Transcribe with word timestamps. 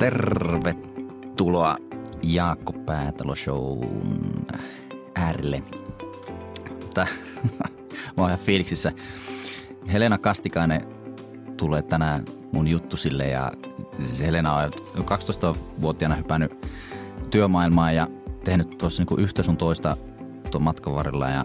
Tervetuloa 0.00 1.76
Jaakko 2.22 2.72
Päätalo 2.72 3.34
Shown 3.34 4.46
äärelle. 5.14 5.62
Tää, 6.94 7.06
mä 8.16 8.22
oon 8.22 8.30
ihan 8.30 8.38
fiiliksissä. 8.38 8.92
Helena 9.92 10.18
Kastikainen 10.18 10.80
tulee 11.56 11.82
tänään 11.82 12.24
mun 12.52 12.68
juttusille 12.68 13.28
ja 13.28 13.52
se 14.04 14.26
Helena 14.26 14.54
on 14.54 14.70
12-vuotiaana 14.98 16.16
hypännyt 16.16 16.66
työmaailmaan 17.30 17.94
ja 17.94 18.08
tehnyt 18.44 18.78
tuossa 18.78 19.00
niinku 19.00 19.16
yhtä 19.16 19.42
sun 19.42 19.56
toista 19.56 19.96
tuon 20.50 20.62
matkan 20.62 20.94
varrella 20.94 21.28
ja 21.28 21.44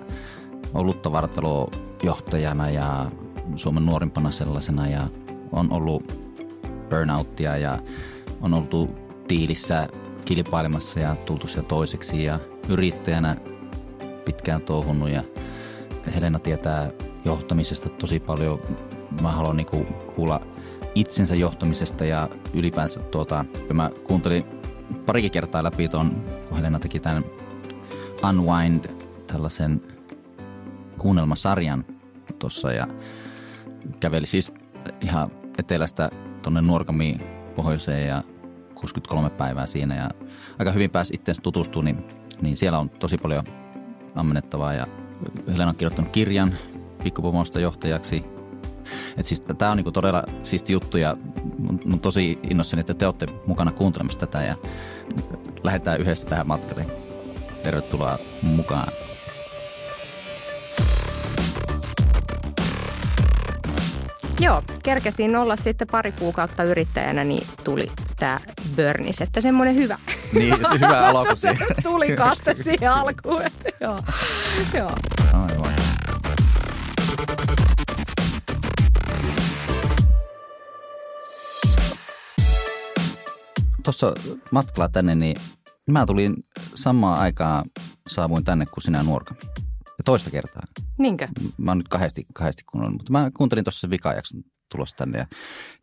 ollut 0.74 1.02
johtajana 2.04 2.70
ja 2.70 3.12
Suomen 3.56 3.86
nuorimpana 3.86 4.32
sellaisena 4.32 4.88
ja 4.88 5.08
on 5.52 5.72
ollut 5.72 6.20
burnouttia 6.90 7.58
ja 7.58 7.80
on 8.42 8.54
oltu 8.54 8.90
tiilissä 9.28 9.88
kilpailemassa 10.26 11.00
ja 11.00 11.16
tultu 11.16 11.48
siellä 11.48 11.68
toiseksi 11.68 12.24
ja 12.24 12.40
yrittäjänä 12.70 13.36
pitkään 14.26 14.62
touhunut 14.62 15.10
ja 15.10 15.24
Helena 16.16 16.40
tietää 16.40 16.92
johtamisesta 17.26 17.90
tosi 17.90 18.20
paljon. 18.20 18.62
Mä 19.22 19.32
haluan 19.32 19.58
niinku 19.58 19.86
kuulla 20.16 20.42
itsensä 20.96 21.36
johtamisesta 21.36 22.06
ja 22.06 22.30
ylipäänsä 22.54 23.00
tuota, 23.00 23.46
mä 23.74 23.92
kuuntelin 24.04 24.46
parikin 25.06 25.32
kertaa 25.32 25.64
läpi 25.64 25.88
tuon, 25.90 26.24
kun 26.50 26.58
Helena 26.58 26.80
teki 26.80 27.00
tämän 27.00 27.26
Unwind 28.30 28.86
tällaisen 29.28 29.82
kuunnelmasarjan 30.98 31.86
tuossa 32.40 32.72
ja 32.72 32.88
käveli 34.00 34.26
siis 34.26 34.54
ihan 35.02 35.32
etelästä 35.58 36.10
tuonne 36.44 36.62
Nuorgamiin 36.62 37.35
pohjoiseen 37.56 38.08
ja 38.08 38.24
63 38.76 39.30
päivää 39.30 39.68
siinä 39.68 39.96
ja 39.96 40.10
aika 40.60 40.72
hyvin 40.72 40.90
pääsi 40.92 41.14
itseensä 41.14 41.42
tutustumaan, 41.42 41.86
niin, 41.86 42.06
niin 42.42 42.58
siellä 42.58 42.80
on 42.80 42.90
tosi 42.90 43.18
paljon 43.18 43.46
ammennettavaa 44.16 44.74
ja 44.74 44.88
Helena 45.48 45.70
on 45.70 45.76
kirjoittanut 45.76 46.12
kirjan 46.12 46.54
pikkupomosta 47.04 47.60
johtajaksi. 47.60 48.24
Et 49.18 49.26
siis, 49.26 49.42
tämä 49.42 49.72
on 49.72 49.78
niinku 49.78 49.92
todella 49.92 50.24
siisti 50.44 50.74
juttu 50.74 50.98
ja 50.98 51.18
mun 51.86 52.00
tosi 52.00 52.40
innoissani, 52.44 52.80
että 52.80 52.94
te 52.94 53.06
olette 53.06 53.28
mukana 53.48 53.72
kuuntelemassa 53.72 54.20
tätä 54.20 54.44
ja 54.44 54.56
lähdetään 55.64 56.02
yhdessä 56.02 56.30
tähän 56.30 56.48
matkalle. 56.48 56.86
Tervetuloa 57.64 58.18
mukaan. 58.42 58.88
Joo, 64.40 64.64
kerkesin 64.84 65.36
olla 65.36 65.56
sitten 65.56 65.88
pari 65.88 66.12
kuukautta 66.12 66.64
yrittäjänä, 66.64 67.24
niin 67.24 67.48
tuli 67.64 67.92
tämä 68.20 68.40
Burnis, 68.76 69.22
että 69.22 69.42
semmoinen 69.42 69.76
hyvä. 69.76 69.98
Niin, 70.34 70.56
se 70.58 70.74
hyvä 70.74 71.00
alku 71.10 71.36
siihen. 71.36 71.68
tuli 71.84 72.16
kaste 72.16 72.56
siihen 72.64 72.92
alkuun, 72.92 73.42
että 73.42 73.70
joo. 73.82 74.00
joo. 74.74 74.90
Aivan. 75.34 75.74
Tuossa 83.84 84.14
matkalla 84.52 84.90
tänne, 84.90 85.16
niin 85.16 85.38
mä 85.92 86.06
tulin 86.06 86.36
samaan 86.76 87.20
aikaan, 87.20 87.66
saavuin 88.08 88.44
tänne 88.44 88.66
kuin 88.66 88.84
sinä 88.84 89.04
nuorkami. 89.04 89.40
Toista 90.06 90.32
kertaa. 90.32 90.62
Niinkö? 90.98 91.28
Mä 91.58 91.72
oon 91.72 91.78
nyt 91.78 91.88
kahdesti, 91.88 92.26
kahdesti 92.34 92.64
kuunnellut, 92.72 93.00
mutta 93.00 93.12
mä 93.12 93.32
kuuntelin 93.38 93.64
tuossa 93.64 93.90
vikajakson 93.90 94.44
tulossa 94.72 94.96
tänne. 94.96 95.18
Ja, 95.18 95.28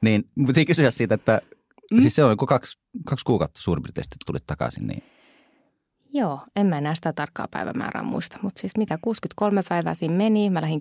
niin 0.02 0.24
piti 0.46 0.64
kysyä 0.64 0.90
siitä, 0.90 1.14
että 1.14 1.40
mm. 1.90 2.00
siis 2.00 2.14
se 2.14 2.24
on 2.24 2.30
joku 2.30 2.46
kaksi, 2.46 2.78
kaksi 3.04 3.24
kuukautta 3.24 3.60
suurin 3.62 3.82
piirtein 3.82 4.04
sitten 4.04 4.18
tulit 4.26 4.46
takaisin, 4.46 4.86
niin 4.86 5.02
Joo, 6.14 6.40
en 6.56 6.66
mä 6.66 6.78
enää 6.78 6.94
sitä 6.94 7.12
tarkkaa 7.12 7.48
päivämäärää 7.48 8.02
muista, 8.02 8.38
mutta 8.42 8.60
siis 8.60 8.76
mitä 8.76 8.98
63 9.02 9.62
päivää 9.68 9.94
siinä 9.94 10.14
meni, 10.14 10.50
mä 10.50 10.60
lähdin 10.60 10.78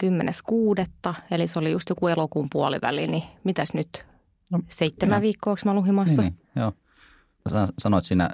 10.6. 1.07 1.15
Eli 1.31 1.47
se 1.47 1.59
oli 1.59 1.71
just 1.71 1.89
joku 1.89 2.07
elokuun 2.07 2.47
puoliväli, 2.51 3.07
niin 3.07 3.23
mitäs 3.43 3.73
nyt? 3.73 4.05
No, 4.51 4.59
Seitsemän 4.67 5.15
joo. 5.15 5.21
viikkoa, 5.21 5.55
mä 5.65 5.73
luhimassa? 5.73 6.21
Niin, 6.21 6.33
niin, 6.33 6.61
joo. 6.63 6.73
Sanoit 7.79 8.05
siinä 8.05 8.29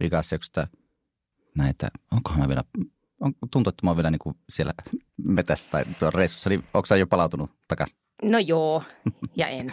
vikassa, 0.00 0.36
että 0.36 0.68
näitä, 1.56 1.88
onkohan 2.12 2.40
mä 2.40 2.48
vielä 2.48 2.64
on, 3.20 3.34
tuntuu, 3.50 3.68
että 3.68 3.86
mä 3.86 3.90
oon 3.90 3.96
vielä 3.96 4.10
niin 4.10 4.18
kuin 4.18 4.36
siellä 4.48 4.72
metässä 5.16 5.70
tai 5.70 5.84
tuolla 5.98 6.18
reissussa, 6.18 6.50
niin 6.50 6.64
onko 6.74 6.94
jo 6.94 7.06
palautunut 7.06 7.50
takaisin? 7.68 7.98
No 8.22 8.38
joo, 8.38 8.82
ja 9.36 9.46
en. 9.46 9.72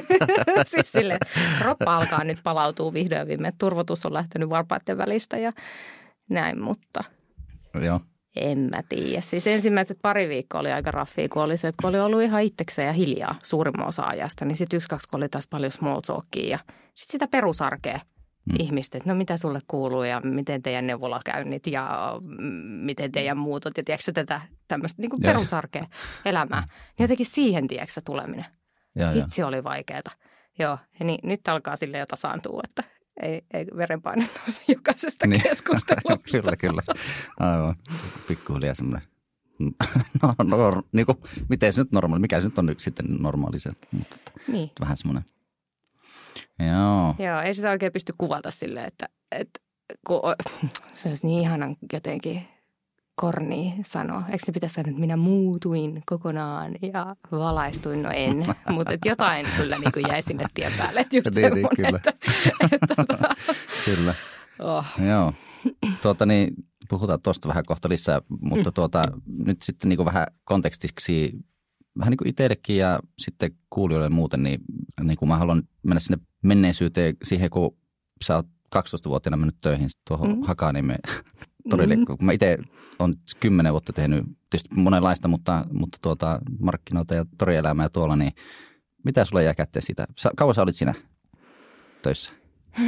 siis 0.66 0.92
sille, 0.92 1.18
roppa 1.64 1.96
alkaa 1.96 2.24
nyt 2.24 2.38
palautua 2.42 2.92
vihdoin 2.92 3.28
viime. 3.28 3.52
Turvotus 3.58 4.06
on 4.06 4.14
lähtenyt 4.14 4.48
varpaiden 4.48 4.98
välistä 4.98 5.38
ja 5.38 5.52
näin, 6.30 6.60
mutta 6.60 7.04
joo. 7.82 8.00
en 8.36 8.58
mä 8.58 8.82
tiedä. 8.88 9.20
Siis 9.20 9.46
ensimmäiset 9.46 9.98
pari 10.02 10.28
viikkoa 10.28 10.60
oli 10.60 10.72
aika 10.72 10.90
raffia, 10.90 11.28
kun 11.28 11.42
oli 11.42 11.56
se, 11.56 11.68
että 11.68 11.82
kun 11.82 11.88
oli 11.88 12.00
ollut 12.00 12.22
ihan 12.22 12.42
itsekseen 12.42 12.86
ja 12.86 12.92
hiljaa 12.92 13.34
suurimman 13.42 13.88
osa 13.88 14.02
ajasta, 14.02 14.44
niin 14.44 14.56
sitten 14.56 14.76
yksi, 14.76 14.88
kaksi, 14.88 15.08
kun 15.08 15.20
oli 15.20 15.28
taas 15.28 15.46
paljon 15.46 15.72
small 15.72 16.00
talkia 16.00 16.48
ja 16.50 16.58
sitten 16.94 17.12
sitä 17.12 17.28
perusarkea– 17.28 18.00
mm. 18.48 18.56
ihmistä, 18.58 18.98
että 18.98 19.10
no 19.10 19.16
mitä 19.16 19.36
sulle 19.36 19.58
kuuluu 19.68 20.02
ja 20.02 20.20
miten 20.20 20.62
teidän 20.62 20.86
neuvolakäynnit 20.86 21.66
ja 21.66 22.14
miten 22.82 23.12
teidän 23.12 23.38
muutot 23.38 23.76
ja 23.76 23.84
tiedätkö 23.84 24.12
tätä 24.12 24.40
tämmöistä 24.68 25.02
niin 25.02 25.10
perusarkea 25.22 25.84
elämää. 26.24 26.60
Niin 26.60 27.04
jotenkin 27.04 27.26
siihen, 27.26 27.66
tiedätkö 27.66 28.00
tuleminen. 28.04 28.44
Ja, 28.94 29.10
Hitsi 29.10 29.42
oli 29.42 29.64
vaikeaa. 29.64 30.02
Joo, 30.58 30.78
ja 31.00 31.06
niin, 31.06 31.20
nyt 31.22 31.48
alkaa 31.48 31.76
sille 31.76 31.98
jo 31.98 32.06
tasaantua, 32.06 32.60
että 32.64 32.84
ei, 33.22 33.42
ei 33.54 33.66
verenpaine 33.76 34.28
nouse 34.38 34.62
jokaisesta 34.74 35.26
niin. 35.26 35.42
keskustelusta. 35.48 36.30
kyllä, 36.32 36.56
kyllä. 36.56 36.82
Aivan. 37.40 37.76
Pikkuhiljaa 38.28 38.74
semmoinen 38.74 39.02
no, 40.22 40.34
no, 40.44 40.82
niin 40.92 41.06
kuin, 41.06 41.18
miten 41.48 41.72
se 41.72 41.80
nyt 41.80 41.92
normaali, 41.92 42.20
mikä 42.20 42.40
se 42.40 42.46
nyt 42.46 42.58
on 42.58 42.66
nyt 42.66 42.80
sitten 42.80 43.06
normaali 43.20 43.60
se, 43.60 43.70
mutta 43.92 44.16
niin. 44.48 44.70
vähän 44.80 44.96
semmoinen– 44.96 45.24
Joo. 46.58 47.14
Joo, 47.18 47.40
ei 47.40 47.54
sitä 47.54 47.70
oikein 47.70 47.92
pysty 47.92 48.14
kuvata 48.18 48.50
silleen, 48.50 48.86
että, 48.86 49.08
että 49.32 49.60
kun 50.06 50.20
se 50.94 51.08
olisi 51.08 51.26
niin 51.26 51.42
ihanan 51.42 51.76
jotenkin 51.92 52.48
korni 53.20 53.74
sanoa. 53.84 54.22
Eikö 54.28 54.44
se 54.46 54.52
pitäisi 54.52 54.74
sanoa, 54.74 54.90
että 54.90 55.00
minä 55.00 55.16
muutuin 55.16 56.02
kokonaan 56.06 56.74
ja 56.92 57.16
valaistuin? 57.32 58.02
No 58.02 58.10
en, 58.10 58.44
mutta 58.74 58.94
jotain 59.04 59.46
kyllä 59.56 59.78
niin 59.78 59.92
kuin 59.92 60.04
jäi 60.08 60.22
sinne 60.22 60.44
tien 60.54 60.72
päälle. 60.78 61.00
Että 61.00 61.16
just 61.16 61.34
niin, 61.34 61.54
niin, 61.54 61.68
kyllä. 61.76 61.96
Että, 61.96 62.12
että, 62.60 62.94
tota... 62.96 63.34
kyllä. 63.84 64.14
Oh. 64.58 64.86
Joo. 65.08 65.32
Tuota, 66.02 66.26
niin, 66.26 66.54
puhutaan 66.88 67.22
tuosta 67.22 67.48
vähän 67.48 67.64
kohta 67.66 67.88
lisää, 67.88 68.20
mutta 68.40 68.70
mm. 68.70 68.74
tuota, 68.74 69.02
nyt 69.26 69.62
sitten 69.62 69.88
niin 69.88 69.96
kuin 69.96 70.06
vähän 70.06 70.26
kontekstiksi 70.44 71.32
vähän 71.98 72.10
niin 72.10 72.18
kuin 72.18 72.28
itsellekin 72.28 72.76
ja 72.76 73.00
sitten 73.18 73.50
kuulijoille 73.70 74.08
muuten, 74.08 74.42
niin, 74.42 74.60
niin 75.08 75.18
kuin 75.18 75.28
mä 75.28 75.36
haluan 75.36 75.62
mennä 75.82 76.00
sinne 76.00 76.18
menneisyyteen 76.42 77.16
siihen, 77.22 77.50
kun 77.50 77.76
sä 78.24 78.36
oot 78.36 78.46
12-vuotiaana 78.76 79.36
mennyt 79.36 79.60
töihin 79.60 79.88
tuohon 80.08 80.36
mm. 80.36 80.42
Hakaniemeen 80.42 81.00
torille. 81.70 81.96
Mm. 81.96 82.04
Kun 82.04 82.16
mä 82.20 82.32
itse 82.32 82.58
olen 82.98 83.16
kymmenen 83.40 83.72
vuotta 83.72 83.92
tehnyt 83.92 84.24
tietysti 84.50 84.74
monenlaista, 84.74 85.28
mutta, 85.28 85.64
mutta 85.72 85.98
tuota, 86.02 86.38
markkinoita 86.60 87.14
ja 87.14 87.24
torielämää 87.38 87.84
ja 87.84 87.90
tuolla, 87.90 88.16
niin 88.16 88.32
mitä 89.04 89.24
sulle 89.24 89.44
jää 89.44 89.54
kätteen 89.54 89.82
siitä? 89.82 90.06
Kauan 90.36 90.54
sä 90.54 90.62
olit 90.62 90.76
siinä 90.76 90.94
töissä? 92.02 92.32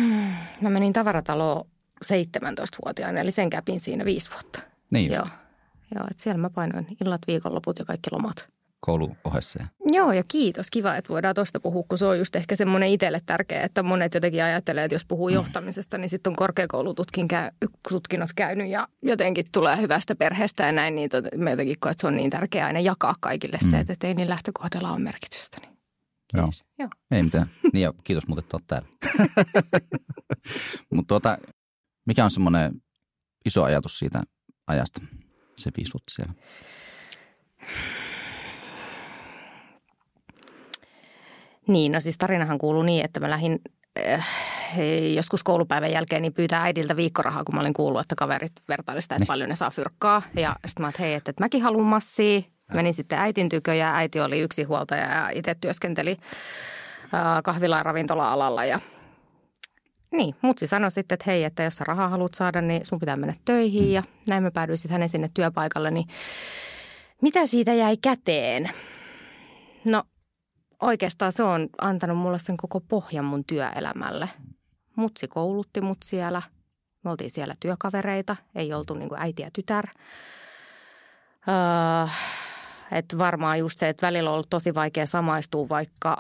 Mä 0.62 0.70
menin 0.70 0.92
tavarataloon 0.92 1.64
17-vuotiaana, 2.04 3.20
eli 3.20 3.30
sen 3.30 3.50
käpin 3.50 3.80
siinä 3.80 4.04
viisi 4.04 4.30
vuotta. 4.30 4.60
Niin 4.92 5.12
just. 5.12 5.16
Joo, 5.16 5.26
Joo 5.94 6.06
että 6.10 6.22
siellä 6.22 6.40
mä 6.40 6.50
painoin 6.50 6.86
illat, 7.04 7.20
viikonloput 7.26 7.78
ja 7.78 7.84
kaikki 7.84 8.10
lomat 8.12 8.48
koulu 8.80 9.16
ohessa. 9.24 9.64
Joo, 9.92 10.12
ja 10.12 10.22
kiitos. 10.28 10.70
Kiva, 10.70 10.96
että 10.96 11.08
voidaan 11.08 11.34
tuosta 11.34 11.60
puhua, 11.60 11.84
kun 11.88 11.98
se 11.98 12.04
on 12.04 12.18
just 12.18 12.36
ehkä 12.36 12.56
semmoinen 12.56 12.88
itselle 12.88 13.20
tärkeä, 13.26 13.62
että 13.62 13.82
monet 13.82 14.14
jotenkin 14.14 14.44
ajattelee, 14.44 14.84
että 14.84 14.94
jos 14.94 15.04
puhuu 15.04 15.28
mm. 15.28 15.34
johtamisesta, 15.34 15.98
niin 15.98 16.10
sitten 16.10 16.30
on 16.30 16.36
korkeakoulututkinnot 16.36 18.30
käynyt 18.36 18.70
ja 18.70 18.88
jotenkin 19.02 19.46
tulee 19.52 19.80
hyvästä 19.80 20.14
perheestä 20.14 20.66
ja 20.66 20.72
näin, 20.72 20.94
niin 20.94 21.10
mä 21.36 21.50
jotenkin 21.50 21.76
koen, 21.80 21.90
että 21.90 22.00
se 22.00 22.06
on 22.06 22.16
niin 22.16 22.30
tärkeää 22.30 22.66
aina 22.66 22.80
jakaa 22.80 23.14
kaikille 23.20 23.58
mm. 23.62 23.70
se, 23.70 23.84
että 23.88 24.06
ei 24.06 24.14
niin 24.14 24.28
lähtökohdalla 24.28 24.92
ole 24.92 24.98
merkitystä. 24.98 25.58
Niin. 25.60 25.78
Joo. 26.34 26.48
Joo. 26.78 26.88
Ei 27.10 27.22
mitään. 27.22 27.50
Niin 27.72 27.82
ja 27.82 27.94
kiitos 28.04 28.26
muuten, 28.26 28.44
että 28.44 28.56
olet 28.56 28.66
täällä. 28.66 28.88
Mutta 30.94 31.08
tuota, 31.08 31.38
mikä 32.06 32.24
on 32.24 32.30
semmoinen 32.30 32.72
iso 33.44 33.64
ajatus 33.64 33.98
siitä 33.98 34.22
ajasta, 34.66 35.00
se 35.56 35.70
viisi 35.76 35.92
vuotta 35.92 36.14
siellä? 36.14 36.32
Niin, 41.70 41.92
no 41.92 42.00
siis 42.00 42.18
tarinahan 42.18 42.58
kuuluu 42.58 42.82
niin, 42.82 43.04
että 43.04 43.20
mä 43.20 43.30
lähdin 43.30 43.60
äh, 44.08 44.26
joskus 45.14 45.42
koulupäivän 45.42 45.92
jälkeen 45.92 46.22
niin 46.22 46.34
pyytää 46.34 46.62
äidiltä 46.62 46.96
viikkorahaa, 46.96 47.44
kun 47.44 47.54
mä 47.54 47.60
olin 47.60 47.72
kuullut, 47.72 48.00
että 48.00 48.14
kaverit 48.14 48.52
vertaili 48.68 49.02
sitä, 49.02 49.14
että 49.14 49.22
niin. 49.22 49.26
paljon 49.26 49.48
ne 49.48 49.56
saa 49.56 49.70
fyrkkaa. 49.70 50.22
Ja 50.36 50.56
sitten 50.66 50.82
mä 50.82 50.88
että 50.88 51.02
hei, 51.02 51.14
että, 51.14 51.30
että 51.30 51.44
mäkin 51.44 51.62
haluan 51.62 51.86
massia. 51.86 52.40
Menin 52.74 52.94
sitten 52.94 53.18
äitin 53.18 53.48
tykö 53.48 53.74
ja 53.74 53.96
äiti 53.96 54.20
oli 54.20 54.40
yksi 54.40 54.62
huoltaja 54.62 55.14
ja 55.14 55.30
itse 55.30 55.54
työskenteli 55.60 56.16
äh, 57.14 57.42
kahvila- 57.44 57.76
ja 57.76 57.82
ravintola-alalla 57.82 58.64
ja 58.64 58.80
Niin, 60.10 60.34
mutsi 60.42 60.66
sanoi 60.66 60.90
sitten, 60.90 61.14
että 61.14 61.30
hei, 61.30 61.44
että 61.44 61.62
jos 61.62 61.76
sä 61.76 61.84
rahaa 61.84 62.08
haluat 62.08 62.34
saada, 62.34 62.60
niin 62.60 62.86
sun 62.86 62.98
pitää 62.98 63.16
mennä 63.16 63.34
töihin 63.44 63.84
mm. 63.84 63.90
ja 63.90 64.02
näin 64.26 64.42
mä 64.42 64.50
päädyin 64.50 64.78
sitten 64.78 64.92
hänen 64.92 65.08
sinne 65.08 65.30
työpaikalle, 65.34 65.90
niin 65.90 66.06
mitä 67.22 67.46
siitä 67.46 67.72
jäi 67.74 67.96
käteen? 67.96 68.70
No 69.84 70.02
oikeastaan 70.80 71.32
se 71.32 71.42
on 71.42 71.68
antanut 71.80 72.18
mulle 72.18 72.38
sen 72.38 72.56
koko 72.56 72.80
pohjan 72.80 73.24
mun 73.24 73.44
työelämälle. 73.44 74.28
Mutsi 74.96 75.28
koulutti 75.28 75.80
mut 75.80 75.98
siellä. 76.04 76.42
Me 77.04 77.10
oltiin 77.10 77.30
siellä 77.30 77.54
työkavereita, 77.60 78.36
ei 78.54 78.72
oltu 78.72 78.94
niin 78.94 79.08
kuin 79.08 79.20
äiti 79.20 79.42
ja 79.42 79.50
tytär. 79.52 79.86
Öö, 81.48 82.08
että 82.92 83.18
varmaan 83.18 83.58
just 83.58 83.78
se, 83.78 83.88
että 83.88 84.06
välillä 84.06 84.30
on 84.30 84.34
ollut 84.34 84.50
tosi 84.50 84.74
vaikea 84.74 85.06
samaistua 85.06 85.68
vaikka 85.68 86.16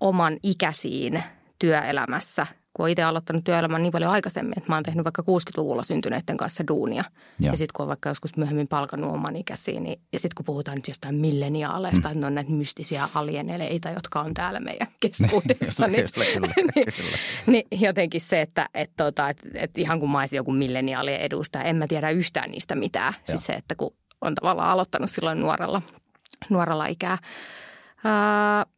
oman 0.00 0.36
ikäisiin 0.42 1.22
työelämässä– 1.58 2.46
kun 2.78 2.84
olen 2.84 2.92
itse 2.92 3.02
aloittanut 3.02 3.44
työelämän 3.44 3.82
niin 3.82 3.92
paljon 3.92 4.10
aikaisemmin, 4.10 4.58
että 4.58 4.70
mä 4.70 4.76
oon 4.76 4.82
tehnyt 4.82 5.04
vaikka 5.04 5.22
60-luvulla 5.22 5.82
syntyneiden 5.82 6.36
kanssa 6.36 6.64
duunia. 6.68 7.04
Ja, 7.40 7.50
ja 7.50 7.56
sitten 7.56 7.72
kun 7.76 7.82
on 7.84 7.88
vaikka 7.88 8.08
joskus 8.08 8.36
myöhemmin 8.36 8.68
palkannut 8.68 9.12
oman 9.12 9.36
ikäisiin, 9.36 9.82
niin, 9.82 10.00
ja 10.12 10.18
sitten 10.18 10.34
kun 10.36 10.44
puhutaan 10.44 10.74
nyt 10.76 10.88
jostain 10.88 11.14
milleniaaleista, 11.14 12.08
mm. 12.08 12.12
että 12.12 12.20
ne 12.20 12.26
on 12.26 12.34
näitä 12.34 12.50
mystisiä 12.50 13.08
alieneleita, 13.14 13.90
jotka 13.90 14.20
on 14.20 14.34
täällä 14.34 14.60
meidän 14.60 14.88
keskuudessa, 15.00 15.86
niin, 15.86 16.08
kyllä, 16.14 16.26
kyllä, 16.32 16.54
niin, 16.74 16.86
kyllä. 16.96 17.18
niin 17.46 17.64
jotenkin 17.80 18.20
se, 18.20 18.40
että 18.40 18.68
et, 18.74 18.90
tota, 18.96 19.28
et, 19.28 19.38
et 19.54 19.78
ihan 19.78 20.00
kuin 20.00 20.10
mä 20.10 20.20
olisin 20.20 20.36
joku 20.36 20.52
milleniaalien 20.52 21.20
edustaja, 21.20 21.64
en 21.64 21.76
mä 21.76 21.86
tiedä 21.86 22.10
yhtään 22.10 22.50
niistä 22.50 22.74
mitään. 22.74 23.14
Joo. 23.14 23.24
Siis 23.24 23.46
se, 23.46 23.52
että 23.52 23.74
kun 23.74 23.94
on 24.20 24.34
tavallaan 24.34 24.70
aloittanut 24.70 25.10
silloin 25.10 25.40
nuorella, 25.40 25.82
nuorella 26.50 26.86
ikää. 26.86 27.18
Öö, 28.04 28.72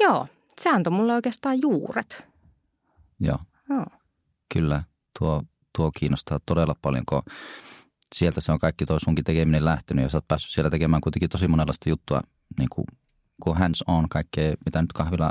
joo, 0.00 0.26
se 0.60 0.70
antoi 0.70 0.90
mulle 0.90 1.14
oikeastaan 1.14 1.62
juuret 1.62 2.32
Joo. 3.22 3.38
Oh. 3.70 3.86
Kyllä, 4.54 4.82
tuo, 5.18 5.42
tuo 5.76 5.90
kiinnostaa 5.98 6.38
todella 6.46 6.76
paljon, 6.82 7.04
kun 7.08 7.22
sieltä 8.14 8.40
se 8.40 8.52
on 8.52 8.58
kaikki 8.58 8.86
tuo 8.86 8.98
sunkin 8.98 9.24
tekeminen 9.24 9.64
lähtenyt 9.64 10.02
ja 10.02 10.08
sä 10.08 10.16
oot 10.16 10.28
päässyt 10.28 10.52
siellä 10.52 10.70
tekemään 10.70 11.00
kuitenkin 11.00 11.30
tosi 11.30 11.48
monenlaista 11.48 11.88
juttua, 11.88 12.20
niin 12.58 12.68
kuin, 12.72 12.84
kun 13.42 13.56
hands 13.56 13.84
on 13.86 14.08
kaikkea, 14.08 14.54
mitä 14.64 14.82
nyt 14.82 14.92
kahvilla 14.92 15.30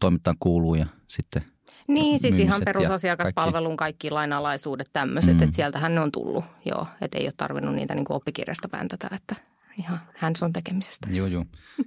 toimittaa 0.00 0.34
kuuluu 0.40 0.74
ja 0.74 0.86
sitten 1.08 1.42
niin, 1.88 2.18
siis 2.18 2.38
ihan 2.38 2.62
perusasiakaspalvelun 2.64 3.76
kaikki, 3.76 3.98
kaikki 3.98 4.10
lainalaisuudet 4.10 4.90
tämmöiset, 4.92 5.36
mm. 5.36 5.42
että 5.42 5.56
sieltähän 5.56 5.94
ne 5.94 6.00
on 6.00 6.12
tullut, 6.12 6.44
joo, 6.64 6.86
että 7.00 7.18
ei 7.18 7.26
ole 7.26 7.32
tarvinnut 7.36 7.74
niitä 7.74 7.94
niin 7.94 8.04
kuin 8.04 8.16
oppikirjasta 8.16 8.68
pääntätä, 8.68 9.08
että 9.12 9.36
ihan 9.78 10.00
hands 10.18 10.42
on 10.42 10.52
tekemisestä. 10.52 11.08
Joo, 11.10 11.26
joo. 11.26 11.44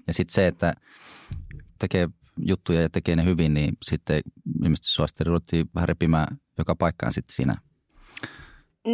Ja 0.07 0.13
sitten 0.13 0.33
se, 0.33 0.47
että 0.47 0.73
tekee 1.79 2.09
juttuja 2.45 2.81
ja 2.81 2.89
tekee 2.89 3.15
ne 3.15 3.25
hyvin, 3.25 3.53
niin 3.53 3.77
sitten 3.83 4.21
ilmeisesti 4.63 4.91
sua 4.91 5.07
sitten 5.07 5.27
ruvettiin 5.27 5.69
vähän 5.75 5.87
repimään 5.87 6.37
joka 6.57 6.75
paikkaan 6.75 7.13
sitten 7.13 7.35
siinä 7.35 7.55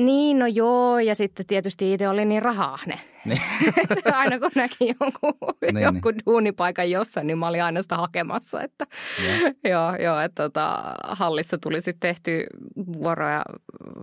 niin, 0.04 0.40
no 0.40 0.48
joo, 0.48 1.00
ja 1.00 1.16
sitten 1.16 1.46
tietysti 1.46 1.94
itse 1.94 2.10
oli 2.10 2.26
niin 2.26 2.42
rahahne. 2.42 3.00
Niin. 3.26 3.42
aina 4.14 4.40
kun 4.40 4.52
näki 4.56 4.96
jonkun, 5.00 5.34
niin, 5.62 5.84
jonkun 5.84 6.14
niin. 6.14 6.26
duunipaikan 6.26 6.92
jossain, 6.92 7.28
niin 7.28 7.38
mä 7.38 7.48
olin 7.48 7.64
aina 7.64 7.82
sitä 7.82 7.96
hakemassa. 7.96 8.62
Että, 8.62 8.88
joo, 9.72 9.96
joo, 9.96 10.20
että 10.20 10.44
tota, 10.44 10.96
hallissa 11.04 11.58
tuli 11.58 11.82
sitten 11.82 12.10
tehty 12.10 12.48
vuoroja 12.78 13.44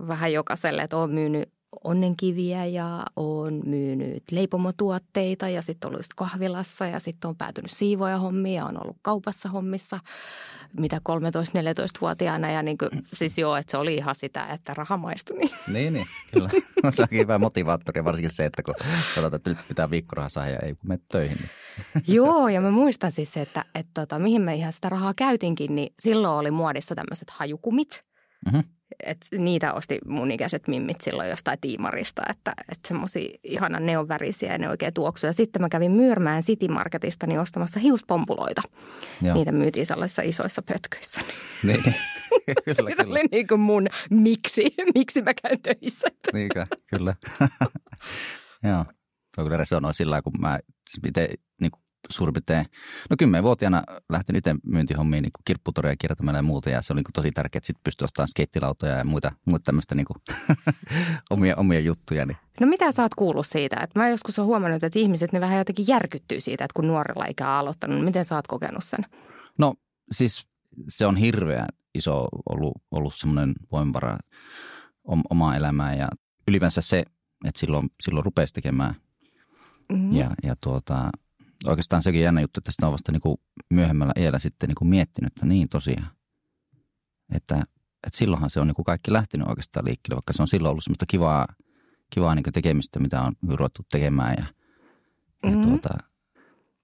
vähän 0.07 0.33
jokaiselle, 0.33 0.81
että 0.81 0.97
olen 0.97 1.09
myynyt 1.09 1.49
onnenkiviä 1.83 2.65
ja 2.65 3.05
on 3.15 3.61
myynyt 3.65 4.23
leipomotuotteita 4.31 5.49
ja 5.49 5.61
sitten 5.61 5.87
ollut 5.87 6.05
kahvilassa 6.15 6.85
ja 6.85 6.99
sitten 6.99 7.29
on 7.29 7.35
päätynyt 7.35 7.71
siivoja 7.71 8.17
hommia 8.17 8.61
ja 8.61 8.65
on 8.65 8.83
ollut 8.83 8.97
kaupassa 9.01 9.49
hommissa 9.49 9.99
mitä 10.79 10.97
13-14-vuotiaana 10.97 12.51
ja 12.51 12.63
niin 12.63 12.77
kuin, 12.77 12.89
siis 13.13 13.37
joo, 13.37 13.55
että 13.55 13.71
se 13.71 13.77
oli 13.77 13.95
ihan 13.95 14.15
sitä, 14.15 14.47
että 14.47 14.73
raha 14.73 14.97
maistui. 14.97 15.37
Niin, 15.37 15.51
niin, 15.67 15.93
niin 15.93 16.07
kyllä. 16.33 16.49
No, 16.83 16.91
se 16.91 17.01
on 17.01 17.07
hyvä 17.11 17.39
motivaattori 17.39 18.03
varsinkin 18.03 18.29
se, 18.29 18.45
että 18.45 18.63
kun 18.63 18.73
sanotaan, 19.15 19.37
että 19.37 19.49
nyt 19.49 19.67
pitää 19.67 19.89
viikkoraha 19.89 20.29
saada 20.29 20.49
ja 20.49 20.59
ei 20.59 20.73
kun 20.73 20.87
mene 20.87 21.01
töihin. 21.11 21.37
Niin. 21.37 21.49
Joo, 22.15 22.47
ja 22.47 22.61
mä 22.61 22.71
muistan 22.71 23.11
siis, 23.11 23.37
että, 23.37 23.65
että 23.75 23.91
tota, 23.93 24.19
mihin 24.19 24.41
me 24.41 24.55
ihan 24.55 24.73
sitä 24.73 24.89
rahaa 24.89 25.13
käytinkin, 25.13 25.75
niin 25.75 25.93
silloin 25.99 26.39
oli 26.39 26.51
muodissa 26.51 26.95
tämmöiset 26.95 27.29
hajukumit. 27.29 28.03
Mm-hmm 28.45 28.63
et 29.05 29.17
niitä 29.37 29.73
osti 29.73 29.99
mun 30.05 30.31
ikäiset 30.31 30.67
mimmit 30.67 31.01
silloin 31.01 31.29
jostain 31.29 31.57
tiimarista, 31.61 32.21
että, 32.29 32.53
että 32.71 32.87
semmoisia 32.87 33.37
ihana 33.43 33.79
neonvärisiä 33.79 34.51
ja 34.51 34.57
ne 34.57 34.69
oikein 34.69 34.93
tuoksuja. 34.93 35.33
Sitten 35.33 35.61
mä 35.61 35.69
kävin 35.69 35.91
Myyrmään 35.91 36.43
City 36.43 36.67
Marketista 36.67 37.27
niin 37.27 37.39
ostamassa 37.39 37.79
hiuspompuloita. 37.79 38.61
Joo. 39.21 39.35
Niitä 39.35 39.51
myytiin 39.51 39.85
sellaisissa 39.85 40.21
isoissa 40.21 40.61
pötköissä. 40.61 41.21
Niin. 41.63 41.83
kyllä, 42.65 42.75
Siinä 42.75 43.03
kyllä. 43.03 43.11
oli 43.11 43.23
niin 43.31 43.47
kuin 43.47 43.59
mun 43.59 43.87
miksi, 44.09 44.73
miksi 44.95 45.21
mä 45.21 45.33
käyn 45.33 45.61
töissä. 45.61 46.07
Niinkö, 46.33 46.65
kyllä. 46.87 47.15
Joo. 48.69 48.85
Se 49.35 49.41
on 49.41 49.45
kyllä 49.45 49.57
resonoi 49.57 49.93
sillä 49.93 50.21
kun 50.21 50.33
mä 50.39 50.59
itse 51.07 51.21
niin 51.27 51.39
suurin 52.09 52.33
piirtein, 52.33 52.65
no 53.09 53.15
kymmenvuotiaana 53.19 53.83
lähtin 54.09 54.35
itse 54.35 54.55
myyntihommiin 54.65 55.21
niin 55.21 55.31
kirpputoreja 55.45 55.95
kiertämällä 55.99 56.37
ja 56.37 56.43
muuta. 56.43 56.69
Ja 56.69 56.81
se 56.81 56.93
oli 56.93 56.99
niin 56.99 57.13
tosi 57.13 57.31
tärkeää, 57.31 57.57
että 57.57 57.67
sitten 57.67 57.83
pystyi 57.83 58.05
ostamaan 58.05 58.27
skeittilautoja 58.27 58.97
ja 58.97 59.03
muita, 59.03 59.31
muita 59.45 59.63
tämmöistä 59.63 59.95
niin 59.95 60.05
omia, 61.29 61.55
omia 61.55 61.79
juttuja. 61.79 62.25
Niin. 62.25 62.37
No 62.59 62.67
mitä 62.67 62.91
sä 62.91 63.01
oot 63.01 63.15
kuullut 63.15 63.47
siitä? 63.47 63.75
Että 63.83 63.99
mä 63.99 64.09
joskus 64.09 64.39
olen 64.39 64.47
huomannut, 64.47 64.83
että 64.83 64.99
ihmiset 64.99 65.31
ne 65.31 65.39
vähän 65.41 65.57
jotenkin 65.57 65.87
järkyttyy 65.87 66.39
siitä, 66.39 66.65
että 66.65 66.73
kun 66.75 66.87
nuorella 66.87 67.25
ikää 67.29 67.57
aloittanut. 67.57 68.05
Miten 68.05 68.25
sä 68.25 68.35
oot 68.35 68.47
kokenut 68.47 68.83
sen? 68.83 69.05
No 69.59 69.73
siis 70.11 70.47
se 70.89 71.05
on 71.05 71.15
hirveän 71.15 71.67
iso 71.95 72.27
ollut, 72.49 72.73
ollut 72.91 73.15
semmoinen 73.15 73.53
voimavara 73.71 74.17
omaa 75.29 75.55
elämää 75.55 75.95
ja 75.95 76.07
ylipäänsä 76.47 76.81
se, 76.81 77.03
että 77.45 77.59
silloin, 77.59 77.89
silloin 78.03 78.25
rupesi 78.25 78.53
tekemään 78.53 78.95
mm-hmm. 79.91 80.15
ja, 80.15 80.31
ja 80.43 80.55
tuota, 80.63 81.09
oikeastaan 81.67 82.03
sekin 82.03 82.21
jännä 82.21 82.41
juttu, 82.41 82.57
että 82.57 82.71
sitä 82.71 82.87
on 82.87 82.93
vasta 82.93 83.11
niin 83.11 83.21
kuin 83.21 83.37
myöhemmällä 83.69 84.13
iällä 84.17 84.39
sitten 84.39 84.67
niin 84.67 84.75
kuin 84.75 84.87
miettinyt, 84.87 85.27
että 85.27 85.45
niin 85.45 85.69
tosiaan. 85.69 86.11
Että, 87.33 87.55
että 88.07 88.17
silloinhan 88.17 88.49
se 88.49 88.59
on 88.59 88.67
niin 88.67 88.75
kuin 88.75 88.85
kaikki 88.85 89.13
lähtenyt 89.13 89.47
oikeastaan 89.47 89.85
liikkeelle, 89.85 90.15
vaikka 90.15 90.33
se 90.33 90.41
on 90.41 90.47
silloin 90.47 90.71
ollut 90.71 90.83
semmoista 90.83 91.05
kivaa, 91.07 91.47
kivaa 92.09 92.35
niin 92.35 92.43
tekemistä, 92.53 92.99
mitä 92.99 93.21
on 93.21 93.33
ruvettu 93.47 93.81
tekemään. 93.91 94.35
Ja, 94.37 94.45
mm-hmm. 95.43 95.61
ja 95.61 95.67
tuota, 95.67 95.89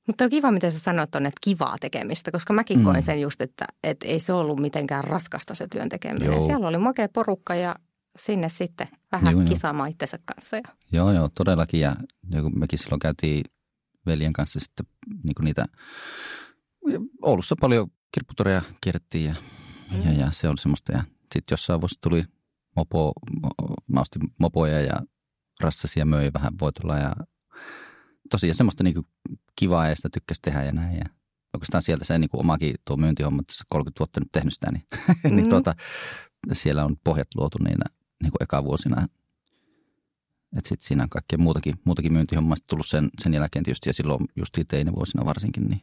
mutta 0.09 0.23
on 0.23 0.29
kiva, 0.29 0.51
miten 0.51 0.71
sä 0.71 0.79
sanoit 0.79 1.15
on, 1.15 1.25
että 1.25 1.39
kivaa 1.41 1.77
tekemistä, 1.81 2.31
koska 2.31 2.53
mäkin 2.53 2.79
mm. 2.79 2.83
koin 2.83 3.03
sen 3.03 3.21
just, 3.21 3.41
että, 3.41 3.65
että 3.83 4.07
ei 4.07 4.19
se 4.19 4.33
ollut 4.33 4.59
mitenkään 4.59 5.04
raskasta 5.04 5.56
se 5.56 5.68
työn 5.68 5.89
tekeminen. 5.89 6.31
Joo. 6.31 6.45
Siellä 6.45 6.68
oli 6.68 6.77
makea 6.77 7.09
porukka 7.09 7.56
ja 7.56 7.75
sinne 8.18 8.49
sitten 8.49 8.87
vähän 9.11 9.37
joo, 9.37 9.45
kisaamaan 9.45 9.89
itsensä 9.89 10.19
kanssa. 10.25 10.57
Ja... 10.57 10.63
Joo, 10.92 11.11
joo, 11.11 11.30
todellakin. 11.35 11.80
Ja, 11.80 11.95
ja 12.31 12.42
kun 12.42 12.59
mekin 12.59 12.80
silloin 12.80 12.99
käytiin 12.99 13.44
veljen 14.09 14.33
kanssa 14.33 14.59
sitten 14.59 14.85
niin 15.23 15.35
kuin 15.35 15.45
niitä, 15.45 15.66
Oulussa 17.21 17.56
paljon 17.61 17.92
kirpputoreja 18.11 18.61
kierrettiin 18.81 19.25
ja, 19.25 19.35
mm. 19.92 20.01
ja, 20.01 20.11
ja, 20.11 20.31
se 20.31 20.49
on 20.49 20.57
semmoista. 20.57 20.92
Ja 20.92 21.04
sitten 21.21 21.54
jossain 21.54 21.81
vuosi 21.81 21.95
tuli 22.01 22.23
mopo, 22.75 23.13
mä 23.87 24.01
ostin 24.01 24.21
mopoja 24.37 24.81
ja 24.81 25.01
rassasia 25.59 26.06
möi 26.06 26.33
vähän 26.33 26.54
voitolla 26.61 26.97
ja 26.97 27.16
tosiaan 28.30 28.56
semmoista 28.56 28.83
niin 28.83 29.07
kivaa 29.56 29.89
ja 29.89 29.95
sitä 29.95 30.09
tykkäsi 30.13 30.42
tehdä 30.42 30.63
ja 30.63 30.71
näin. 30.71 30.97
Ja 30.97 31.06
oikeastaan 31.54 31.81
sieltä 31.81 32.06
se 32.06 32.19
niin 32.19 32.30
kuin 32.30 32.42
omakin 32.42 32.75
tuo 32.85 32.97
myyntihomma, 32.97 33.42
30 33.69 33.99
vuotta 33.99 34.19
nyt 34.19 34.31
tehnyt 34.31 34.54
sitä, 34.54 34.71
niin, 34.71 34.83
mm. 35.23 35.35
niin 35.35 35.49
tuota, 35.49 35.75
siellä 36.54 36.85
on 36.85 36.97
pohjat 37.04 37.28
luotu 37.35 37.57
niinä 37.63 37.85
niin 38.23 38.31
kuin 38.31 38.44
eka 38.44 38.63
vuosina 38.63 39.07
että 40.57 40.69
sitten 40.69 40.87
siinä 40.87 41.03
on 41.03 41.09
kaikkea 41.09 41.37
muutakin, 41.37 41.75
muutakin 41.83 42.13
myyntihommaa 42.13 42.57
tullut 42.68 42.87
sen, 42.87 43.09
sen 43.21 43.33
jälkeen 43.33 43.63
tietysti 43.63 43.89
ja 43.89 43.94
silloin 43.94 44.25
just 44.35 44.59
teinivuosina 44.68 45.25
varsinkin, 45.25 45.63
niin 45.63 45.81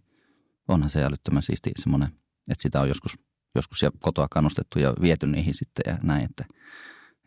onhan 0.68 0.90
se 0.90 1.04
älyttömän 1.04 1.42
siisti 1.42 1.70
semmoinen, 1.78 2.08
että 2.50 2.62
sitä 2.62 2.80
on 2.80 2.88
joskus, 2.88 3.18
joskus 3.54 3.82
ja 3.82 3.90
kotoa 3.99 4.26
kannustettu 4.30 4.78
ja 4.78 4.94
viety 5.00 5.26
niihin 5.26 5.54
sitten 5.54 5.92
ja 5.92 5.99
näin, 6.02 6.25
että, 6.25 6.44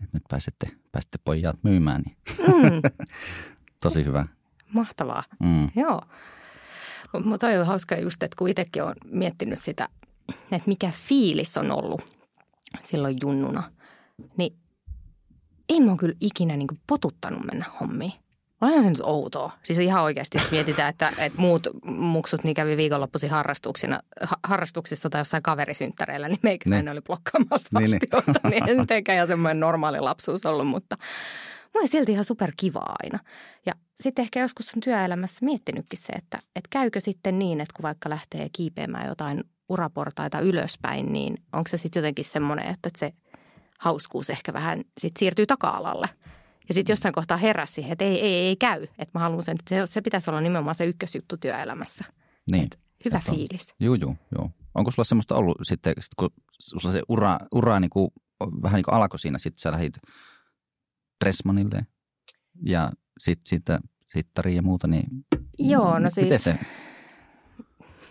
että 0.03 0.17
nyt 0.17 0.23
pääsette, 0.29 0.67
pääsette 0.91 1.17
pojat 1.23 1.63
myymään. 1.63 2.01
Niin. 2.01 2.17
Mm. 2.37 2.81
Tosi 3.83 4.05
hyvä. 4.05 4.25
Mahtavaa, 4.73 5.23
mm. 5.39 5.69
joo. 5.75 6.01
Mutta 7.23 7.47
on 7.47 7.65
hauska 7.65 7.95
just, 7.95 8.23
että 8.23 8.35
kun 8.37 8.49
itsekin 8.49 8.83
olen 8.83 8.95
miettinyt 9.05 9.59
sitä, 9.59 9.89
että 10.29 10.67
mikä 10.67 10.91
fiilis 10.95 11.57
on 11.57 11.71
ollut 11.71 12.01
silloin 12.83 13.17
junnuna, 13.21 13.71
niin 14.37 14.58
ei 15.69 15.79
mä 15.79 15.97
kyllä 15.97 16.15
ikinä 16.21 16.57
niin 16.57 16.67
kuin 16.67 16.79
potuttanut 16.87 17.43
mennä 17.45 17.65
hommiin. 17.79 18.13
Olihan 18.61 18.83
se 18.83 18.89
nyt 18.89 19.01
outoa. 19.03 19.51
Siis 19.63 19.79
ihan 19.79 20.03
oikeasti, 20.03 20.37
jos 20.37 20.51
mietitään, 20.51 20.89
että, 20.89 21.11
että 21.19 21.41
muut 21.41 21.67
muksut 21.85 22.43
niin 22.43 22.53
kävi 22.53 22.77
viikonloppuisin 22.77 23.29
harrastuksina, 23.29 23.99
harrastuksissa 24.43 25.09
tai 25.09 25.21
jossain 25.21 25.43
kaverisynttäreillä, 25.43 26.27
niin 26.27 26.39
meikäläinen 26.43 26.85
ne. 26.85 26.91
oli 26.91 27.01
blokkaamassa 27.01 27.79
niin, 27.79 27.91
vastioita. 27.91 28.49
Niin, 28.49 28.63
niin 28.65 28.79
mitenkään 28.79 29.15
ihan 29.15 29.27
semmoinen 29.27 29.59
normaali 29.59 29.99
lapsuus 29.99 30.45
ollut, 30.45 30.67
mutta 30.67 30.97
mulla 31.73 31.83
oli 31.83 31.87
silti 31.87 32.11
ihan 32.11 32.25
superkivaa 32.25 32.95
aina. 33.03 33.19
Ja 33.65 33.73
sitten 34.01 34.23
ehkä 34.23 34.39
joskus 34.39 34.75
on 34.75 34.81
työelämässä 34.81 35.45
miettinytkin 35.45 35.99
se, 35.99 36.13
että, 36.13 36.39
että 36.55 36.67
käykö 36.69 36.99
sitten 36.99 37.39
niin, 37.39 37.61
että 37.61 37.73
kun 37.75 37.83
vaikka 37.83 38.09
lähtee 38.09 38.49
kiipeämään 38.53 39.07
jotain 39.07 39.43
uraportaita 39.69 40.39
ylöspäin, 40.39 41.13
niin 41.13 41.37
onko 41.53 41.67
se 41.67 41.77
sitten 41.77 42.01
jotenkin 42.01 42.25
semmoinen, 42.25 42.67
että 42.67 42.89
se 42.97 43.13
hauskuus 43.79 44.29
ehkä 44.29 44.53
vähän 44.53 44.83
sit 44.97 45.17
siirtyy 45.17 45.45
taka-alalle. 45.45 46.09
Ja 46.67 46.73
sitten 46.73 46.93
jossain 46.93 47.13
kohtaa 47.13 47.37
heräsi 47.37 47.73
siihen, 47.73 47.91
että 47.91 48.05
ei, 48.05 48.21
ei, 48.21 48.33
ei 48.33 48.55
käy. 48.55 48.83
Että 48.83 49.09
mä 49.13 49.19
haluan 49.19 49.43
sen, 49.43 49.57
että 49.59 49.75
se, 49.87 49.93
se 49.93 50.01
pitäisi 50.01 50.29
olla 50.29 50.41
nimenomaan 50.41 50.75
se 50.75 50.85
ykkösjuttu 50.85 51.37
työelämässä. 51.37 52.05
Niin. 52.51 52.63
Et 52.63 52.79
hyvä 53.05 53.17
Että 53.17 53.31
on- 53.31 53.37
fiilis. 53.37 53.73
Joo, 53.79 53.95
joo, 53.95 54.15
joo. 54.35 54.51
Onko 54.75 54.91
sulla 54.91 55.03
semmoista 55.05 55.35
ollut 55.35 55.57
sitten, 55.63 55.93
sit 55.99 56.15
kun 56.19 56.29
sulla 56.59 56.91
se 56.93 57.01
ura, 57.09 57.37
ura 57.51 57.79
niin 57.79 57.89
kuin, 57.89 58.09
vähän 58.63 58.75
niin 58.77 58.85
kuin 58.85 58.95
alkoi 58.95 59.19
siinä, 59.19 59.37
sitten 59.37 59.59
sä 59.59 59.71
lähdit 59.71 59.97
Dressmanille 61.23 61.85
ja 62.65 62.89
sitten 63.19 63.49
siitä 63.49 63.79
sittariin 64.13 64.55
ja 64.55 64.61
muuta, 64.61 64.87
niin 64.87 65.07
Joo, 65.59 65.99
no 65.99 66.09
siis... 66.09 66.23
miten 66.25 66.39
se, 66.39 66.59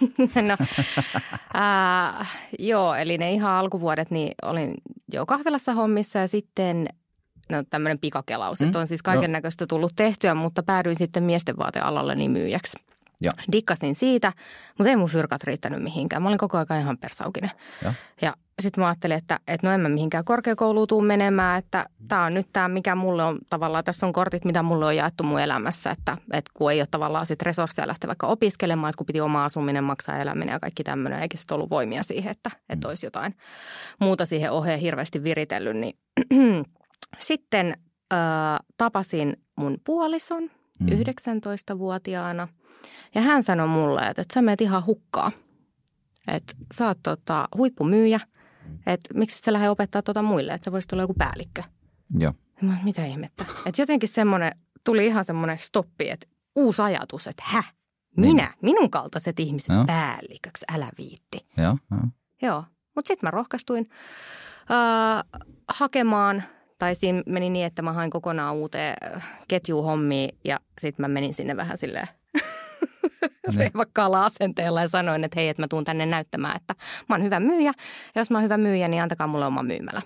no, 0.48 0.56
ää, 1.54 2.26
joo, 2.58 2.94
eli 2.94 3.18
ne 3.18 3.32
ihan 3.32 3.52
alkuvuodet 3.52 4.10
niin 4.10 4.32
olin 4.42 4.74
jo 5.12 5.26
kahvilassa 5.26 5.72
hommissa 5.74 6.18
ja 6.18 6.28
sitten 6.28 6.88
no 7.48 7.62
tämmöinen 7.70 7.98
pikakelaus, 7.98 8.60
Mm, 8.60 8.66
että 8.66 8.78
on 8.78 8.86
siis 8.86 9.02
kaiken 9.02 9.32
näköistä 9.32 9.66
tullut 9.66 9.92
tehtyä, 9.96 10.34
mutta 10.34 10.62
päädyin 10.62 10.96
sitten 10.96 11.22
miesten 11.22 11.56
vaatealalle 11.58 12.14
niin 12.14 12.30
myyjäksi. 12.30 12.78
Joo. 13.20 13.32
Dikkasin 13.52 13.94
siitä, 13.94 14.32
mutta 14.78 14.90
ei 14.90 14.96
mun 14.96 15.08
fyrkat 15.08 15.44
riittänyt 15.44 15.82
mihinkään. 15.82 16.22
Mä 16.22 16.28
olin 16.28 16.38
koko 16.38 16.58
ajan 16.58 16.82
ihan 16.82 16.98
persaukinen. 16.98 17.50
Joo. 17.82 17.92
Ja 18.22 18.34
sitten 18.60 18.82
mä 18.82 18.88
ajattelin, 18.88 19.16
että, 19.16 19.40
että 19.46 19.66
no 19.66 19.72
en 19.72 19.80
mä 19.80 19.88
mihinkään 19.88 20.24
korkeakouluun 20.24 20.88
tuu 20.88 21.00
menemään, 21.00 21.58
että 21.58 21.86
tämä 22.08 22.24
on 22.24 22.34
nyt 22.34 22.46
tämä, 22.52 22.68
mikä 22.68 22.94
mulle 22.94 23.24
on 23.24 23.38
tavallaan, 23.50 23.84
tässä 23.84 24.06
on 24.06 24.12
kortit, 24.12 24.44
mitä 24.44 24.62
mulle 24.62 24.86
on 24.86 24.96
jaettu 24.96 25.22
mun 25.22 25.40
elämässä, 25.40 25.90
että, 25.90 26.16
että 26.32 26.50
kun 26.54 26.72
ei 26.72 26.80
ole 26.80 26.88
tavallaan 26.90 27.26
sit 27.26 27.42
resursseja 27.42 27.86
lähteä 27.88 28.08
vaikka 28.08 28.26
opiskelemaan, 28.26 28.90
että 28.90 28.98
kun 28.98 29.06
piti 29.06 29.20
oma 29.20 29.44
asuminen, 29.44 29.84
maksaa 29.84 30.18
eläminen 30.18 30.52
ja 30.52 30.60
kaikki 30.60 30.84
tämmöinen, 30.84 31.22
eikä 31.22 31.36
sitten 31.36 31.54
ollut 31.54 31.70
voimia 31.70 32.02
siihen, 32.02 32.30
että, 32.30 32.50
että 32.68 32.88
olisi 32.88 33.06
jotain 33.06 33.34
muuta 34.00 34.26
siihen 34.26 34.52
oheen 34.52 34.80
hirveästi 34.80 35.22
viritellyt, 35.22 35.76
niin 35.76 35.98
sitten 37.18 37.74
äh, 38.12 38.18
tapasin 38.76 39.36
mun 39.56 39.78
puolison 39.84 40.50
Mm. 40.78 40.88
19-vuotiaana 40.88 42.48
ja 43.14 43.20
hän 43.20 43.42
sanoi 43.42 43.68
mulle, 43.68 44.00
että, 44.00 44.22
että 44.22 44.34
sä 44.34 44.42
meet 44.42 44.60
ihan 44.60 44.86
hukkaa. 44.86 45.32
Että 46.28 46.54
sä 46.74 46.86
oot 46.86 46.98
tota, 47.02 47.48
huippumyyjä, 47.56 48.20
että 48.86 49.14
miksi 49.14 49.38
et 49.38 49.44
sä 49.44 49.52
lähde 49.52 49.70
opettaa 49.70 50.02
tota 50.02 50.22
muille, 50.22 50.52
että 50.52 50.64
sä 50.64 50.72
voisit 50.72 50.92
olla 50.92 51.02
joku 51.02 51.14
päällikkö. 51.14 51.62
joo, 52.18 52.32
mä, 52.60 52.76
mitä 52.84 53.04
ihmettä? 53.04 53.44
Että 53.66 53.82
jotenkin 53.82 54.08
semmoinen, 54.08 54.52
tuli 54.84 55.06
ihan 55.06 55.24
semmoinen 55.24 55.58
stoppi, 55.58 56.10
että 56.10 56.26
uusi 56.56 56.82
ajatus, 56.82 57.26
että 57.26 57.42
häh, 57.46 57.74
minä, 58.16 58.54
minun 58.62 58.90
kaltaiset 58.90 59.40
ihmiset 59.40 59.74
Joo. 59.74 59.84
päälliköksi, 59.84 60.64
älä 60.74 60.90
viitti. 60.98 61.46
joo, 61.56 61.78
joo. 61.90 62.00
Joo, 62.42 62.64
mutta 62.94 63.08
sitten 63.08 63.26
mä 63.26 63.30
rohkaistuin 63.30 63.88
äh, 64.70 65.40
hakemaan, 65.68 66.42
tai 66.78 66.94
siinä 66.94 67.22
meni 67.26 67.50
niin, 67.50 67.66
että 67.66 67.82
mä 67.82 67.92
hain 67.92 68.10
kokonaan 68.10 68.54
uuteen 68.54 68.96
ketjuhommiin 69.48 70.38
ja 70.44 70.60
sitten 70.80 71.04
mä 71.04 71.08
menin 71.08 71.34
sinne 71.34 71.56
vähän 71.56 71.78
silleen 71.78 72.08
Ne. 73.52 73.64
revakkaalla 73.64 74.24
asenteella 74.24 74.80
ja 74.80 74.88
sanoin, 74.88 75.24
että 75.24 75.40
hei, 75.40 75.48
että 75.48 75.62
mä 75.62 75.68
tuun 75.68 75.84
tänne 75.84 76.06
näyttämään, 76.06 76.56
että 76.56 76.74
mä 77.08 77.14
oon 77.14 77.24
hyvä 77.24 77.40
myyjä. 77.40 77.72
Ja 78.14 78.20
jos 78.20 78.30
mä 78.30 78.38
oon 78.38 78.44
hyvä 78.44 78.58
myyjä, 78.58 78.88
niin 78.88 79.02
antakaa 79.02 79.26
mulle 79.26 79.46
oma 79.46 79.62
myymälä. 79.62 80.02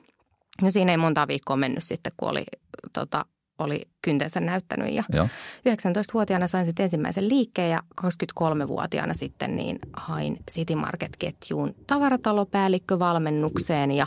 No 0.62 0.71
siinä 0.71 0.92
ei 0.92 0.99
monta 0.99 1.28
viikkoa 1.28 1.57
mennyt 1.57 1.85
sitten, 1.85 2.12
kun 2.16 2.28
oli, 2.28 2.45
tota, 2.92 3.25
oli 3.59 3.88
kyntensä 4.02 4.40
näyttänyt. 4.40 4.95
Ja 4.95 5.04
Joo. 5.12 5.28
19-vuotiaana 5.69 6.47
sain 6.47 6.66
sitten 6.66 6.85
ensimmäisen 6.85 7.28
liikkeen 7.28 7.71
ja 7.71 7.83
23-vuotiaana 8.00 9.14
sitten 9.14 9.57
niin 9.57 9.78
hain 9.97 10.38
City 10.50 10.75
Market-ketjuun 10.75 11.75
tavaratalopäällikkövalmennukseen 11.87 13.90
ja 13.90 14.07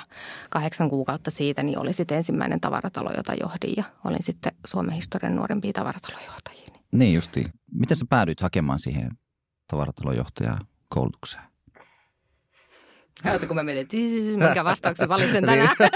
kahdeksan 0.49 0.89
kuukautta 0.89 1.31
siitä 1.31 1.63
niin 1.63 1.79
oli 1.79 1.93
sitten 1.93 2.17
ensimmäinen 2.17 2.61
tavaratalo, 2.61 3.11
jota 3.17 3.33
johdin 3.33 3.73
ja 3.77 3.83
olin 4.05 4.23
sitten 4.23 4.51
Suomen 4.65 4.95
historian 4.95 5.35
nuorempia 5.35 5.73
tavaratalojohtajia. 5.73 6.54
Niin 6.91 7.13
justiin. 7.13 7.47
Miten 7.71 7.97
sä 7.97 8.05
päädyit 8.09 8.41
hakemaan 8.41 8.79
siihen 8.79 9.11
tavaratalonjohtajan 9.67 10.59
koulutukseen? 10.89 11.43
Oota, 13.31 13.47
kun 13.47 13.55
mä 13.55 13.63
mietin, 13.63 13.81
että 13.81 13.91
siis, 13.91 14.37
minkä 14.37 14.63
vastauksen 14.63 15.09
valitsen 15.09 15.45
tänään. 15.45 15.75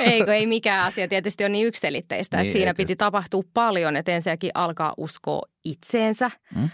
ei, 0.00 0.20
kun 0.20 0.34
ei 0.34 0.46
mikään 0.46 0.84
asia 0.84 1.08
tietysti 1.08 1.44
on 1.44 1.52
niin 1.52 1.66
ykselitteistä, 1.66 2.36
Niin, 2.36 2.46
että 2.46 2.52
siinä 2.52 2.70
ei 2.70 2.74
piti 2.74 2.96
tapahtua 2.96 3.42
paljon, 3.54 3.96
että 3.96 4.12
ensinnäkin 4.12 4.50
alkaa 4.54 4.94
uskoa 4.96 5.42
itseensä. 5.64 6.30
Mm. 6.54 6.70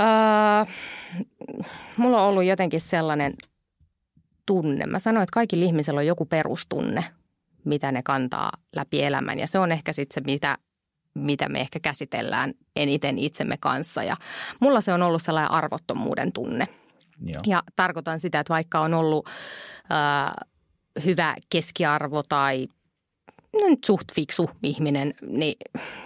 Öö, 0.00 0.74
mulla 1.96 2.22
on 2.22 2.28
ollut 2.28 2.44
jotenkin 2.44 2.80
sellainen 2.80 3.34
tunne. 4.46 4.86
Mä 4.86 4.98
sanoin, 4.98 5.22
että 5.22 5.34
kaikilla 5.34 5.64
ihmisillä 5.64 5.98
on 5.98 6.06
joku 6.06 6.26
perustunne, 6.26 7.04
mitä 7.64 7.92
ne 7.92 8.02
kantaa 8.02 8.52
läpi 8.76 9.02
elämän. 9.02 9.38
Ja 9.38 9.46
se 9.46 9.58
on 9.58 9.72
ehkä 9.72 9.92
sitten 9.92 10.14
se, 10.14 10.32
mitä, 10.32 10.58
mitä 11.20 11.48
me 11.48 11.60
ehkä 11.60 11.80
käsitellään 11.80 12.54
eniten 12.76 13.18
itsemme 13.18 13.56
kanssa. 13.60 14.02
Ja 14.02 14.16
mulla 14.60 14.80
se 14.80 14.92
on 14.92 15.02
ollut 15.02 15.22
sellainen 15.22 15.50
arvottomuuden 15.50 16.32
tunne. 16.32 16.68
Joo. 17.24 17.40
Ja 17.46 17.62
tarkoitan 17.76 18.20
sitä, 18.20 18.40
että 18.40 18.54
vaikka 18.54 18.80
on 18.80 18.94
ollut 18.94 19.26
äh, 19.92 20.32
hyvä 21.04 21.36
keskiarvo 21.50 22.22
tai 22.22 22.68
no 23.52 23.68
nyt 23.68 23.84
suht 23.84 24.12
fiksu 24.14 24.50
ihminen, 24.62 25.14
niin 25.22 25.54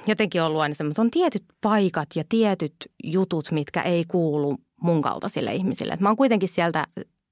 jotenkin 0.06 0.40
on 0.40 0.46
ollut 0.46 0.60
aina 0.60 0.74
semmoinen, 0.74 0.92
että 0.92 1.02
on 1.02 1.10
tietyt 1.10 1.44
paikat 1.60 2.08
ja 2.14 2.24
tietyt 2.28 2.74
jutut, 3.04 3.50
mitkä 3.50 3.82
ei 3.82 4.04
kuulu 4.04 4.56
mun 4.80 5.02
kaltaisille 5.02 5.54
ihmisille. 5.54 5.92
Et 5.92 6.00
mä 6.00 6.08
oon 6.08 6.16
kuitenkin 6.16 6.48
sieltä 6.48 6.86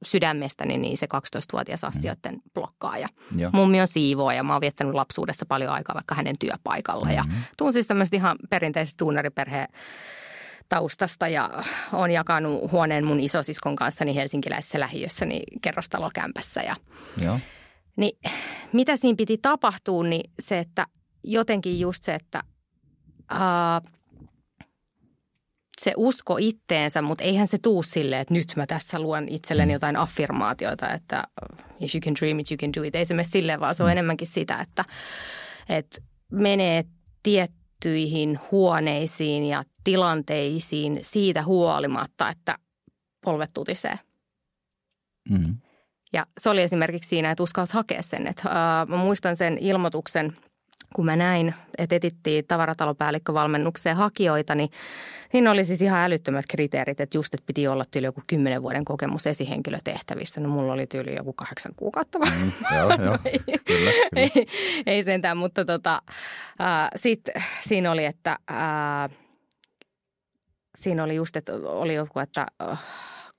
sydämestäni 0.04 0.78
niin 0.78 0.98
se 0.98 1.06
12-vuotias 1.06 1.84
astioiden 1.84 2.40
blokkaaja. 2.54 3.08
Joo. 3.36 3.50
Mummi 3.54 3.80
on 3.80 3.88
siivooja 3.88 4.36
ja 4.36 4.42
mä 4.42 4.52
oon 4.52 4.60
viettänyt 4.60 4.94
lapsuudessa 4.94 5.46
paljon 5.46 5.70
aikaa 5.72 5.94
vaikka 5.94 6.14
hänen 6.14 6.38
työpaikalla. 6.38 7.10
Ja 7.10 7.22
Mhm. 7.22 7.36
tuun 7.56 7.72
siis 7.72 7.86
tämmöistä 7.86 8.16
ihan 8.16 8.36
perinteisestä 8.50 9.04
duunariperheen 9.04 9.68
taustasta 10.68 11.28
ja 11.28 11.50
on 11.92 12.10
jakanut 12.10 12.70
huoneen 12.72 13.04
mun 13.04 13.20
isosiskon 13.20 13.76
kanssa 13.76 14.04
niin 14.04 14.14
helsinkiläisessä 14.14 14.80
lähiössä 14.80 15.24
niin 15.24 15.60
kerrostalokämpässä. 15.62 16.62
Ja, 16.62 16.76
Joo. 17.24 17.38
niin 17.96 18.18
mitä 18.72 18.96
siinä 18.96 19.16
piti 19.16 19.38
tapahtua, 19.42 20.04
niin 20.04 20.30
se, 20.40 20.58
että 20.58 20.86
jotenkin 21.24 21.80
just 21.80 22.02
se, 22.02 22.14
että 22.14 22.42
ää, 23.28 23.80
se 25.82 25.92
usko 25.96 26.36
itteensä, 26.40 27.02
mutta 27.02 27.24
eihän 27.24 27.46
se 27.46 27.58
tuu 27.58 27.82
silleen, 27.82 28.22
että 28.22 28.34
nyt 28.34 28.52
mä 28.56 28.66
tässä 28.66 28.98
luon 28.98 29.28
itselleni 29.28 29.72
jotain 29.72 29.96
affirmaatioita, 29.96 30.90
että 30.90 31.24
if 31.80 31.94
you 31.94 32.00
can 32.00 32.14
dream 32.20 32.38
it, 32.38 32.50
you 32.50 32.58
can 32.58 32.70
do 32.76 32.82
it. 32.82 32.94
Ei 32.94 33.04
se 33.04 33.14
mene 33.14 33.24
silleen, 33.28 33.60
vaan 33.60 33.74
se 33.74 33.82
on 33.82 33.90
enemmänkin 33.90 34.26
sitä, 34.26 34.58
että, 34.58 34.84
että 35.68 35.98
menee 36.32 36.84
tiettyihin 37.22 38.40
huoneisiin 38.50 39.44
ja 39.44 39.64
tilanteisiin 39.84 40.98
siitä 41.02 41.44
huolimatta, 41.44 42.30
että 42.30 42.58
polvet 43.24 43.50
tutisee. 43.54 43.98
Mm-hmm. 45.30 45.56
Ja 46.12 46.26
se 46.40 46.50
oli 46.50 46.62
esimerkiksi 46.62 47.08
siinä, 47.08 47.30
että 47.30 47.42
uskalsi 47.42 47.72
hakea 47.72 48.02
sen. 48.02 48.26
Että, 48.26 48.42
ää, 48.48 48.86
mä 48.86 48.96
muistan 48.96 49.36
sen 49.36 49.58
ilmoituksen, 49.58 50.36
kun 50.92 51.04
mä 51.04 51.16
näin, 51.16 51.54
että 51.78 51.96
etittiin 51.96 52.44
tavaratalopäällikkövalmennukseen 52.46 53.96
hakijoita, 53.96 54.54
niin 54.54 54.70
siinä 55.32 55.50
oli 55.50 55.64
siis 55.64 55.82
ihan 55.82 56.00
älyttömät 56.00 56.44
kriteerit, 56.48 57.00
että 57.00 57.16
just, 57.16 57.34
että 57.34 57.46
piti 57.46 57.68
olla 57.68 57.84
tyyli 57.90 58.06
joku 58.06 58.22
kymmenen 58.26 58.62
vuoden 58.62 58.84
kokemus 58.84 59.26
esihenkilötehtävistä. 59.26 60.40
No 60.40 60.48
mulla 60.48 60.72
oli 60.72 60.86
tyyli 60.86 61.16
joku 61.16 61.32
kahdeksan 61.32 61.72
kuukautta 61.76 62.20
vaan. 62.20 62.32
Mm, 62.40 62.52
joo, 62.76 63.04
joo. 63.04 63.18
ei, 63.24 63.38
Kyllä, 63.38 63.60
kyllä. 63.66 63.90
ei, 64.16 64.46
ei 64.86 65.04
sentään, 65.04 65.36
mutta 65.36 65.64
tota, 65.64 66.02
sitten 66.96 67.34
siinä 67.62 67.90
oli, 67.90 68.04
että 68.04 68.38
ää, 68.48 69.08
siinä 70.74 71.04
oli 71.04 71.14
just, 71.14 71.36
että 71.36 71.52
oli 71.54 71.94
joku, 71.94 72.18
että 72.18 72.46
äh, 72.62 72.78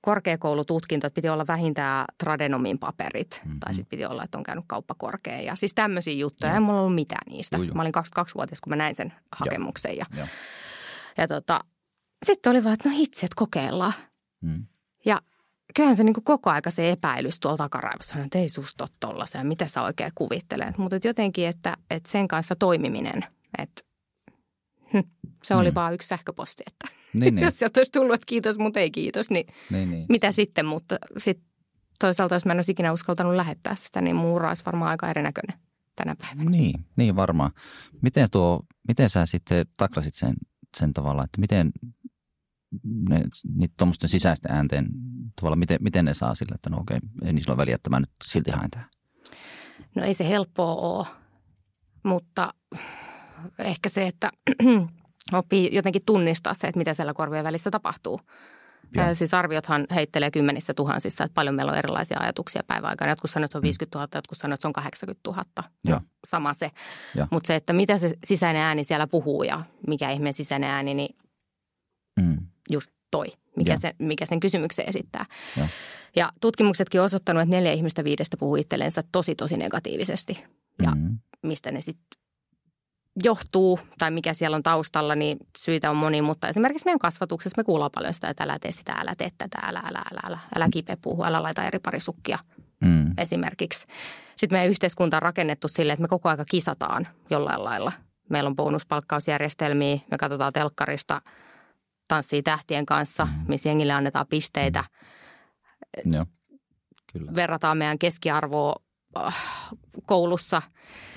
korkeakoulututkinto, 0.04 1.08
että 1.08 1.16
piti 1.16 1.30
olla 1.30 1.48
vähintään 1.48 2.06
tradenomin 2.18 2.80
paperit. 2.80 3.42
Mhm. 3.46 3.60
Tai 3.60 3.74
sitten 3.74 3.90
piti 3.90 4.06
olla, 4.06 4.24
että 4.24 4.38
on 4.38 4.44
käynyt 4.44 4.66
kauppakorkea. 4.68 5.42
Ja 5.42 5.56
siis 5.56 5.76
tämmöisiä 5.76 6.14
juttuja. 6.14 6.52
Joo. 6.52 6.56
Ei 6.56 6.60
mulla 6.60 6.80
ollut 6.80 6.96
mitään 6.96 7.32
niistä. 7.32 7.58
Juu. 7.58 7.74
Mä 7.74 7.82
olin 7.82 7.94
22-vuotias, 8.20 8.62
kun 8.62 8.72
mä 8.72 8.76
näin 8.76 8.96
sen 8.96 9.14
hakemuksen. 9.32 9.98
Ja, 9.98 10.06
Joo. 10.18 10.28
ja 11.18 11.28
tota, 11.28 11.60
sitten 12.26 12.52
oli 12.52 12.64
vaan, 12.64 12.74
että 12.74 12.90
no 12.90 12.96
hitsi, 12.96 13.26
että 13.26 13.36
kokeillaan. 13.36 13.94
Mm. 14.42 14.66
Ja 15.06 15.22
kyllähän 15.76 15.96
se 15.96 16.04
niin 16.04 16.14
kuin 16.14 16.24
koko 16.24 16.50
aika 16.50 16.72
se 16.72 16.92
epäilys 16.92 17.40
tuolla 17.40 17.58
takaraivossa 17.58 18.20
että 18.20 18.38
ei 18.38 18.50
susta 18.50 18.88
ja 19.34 19.44
mitä 19.44 19.68
sä 19.68 19.82
oikein 19.82 20.12
kuvittelet. 20.16 20.78
Mutta 20.78 20.96
et 20.96 21.06
jotenkin, 21.06 21.48
että, 21.48 21.78
että 21.90 22.12
sen 22.12 22.28
kanssa 22.28 22.56
toimiminen, 22.56 23.26
että 23.58 23.82
hm, 24.94 25.00
se 25.44 25.56
oli 25.56 25.72
Mm. 25.72 25.76
vaan 25.76 25.94
yksi 25.94 26.08
sähköposti, 26.08 26.64
että 26.68 26.98
Niin, 27.14 27.36
niin, 27.36 27.44
jos 27.46 27.60
sieltä 27.60 27.80
olisi 27.80 27.92
tullut, 27.92 28.14
että 28.16 28.26
kiitos, 28.26 28.58
mutta 28.58 28.80
ei 28.80 28.92
kiitos, 28.92 29.30
niin 29.30 29.46
niin, 29.72 29.92
niin. 29.92 30.06
mitä 30.10 30.32
sitten. 30.32 30.66
Mutta 30.66 30.98
sitten 31.18 31.46
toisaalta, 32.00 32.36
jos 32.36 32.46
mä 32.46 32.52
en 32.52 32.58
olisi 32.58 32.72
ikinä 32.72 32.92
uskaltanut 32.94 33.36
lähettää 33.36 33.76
sitä, 33.76 34.02
niin 34.02 34.16
mun 34.16 34.32
ura 34.32 34.50
olisi 34.50 34.66
varmaan 34.66 34.92
aika 34.92 35.08
erinäköinen 35.10 35.60
tänä 35.96 36.16
päivänä. 36.16 36.50
Niin, 36.50 36.86
niin 36.96 37.16
varmaan. 37.16 37.52
Miten, 38.02 38.28
tuo, 38.32 38.64
miten 38.88 39.10
sä 39.10 39.26
sitten 39.26 39.66
taklasit 39.78 40.14
sen, 40.14 40.34
sen 40.78 40.94
tavalla, 40.94 41.24
että 41.24 41.42
miten, 41.42 41.72
ne, 43.10 43.24
niitä 43.56 43.74
tuommoisten 43.78 44.10
sisäisten 44.10 44.52
äänteen 44.52 44.88
tavalla, 45.36 45.56
miten, 45.56 45.78
miten 45.82 46.06
ne 46.06 46.14
saa 46.14 46.36
sille, 46.36 46.56
että 46.56 46.70
no 46.70 46.78
okei, 46.78 46.98
ei 47.26 47.34
niin 47.34 47.42
silloin 47.42 47.58
väliä, 47.58 47.76
että 47.76 47.90
mä 47.90 48.00
nyt 48.00 48.10
silti 48.26 48.52
haen 48.52 48.70
tähän? 48.72 48.90
No 49.96 50.04
ei 50.04 50.14
se 50.14 50.28
helppoa 50.28 50.76
ole, 50.76 51.08
mutta 52.04 52.54
ehkä 53.60 53.90
se, 53.90 54.08
että 54.08 54.32
oppii 55.34 55.76
jotenkin 55.76 56.02
tunnistaa 56.06 56.54
se, 56.54 56.68
että 56.68 56.78
mitä 56.78 56.94
siellä 56.94 57.14
korvien 57.14 57.44
välissä 57.44 57.72
tapahtuu. 57.72 58.22
Joo. 58.96 59.16
Siis 59.16 59.34
arviothan 59.34 59.88
heittelee 59.96 60.32
kymmenissä 60.32 60.74
tuhansissa, 60.74 61.24
että 61.24 61.34
paljon 61.34 61.56
meillä 61.56 61.72
on 61.72 61.78
erilaisia 61.78 62.20
ajatuksia 62.20 62.62
päivän 62.68 62.90
aikana. 62.90 63.12
Jotkut 63.12 63.32
sanoo, 63.32 63.46
että 63.46 63.52
se 63.52 63.58
on 63.58 63.62
50 63.62 63.98
mm. 63.98 64.00
000, 64.00 64.10
jotkut 64.16 64.38
sanoo, 64.38 64.54
että 64.54 64.62
se 64.62 64.68
on 64.68 64.74
80 64.74 65.30
000. 65.30 65.46
Joo. 65.86 66.02
Sama 66.28 66.54
se. 66.54 66.72
Mutta 67.32 67.48
se, 67.48 67.56
että 67.56 67.74
mitä 67.74 67.98
se 67.98 68.14
sisäinen 68.24 68.62
ääni 68.62 68.84
siellä 68.84 69.08
puhuu 69.08 69.44
ja 69.44 69.64
mikä 69.88 70.12
ihmeen 70.12 70.34
sisäinen 70.34 70.70
ääni, 70.70 70.94
niin 70.94 71.16
mm. 72.22 72.38
just 72.70 72.92
toi, 73.12 73.28
mikä, 73.56 73.78
se, 73.78 73.94
mikä 74.00 74.26
sen 74.26 74.40
kysymyksen 74.40 74.90
esittää. 74.90 75.26
Ja. 75.58 75.68
ja 76.16 76.32
tutkimuksetkin 76.42 77.02
on 77.02 77.06
osoittanut, 77.06 77.44
että 77.44 77.56
neljä 77.56 77.74
ihmistä 77.74 78.04
viidestä 78.04 78.38
puhuu 78.38 78.56
itsellensä 78.56 79.04
tosi, 79.12 79.36
tosi 79.36 79.58
negatiivisesti. 79.58 80.44
Ja 80.82 80.92
mm. 80.92 81.20
mistä 81.44 81.72
ne 81.72 81.82
sitten 81.82 82.23
johtuu 83.24 83.80
tai 84.00 84.12
mikä 84.12 84.34
siellä 84.34 84.56
on 84.56 84.64
taustalla, 84.64 85.16
niin 85.16 85.38
syitä 85.58 85.90
on 85.90 85.96
moni, 85.98 86.22
mutta 86.22 86.48
esimerkiksi 86.48 86.86
meidän 86.86 87.00
kasvatuksessa 87.00 87.60
me 87.60 87.64
kuullaan 87.64 87.92
paljon 87.96 88.14
sitä, 88.14 88.30
että 88.30 88.44
älä 88.44 88.60
tee 88.60 88.72
sitä, 88.72 88.92
älä 88.92 89.16
tee 89.18 89.32
tätä, 89.38 89.58
älä, 89.64 89.80
älä, 89.80 90.04
älä, 90.12 90.22
älä, 90.24 90.40
älä 90.56 90.68
kipeä 90.72 90.98
puhu, 91.02 91.24
älä 91.24 91.44
laita 91.44 91.64
eri 91.64 91.80
parisukkia 91.80 92.40
mm. 92.82 93.14
esimerkiksi. 93.18 93.88
Sitten 94.38 94.56
meidän 94.56 94.70
yhteiskunta 94.70 95.18
on 95.18 95.22
rakennettu 95.22 95.68
sille, 95.68 95.94
että 95.94 96.02
me 96.02 96.08
koko 96.08 96.30
aika 96.30 96.46
kisataan 96.46 97.08
jollain 97.30 97.64
lailla. 97.64 97.92
Meillä 98.30 98.48
on 98.48 98.56
bonuspalkkausjärjestelmiä, 98.56 100.00
me 100.12 100.18
katsotaan 100.18 100.54
telkkarista 100.54 101.22
tanssii 102.08 102.44
tähtien 102.44 102.86
kanssa, 102.86 103.26
mm. 103.26 103.46
missä 103.48 103.70
jengille 103.70 103.94
annetaan 103.94 104.28
pisteitä. 104.28 104.84
Mm. 106.06 106.14
Joo, 106.14 106.26
kyllä. 107.14 107.32
Verrataan 107.36 107.78
meidän 107.78 108.00
keskiarvoa 108.00 108.76
koulussa. 110.06 110.62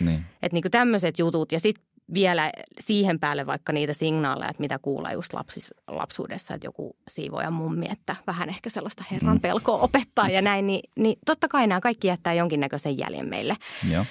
Niin. 0.00 0.24
Että 0.42 0.54
niin 0.54 0.70
tämmöiset 0.70 1.18
jutut 1.18 1.52
ja 1.52 1.60
sitten 1.60 1.86
vielä 2.14 2.52
siihen 2.80 3.20
päälle 3.20 3.46
vaikka 3.46 3.72
niitä 3.72 3.92
signaaleja, 3.92 4.50
että 4.50 4.60
mitä 4.60 4.78
kuulee 4.78 5.12
just 5.12 5.32
lapsis, 5.32 5.74
lapsuudessa, 5.88 6.54
että 6.54 6.66
joku 6.66 6.96
siivoja 7.08 7.50
mummi, 7.50 7.86
että 7.90 8.16
vähän 8.26 8.48
ehkä 8.48 8.70
sellaista 8.70 9.04
herran 9.10 9.36
mm. 9.36 9.40
pelkoa 9.40 9.78
opettaa 9.78 10.28
ja 10.28 10.42
näin, 10.42 10.66
niin, 10.66 10.90
niin 10.96 11.18
totta 11.26 11.48
kai 11.48 11.66
nämä 11.66 11.80
kaikki 11.80 12.08
jättää 12.08 12.34
jonkinnäköisen 12.34 12.98
jäljen 12.98 13.28
meille. 13.28 13.56
Joo. 13.90 14.04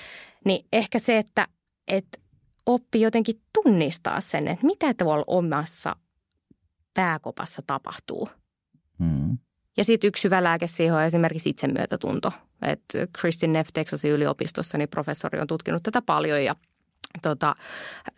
Niin 0.46 0.66
ehkä 0.74 1.00
se, 1.00 1.18
että, 1.18 1.48
että 1.88 2.18
oppi 2.66 3.02
jotenkin 3.02 3.42
tunnistaa 3.54 4.22
sen, 4.22 4.48
että 4.48 4.66
mitä 4.66 4.94
tuolla 4.94 5.24
omassa 5.28 5.96
pääkopassa 6.94 7.62
tapahtuu. 7.68 8.30
Mm. 8.98 9.38
Ja 9.78 9.84
sitten 9.84 10.08
yksi 10.08 10.24
hyvä 10.24 10.44
lääke 10.44 10.68
siihen 10.68 10.96
on 10.96 11.04
esimerkiksi 11.04 11.50
itsemyötätunto. 11.50 12.32
että 12.62 13.08
Kristin 13.20 13.54
Neff 13.54 13.70
Texasin 13.74 14.12
yliopistossa, 14.12 14.78
niin 14.78 14.90
professori 14.90 15.40
on 15.40 15.48
tutkinut 15.48 15.84
tätä 15.84 16.02
paljon 16.02 16.44
ja 16.44 16.56
tota, 17.22 17.56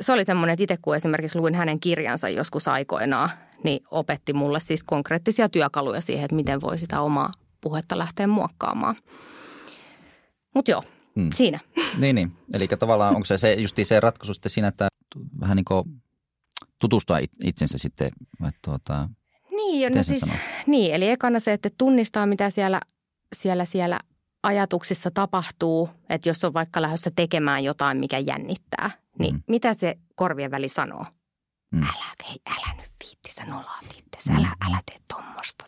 se 0.01 0.11
oli 0.13 0.25
semmoinen, 0.25 0.53
että 0.53 0.63
itse 0.63 0.77
kun 0.81 0.95
esimerkiksi 0.95 1.39
luin 1.39 1.55
hänen 1.55 1.79
kirjansa 1.79 2.29
joskus 2.29 2.67
aikoinaan, 2.67 3.29
niin 3.63 3.79
opetti 3.91 4.33
mulle 4.33 4.59
siis 4.59 4.83
konkreettisia 4.83 5.49
työkaluja 5.49 6.01
siihen, 6.01 6.25
että 6.25 6.35
miten 6.35 6.61
voi 6.61 6.77
sitä 6.77 7.01
omaa 7.01 7.31
puhetta 7.61 7.97
lähteä 7.97 8.27
muokkaamaan. 8.27 8.95
Mutta 10.55 10.71
joo, 10.71 10.83
hmm. 11.15 11.29
siinä. 11.33 11.59
Niin, 11.97 12.15
niin. 12.15 12.31
Eli 12.53 12.67
tavallaan 12.67 13.15
onko 13.15 13.25
se, 13.25 13.37
se 13.37 13.53
justi 13.53 13.85
se 13.85 13.99
ratkaisu 13.99 14.33
sitten 14.33 14.49
siinä, 14.49 14.67
että 14.67 14.87
vähän 15.39 15.55
niin 15.55 15.65
kuin 15.65 15.83
tutustua 16.79 17.17
itsensä 17.43 17.77
sitten, 17.77 18.07
että 18.47 18.59
tuota, 18.65 19.09
niin, 19.71 19.93
no 19.93 20.03
siis, 20.03 20.21
niin, 20.67 20.95
eli 20.95 21.09
ekana 21.09 21.39
se, 21.39 21.53
että 21.53 21.69
tunnistaa, 21.77 22.25
mitä 22.25 22.49
siellä, 22.49 22.79
siellä, 23.35 23.65
siellä 23.65 23.99
ajatuksissa 24.43 25.11
tapahtuu, 25.11 25.89
että 26.09 26.29
jos 26.29 26.43
on 26.43 26.53
vaikka 26.53 26.81
lähdössä 26.81 27.11
tekemään 27.15 27.63
jotain, 27.63 27.97
mikä 27.97 28.17
jännittää, 28.17 28.91
niin 29.19 29.35
mm. 29.35 29.43
mitä 29.47 29.73
se 29.73 29.95
korvien 30.15 30.51
väli 30.51 30.69
sanoo? 30.69 31.05
Mm. 31.71 31.83
Älä, 31.83 32.27
hei, 32.29 32.37
älä 32.49 32.81
nyt 32.81 32.91
viitti, 33.03 33.31
sä 33.31 33.45
nolaat 33.45 33.85
itse, 33.85 34.31
älä, 34.31 34.47
mm. 34.47 34.67
älä 34.67 34.79
tee 34.85 34.97
tuommoista. 35.07 35.65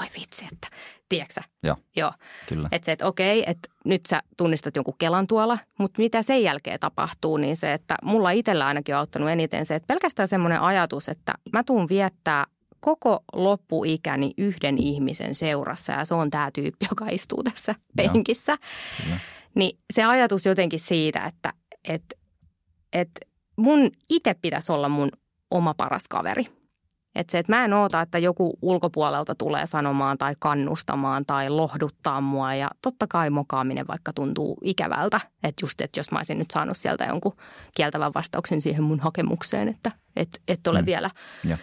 Voi 0.00 0.06
vitsi, 0.20 0.44
että, 0.52 0.68
tiedätkö 1.08 1.40
Joo, 1.62 1.76
Joo. 1.96 2.12
kyllä. 2.48 2.68
Että 2.72 2.86
se, 2.86 2.92
että 2.92 3.06
okei, 3.06 3.44
että 3.46 3.68
nyt 3.84 4.06
sä 4.06 4.20
tunnistat 4.36 4.76
jonkun 4.76 4.94
kelan 4.98 5.26
tuolla, 5.26 5.58
mutta 5.78 5.98
mitä 6.02 6.22
sen 6.22 6.42
jälkeen 6.42 6.80
tapahtuu, 6.80 7.36
niin 7.36 7.56
se, 7.56 7.72
että 7.72 7.96
mulla 8.02 8.30
itsellä 8.30 8.66
ainakin 8.66 8.94
on 8.94 8.98
auttanut 8.98 9.30
eniten 9.30 9.66
se, 9.66 9.74
että 9.74 9.86
pelkästään 9.86 10.28
semmoinen 10.28 10.60
ajatus, 10.60 11.08
että 11.08 11.34
mä 11.52 11.64
tuun 11.64 11.88
viettää 11.88 12.44
koko 12.86 13.24
loppuikäni 13.32 14.32
yhden 14.38 14.78
ihmisen 14.78 15.34
seurassa 15.34 15.92
ja 15.92 16.04
se 16.04 16.14
on 16.14 16.30
tämä 16.30 16.50
tyyppi, 16.50 16.86
joka 16.90 17.06
istuu 17.10 17.42
tässä 17.42 17.74
penkissä. 17.96 18.58
Niin 19.54 19.78
se 19.92 20.04
ajatus 20.04 20.46
jotenkin 20.46 20.80
siitä, 20.80 21.24
että 21.24 21.52
et, 21.88 22.02
et 22.92 23.10
mun 23.56 23.90
itse 24.08 24.34
pitäisi 24.34 24.72
olla 24.72 24.88
mun 24.88 25.08
oma 25.50 25.74
paras 25.74 26.08
kaveri. 26.08 26.46
Että 27.14 27.30
se, 27.30 27.38
että 27.38 27.52
mä 27.52 27.64
en 27.64 27.72
oota, 27.72 28.00
että 28.00 28.18
joku 28.18 28.58
ulkopuolelta 28.62 29.34
tulee 29.34 29.66
sanomaan 29.66 30.18
tai 30.18 30.34
kannustamaan 30.38 31.26
tai 31.26 31.50
lohduttaa 31.50 32.20
mua. 32.20 32.54
Ja 32.54 32.70
totta 32.82 33.06
kai 33.06 33.30
mokaaminen 33.30 33.86
vaikka 33.86 34.12
tuntuu 34.12 34.58
ikävältä. 34.62 35.20
Että 35.42 35.64
just, 35.64 35.80
että 35.80 36.00
jos 36.00 36.10
mä 36.10 36.18
olisin 36.18 36.38
nyt 36.38 36.50
saanut 36.50 36.76
sieltä 36.76 37.04
jonkun 37.04 37.36
kieltävän 37.76 38.14
vastauksen 38.14 38.60
siihen 38.60 38.82
mun 38.82 39.00
hakemukseen, 39.00 39.68
että 39.68 39.92
et, 40.16 40.42
et 40.48 40.66
ole 40.66 40.80
mm. 40.80 40.86
vielä– 40.86 41.10
ja 41.48 41.58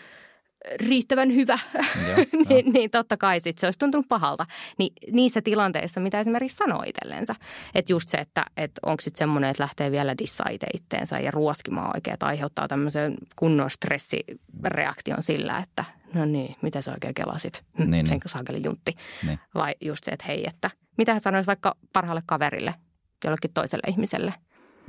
riittävän 0.76 1.36
hyvä, 1.36 1.60
niin, 2.50 2.74
niin 2.74 2.92
totta 2.92 3.18
kai 3.18 3.42
sit 3.42 3.58
se 3.58 3.68
olisi 3.68 3.80
tuntunut 3.80 4.08
pahalta. 4.08 4.46
Ni, 4.80 4.90
niissä 5.12 5.42
tilanteissa, 5.42 6.00
mitä 6.00 6.20
esimerkiksi 6.20 6.58
sanoo 6.58 6.84
itsellensä. 6.86 7.36
Että 7.76 7.94
just 7.94 8.10
se, 8.10 8.18
että 8.18 8.46
et 8.58 8.72
onko 8.86 9.02
sitten 9.02 9.20
semmoinen, 9.20 9.50
että 9.50 9.64
lähtee 9.64 9.92
vielä 9.92 10.18
dissaa 10.18 10.50
itse 10.52 10.68
itteensä 10.74 11.20
ja 11.20 11.32
ruoskimaan 11.32 11.92
oikein, 11.96 12.14
että 12.14 12.26
aiheuttaa 12.26 12.68
tämmöisen 12.68 13.16
kunnon 13.36 13.70
stressireaktion 13.70 15.24
sillä, 15.24 15.58
että 15.58 15.86
no 16.14 16.26
niin, 16.26 16.56
mitä 16.62 16.82
sä 16.82 16.92
oikein 16.92 17.14
kelasit, 17.14 17.64
hm, 17.78 17.90
niin, 17.92 18.08
sen 18.08 18.20
saakeli 18.26 18.62
juntti. 18.64 18.96
Niin. 19.24 19.40
Vai 19.56 19.76
just 19.82 20.04
se, 20.04 20.12
että 20.12 20.26
hei, 20.28 20.46
että 20.48 20.72
mitä 20.98 21.20
sanoisi 21.20 21.48
vaikka 21.48 21.76
parhaalle 21.94 22.24
kaverille, 22.26 22.76
jollekin 23.24 23.52
toiselle 23.54 23.92
ihmiselle. 23.92 24.34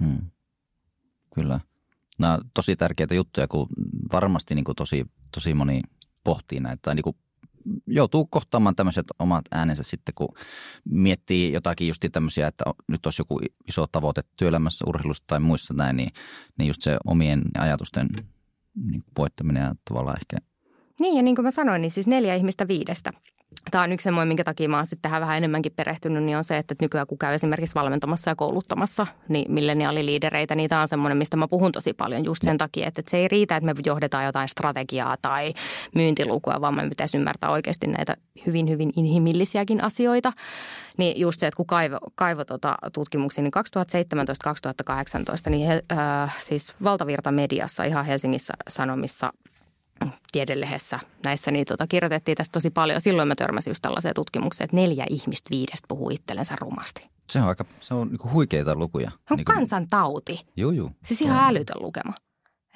Hmm. 0.01 0.31
Kyllä. 1.35 1.61
Nämä 2.19 2.35
on 2.35 2.41
tosi 2.55 2.77
tärkeitä 2.77 3.15
juttuja, 3.15 3.49
kun 3.49 3.67
varmasti 4.13 4.55
niin 4.55 4.65
kuin 4.65 4.77
tosi, 4.77 5.05
tosi 5.35 5.55
moni 5.55 5.81
pohtii 6.25 6.61
näitä. 6.61 6.79
Tai 6.83 6.95
niin 6.95 7.03
kuin 7.05 7.17
joutuu 7.87 8.27
kohtaamaan 8.27 8.77
tämmöiset 8.77 9.07
omat 9.19 9.45
äänensä 9.51 9.83
sitten, 9.83 10.15
kun 10.15 10.29
miettii 10.85 11.53
jotakin 11.53 11.89
just 11.89 12.05
tämmöisiä, 12.13 12.47
että 12.47 12.65
nyt 12.89 13.07
olisi 13.07 13.21
joku 13.21 13.41
iso 13.69 13.87
tavoite 13.87 14.23
työelämässä, 14.37 14.85
urheilussa 14.89 15.25
tai 15.27 15.41
muissa 15.41 15.75
näin, 15.75 15.97
niin, 15.97 16.11
niin 16.59 16.67
just 16.67 16.83
se 16.83 16.97
omien 17.07 17.43
ajatusten 17.59 18.09
niin 18.91 19.03
voittaminen 19.19 19.63
ja 19.63 19.75
tavallaan 19.85 20.19
ehkä– 20.19 20.37
niin 21.01 21.17
ja 21.17 21.23
niin 21.23 21.37
kuin 21.37 21.45
mä 21.45 21.51
sanoin, 21.51 21.83
niin 21.83 21.91
siis 21.91 22.07
neljä 22.07 22.35
ihmistä 22.35 22.69
viidestä 22.69 23.13
Tämä 23.71 23.85
on 23.85 23.93
yksi 23.93 24.05
semmoinen, 24.05 24.29
minkä 24.29 24.45
takia 24.45 24.69
mä 24.69 24.77
oon 24.77 24.87
sitten 24.87 25.03
tähän 25.03 25.21
vähän 25.21 25.37
enemmänkin 25.37 25.73
perehtynyt, 25.77 26.25
niin 26.25 26.37
on 26.37 26.45
se, 26.45 26.57
että 26.57 26.75
nykyään 26.81 27.07
kun 27.07 27.19
käy 27.19 27.35
esimerkiksi 27.35 27.75
valmentamassa 27.75 28.31
ja 28.31 28.37
kouluttamassa, 28.37 29.07
niin 29.29 29.53
milleniaaliliidereitä, 29.53 30.55
niin 30.55 30.71
tämä 30.71 30.83
on 30.83 30.89
semmoinen, 30.89 31.19
mistä 31.19 31.37
mä 31.37 31.49
puhun 31.49 31.73
tosi 31.73 31.93
paljon 31.93 32.25
just 32.25 32.43
sen 32.43 32.59
takia, 32.59 32.89
että 32.89 33.03
se 33.09 33.17
ei 33.17 33.29
riitä, 33.29 33.57
että 33.57 33.75
me 33.75 33.75
johdetaan 33.87 34.25
jotain 34.25 34.49
strategiaa 34.49 35.17
tai 35.23 35.55
myyntilukua, 35.95 36.61
vaan 36.61 36.77
me 36.77 36.89
pitäisi 36.89 37.17
ymmärtää 37.17 37.51
oikeasti 37.51 37.87
näitä 37.87 38.17
hyvin, 38.47 38.69
hyvin 38.69 38.91
inhimillisiäkin 38.97 39.85
asioita. 39.85 40.33
Niin 40.99 41.21
just 41.21 41.41
se, 41.41 41.47
että 41.47 41.57
kun 41.57 41.67
kaivo, 41.67 41.99
kaivo 42.15 42.45
tota 42.45 42.77
tutkimuksia, 42.93 43.45
niin 43.45 43.53
2017-2018, 45.47 45.51
niin 45.51 45.67
he, 45.67 45.83
äh, 45.93 46.37
siis 46.39 46.75
valtavirta 46.85 47.33
mediassa 47.33 47.85
ihan 47.85 48.05
Helsingissä 48.05 48.53
Sanomissa– 48.69 49.33
tiedelehdessä 50.33 51.01
näissä, 51.25 51.51
niin 51.51 51.67
tota, 51.67 51.87
kirjoitettiin 51.87 52.37
tästä 52.37 52.53
tosi 52.53 52.71
paljon. 52.71 53.01
Silloin 53.01 53.29
mä 53.29 53.35
törmäsin 53.35 53.71
just 53.71 53.83
tällaiseen 53.83 54.15
tutkimukseen, 54.15 54.65
että 54.65 54.77
neljä 54.77 55.07
ihmistä 55.11 55.51
viidestä 55.51 55.87
puhuu 55.89 56.11
itsellensä 56.11 56.57
rumasti. 56.61 57.11
Se 57.31 57.41
on 57.41 57.49
aika, 57.49 57.65
se 57.81 57.95
on 57.95 58.09
niinku 58.09 58.31
huikeita 58.31 58.75
lukuja. 58.75 59.11
Se 59.11 59.17
on 59.31 59.37
niinku... 59.37 59.53
kansantauti. 59.53 60.47
Joo, 60.57 60.71
joo. 60.71 60.91
Siis 61.05 61.23
ihan 61.23 61.39
on. 61.39 61.49
älytön 61.49 61.83
lukema. 61.83 62.15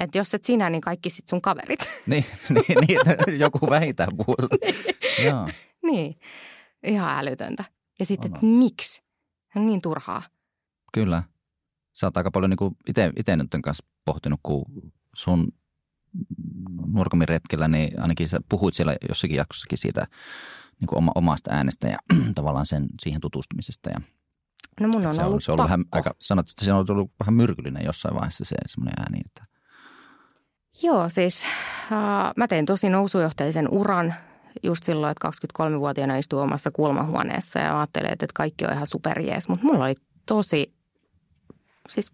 Että 0.01 0.19
jos 0.19 0.35
et 0.35 0.45
sinä, 0.45 0.71
niin 0.71 0.81
kaikki 0.81 1.11
sit 1.11 1.29
sun 1.29 1.43
kaverit. 1.43 1.81
niin, 2.07 2.25
niin, 2.49 2.79
niin 3.27 3.41
joku 3.41 3.71
vähintään 3.71 4.17
puhuu. 4.17 4.37
Joo. 5.27 5.49
Niin, 5.83 6.19
ihan 6.87 7.19
älytöntä. 7.19 7.65
Ja 7.99 8.07
sitten, 8.07 8.35
että 8.35 8.47
miksi? 8.47 9.03
On 9.57 9.67
niin 9.67 9.81
turhaa. 9.81 10.23
Kyllä. 10.93 11.23
Sä 11.93 12.07
oot 12.07 12.17
aika 12.17 12.31
paljon 12.31 12.51
niin 12.51 13.13
itse 13.17 13.37
nyt 13.37 13.51
kanssa 13.63 13.87
pohtinut, 14.05 14.41
kun 14.43 14.65
sun 15.15 15.53
Nurkamin 16.87 17.29
retkellä, 17.29 17.69
niin 17.69 18.03
ainakin 18.03 18.29
sä 18.29 18.41
puhuit 18.49 18.75
siellä 18.75 18.97
jossakin 19.09 19.37
jaksossakin 19.37 19.79
siitä 19.79 20.07
niin 20.81 20.87
kuin 20.87 20.99
oma, 20.99 21.13
omasta 21.15 21.51
äänestä 21.53 21.89
ja 21.89 21.99
tavallaan 22.35 22.67
sen, 22.67 22.87
siihen 23.01 23.21
tutustumisesta. 23.21 23.91
Ja, 23.91 24.01
no 24.81 24.89
mun 24.89 25.07
on 25.07 25.15
se 25.15 25.23
ollut, 25.23 25.45
se 25.45 25.53
on 25.53 25.55
ollut 25.55 25.65
vähän, 25.65 25.85
aika, 25.93 26.15
sanot, 26.19 26.51
että 26.51 26.65
se 26.65 26.73
on 26.73 26.87
ollut 26.89 27.13
vähän 27.21 27.35
myrkyllinen 27.35 27.85
jossain 27.85 28.15
vaiheessa 28.15 28.45
se 28.45 28.57
semmoinen 28.67 29.01
ääni. 29.01 29.21
Että... 29.27 29.45
Joo, 30.83 31.09
siis 31.09 31.45
äh, 31.93 32.33
mä 32.37 32.49
tein 32.49 32.67
tosi 32.67 32.89
nousujohtaisen 32.89 33.69
uran 33.71 34.15
just 34.63 34.85
silloin, 34.85 35.11
että 35.11 35.29
23-vuotiaana 35.59 36.17
istuin 36.17 36.43
omassa 36.43 36.71
kulmahuoneessa 36.71 37.59
ja 37.59 37.79
ajattelin, 37.79 38.13
että 38.13 38.27
kaikki 38.35 38.65
on 38.65 38.73
ihan 38.73 38.87
superjees, 38.87 39.49
mutta 39.49 39.67
mulla 39.67 39.85
oli 39.85 39.95
tosi, 40.27 40.75
siis 41.89 42.13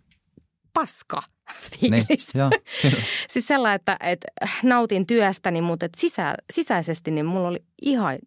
paska 0.73 1.23
fiilis. 1.71 2.09
Niin, 2.09 2.19
joo, 2.35 2.51
siis 3.31 3.47
sellainen, 3.47 3.77
että, 3.77 3.97
että 4.01 4.29
nautin 4.63 5.07
työstäni, 5.07 5.63
mutta 5.63 5.87
että 5.87 6.01
sisä, 6.01 6.35
sisäisesti 6.53 7.11
niin 7.11 7.27
mulla 7.27 7.49
oli 7.49 7.65
ihan 7.83 8.19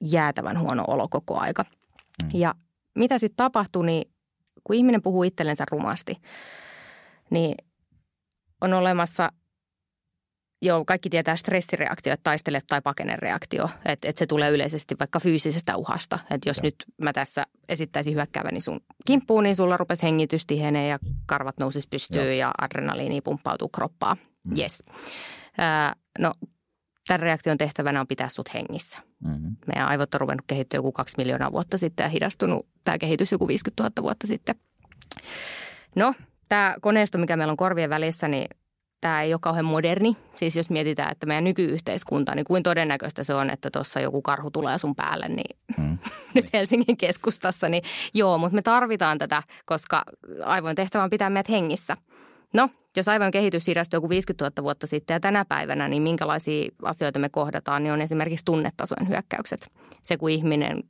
jäätävän 0.00 0.60
huono 0.60 0.84
olo 0.86 1.08
koko 1.08 1.38
aika. 1.38 1.64
Mm. 2.22 2.30
Ja 2.34 2.54
mitä 2.94 3.18
sitten 3.18 3.36
tapahtui, 3.36 3.86
niin 3.86 4.12
kun 4.64 4.76
ihminen 4.76 5.02
puhuu 5.02 5.22
itsellensä 5.22 5.64
rumasti, 5.70 6.16
niin 7.30 7.54
on 8.60 8.72
olemassa 8.72 9.32
Joo, 10.64 10.84
kaikki 10.84 11.10
tietää 11.10 11.36
stressireaktio, 11.36 12.12
että 12.12 12.22
taistele 12.24 12.60
tai 12.66 12.80
pakene 12.82 13.16
reaktio. 13.16 13.68
Että 13.84 14.08
et 14.08 14.16
se 14.16 14.26
tulee 14.26 14.50
yleisesti 14.50 14.94
vaikka 14.98 15.20
fyysisestä 15.20 15.76
uhasta. 15.76 16.18
Että 16.30 16.48
jos 16.48 16.56
Joo. 16.56 16.62
nyt 16.62 16.74
mä 17.02 17.12
tässä 17.12 17.44
esittäisin 17.68 18.14
hyökkääväni 18.14 18.60
sun 18.60 18.80
kimppuun, 19.06 19.44
niin 19.44 19.56
sulla 19.56 19.76
rupesi 19.76 20.02
hengitys 20.02 20.46
tihenee 20.46 20.88
ja 20.88 20.98
karvat 21.26 21.58
nousis 21.58 21.86
pystyy 21.86 22.22
Joo. 22.22 22.32
ja 22.32 22.50
adrenaliini 22.60 23.20
pumppautuu 23.20 23.68
kroppaan. 23.68 24.16
Mm. 24.44 24.56
Yes. 24.58 24.84
Äh, 25.60 25.94
no, 26.18 26.34
tämän 27.06 27.20
reaktion 27.20 27.58
tehtävänä 27.58 28.00
on 28.00 28.06
pitää 28.06 28.28
sut 28.28 28.54
hengissä. 28.54 28.98
Mm-hmm. 29.24 29.56
Meidän 29.66 29.88
aivot 29.88 30.14
on 30.14 30.20
ruvennut 30.20 30.46
kehittyä 30.46 30.78
joku 30.78 30.92
kaksi 30.92 31.14
miljoonaa 31.18 31.52
vuotta 31.52 31.78
sitten 31.78 32.04
ja 32.04 32.10
hidastunut 32.10 32.66
tämä 32.84 32.98
kehitys 32.98 33.32
joku 33.32 33.48
50 33.48 33.82
000 33.82 34.02
vuotta 34.02 34.26
sitten. 34.26 34.54
No, 35.96 36.14
tämä 36.48 36.76
koneisto, 36.80 37.18
mikä 37.18 37.36
meillä 37.36 37.50
on 37.50 37.56
korvien 37.56 37.90
välissä, 37.90 38.28
niin 38.28 38.46
tämä 39.02 39.22
ei 39.22 39.34
ole 39.34 39.40
kauhean 39.42 39.64
moderni. 39.64 40.16
Siis 40.36 40.56
jos 40.56 40.70
mietitään, 40.70 41.12
että 41.12 41.26
meidän 41.26 41.44
nykyyhteiskunta, 41.44 42.34
niin 42.34 42.44
kuin 42.44 42.62
todennäköistä 42.62 43.24
se 43.24 43.34
on, 43.34 43.50
että 43.50 43.70
tuossa 43.72 44.00
joku 44.00 44.22
karhu 44.22 44.50
tulee 44.50 44.78
sun 44.78 44.94
päälle, 44.94 45.28
niin 45.28 45.58
mm. 45.78 45.98
nyt 46.34 46.52
Helsingin 46.52 46.96
keskustassa, 46.96 47.68
niin 47.68 47.82
joo, 48.14 48.38
mutta 48.38 48.54
me 48.54 48.62
tarvitaan 48.62 49.18
tätä, 49.18 49.42
koska 49.64 50.02
aivojen 50.44 50.76
tehtävä 50.76 51.04
on 51.04 51.10
pitää 51.10 51.30
meidät 51.30 51.48
hengissä. 51.48 51.96
No, 52.52 52.68
jos 52.96 53.08
aivojen 53.08 53.32
kehitys 53.32 53.66
hidastui 53.66 53.96
joku 53.96 54.08
50 54.08 54.44
000 54.44 54.64
vuotta 54.64 54.86
sitten 54.86 55.14
ja 55.14 55.20
tänä 55.20 55.44
päivänä, 55.44 55.88
niin 55.88 56.02
minkälaisia 56.02 56.70
asioita 56.82 57.18
me 57.18 57.28
kohdataan, 57.28 57.82
niin 57.82 57.92
on 57.92 58.00
esimerkiksi 58.00 58.44
tunnetasojen 58.44 59.08
hyökkäykset. 59.08 59.70
Se, 60.02 60.16
kun 60.16 60.30
ihminen 60.30 60.82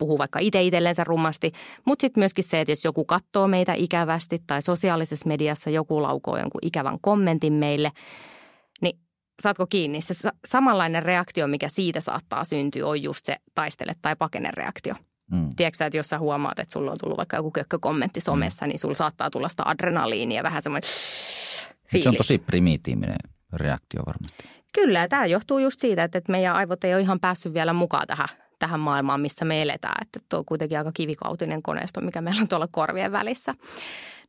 puhuu 0.00 0.18
vaikka 0.18 0.38
itse 0.38 0.62
itsellensä 0.62 1.04
rummasti, 1.04 1.52
mutta 1.84 2.00
sitten 2.00 2.20
myöskin 2.20 2.44
se, 2.44 2.60
että 2.60 2.72
jos 2.72 2.84
joku 2.84 3.04
katsoo 3.04 3.48
meitä 3.48 3.74
ikävästi 3.76 4.42
tai 4.46 4.62
sosiaalisessa 4.62 5.28
mediassa 5.28 5.70
joku 5.70 6.02
laukoo 6.02 6.36
jonkun 6.36 6.60
ikävän 6.62 6.98
kommentin 7.00 7.52
meille, 7.52 7.92
niin 8.82 8.98
saatko 9.42 9.66
kiinni? 9.66 10.00
Se 10.00 10.30
samanlainen 10.46 11.02
reaktio, 11.02 11.46
mikä 11.46 11.68
siitä 11.68 12.00
saattaa 12.00 12.44
syntyä, 12.44 12.86
on 12.86 13.02
just 13.02 13.26
se 13.26 13.36
taistele 13.54 13.92
tai 14.02 14.16
pakene 14.16 14.50
reaktio. 14.52 14.94
Mm. 15.30 15.50
Tiedätkö 15.56 15.84
että 15.84 15.96
jos 15.96 16.08
sä 16.08 16.18
huomaat, 16.18 16.58
että 16.58 16.72
sulla 16.72 16.92
on 16.92 16.98
tullut 16.98 17.18
vaikka 17.18 17.36
joku 17.36 17.50
kökkökommentti 17.50 18.20
somessa, 18.20 18.66
mm. 18.66 18.68
niin 18.68 18.78
sulla 18.78 18.94
saattaa 18.94 19.30
tulla 19.30 19.48
sitä 19.48 19.62
adrenaliinia 19.66 20.42
vähän 20.42 20.62
semmoinen 20.62 20.90
fiilis. 21.90 22.02
Se 22.02 22.08
on 22.08 22.16
tosi 22.16 22.38
primitiivinen 22.38 23.16
reaktio 23.52 24.02
varmasti. 24.06 24.44
Kyllä, 24.74 25.08
tämä 25.08 25.26
johtuu 25.26 25.58
just 25.58 25.80
siitä, 25.80 26.04
että 26.04 26.20
meidän 26.28 26.54
aivot 26.54 26.84
ei 26.84 26.94
ole 26.94 27.02
ihan 27.02 27.20
päässyt 27.20 27.54
vielä 27.54 27.72
mukaan 27.72 28.06
tähän 28.06 28.28
tähän 28.60 28.80
maailmaan, 28.80 29.20
missä 29.20 29.44
me 29.44 29.62
eletään. 29.62 30.02
Että 30.02 30.20
tuo 30.28 30.38
on 30.38 30.44
kuitenkin 30.44 30.78
aika 30.78 30.92
kivikautinen 30.92 31.62
koneisto, 31.62 32.00
mikä 32.00 32.20
meillä 32.20 32.40
on 32.40 32.48
tuolla 32.48 32.68
korvien 32.70 33.12
välissä. 33.12 33.54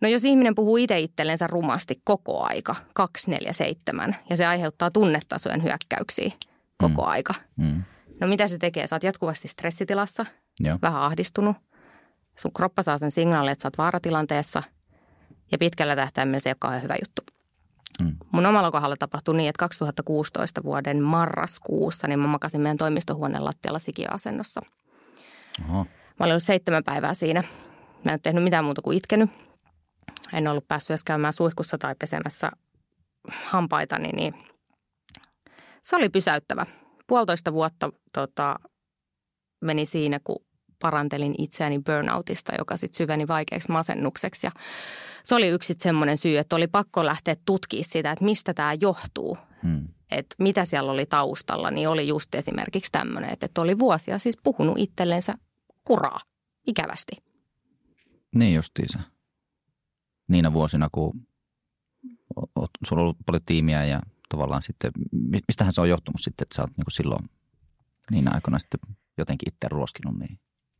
No 0.01 0.09
jos 0.09 0.25
ihminen 0.25 0.55
puhuu 0.55 0.77
itse 0.77 0.99
itsellensä 0.99 1.47
rumasti 1.47 2.01
koko 2.03 2.43
aika, 2.43 2.75
247, 2.93 4.15
ja 4.29 4.37
se 4.37 4.45
aiheuttaa 4.45 4.91
tunnetasojen 4.91 5.63
hyökkäyksiä 5.63 6.31
koko 6.77 7.01
mm. 7.01 7.07
aika. 7.07 7.33
Mm. 7.57 7.83
No 8.21 8.27
mitä 8.27 8.47
se 8.47 8.57
tekee? 8.57 8.87
Sä 8.87 8.95
oot 8.95 9.03
jatkuvasti 9.03 9.47
stressitilassa, 9.47 10.25
Joo. 10.59 10.79
vähän 10.81 11.01
ahdistunut. 11.01 11.55
Sun 12.35 12.53
kroppa 12.53 12.83
saa 12.83 12.97
sen 12.97 13.11
signaalin, 13.11 13.51
että 13.51 13.61
sä 13.61 13.67
oot 13.67 13.77
vaaratilanteessa, 13.77 14.63
ja 15.51 15.57
pitkällä 15.57 15.95
tähtäimellä 15.95 16.39
se 16.39 16.49
ei 16.49 16.51
ole 16.51 16.57
kauhean 16.59 16.83
hyvä 16.83 16.95
juttu. 17.01 17.30
Mm. 18.01 18.15
Mun 18.31 18.45
omalla 18.45 18.71
kohdalla 18.71 18.95
tapahtui 18.99 19.37
niin, 19.37 19.49
että 19.49 19.59
2016 19.59 20.63
vuoden 20.63 21.03
marraskuussa 21.03 22.07
niin 22.07 22.19
mä 22.19 22.27
makasin 22.27 22.61
meidän 22.61 22.77
toimistohuoneen 22.77 23.45
lattialla 23.45 23.79
sikiöasennossa. 23.79 24.61
Oho. 25.69 25.83
Mä 25.83 26.25
olin 26.25 26.31
ollut 26.31 26.43
seitsemän 26.43 26.83
päivää 26.83 27.13
siinä. 27.13 27.43
Mä 28.03 28.11
en 28.11 28.21
tehnyt 28.21 28.43
mitään 28.43 28.65
muuta 28.65 28.81
kuin 28.81 28.97
itkenyt. 28.97 29.29
En 30.33 30.47
ollut 30.47 30.67
päässyt 30.67 30.89
edes 30.89 31.03
käymään 31.03 31.33
suihkussa 31.33 31.77
tai 31.77 31.95
pesemässä 31.99 32.51
hampaitani, 33.29 34.09
niin 34.11 34.33
se 35.81 35.95
oli 35.95 36.09
pysäyttävä. 36.09 36.65
Puolitoista 37.07 37.53
vuotta 37.53 37.89
tota, 38.13 38.59
meni 39.61 39.85
siinä, 39.85 40.19
kun 40.23 40.45
parantelin 40.81 41.35
itseäni 41.37 41.79
burnoutista, 41.79 42.51
joka 42.57 42.77
sitten 42.77 42.97
syveni 42.97 43.27
vaikeaksi 43.27 43.71
masennukseksi. 43.71 44.47
Ja 44.47 44.51
se 45.23 45.35
oli 45.35 45.47
yksi 45.47 45.75
semmoinen 45.77 46.17
syy, 46.17 46.37
että 46.37 46.55
oli 46.55 46.67
pakko 46.67 47.05
lähteä 47.05 47.35
tutkimaan 47.45 47.85
sitä, 47.89 48.11
että 48.11 48.25
mistä 48.25 48.53
tämä 48.53 48.73
johtuu. 48.73 49.37
Hmm. 49.63 49.87
Että 50.11 50.35
mitä 50.39 50.65
siellä 50.65 50.91
oli 50.91 51.05
taustalla, 51.05 51.71
niin 51.71 51.89
oli 51.89 52.07
just 52.07 52.35
esimerkiksi 52.35 52.91
tämmöinen, 52.91 53.29
että 53.41 53.61
oli 53.61 53.79
vuosia 53.79 54.19
siis 54.19 54.37
puhunut 54.43 54.77
itsellensä 54.77 55.35
kuraa 55.83 56.19
ikävästi. 56.67 57.11
Niin 58.35 58.53
justiinsa. 58.53 58.99
Niinä 60.27 60.53
vuosina, 60.53 60.89
kun 60.91 61.27
sulla 62.87 63.01
on 63.01 63.03
ollut 63.03 63.17
paljon 63.25 63.43
tiimiä 63.45 63.85
ja 63.85 64.01
tavallaan 64.29 64.61
sitten, 64.61 64.91
mistähän 65.47 65.73
se 65.73 65.81
on 65.81 65.89
johtunut 65.89 66.21
sitten, 66.21 66.43
että 66.43 66.55
sä 66.55 66.61
oot 66.61 66.77
niin 66.77 66.85
silloin 66.89 67.29
niin 68.11 68.33
aikoina 68.35 68.59
sitten 68.59 68.79
jotenkin 69.17 69.53
itse 69.53 69.67
ruoskinut 69.69 70.19
niin 70.19 70.39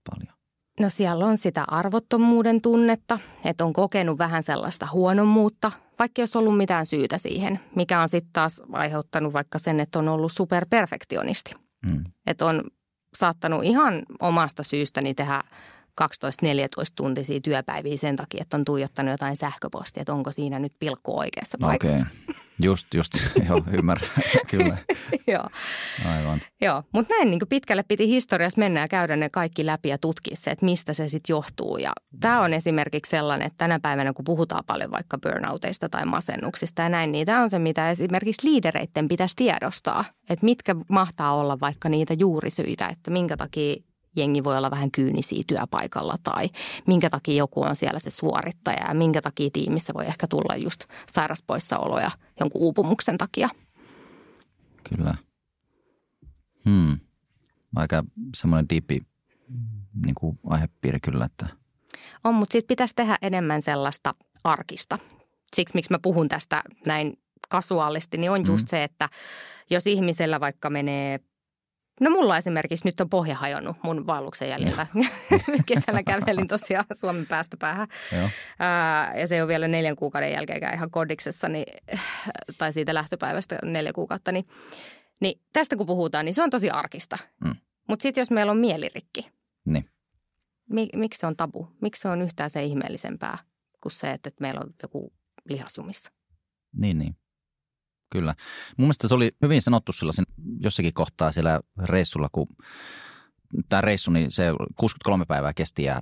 paljon? 0.10 0.38
No 0.80 0.90
siellä 0.90 1.26
on 1.26 1.38
sitä 1.38 1.64
arvottomuuden 1.68 2.62
tunnetta, 2.62 3.20
että 3.46 3.66
on 3.66 3.74
kokenut 3.74 4.18
vähän 4.18 4.44
sellaista 4.44 4.88
huonommuutta, 4.92 5.72
vaikka 6.00 6.22
olisi 6.22 6.38
ollut 6.38 6.58
mitään 6.58 6.86
syytä 6.86 7.18
siihen, 7.18 7.60
mikä 7.76 8.02
on 8.02 8.10
sitten 8.10 8.34
taas 8.34 8.62
aiheuttanut 8.74 9.34
vaikka 9.34 9.60
sen, 9.60 9.80
että 9.80 10.00
on 10.00 10.08
ollut 10.08 10.32
superperfektionisti. 10.32 11.56
Mm. 11.86 12.04
Että 12.28 12.46
on 12.46 12.64
saattanut 13.16 13.64
ihan 13.64 14.04
omasta 14.20 14.64
syystäni 14.64 15.14
tehdä 15.14 15.44
12-14 16.02 16.06
tuntisia 16.96 17.42
työpäiviä 17.42 17.98
sen 17.98 18.16
takia, 18.16 18.42
että 18.42 18.58
on 18.58 18.66
tuijottanut 18.66 19.12
jotain 19.12 19.38
sähköpostia, 19.38 20.02
että 20.02 20.14
onko 20.14 20.32
siinä 20.32 20.60
nyt 20.60 20.74
pilkku 20.80 21.20
oikeassa 21.20 21.58
paikassa. 21.62 22.06
Okay. 22.30 22.36
Just, 22.64 22.94
just, 22.94 23.14
joo, 23.50 23.64
ymmärrän, 23.72 24.10
kyllä. 24.52 24.78
joo. 25.28 25.50
Aivan. 26.06 26.42
Joo, 26.62 26.84
mutta 26.94 27.14
näin 27.14 27.32
niin 27.32 27.40
pitkälle 27.50 27.84
piti 27.84 28.08
historiassa 28.08 28.60
mennä 28.60 28.80
ja 28.80 28.88
käydä 28.88 29.16
ne 29.16 29.30
kaikki 29.30 29.66
läpi 29.66 29.90
ja 29.90 29.98
tutkia 29.98 30.36
se, 30.36 30.52
että 30.52 30.66
mistä 30.66 30.94
se 30.94 31.10
sitten 31.10 31.34
johtuu. 31.34 31.78
Ja 31.78 31.92
tämä 32.20 32.42
on 32.42 32.54
esimerkiksi 32.54 33.10
sellainen, 33.10 33.48
että 33.48 33.58
tänä 33.58 33.80
päivänä 33.80 34.14
kun 34.14 34.26
puhutaan 34.26 34.64
paljon 34.68 34.92
vaikka 34.92 35.18
burnouteista 35.18 35.90
tai 35.90 36.06
masennuksista 36.06 36.82
ja 36.82 36.90
näin, 36.90 37.12
niin 37.12 37.26
tämä 37.26 37.42
on 37.42 37.50
se, 37.50 37.60
mitä 37.60 37.92
esimerkiksi 37.92 38.48
liidereiden 38.48 39.08
pitäisi 39.08 39.36
tiedostaa. 39.36 40.06
Että 40.30 40.46
mitkä 40.46 40.76
mahtaa 40.88 41.36
olla 41.36 41.60
vaikka 41.60 41.90
niitä 41.90 42.14
juurisyitä, 42.14 42.88
että 42.88 43.12
minkä 43.12 43.38
takia 43.38 43.84
jengi 44.16 44.44
voi 44.44 44.58
olla 44.58 44.72
vähän 44.72 44.92
kyynisiä 44.92 45.44
työpaikalla 45.48 46.16
tai 46.24 46.50
minkä 46.88 47.10
takia 47.10 47.36
joku 47.36 47.62
on 47.62 47.76
siellä 47.76 48.00
se 48.00 48.10
suorittaja 48.10 48.88
ja 48.88 48.94
minkä 48.94 49.22
takia 49.22 49.50
tiimissä 49.54 49.94
voi 49.94 50.06
ehkä 50.06 50.28
tulla 50.28 50.56
just 50.56 50.86
sairaspoissaoloja 51.12 52.12
jonkun 52.40 52.62
uupumuksen 52.62 53.18
takia. 53.18 53.50
Kyllä. 54.90 55.16
Hmm. 56.66 57.00
Aika 57.76 58.04
semmoinen 58.36 58.70
diipi 58.70 59.02
niin 60.06 60.16
kuin 60.16 60.40
aihepiiri 60.50 61.00
kyllä, 61.00 61.26
että... 61.26 61.48
On, 62.24 62.36
mutta 62.36 62.54
sitten 62.54 62.68
pitäisi 62.68 62.96
tehdä 62.96 63.18
enemmän 63.22 63.62
sellaista 63.62 64.16
arkista. 64.44 65.00
Siksi 65.56 65.76
miksi 65.76 65.92
mä 65.92 66.00
puhun 66.02 66.28
tästä 66.28 66.64
näin 66.86 67.18
kasuaalisti, 67.50 68.18
niin 68.18 68.32
on 68.32 68.46
just 68.46 68.64
mm. 68.64 68.70
se, 68.70 68.84
että 68.84 69.10
jos 69.70 69.88
ihmisellä 69.88 70.40
vaikka 70.40 70.70
menee 70.70 71.20
No 72.02 72.10
mulla 72.10 72.38
esimerkiksi 72.38 72.88
nyt 72.88 73.02
on 73.02 73.10
pohja 73.10 73.36
hajonnut 73.36 73.78
mun 73.84 74.08
vaelluksen 74.08 74.50
jäljellä. 74.50 74.88
Kesällä 75.68 76.04
kävelin 76.04 76.48
tosiaan 76.48 76.86
Suomen 76.94 77.26
päästöpäähän. 77.26 77.88
Joo. 78.12 78.30
Ää, 78.60 79.20
ja 79.20 79.28
se 79.28 79.42
on 79.42 79.48
vielä 79.48 79.68
neljän 79.68 79.96
kuukauden 79.96 80.32
jälkeen 80.32 80.74
ihan 80.74 80.92
kodiksessa, 80.92 81.50
niin, 81.50 81.66
tai 82.58 82.74
siitä 82.74 82.94
lähtöpäivästä 82.94 83.60
neljä 83.64 83.94
kuukautta. 83.94 84.32
Niin, 84.32 84.48
niin 85.20 85.42
tästä 85.54 85.76
kun 85.76 85.88
puhutaan, 85.88 86.26
niin 86.26 86.36
se 86.36 86.44
on 86.44 86.50
tosi 86.50 86.70
arkista. 86.70 87.18
Mm. 87.46 87.56
Mutta 87.88 88.04
sitten 88.04 88.22
jos 88.22 88.32
meillä 88.32 88.52
on 88.52 88.58
mielirikki, 88.58 89.32
niin. 89.66 89.90
mi, 90.70 90.90
miksi 90.96 91.20
se 91.20 91.28
on 91.28 91.36
tabu? 91.36 91.68
Miksi 91.82 92.02
se 92.02 92.08
on 92.08 92.22
yhtään 92.22 92.50
se 92.50 92.64
ihmeellisempää 92.64 93.38
kuin 93.82 93.92
se, 93.92 94.12
että 94.12 94.32
meillä 94.40 94.60
on 94.60 94.74
joku 94.84 95.14
lihasjumissa? 95.46 96.12
Niin, 96.78 97.00
niin. 97.00 97.16
Kyllä. 98.12 98.36
Mun 98.78 98.86
mielestä 98.86 99.08
se 99.08 99.14
oli 99.14 99.32
hyvin 99.42 99.62
sanottu 99.62 99.92
sellaisen 99.92 100.26
jossakin 100.60 100.94
kohtaa 100.94 101.32
siellä 101.32 101.60
reissulla, 101.84 102.30
kun 102.32 102.48
tämä 103.70 103.82
reissu, 103.82 104.12
niin 104.12 104.32
se 104.32 104.52
63 104.76 105.26
päivää 105.26 105.54
kesti 105.54 105.84
ja, 105.84 106.02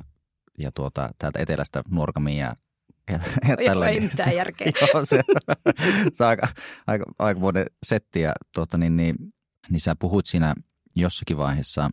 ja 0.57 0.71
tuota, 0.71 1.09
täältä 1.17 1.39
etelästä 1.39 1.83
Nuorgamiin 1.89 2.37
ja 2.37 2.53
Ja, 3.11 3.19
ja 3.57 3.73
Joo, 3.73 3.83
ei 3.83 3.99
mitään 3.99 4.29
se, 4.29 4.35
järkeä. 4.35 4.71
Joo, 4.93 5.05
se, 5.05 5.21
se 6.13 6.25
aika, 6.25 6.47
aika, 6.87 7.05
aika 7.19 7.39
vuoden 7.41 7.65
setti 7.85 8.21
ja 8.21 8.33
tuota, 8.53 8.77
niin, 8.77 8.95
niin, 8.95 9.15
niin 9.69 9.81
sä 9.81 9.95
puhut 9.99 10.25
siinä 10.25 10.55
jossakin 10.95 11.37
vaiheessa, 11.37 11.89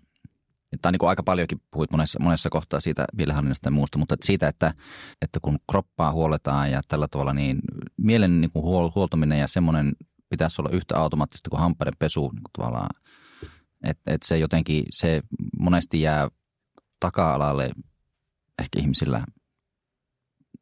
tai 0.82 0.92
niin 0.92 0.98
kuin 0.98 1.08
aika 1.08 1.22
paljonkin 1.22 1.62
puhuit 1.70 1.90
monessa, 1.90 2.18
monessa 2.22 2.50
kohtaa 2.50 2.80
siitä 2.80 3.04
viljelyhallinnasta 3.18 3.66
ja 3.66 3.70
muusta, 3.70 3.98
mutta 3.98 4.16
siitä, 4.22 4.48
että, 4.48 4.74
että 5.22 5.40
kun 5.42 5.58
kroppaa 5.70 6.12
huoletaan 6.12 6.70
ja 6.70 6.80
tällä 6.88 7.08
tavalla, 7.08 7.32
niin 7.32 7.58
mielen 7.96 8.40
niin 8.40 8.50
kuin 8.50 8.62
huol, 8.62 8.90
huoltaminen 8.94 9.38
ja 9.38 9.48
semmoinen 9.48 9.92
pitäisi 10.28 10.62
olla 10.62 10.70
yhtä 10.70 10.98
automaattista 10.98 11.50
kuin 11.50 11.60
hampaiden 11.60 11.94
pesu 11.98 12.20
niin 12.20 12.42
kuin 12.42 12.52
tavallaan. 12.52 12.90
Että 13.84 14.12
et 14.12 14.22
se 14.22 14.38
jotenkin, 14.38 14.84
se 14.90 15.22
monesti 15.58 16.00
jää 16.00 16.28
taka-alalle 17.00 17.70
ehkä 18.58 18.80
ihmisillä 18.80 19.18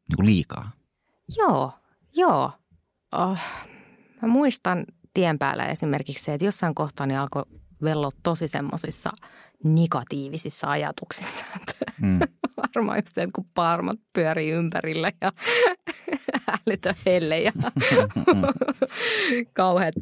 niin 0.09 0.15
kuin 0.15 0.25
liikaa. 0.25 0.71
Joo, 1.37 1.71
joo. 2.13 2.51
Oh, 3.11 3.39
mä 4.21 4.27
muistan 4.27 4.85
tien 5.13 5.39
päällä 5.39 5.65
esimerkiksi 5.65 6.23
se, 6.23 6.33
että 6.33 6.45
jossain 6.45 6.75
kohtaa 6.75 7.07
niin 7.07 7.19
alkoi 7.19 7.43
vello 7.81 8.11
tosi 8.23 8.47
semmoisissa 8.47 9.11
negatiivisissa 9.63 10.67
ajatuksissa. 10.67 11.45
Mm. 12.01 12.19
Varmaan 12.57 12.97
just 12.97 13.17
että 13.17 13.31
kun 13.35 13.45
paarmat 13.53 13.99
pyörii 14.13 14.51
ympärillä 14.51 15.11
ja 15.21 15.31
älytön 16.67 16.95
helle 17.05 17.39
ja 17.39 17.51
kauheat 19.53 19.95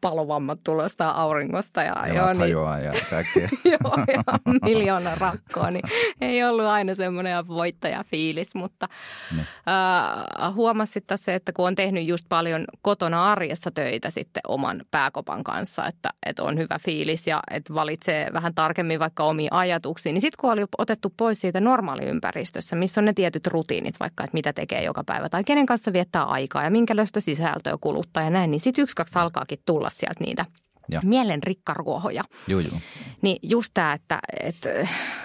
palovammat 0.00 0.58
tulosta 0.64 1.10
auringosta. 1.10 1.82
Ja, 1.82 2.06
ja 2.06 2.14
joo, 2.14 2.32
niin, 2.32 2.50
ja 2.84 2.92
kaikkea. 3.10 3.48
joo, 3.72 4.04
ja 4.06 4.22
miljoona 4.62 5.14
rakkoa, 5.14 5.70
niin 5.70 5.84
ei 6.20 6.44
ollut 6.44 6.66
aina 6.66 6.94
semmoinen 6.94 7.48
voittajafiilis, 7.48 8.54
mutta 8.54 8.88
no. 9.36 9.42
äh, 9.42 10.54
huomasi 10.54 11.04
se, 11.14 11.34
että 11.34 11.52
kun 11.52 11.66
on 11.66 11.74
tehnyt 11.74 12.06
just 12.06 12.26
paljon 12.28 12.64
kotona 12.82 13.32
arjessa 13.32 13.70
töitä 13.70 14.10
sitten 14.10 14.40
oman 14.48 14.84
pääkopan 14.90 15.44
kanssa, 15.44 15.86
että, 15.86 16.10
että 16.26 16.42
on 16.42 16.58
hyvä 16.58 16.78
fiilis 16.84 17.26
ja 17.26 17.40
että 17.50 17.74
valitsee 17.74 18.30
vähän 18.32 18.54
tarkemmin 18.54 18.98
vaikka 18.98 19.24
omia 19.24 19.48
ajatuksia, 19.52 20.12
niin 20.12 20.20
sitten 20.20 20.40
kun 20.40 20.52
oli 20.52 20.64
otettu 20.78 21.12
pois 21.16 21.40
siitä 21.40 21.60
normaaliympäristössä, 21.60 22.76
missä 22.76 23.00
on 23.00 23.04
ne 23.04 23.12
tietyt 23.12 23.46
rutiinit, 23.46 24.00
vaikka 24.00 24.24
että 24.24 24.34
mitä 24.34 24.52
tekee 24.52 24.82
joka 24.84 25.04
päivä 25.04 25.28
tai 25.28 25.44
kenen 25.44 25.66
kanssa 25.66 25.92
viettää 25.92 26.24
aikaa 26.24 26.64
ja 26.64 26.70
minkälaista 26.70 27.20
sisältöä 27.20 27.78
kuluttaa 27.80 28.22
ja 28.22 28.30
näin, 28.30 28.50
niin 28.50 28.60
sitten 28.60 28.82
yksi, 28.82 28.96
kaksi 28.96 29.18
alkaakin 29.18 29.57
tulla 29.64 29.90
sieltä 29.90 30.24
niitä 30.24 30.44
ja. 30.90 31.00
mielen 31.04 31.42
rikkaruohoja. 31.42 32.24
Joo, 32.48 32.60
joo. 32.60 32.80
Niin 33.22 33.38
just 33.42 33.70
tämä, 33.74 33.92
että, 33.92 34.18
että 34.42 34.68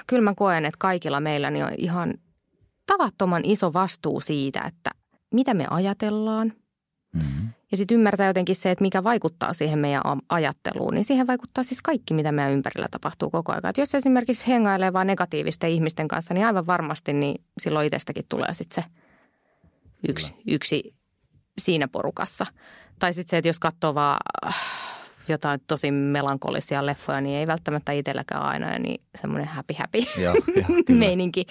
kyllä 0.08 0.24
mä 0.24 0.34
koen, 0.36 0.66
että 0.66 0.78
kaikilla 0.78 1.20
meillä 1.20 1.52
niin 1.52 1.66
on 1.66 1.72
ihan 1.78 2.14
tavattoman 2.86 3.42
iso 3.46 3.74
vastuu 3.74 4.22
siitä, 4.22 4.62
että 4.62 4.92
mitä 5.34 5.54
me 5.54 5.68
ajatellaan. 5.70 6.54
Mm-hmm. 7.14 7.50
Ja 7.72 7.78
sitten 7.78 7.96
ymmärtää 7.96 8.28
jotenkin 8.28 8.56
se, 8.56 8.72
että 8.72 8.82
mikä 8.82 9.04
vaikuttaa 9.04 9.54
siihen 9.54 9.80
meidän 9.80 10.02
ajatteluun, 10.30 10.94
niin 10.94 11.06
siihen 11.06 11.28
vaikuttaa 11.28 11.64
siis 11.64 11.82
kaikki, 11.82 12.14
mitä 12.14 12.32
meidän 12.32 12.54
ympärillä 12.54 12.88
tapahtuu 12.92 13.30
koko 13.30 13.52
ajan. 13.52 13.66
Et 13.66 13.78
jos 13.78 13.96
esimerkiksi 13.96 14.48
hengailee 14.48 14.94
vain 14.94 15.08
negatiivisten 15.08 15.70
ihmisten 15.70 16.08
kanssa, 16.08 16.34
niin 16.34 16.46
aivan 16.46 16.68
varmasti 16.68 17.14
niin 17.14 17.44
silloin 17.62 17.88
itsestäkin 17.88 18.26
tulee 18.30 18.54
sitten 18.54 18.84
se 18.84 18.90
yksi, 20.10 20.34
yksi 20.48 20.94
siinä 21.58 21.88
porukassa. 21.88 22.46
Tai 23.04 23.14
sitten 23.14 23.30
se, 23.30 23.38
että 23.38 23.50
jos 23.50 23.60
katsoo 23.60 23.96
vaan 23.96 24.20
äh, 24.48 24.56
jotain 25.28 25.60
tosi 25.68 25.92
melankolisia 25.92 26.86
leffoja, 26.86 27.22
niin 27.22 27.40
ei 27.40 27.48
välttämättä 27.48 27.92
itselläkään 27.92 28.44
aina 28.44 28.80
niin 28.80 29.02
semmoinen 29.22 29.48
happy 29.48 29.74
happy 29.78 30.00
joo, 30.22 30.34
joo, 30.56 30.66
meininki. 31.00 31.46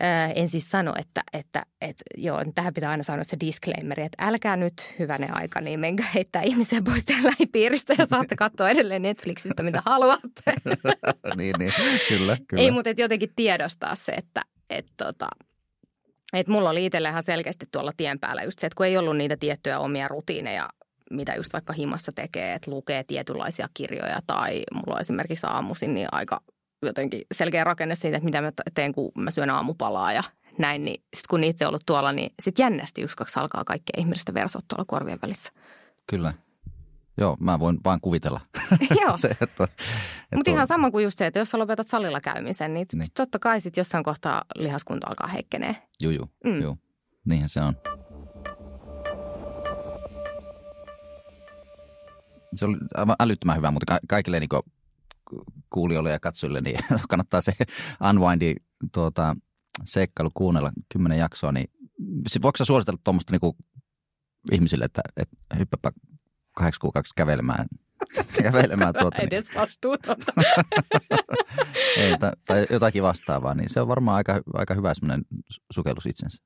Ää, 0.00 0.32
en 0.32 0.48
siis 0.48 0.70
sano, 0.70 0.92
että, 0.98 1.22
että, 1.32 1.62
että 1.80 2.02
joo, 2.16 2.42
tähän 2.54 2.74
pitää 2.74 2.90
aina 2.90 3.02
sanoa 3.02 3.24
se 3.24 3.36
disclaimer, 3.40 4.00
että 4.00 4.24
älkää 4.26 4.56
nyt 4.56 4.94
hyvänä 4.98 5.28
aika, 5.32 5.60
niin 5.60 5.80
menkää 5.80 6.08
heittää 6.14 6.42
ihmisiä 6.42 6.82
pois 6.82 7.04
tällä 7.04 7.22
lähipiiristä 7.28 7.94
ja 7.98 8.06
saatte 8.06 8.36
katsoa 8.36 8.70
edelleen 8.70 9.02
Netflixistä, 9.02 9.62
mitä 9.62 9.82
haluatte. 9.84 10.54
niin, 11.36 11.54
niin, 11.58 11.72
kyllä, 12.08 12.38
kyllä. 12.48 12.62
Ei, 12.62 12.70
mutta 12.70 12.90
jotenkin 12.96 13.32
tiedostaa 13.36 13.94
se, 13.94 14.12
että, 14.12 14.42
että 14.70 14.92
tota, 14.96 15.26
et 16.40 16.48
mulla 16.48 16.70
oli 16.70 16.86
itsellä 16.86 17.08
ihan 17.08 17.22
selkeästi 17.22 17.66
tuolla 17.72 17.92
tien 17.96 18.20
päällä 18.20 18.42
just 18.42 18.58
se, 18.58 18.66
että 18.66 18.76
kun 18.76 18.86
ei 18.86 18.96
ollut 18.96 19.16
niitä 19.16 19.36
tiettyjä 19.36 19.78
omia 19.78 20.08
rutiineja, 20.08 20.70
mitä 21.10 21.34
just 21.34 21.52
vaikka 21.52 21.72
himassa 21.72 22.12
tekee, 22.12 22.54
että 22.54 22.70
lukee 22.70 23.04
tietynlaisia 23.04 23.68
kirjoja 23.74 24.20
tai 24.26 24.62
mulla 24.72 24.94
on 24.94 25.00
esimerkiksi 25.00 25.46
aamuisin 25.46 25.94
niin 25.94 26.08
aika 26.12 26.40
jotenkin 26.82 27.22
selkeä 27.34 27.64
rakenne 27.64 27.94
siitä, 27.94 28.16
että 28.16 28.24
mitä 28.24 28.40
mä 28.40 28.52
teen, 28.74 28.92
kun 28.92 29.12
mä 29.18 29.30
syön 29.30 29.50
aamupalaa 29.50 30.12
ja 30.12 30.22
näin, 30.58 30.84
niin 30.84 31.02
sitten 31.14 31.28
kun 31.30 31.40
niitä 31.40 31.64
on 31.64 31.68
ollut 31.68 31.82
tuolla, 31.86 32.12
niin 32.12 32.30
sitten 32.42 32.64
jännästi 32.64 33.02
yksi, 33.02 33.16
kaksi 33.16 33.40
alkaa 33.40 33.64
kaikkea 33.64 34.00
ihmistä 34.00 34.34
versot 34.34 34.64
tuolla 34.68 34.84
korvien 34.84 35.18
välissä. 35.22 35.52
Kyllä. 36.06 36.32
Joo, 37.16 37.36
mä 37.40 37.58
voin 37.58 37.78
vain 37.84 38.00
kuvitella. 38.00 38.40
Joo. 39.02 39.16
se, 39.16 39.28
että, 39.28 39.64
että 39.64 39.66
Mutta 40.34 40.50
ihan 40.50 40.66
sama 40.66 40.90
kuin 40.90 41.04
just 41.04 41.18
se, 41.18 41.26
että 41.26 41.38
jos 41.38 41.50
sä 41.50 41.58
lopetat 41.58 41.88
salilla 41.88 42.20
käymisen, 42.20 42.74
niin, 42.74 42.86
niin. 42.94 43.08
totta 43.14 43.38
kai 43.38 43.60
sitten 43.60 43.80
jossain 43.80 44.04
kohtaa 44.04 44.44
lihaskunta 44.54 45.06
alkaa 45.08 45.28
heikkenee. 45.28 45.76
Joo, 46.00 46.12
joo. 46.12 46.28
Mm. 46.44 46.62
joo. 46.62 46.76
Niinhän 47.24 47.48
se 47.48 47.60
on. 47.60 47.76
Se 52.54 52.64
oli 52.64 52.76
aivan 52.94 53.16
älyttömän 53.20 53.56
hyvä, 53.56 53.70
mutta 53.70 53.98
kaikille 54.08 54.40
niin 54.40 54.48
kuulijoille 55.70 56.10
ja 56.10 56.20
katsojille 56.20 56.60
niin 56.60 56.78
kannattaa 57.10 57.40
se 57.40 57.52
Unwindi 58.10 58.54
tuota, 58.92 59.36
seikkailu 59.84 60.30
kuunnella 60.34 60.72
kymmenen 60.92 61.18
jaksoa. 61.18 61.52
Niin, 61.52 61.70
voiko 62.42 62.56
sä 62.56 62.64
suositella 62.64 63.00
tuommoista 63.04 63.32
niin 63.32 63.54
ihmisille, 64.52 64.84
että, 64.84 65.02
että 65.16 65.36
hyppäpä 65.58 65.92
kahdeksi 66.54 66.80
kuukaudeksi 66.80 67.14
kävelemään. 67.16 67.66
kävelemään 68.42 68.94
tuota, 68.98 69.18
niin. 69.18 69.26
edes 69.26 69.54
vastuutonta. 69.54 70.32
Ei, 71.96 72.18
tai, 72.18 72.30
tai 72.46 72.66
jotakin 72.70 73.02
vastaavaa, 73.02 73.54
niin 73.54 73.68
se 73.68 73.80
on 73.80 73.88
varmaan 73.88 74.16
aika, 74.16 74.40
aika 74.54 74.74
hyvä 74.74 74.94
semmoinen 74.94 75.24
sukellus 75.72 76.06
itsensä. 76.06 76.42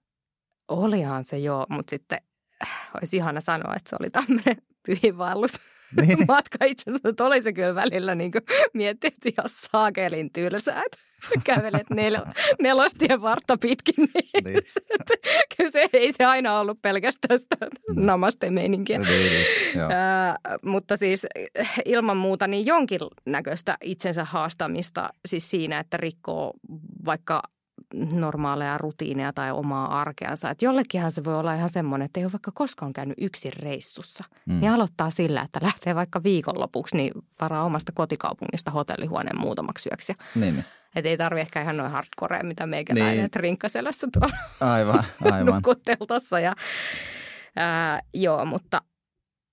Olihan 0.68 1.24
se 1.24 1.38
joo, 1.38 1.66
mutta 1.68 1.90
sitten 1.90 2.18
äh, 2.62 2.90
olisi 2.94 3.16
ihana 3.16 3.40
sanoa, 3.40 3.74
että 3.76 3.90
se 3.90 3.96
oli 4.00 4.10
tämmöinen 4.10 4.56
pyhinvaellus. 4.86 5.60
Niin. 5.96 6.18
Matka 6.28 6.64
itse 6.64 6.90
asiassa, 6.90 7.08
että 7.08 7.24
oli 7.24 7.42
se 7.42 7.52
kyllä 7.52 7.74
välillä 7.74 8.14
niin 8.14 8.32
miettiä, 8.74 9.08
että 9.08 9.28
ihan 9.28 9.50
saakelin 9.52 10.32
tylsää, 10.32 10.82
kävelet 11.44 11.90
nel, 11.90 12.16
nelostien 12.62 13.22
vartta 13.22 13.56
pitkin. 13.58 13.94
Niin, 14.44 14.44
niin. 14.44 14.62
kyllä 15.56 15.70
se 15.70 15.88
ei 15.92 16.12
se 16.12 16.24
aina 16.24 16.60
ollut 16.60 16.82
pelkästään 16.82 17.40
sitä 17.40 17.56
mm. 17.66 18.04
namaste-meininkiä. 18.06 18.98
Niin, 18.98 19.08
niin, 19.08 19.86
mutta 20.62 20.96
siis 20.96 21.26
ilman 21.84 22.16
muuta 22.16 22.46
niin 22.46 22.66
jonkinnäköistä 22.66 23.76
itsensä 23.82 24.24
haastamista 24.24 25.10
siis 25.26 25.50
siinä, 25.50 25.78
että 25.78 25.96
rikkoo 25.96 26.52
vaikka 27.04 27.42
normaaleja 27.94 28.78
rutiineja 28.78 29.32
tai 29.32 29.50
omaa 29.50 30.00
arkeansa. 30.00 30.50
Että 30.50 30.64
jollekinhan 30.64 31.12
se 31.12 31.24
voi 31.24 31.38
olla 31.38 31.54
ihan 31.54 31.70
semmoinen, 31.70 32.06
että 32.06 32.20
ei 32.20 32.24
ole 32.24 32.32
vaikka 32.32 32.50
koskaan 32.54 32.92
käynyt 32.92 33.18
yksin 33.20 33.52
reissussa. 33.52 34.24
Mm. 34.46 34.60
Niin 34.60 34.72
aloittaa 34.72 35.10
sillä, 35.10 35.42
että 35.42 35.58
lähtee 35.62 35.94
vaikka 35.94 36.22
viikonlopuksi, 36.22 36.96
niin 36.96 37.12
varaa 37.40 37.64
omasta 37.64 37.92
kotikaupungista 37.94 38.70
hotellihuoneen 38.70 39.40
muutamaksi 39.40 39.88
yöksi. 39.92 40.14
Niin, 40.34 40.54
niin. 40.54 40.64
Että 40.94 41.08
ei 41.08 41.16
tarvi 41.16 41.40
ehkä 41.40 41.62
ihan 41.62 41.76
noin 41.76 41.90
hardcorea, 41.90 42.42
mitä 42.44 42.66
meikäläinen 42.66 43.16
niin. 43.18 43.30
rinkkaselässä 43.34 44.08
tuo 44.12 44.30
aivan, 44.60 45.04
aivan. 45.24 45.62
Ja, 46.42 46.54
ää, 47.56 48.00
joo, 48.14 48.44
mutta 48.44 48.82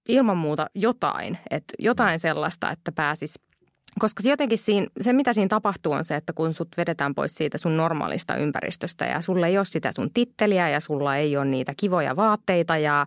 ilman 0.10 0.38
muuta 0.38 0.70
jotain, 0.76 1.38
että 1.50 1.74
jotain 1.80 2.20
sellaista, 2.20 2.72
että 2.72 2.92
pääsis 2.92 3.40
koska 4.00 4.24
se 4.24 4.30
jotenkin 4.30 4.58
siinä, 4.58 4.88
se 5.02 5.14
mitä 5.14 5.34
siinä 5.34 5.48
tapahtuu 5.48 5.92
on 5.92 6.06
se, 6.06 6.16
että 6.16 6.34
kun 6.34 6.54
sut 6.54 6.78
vedetään 6.78 7.16
pois 7.16 7.36
siitä 7.36 7.58
sun 7.58 7.78
normaalista 7.78 8.36
ympäristöstä 8.36 9.06
ja 9.06 9.22
sulla 9.22 9.48
ei 9.48 9.58
ole 9.58 9.66
sitä 9.66 9.92
sun 9.92 10.14
titteliä 10.14 10.70
ja 10.70 10.80
sulla 10.80 11.16
ei 11.16 11.38
ole 11.38 11.46
niitä 11.46 11.74
kivoja 11.78 12.16
vaatteita 12.16 12.78
ja 12.78 13.06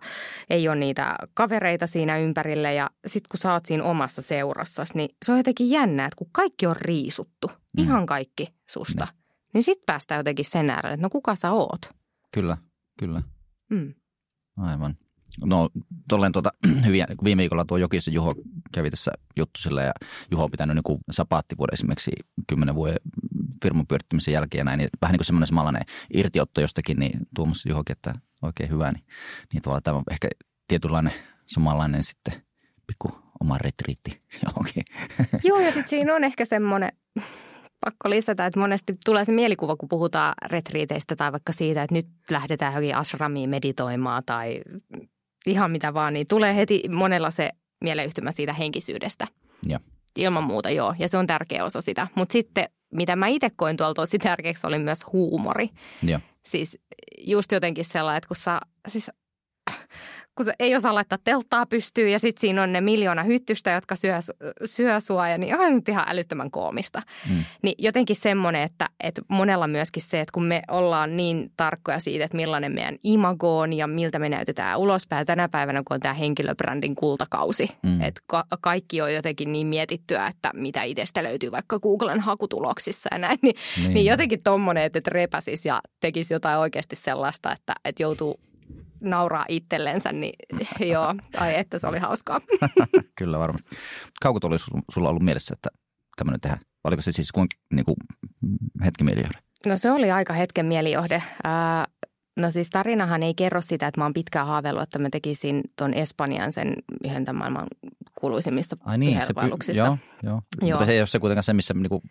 ei 0.49 0.67
ole 0.67 0.75
niitä 0.75 1.15
kavereita 1.33 1.87
siinä 1.87 2.17
ympärille 2.17 2.73
ja 2.73 2.89
sit 3.07 3.27
kun 3.27 3.37
sä 3.37 3.53
oot 3.53 3.65
siinä 3.65 3.83
omassa 3.83 4.21
seurassa, 4.21 4.83
niin 4.93 5.15
se 5.25 5.31
on 5.31 5.37
jotenkin 5.37 5.69
jännä, 5.69 6.05
että 6.05 6.15
kun 6.15 6.29
kaikki 6.31 6.67
on 6.67 6.75
riisuttu, 6.75 7.47
mm. 7.47 7.83
ihan 7.83 8.05
kaikki 8.05 8.55
susta, 8.69 9.05
mm. 9.05 9.17
niin 9.53 9.63
sit 9.63 9.85
päästään 9.85 10.19
jotenkin 10.19 10.45
sen 10.45 10.69
äärelle, 10.69 10.93
että 10.93 11.05
no 11.05 11.09
kuka 11.09 11.35
sä 11.35 11.51
oot? 11.51 11.81
Kyllä, 12.31 12.57
kyllä. 12.99 13.23
Mm. 13.69 13.93
Aivan. 14.57 14.97
No 15.45 15.69
tolleen 16.09 16.31
tuota, 16.31 16.51
kun 17.17 17.25
viime 17.25 17.39
viikolla 17.39 17.65
tuo 17.65 17.77
Jokisen 17.77 18.13
Juho 18.13 18.35
kävi 18.73 18.89
tässä 18.89 19.11
juttusilla 19.37 19.81
ja 19.81 19.91
Juho 20.31 20.43
on 20.43 20.51
pitänyt 20.51 20.75
niin 20.75 20.99
sapaattivuoden 21.11 21.73
esimerkiksi 21.73 22.11
kymmenen 22.47 22.75
vuoden 22.75 22.97
firman 23.63 23.87
pyörittämisen 23.87 24.33
jälkeen 24.33 24.65
näin, 24.65 24.77
niin 24.77 24.89
vähän 25.01 25.13
niin 25.13 25.19
kuin 25.19 25.25
semmoinen 25.25 25.47
samanlainen 25.47 25.85
irtiotto 26.13 26.61
jostakin, 26.61 26.99
niin 26.99 27.19
Tuomas 27.35 27.65
Juhokin, 27.65 27.91
että 27.91 28.13
oikein 28.41 28.69
hyvä, 28.69 28.91
niin, 28.91 29.03
niin 29.53 29.61
tavallaan 29.61 29.83
tämä 29.83 29.97
on 29.97 30.03
ehkä 30.11 30.27
tietynlainen 30.67 31.13
samanlainen 31.47 32.03
sitten 32.03 32.33
pikku 32.87 33.11
oma 33.39 33.57
retriitti 33.57 34.21
johonkin. 34.45 34.83
Joo 35.43 35.59
ja 35.59 35.71
sitten 35.71 35.89
siinä 35.89 36.15
on 36.15 36.23
ehkä 36.23 36.45
semmoinen 36.45 36.91
pakko 37.85 38.09
lisätä, 38.09 38.45
että 38.45 38.59
monesti 38.59 38.97
tulee 39.05 39.25
se 39.25 39.31
mielikuva, 39.31 39.75
kun 39.75 39.89
puhutaan 39.89 40.33
retriiteistä 40.45 41.15
tai 41.15 41.31
vaikka 41.31 41.53
siitä, 41.53 41.83
että 41.83 41.93
nyt 41.93 42.07
lähdetään 42.31 42.73
johonkin 42.73 42.95
ashramiin 42.95 43.49
meditoimaan 43.49 44.23
tai 44.25 44.61
ihan 45.49 45.71
mitä 45.71 45.93
vaan, 45.93 46.13
niin 46.13 46.27
tulee 46.27 46.55
heti 46.55 46.83
monella 46.89 47.31
se 47.31 47.49
mieleyhtymä 47.81 48.31
siitä 48.31 48.53
henkisyydestä. 48.53 49.27
Ja. 49.67 49.79
Ilman 50.15 50.43
muuta 50.43 50.69
joo, 50.69 50.95
ja 50.99 51.07
se 51.07 51.17
on 51.17 51.27
tärkeä 51.27 51.65
osa 51.65 51.81
sitä. 51.81 52.07
Mutta 52.15 52.33
sitten, 52.33 52.69
mitä 52.91 53.15
mä 53.15 53.27
itse 53.27 53.49
koin 53.55 53.77
tuolla 53.77 53.93
tosi 53.93 54.17
tärkeäksi, 54.17 54.67
oli 54.67 54.79
myös 54.79 55.05
huumori. 55.13 55.69
Ja. 56.03 56.19
Siis 56.45 56.79
just 57.17 57.51
jotenkin 57.51 57.85
sellainen, 57.85 58.17
että 58.17 58.27
kun 58.27 58.35
sä, 58.35 58.59
siis 58.87 59.11
kun 60.39 60.45
se 60.45 60.53
ei 60.59 60.75
osaa 60.75 60.95
laittaa 60.95 61.17
telttaa 61.23 61.65
pystyyn 61.65 62.11
ja 62.11 62.19
sitten 62.19 62.41
siinä 62.41 62.63
on 62.63 62.73
ne 62.73 62.81
miljoona 62.81 63.23
hyttystä, 63.23 63.71
jotka 63.71 63.95
syö, 63.95 64.15
syö 64.65 65.01
sua 65.01 65.29
ja 65.29 65.37
niin 65.37 65.59
on 65.59 65.81
ihan 65.87 66.05
älyttömän 66.07 66.51
koomista. 66.51 67.01
Mm. 67.29 67.43
Niin 67.61 67.75
jotenkin 67.77 68.15
semmoinen, 68.15 68.61
että, 68.61 68.89
että 68.99 69.21
monella 69.27 69.67
myöskin 69.67 70.03
se, 70.03 70.19
että 70.19 70.31
kun 70.33 70.45
me 70.45 70.61
ollaan 70.67 71.17
niin 71.17 71.51
tarkkoja 71.57 71.99
siitä, 71.99 72.25
että 72.25 72.37
millainen 72.37 72.71
meidän 72.71 72.95
imago 73.03 73.59
on 73.59 73.73
ja 73.73 73.87
miltä 73.87 74.19
me 74.19 74.29
näytetään 74.29 74.79
ulospäin 74.79 75.25
tänä 75.25 75.49
päivänä, 75.49 75.83
kun 75.87 75.95
on 75.95 75.99
tämä 75.99 76.13
henkilöbrändin 76.13 76.95
kultakausi. 76.95 77.71
Mm. 77.83 78.01
Että 78.01 78.21
ka- 78.27 78.47
kaikki 78.61 79.01
on 79.01 79.13
jotenkin 79.13 79.51
niin 79.51 79.67
mietittyä, 79.67 80.27
että 80.27 80.51
mitä 80.53 80.83
itsestä 80.83 81.23
löytyy 81.23 81.51
vaikka 81.51 81.79
Googlen 81.79 82.19
hakutuloksissa 82.19 83.09
ja 83.11 83.17
näin. 83.17 83.39
Niin, 83.41 83.55
niin. 83.77 83.93
niin 83.93 84.05
jotenkin 84.05 84.43
tommonen, 84.43 84.83
että 84.83 85.01
repäsis 85.07 85.65
ja 85.65 85.81
tekisi 85.99 86.33
jotain 86.33 86.59
oikeasti 86.59 86.95
sellaista, 86.95 87.51
että, 87.51 87.73
että 87.85 88.03
joutuu 88.03 88.39
nauraa 89.01 89.45
itsellensä, 89.47 90.11
niin 90.11 90.33
joo, 90.93 91.15
ai 91.37 91.59
että 91.59 91.79
se 91.79 91.87
oli 91.87 91.99
hauskaa. 91.99 92.41
Kyllä 93.19 93.39
varmasti. 93.39 93.75
Kauko 94.21 94.39
oli 94.43 94.57
sulla 94.91 95.09
ollut 95.09 95.23
mielessä, 95.23 95.53
että 95.53 95.69
tämmöinen 96.15 96.41
tehdään? 96.41 96.61
Oliko 96.83 97.01
se 97.01 97.11
siis 97.11 97.31
kuin, 97.31 97.47
niin 97.73 97.85
kuin 97.85 97.95
hetken 98.85 99.05
mielijohde? 99.05 99.37
No 99.65 99.77
se 99.77 99.91
oli 99.91 100.11
aika 100.11 100.33
hetken 100.33 100.65
mielijohde. 100.65 101.23
Ää, 101.43 101.85
no 102.37 102.51
siis 102.51 102.69
tarinahan 102.69 103.23
ei 103.23 103.33
kerro 103.33 103.61
sitä, 103.61 103.87
että 103.87 104.01
mä 104.01 104.05
oon 104.05 104.13
pitkään 104.13 104.47
haaveillut, 104.47 104.83
että 104.83 104.99
mä 104.99 105.09
tekisin 105.09 105.61
tuon 105.77 105.93
Espanjan 105.93 106.53
sen 106.53 106.73
yhden 107.03 107.25
tämän 107.25 107.39
maailman 107.39 107.67
kuuluisimmista 108.19 108.77
Ai 108.79 108.97
niin, 108.97 109.21
se 109.21 109.33
py- 109.33 109.77
joo, 109.77 109.97
joo. 110.23 110.41
joo. 110.61 110.69
Mutta 110.69 110.85
se 110.85 110.91
ei 110.91 110.99
ole 110.99 111.07
se 111.07 111.19
kuitenkaan 111.19 111.43
se, 111.43 111.53
missä 111.53 111.73
niinku 111.73 112.01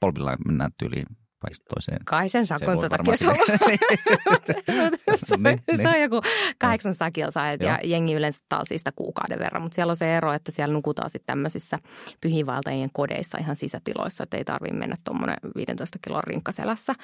polvilla 0.00 0.36
mennään 0.46 0.70
tyyliin 0.78 1.06
paikasta 1.40 1.66
toiseen. 1.74 1.98
Kai 2.04 2.28
sen 2.28 2.46
sakon 2.46 2.78
tuota 2.78 2.96
se 3.14 3.30
on. 3.30 3.36
niin, 5.42 5.62
niin. 5.66 5.82
se 5.82 5.88
on 5.88 6.00
joku 6.00 6.20
800 6.58 7.10
kilsaa 7.10 7.52
ja 7.52 7.78
jengi 7.84 8.14
yleensä 8.14 8.42
talsista 8.48 8.92
kuukauden 8.96 9.38
verran, 9.38 9.62
mutta 9.62 9.74
siellä 9.74 9.90
on 9.90 9.96
se 9.96 10.16
ero, 10.16 10.32
että 10.32 10.52
siellä 10.52 10.72
nukutaan 10.72 11.10
sitten 11.10 11.26
tämmöisissä 11.26 11.78
pyhiinvaltajien 12.20 12.90
kodeissa 12.92 13.38
ihan 13.38 13.56
sisätiloissa, 13.56 14.24
että 14.24 14.36
ei 14.36 14.44
tarvitse 14.44 14.76
mennä 14.76 14.96
tuommoinen 15.04 15.36
15 15.56 15.98
kilon 16.04 16.24
rinkkaselässä 16.24 16.94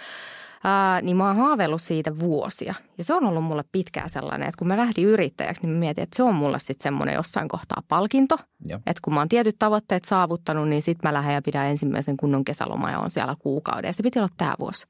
ää, 0.65 1.01
niin 1.01 1.17
mä 1.17 1.27
oon 1.27 1.37
haaveillut 1.37 1.83
siitä 1.83 2.19
vuosia. 2.19 2.75
Ja 2.99 3.05
se 3.05 3.15
on 3.15 3.25
ollut 3.25 3.45
mulle 3.45 3.65
pitkään 3.73 4.11
sellainen, 4.11 4.49
että 4.49 4.59
kun 4.59 4.69
mä 4.69 4.77
lähdin 4.77 5.05
yrittäjäksi, 5.05 5.63
niin 5.63 5.73
mä 5.73 5.79
mietin, 5.79 6.03
että 6.05 6.17
se 6.17 6.23
on 6.23 6.35
mulle 6.35 6.59
sitten 6.59 6.83
semmoinen 6.83 7.15
jossain 7.15 7.49
kohtaa 7.49 7.83
palkinto. 7.89 8.39
Joo. 8.67 8.81
Että 8.87 9.01
kun 9.03 9.15
mä 9.15 9.21
oon 9.21 9.29
tietyt 9.29 9.57
tavoitteet 9.59 10.05
saavuttanut, 10.05 10.69
niin 10.69 10.83
sitten 10.83 11.09
mä 11.09 11.15
lähden 11.15 11.35
ja 11.35 11.43
pidän 11.43 11.67
ensimmäisen 11.67 12.17
kunnon 12.17 12.45
kesälomaa 12.45 12.91
ja 12.91 12.99
on 12.99 13.11
siellä 13.11 13.35
kuukauden. 13.39 13.89
Ja 13.89 13.93
se 13.93 14.03
piti 14.03 14.19
olla 14.19 14.29
tämä 14.37 14.55
vuosi. 14.59 14.87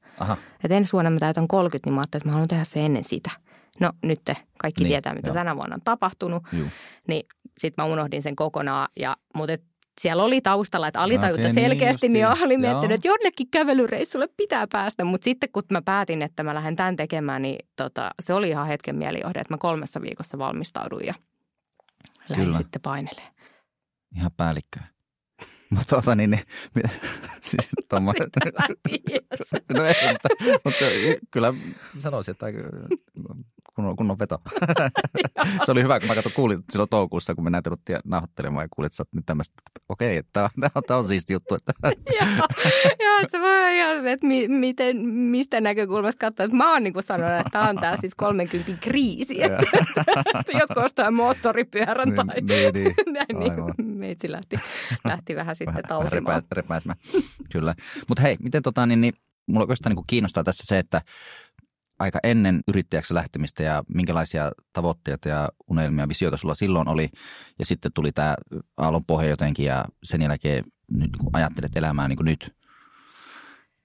Että 0.63 0.77
ensi 0.77 0.93
vuonna 0.93 1.11
mä 1.11 1.19
täytän 1.19 1.47
30, 1.47 1.87
niin 1.87 1.93
mä 1.93 1.99
ajattelin, 1.99 2.21
että 2.21 2.29
mä 2.29 2.33
haluan 2.33 2.47
tehdä 2.47 2.63
se 2.63 2.85
ennen 2.85 3.03
sitä. 3.03 3.31
No 3.79 3.91
nyt 4.03 4.21
te 4.25 4.37
kaikki 4.59 4.83
niin, 4.83 4.91
tietää, 4.91 5.13
mitä 5.13 5.27
joo. 5.27 5.33
tänä 5.33 5.55
vuonna 5.55 5.75
on 5.75 5.81
tapahtunut. 5.83 6.43
Juh. 6.51 6.67
Niin 7.07 7.27
sitten 7.59 7.85
mä 7.85 7.91
unohdin 7.91 8.23
sen 8.23 8.35
kokonaan. 8.35 8.87
Ja, 8.99 9.17
mutta 9.35 9.57
siellä 10.01 10.23
oli 10.23 10.41
taustalla, 10.41 10.87
että 10.87 11.01
alitajuta 11.01 11.41
okay, 11.41 11.53
selkeästi, 11.53 12.07
niin, 12.09 12.27
niin 12.27 12.43
oli 12.43 12.57
miettinyt, 12.57 12.95
että 12.95 13.07
jonnekin 13.07 13.47
kävelyreissulle 13.51 14.27
pitää 14.37 14.67
päästä. 14.71 15.03
Mutta 15.03 15.25
sitten 15.25 15.49
kun 15.51 15.63
mä 15.71 15.81
päätin, 15.81 16.21
että 16.21 16.43
mä 16.43 16.55
lähden 16.55 16.75
tämän 16.75 16.95
tekemään, 16.95 17.41
niin 17.41 17.65
tota, 17.75 18.09
se 18.19 18.33
oli 18.33 18.49
ihan 18.49 18.67
hetken 18.67 18.95
mielijohde, 18.95 19.39
että 19.39 19.53
mä 19.53 19.57
kolmessa 19.57 20.01
viikossa 20.01 20.37
valmistauduin 20.37 21.05
ja 21.05 21.13
lähdin 22.29 22.45
Kyllä. 22.45 22.57
sitten 22.57 22.81
paineleen. 22.81 23.33
Ihan 24.15 24.31
päällikköä. 24.37 24.83
Mutta 25.69 25.95
tota 25.95 26.15
niin, 26.15 26.29
niin 26.29 26.43
siis 27.41 27.69
tommo... 27.89 28.13
no 29.73 29.83
ei, 29.83 30.11
mutta, 30.11 30.29
mutta, 30.65 30.85
kyllä 31.31 31.53
sanoisin, 31.99 32.31
että 32.31 32.45
kunnon, 33.75 33.95
kunnon 33.95 34.19
veto. 34.19 34.37
se 35.65 35.71
oli 35.71 35.83
hyvä, 35.83 35.99
kun 35.99 36.07
mä 36.07 36.15
katsoin, 36.15 36.35
kuulin 36.35 36.59
silloin 36.71 36.89
toukokuussa, 36.89 37.35
kun 37.35 37.43
me 37.43 37.49
näitä 37.49 37.69
ruttiin 37.69 37.99
nauhoittelemaan 38.05 38.63
ja 38.63 38.67
kuulit, 38.75 38.93
että 38.93 39.15
nyt 39.15 39.25
tämmöistä, 39.25 39.53
okei, 39.89 40.17
että 40.17 40.49
tämä 40.59 40.69
on, 40.75 40.83
tämä 40.87 40.97
on 40.97 41.05
siisti 41.05 41.33
juttu. 41.33 41.55
Että. 41.55 41.73
joo, 43.05 43.19
se 43.31 43.39
voi 43.39 43.77
ihan, 43.77 44.07
että 44.07 44.27
mi, 44.27 44.47
miten, 44.47 44.97
mistä 45.07 45.61
näkökulmasta 45.61 46.19
katsoa. 46.19 46.43
Että 46.43 46.57
mä 46.57 46.71
oon 46.71 46.83
niin 46.83 46.93
kuin 46.93 47.03
sanonut, 47.03 47.39
että 47.39 47.49
tämä 47.51 47.69
on 47.69 47.75
tämä 47.75 47.97
siis 47.97 48.15
30 48.15 48.71
kriisi, 48.81 49.43
että, 49.43 49.63
että 50.39 50.51
jotkut 50.59 50.83
ostaa 50.83 51.11
moottoripyörän 51.11 52.07
niin, 52.07 52.15
tai 52.15 52.41
niin, 52.41 52.73
niin, 52.73 52.95
näin, 53.13 53.39
niin 53.77 53.97
meitsi 53.97 54.31
lähti, 54.31 54.55
lähti 55.05 55.35
vähän 55.35 55.55
sitten 55.55 55.83
tausimaan. 55.87 56.41
Repäismään, 56.51 56.97
kyllä. 57.51 57.73
Mutta 58.07 58.21
hei, 58.21 58.37
miten 58.39 58.63
tota, 58.63 58.85
niin, 58.85 59.01
niin 59.01 59.13
mulla 59.47 59.63
oikeastaan 59.63 59.95
niin 59.95 60.05
kiinnostaa 60.07 60.43
tässä 60.43 60.63
se, 60.67 60.79
että 60.79 61.01
aika 61.99 62.19
ennen 62.23 62.61
yrittäjäksi 62.67 63.13
lähtemistä 63.13 63.63
ja 63.63 63.83
minkälaisia 63.87 64.51
tavoitteita 64.73 65.29
ja 65.29 65.49
unelmia, 65.69 66.07
visioita 66.07 66.37
sulla 66.37 66.55
silloin 66.55 66.87
oli. 66.87 67.09
Ja 67.59 67.65
sitten 67.65 67.91
tuli 67.93 68.11
tämä 68.11 68.35
aallon 68.77 69.05
pohja 69.05 69.29
jotenkin 69.29 69.65
ja 69.65 69.85
sen 70.03 70.21
jälkeen 70.21 70.63
nyt 70.91 71.17
kun 71.17 71.29
ajattelet 71.33 71.77
elämää 71.77 72.07
niin 72.07 72.17
kuin 72.17 72.25
nyt, 72.25 72.55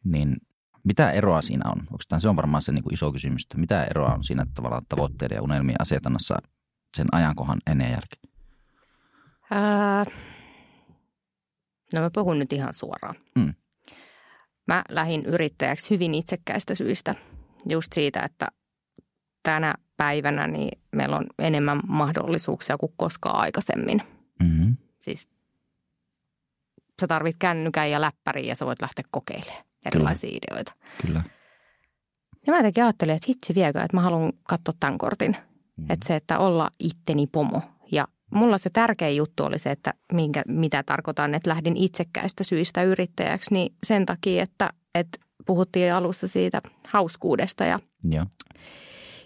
niin 0.04 0.36
mitä 0.84 1.10
eroa 1.10 1.42
siinä 1.42 1.70
on? 1.70 1.78
Onko 1.80 2.18
se 2.18 2.28
on 2.28 2.36
varmaan 2.36 2.62
se 2.62 2.72
niin 2.72 2.84
kuin 2.84 2.94
iso 2.94 3.12
kysymys, 3.12 3.42
että 3.42 3.58
mitä 3.58 3.84
eroa 3.84 4.14
on 4.14 4.24
siinä 4.24 4.46
tavallaan 4.54 4.86
tavoitteiden 4.88 5.36
ja 5.36 5.42
unelmien 5.42 5.80
asetannassa 5.80 6.38
sen 6.96 7.06
ajankohan 7.12 7.58
ennen 7.66 7.90
jälkeen? 7.90 8.22
Ää, 9.50 10.04
no 11.94 12.00
mä 12.00 12.10
puhun 12.14 12.38
nyt 12.38 12.52
ihan 12.52 12.74
suoraan. 12.74 13.14
Mm. 13.34 13.54
Mä 14.66 14.84
lähdin 14.88 15.24
yrittäjäksi 15.24 15.90
hyvin 15.90 16.14
itsekkäistä 16.14 16.74
syistä– 16.74 17.14
just 17.68 17.92
siitä, 17.92 18.20
että 18.20 18.48
tänä 19.42 19.74
päivänä 19.96 20.46
niin 20.46 20.80
meillä 20.92 21.16
on 21.16 21.26
enemmän 21.38 21.80
mahdollisuuksia 21.86 22.78
kuin 22.78 22.92
koskaan 22.96 23.36
aikaisemmin. 23.36 24.02
Mm-hmm. 24.40 24.76
Siis 25.00 25.28
sä 27.00 27.06
tarvit 27.06 27.36
kännykän 27.38 27.90
ja 27.90 28.00
läppäriä 28.00 28.48
ja 28.48 28.54
sä 28.54 28.66
voit 28.66 28.82
lähteä 28.82 29.04
kokeilemaan 29.10 29.64
erilaisia 29.86 30.30
Kyllä. 30.30 30.38
ideoita. 30.38 30.72
Kyllä. 31.06 31.22
Ja 32.46 32.52
mä 32.52 32.56
jotenkin 32.58 32.84
ajattelin, 32.84 33.14
että 33.14 33.26
hitsi 33.28 33.54
viekö, 33.54 33.80
että 33.80 33.96
mä 33.96 34.00
haluan 34.00 34.32
katsoa 34.42 34.74
tämän 34.80 34.98
kortin. 34.98 35.30
Mm-hmm. 35.30 35.90
Että 35.90 36.06
se, 36.06 36.16
että 36.16 36.38
olla 36.38 36.70
itteni 36.78 37.26
pomo. 37.26 37.62
Ja 37.92 38.08
mulla 38.34 38.58
se 38.58 38.70
tärkein 38.70 39.16
juttu 39.16 39.44
oli 39.44 39.58
se, 39.58 39.70
että 39.70 39.94
minkä, 40.12 40.42
mitä 40.48 40.82
tarkoitan, 40.82 41.34
että 41.34 41.50
lähdin 41.50 41.76
itsekkäistä 41.76 42.44
syistä 42.44 42.82
yrittäjäksi. 42.82 43.54
Niin 43.54 43.74
sen 43.86 44.06
takia, 44.06 44.42
että, 44.42 44.70
että 44.94 45.18
puhuttiin 45.46 45.94
alussa 45.94 46.28
siitä 46.28 46.62
hauskuudesta 46.88 47.64
ja, 47.64 47.80
ja. 48.10 48.26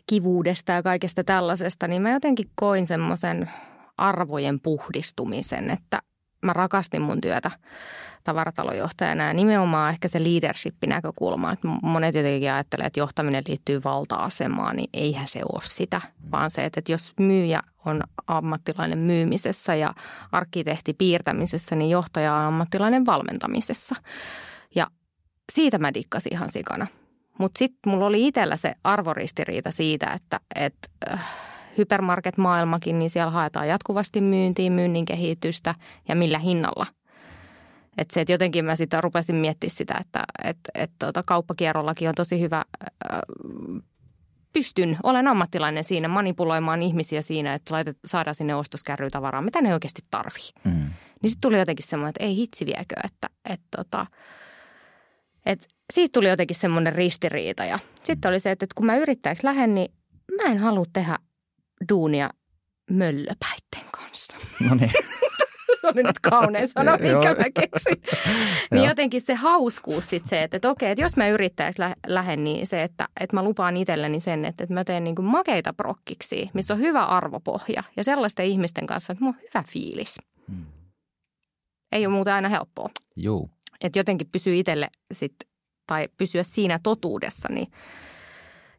kivuudesta 0.07 0.72
ja 0.72 0.83
kaikesta 0.83 1.24
tällaisesta, 1.24 1.88
niin 1.88 2.03
mä 2.03 2.11
jotenkin 2.11 2.50
koin 2.55 2.87
semmoisen 2.87 3.50
arvojen 3.98 4.61
puhdistumisen, 4.61 5.70
että 5.70 6.03
mä 6.42 6.53
rakastin 6.53 7.03
mun 7.03 7.20
työtä 7.20 7.50
tavaratalojohtajana 8.24 9.24
ja 9.24 9.35
nimenomaan 9.35 9.90
ehkä 9.90 10.09
se 10.09 10.24
leadership-näkökulma, 10.24 11.53
että 11.53 11.68
monet 11.83 12.14
jotenkin 12.14 12.53
ajattelee, 12.53 12.87
että 12.87 13.00
johtaminen 13.00 13.44
liittyy 13.48 13.81
valta-asemaan, 13.85 14.77
niin 14.77 14.90
eihän 14.92 15.29
se 15.29 15.40
ole 15.53 15.62
sitä, 15.62 16.00
vaan 16.33 16.50
se, 16.50 16.64
että 16.64 16.83
jos 16.88 17.12
myyjä 17.20 17.61
on 17.85 18.03
ammattilainen 18.27 18.98
myymisessä 18.98 19.74
ja 19.74 19.94
arkkitehti 20.33 20.94
piirtämisessä, 20.94 21.77
niin 21.77 21.90
johtaja 21.90 22.35
on 22.35 22.44
ammattilainen 22.44 23.07
valmentamisessa 23.07 23.94
siitä 25.52 25.78
mä 25.78 25.94
dikkasin 25.94 26.33
ihan 26.33 26.50
sikana. 26.50 26.87
Mutta 27.38 27.59
sitten 27.59 27.92
mulla 27.92 28.07
oli 28.07 28.26
itsellä 28.26 28.57
se 28.57 28.74
arvoristiriita 28.85 29.70
siitä, 29.70 30.12
että 30.12 30.40
et, 30.54 30.77
äh, 31.10 31.27
hypermarket-maailmakin, 31.79 32.98
niin 32.98 33.10
siellä 33.10 33.31
haetaan 33.31 33.69
jatkuvasti 33.69 34.21
myyntiin, 34.21 34.73
myynnin 34.73 35.04
kehitystä 35.04 35.75
ja 36.08 36.16
millä 36.16 36.38
hinnalla. 36.38 36.87
Et 37.98 38.10
se, 38.10 38.21
että 38.21 38.33
jotenkin 38.33 38.64
mä 38.64 38.77
sitä 38.77 39.00
rupesin 39.00 39.37
miettimään 39.37 39.77
sitä, 39.77 39.94
että 40.00 40.25
et, 40.44 40.58
et, 40.75 40.90
tota, 40.98 41.23
kauppakierrollakin 41.23 42.08
on 42.08 42.14
tosi 42.14 42.40
hyvä, 42.40 42.64
äh, 43.12 43.19
pystyn, 44.52 44.98
olen 45.02 45.29
ammattilainen 45.29 45.85
siinä 45.85 46.08
manipuloimaan 46.08 46.83
ihmisiä 46.83 47.23
siinä, 47.23 47.54
että 47.54 47.75
laitet, 47.75 47.98
saadaan 48.04 48.35
sinne 48.35 48.54
ostoskärryyn 48.54 49.10
tavaraa, 49.10 49.42
mitä 49.42 49.62
ne 49.62 49.75
oikeasti 49.75 50.02
tarvii. 50.10 50.50
Mm. 50.64 50.90
Niin 51.23 51.31
sitten 51.31 51.40
tuli 51.40 51.58
jotenkin 51.58 51.87
semmoinen, 51.87 52.08
että 52.08 52.25
ei 52.25 52.37
hitsi 52.37 52.66
viekö, 52.66 52.94
että, 53.04 53.29
että 53.44 53.66
tota, 53.77 54.06
et 55.47 55.69
siitä 55.92 56.13
tuli 56.13 56.29
jotenkin 56.29 56.57
semmoinen 56.57 56.92
ristiriita. 56.92 57.65
Ja 57.65 57.79
sitten 58.03 58.29
oli 58.29 58.40
se, 58.40 58.51
että 58.51 58.67
kun 58.75 58.87
mä 58.87 58.97
yrittäjäksi 58.97 59.47
lähden, 59.47 59.75
niin 59.75 59.92
mä 60.37 60.51
en 60.51 60.59
halua 60.59 60.85
tehdä 60.92 61.19
duunia 61.88 62.31
möllöpäitten 62.90 63.90
kanssa. 63.90 64.37
No 64.69 64.75
niin. 64.75 64.90
Se 65.81 65.88
oli 65.88 66.03
nyt 66.03 66.21
kaunein 66.21 66.69
sana, 66.69 66.92
minkä 66.92 67.09
Joo. 67.09 67.23
mä 67.23 67.45
keksin. 67.55 68.03
niin 68.71 68.79
Joo. 68.79 68.87
jotenkin 68.88 69.21
se 69.21 69.35
hauskuus 69.35 70.11
sitten 70.11 70.29
se, 70.29 70.42
että, 70.42 70.57
että 70.57 70.71
okei, 70.71 70.90
että 70.90 71.03
jos 71.03 71.17
mä 71.17 71.29
yrittäjäksi 71.29 71.81
lä- 71.81 71.97
lähden, 72.07 72.45
niin 72.45 72.67
se, 72.67 72.83
että, 72.83 73.09
että 73.21 73.37
mä 73.37 73.42
lupaan 73.42 73.77
itselleni 73.77 74.21
sen, 74.21 74.45
että, 74.45 74.65
että 74.65 74.75
mä 74.75 74.85
teen 74.85 75.05
niin 75.05 75.17
kuin 75.17 75.27
makeita 75.27 75.73
prokkiksi, 75.73 76.51
missä 76.55 76.75
on 76.75 76.81
hyvä 76.81 77.05
arvopohja 77.05 77.83
ja 77.97 78.05
sellaisten 78.05 78.47
ihmisten 78.47 78.87
kanssa, 78.87 79.13
että 79.13 79.25
mulla 79.25 79.37
on 79.37 79.49
hyvä 79.55 79.65
fiilis. 79.69 80.17
Mm. 80.49 80.65
Ei 81.92 82.07
ole 82.07 82.15
muuten 82.15 82.35
aina 82.35 82.49
helppoa. 82.49 82.90
Juu. 83.17 83.51
Että 83.85 83.98
jotenkin 83.98 84.28
pysyy 84.32 84.56
itselle 84.56 84.88
sit, 85.12 85.35
tai 85.87 86.08
pysyä 86.18 86.42
siinä 86.42 86.80
totuudessa, 86.82 87.48
niin, 87.52 87.68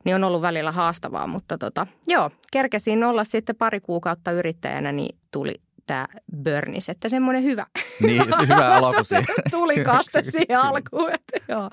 niin 0.06 0.16
on 0.16 0.24
ollut 0.24 0.42
välillä 0.42 0.72
haastavaa. 0.72 1.28
Mutta 1.28 1.58
tota, 1.58 1.88
joo, 2.08 2.32
kerkesin 2.52 3.04
olla 3.04 3.24
sitten 3.24 3.56
pari 3.56 3.80
kuukautta 3.80 4.32
yrittäjänä, 4.32 4.92
niin 4.92 5.18
tuli 5.32 5.56
tämä 5.86 6.08
Burnis, 6.44 6.90
että 6.90 7.10
semmoinen 7.10 7.44
hyvä 7.44 7.66
Niin, 8.02 8.24
se 8.38 8.44
hyvä 8.54 8.76
alku 8.76 9.04
siihen. 9.04 9.26
tuli 9.52 9.84
kaste 9.84 10.24
siihen 10.24 10.60
alkuun. 10.60 11.12
Että, 11.14 11.40
joo, 11.48 11.70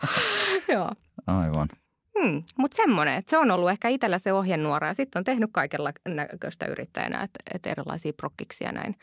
joo. 0.69 0.91
Aivan. 1.27 1.69
Hmm, 2.21 2.43
Mutta 2.59 2.77
semmoinen, 2.77 3.15
että 3.15 3.31
se 3.31 3.39
on 3.39 3.51
ollut 3.51 3.71
ehkä 3.71 3.89
itsellä 3.89 4.19
se 4.19 4.33
ohjenuora 4.33 4.89
ja 4.89 4.95
sitten 4.95 5.21
on 5.21 5.25
tehnyt 5.25 5.51
kaikella 5.53 5.93
näköistä 6.09 6.67
yrittäjänä, 6.67 7.23
että, 7.23 7.39
että 7.55 7.71
erilaisia 7.71 8.13
prokkiksi 8.13 8.65
ja 8.65 8.73
näin. 8.73 8.97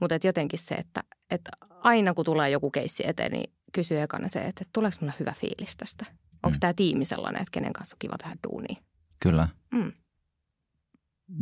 Mutta 0.00 0.18
jotenkin 0.24 0.58
se, 0.58 0.74
että, 0.74 1.04
että 1.30 1.50
aina 1.70 2.14
kun 2.14 2.24
tulee 2.24 2.50
joku 2.50 2.70
keissi 2.70 3.08
eteen, 3.08 3.32
niin 3.32 3.52
kysyy 3.72 4.00
ekana 4.00 4.28
se, 4.28 4.40
että 4.44 4.64
tuleeko 4.72 4.96
mulla 5.00 5.12
hyvä 5.20 5.32
fiilis 5.40 5.76
tästä? 5.76 6.06
Onko 6.42 6.56
Mm. 6.56 6.60
tämä 6.60 6.74
tiimi 6.74 7.04
sellainen, 7.04 7.42
että 7.42 7.50
kenen 7.52 7.72
kanssa 7.72 7.94
on 7.94 7.98
kiva 7.98 8.18
tehdä 8.18 8.36
duunia? 8.50 8.76
Kyllä. 9.20 9.48
Mm. 9.72 9.92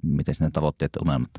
Miten 0.02 0.34
ne 0.40 0.50
tavoitteet 0.50 0.90
ja 0.96 1.00
unelmat? 1.04 1.30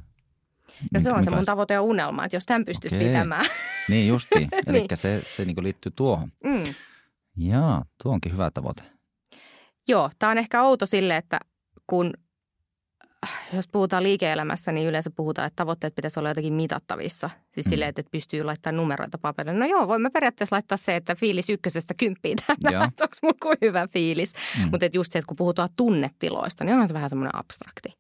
No 0.94 1.00
se 1.00 1.12
on 1.12 1.26
se 1.26 1.32
mun 1.32 1.46
tavoite 1.46 1.74
ja 1.74 1.82
unelma, 1.82 2.26
että 2.26 2.36
jos 2.36 2.46
tämän 2.46 2.66
pystyisi 2.66 2.96
Okei. 2.96 3.08
pitämään. 3.08 3.46
Niin 3.90 4.08
justiin. 4.08 4.48
Eli 4.68 4.78
Niin. 4.90 4.98
se, 4.98 5.22
se 5.26 5.46
niin 5.46 5.56
liittyy 5.64 5.92
tuohon. 5.96 6.32
Mm. 6.44 6.74
Jaa, 7.38 7.86
tuo 8.04 8.12
onkin 8.14 8.32
hyvä 8.32 8.52
tavoite. 8.52 8.84
Joo, 9.88 10.10
tämä 10.20 10.32
on 10.32 10.38
ehkä 10.38 10.64
outo 10.64 10.86
sille, 10.86 11.18
että 11.18 11.40
kun 11.88 12.14
jos 13.54 13.68
puhutaan 13.68 14.04
liike-elämässä, 14.04 14.72
niin 14.72 14.88
yleensä 14.88 15.10
puhutaan, 15.16 15.48
että 15.48 15.56
tavoitteet 15.56 15.96
pitäisi 15.96 16.20
olla 16.20 16.30
jotenkin 16.30 16.54
mitattavissa. 16.54 17.30
Siis 17.54 17.66
Mm. 17.66 17.70
silleen, 17.70 17.90
että 17.90 18.04
pystyy 18.12 18.44
laittamaan 18.44 18.78
numeroita 18.78 19.18
paperille. 19.18 19.60
No 19.60 19.66
joo, 19.66 19.88
voimme 19.88 20.10
periaatteessa 20.10 20.56
laittaa 20.56 20.78
se, 20.78 20.96
että 20.96 21.16
fiilis 21.16 21.50
ykkösestä 21.50 21.94
kymppiin 21.94 22.38
tänään, 22.48 22.88
että 22.90 23.04
onko 23.04 23.16
mulla 23.22 23.38
kuin 23.42 23.58
hyvä 23.62 23.88
fiilis. 23.88 24.34
Mm. 24.64 24.70
Mutta 24.72 24.86
just 24.94 25.12
se, 25.12 25.20
että 25.20 25.28
kun 25.28 25.38
puhutaan 25.38 25.70
tunnetiloista, 25.76 26.64
niin 26.64 26.74
onhan 26.74 26.88
se 26.88 26.94
vähän 26.94 27.10
semmoinen 27.10 27.36
abstrakti. 27.36 27.94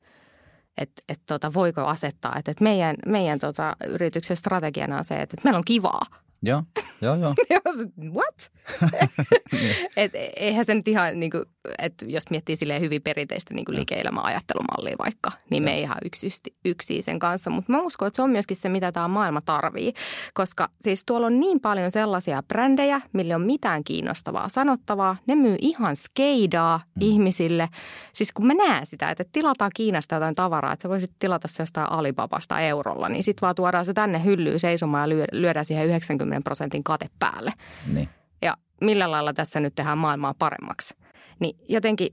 Että 0.77 1.01
et 1.09 1.21
tota, 1.25 1.53
voiko 1.53 1.81
asettaa, 1.81 2.35
että 2.39 2.51
et 2.51 2.61
meidän, 2.61 2.95
meidän 3.05 3.39
tota, 3.39 3.75
yrityksen 3.87 4.37
strategiana 4.37 4.97
on 4.97 5.05
se, 5.05 5.15
että 5.21 5.35
et 5.39 5.43
meillä 5.43 5.57
on 5.57 5.63
kivaa. 5.65 6.05
Joo, 6.45 6.63
joo, 7.01 7.15
joo. 7.15 7.33
Ja 7.49 7.59
What? 8.17 8.51
Et 9.97 10.11
eihän 10.35 10.65
se 10.65 10.75
nyt 10.75 10.87
ihan, 10.87 11.19
niin 11.19 11.31
kuin, 11.31 11.43
että 11.77 12.05
jos 12.05 12.23
miettii 12.29 12.55
silleen 12.55 12.81
hyvin 12.81 13.01
perinteistä 13.01 13.53
niin 13.53 13.65
kuin 13.65 13.75
liike-elämän 13.75 14.25
ajattelumallia 14.25 14.95
vaikka, 14.99 15.31
niin 15.49 15.63
me 15.63 15.73
ei 15.73 15.81
ihan 15.81 15.97
yksi, 16.05 16.29
yksi 16.65 17.01
sen 17.01 17.19
kanssa. 17.19 17.49
Mutta 17.49 17.71
mä 17.71 17.81
uskon, 17.81 18.07
että 18.07 18.15
se 18.15 18.21
on 18.21 18.29
myöskin 18.29 18.57
se, 18.57 18.69
mitä 18.69 18.91
tämä 18.91 19.07
maailma 19.07 19.41
tarvii. 19.41 19.93
Koska 20.33 20.69
siis 20.81 21.05
tuolla 21.05 21.27
on 21.27 21.39
niin 21.39 21.59
paljon 21.59 21.91
sellaisia 21.91 22.43
brändejä, 22.43 23.01
mille 23.13 23.35
on 23.35 23.41
mitään 23.41 23.83
kiinnostavaa 23.83 24.49
sanottavaa. 24.49 25.17
Ne 25.27 25.35
myy 25.35 25.55
ihan 25.59 25.95
skeidaa 25.95 26.77
mm. 26.77 27.01
ihmisille. 27.01 27.69
Siis 28.13 28.33
kun 28.33 28.47
mä 28.47 28.53
näen 28.53 28.85
sitä, 28.85 29.09
että 29.09 29.25
tilataan 29.31 29.71
Kiinasta 29.75 30.15
jotain 30.15 30.35
tavaraa, 30.35 30.73
että 30.73 30.83
sä 30.83 30.89
voisit 30.89 31.11
tilata 31.19 31.47
se 31.47 31.63
jostain 31.63 31.91
Alibabasta 31.91 32.59
eurolla, 32.59 33.09
niin 33.09 33.23
sitten 33.23 33.41
vaan 33.41 33.55
tuodaan 33.55 33.85
se 33.85 33.93
tänne 33.93 34.23
hyllyyn 34.23 34.59
seisomaan 34.59 35.09
ja 35.09 35.15
lyö- 35.15 35.27
lyödään 35.31 35.65
siihen 35.65 35.87
90 35.87 36.34
prosentin 36.43 36.83
kate 36.83 37.09
päälle 37.19 37.53
Niin. 37.87 38.09
ja 38.41 38.57
millä 38.81 39.11
lailla 39.11 39.33
tässä 39.33 39.59
nyt 39.59 39.75
tehdään 39.75 39.97
maailmaa 39.97 40.33
paremmaksi. 40.33 40.95
Niin 41.39 41.57
jotenkin 41.69 42.07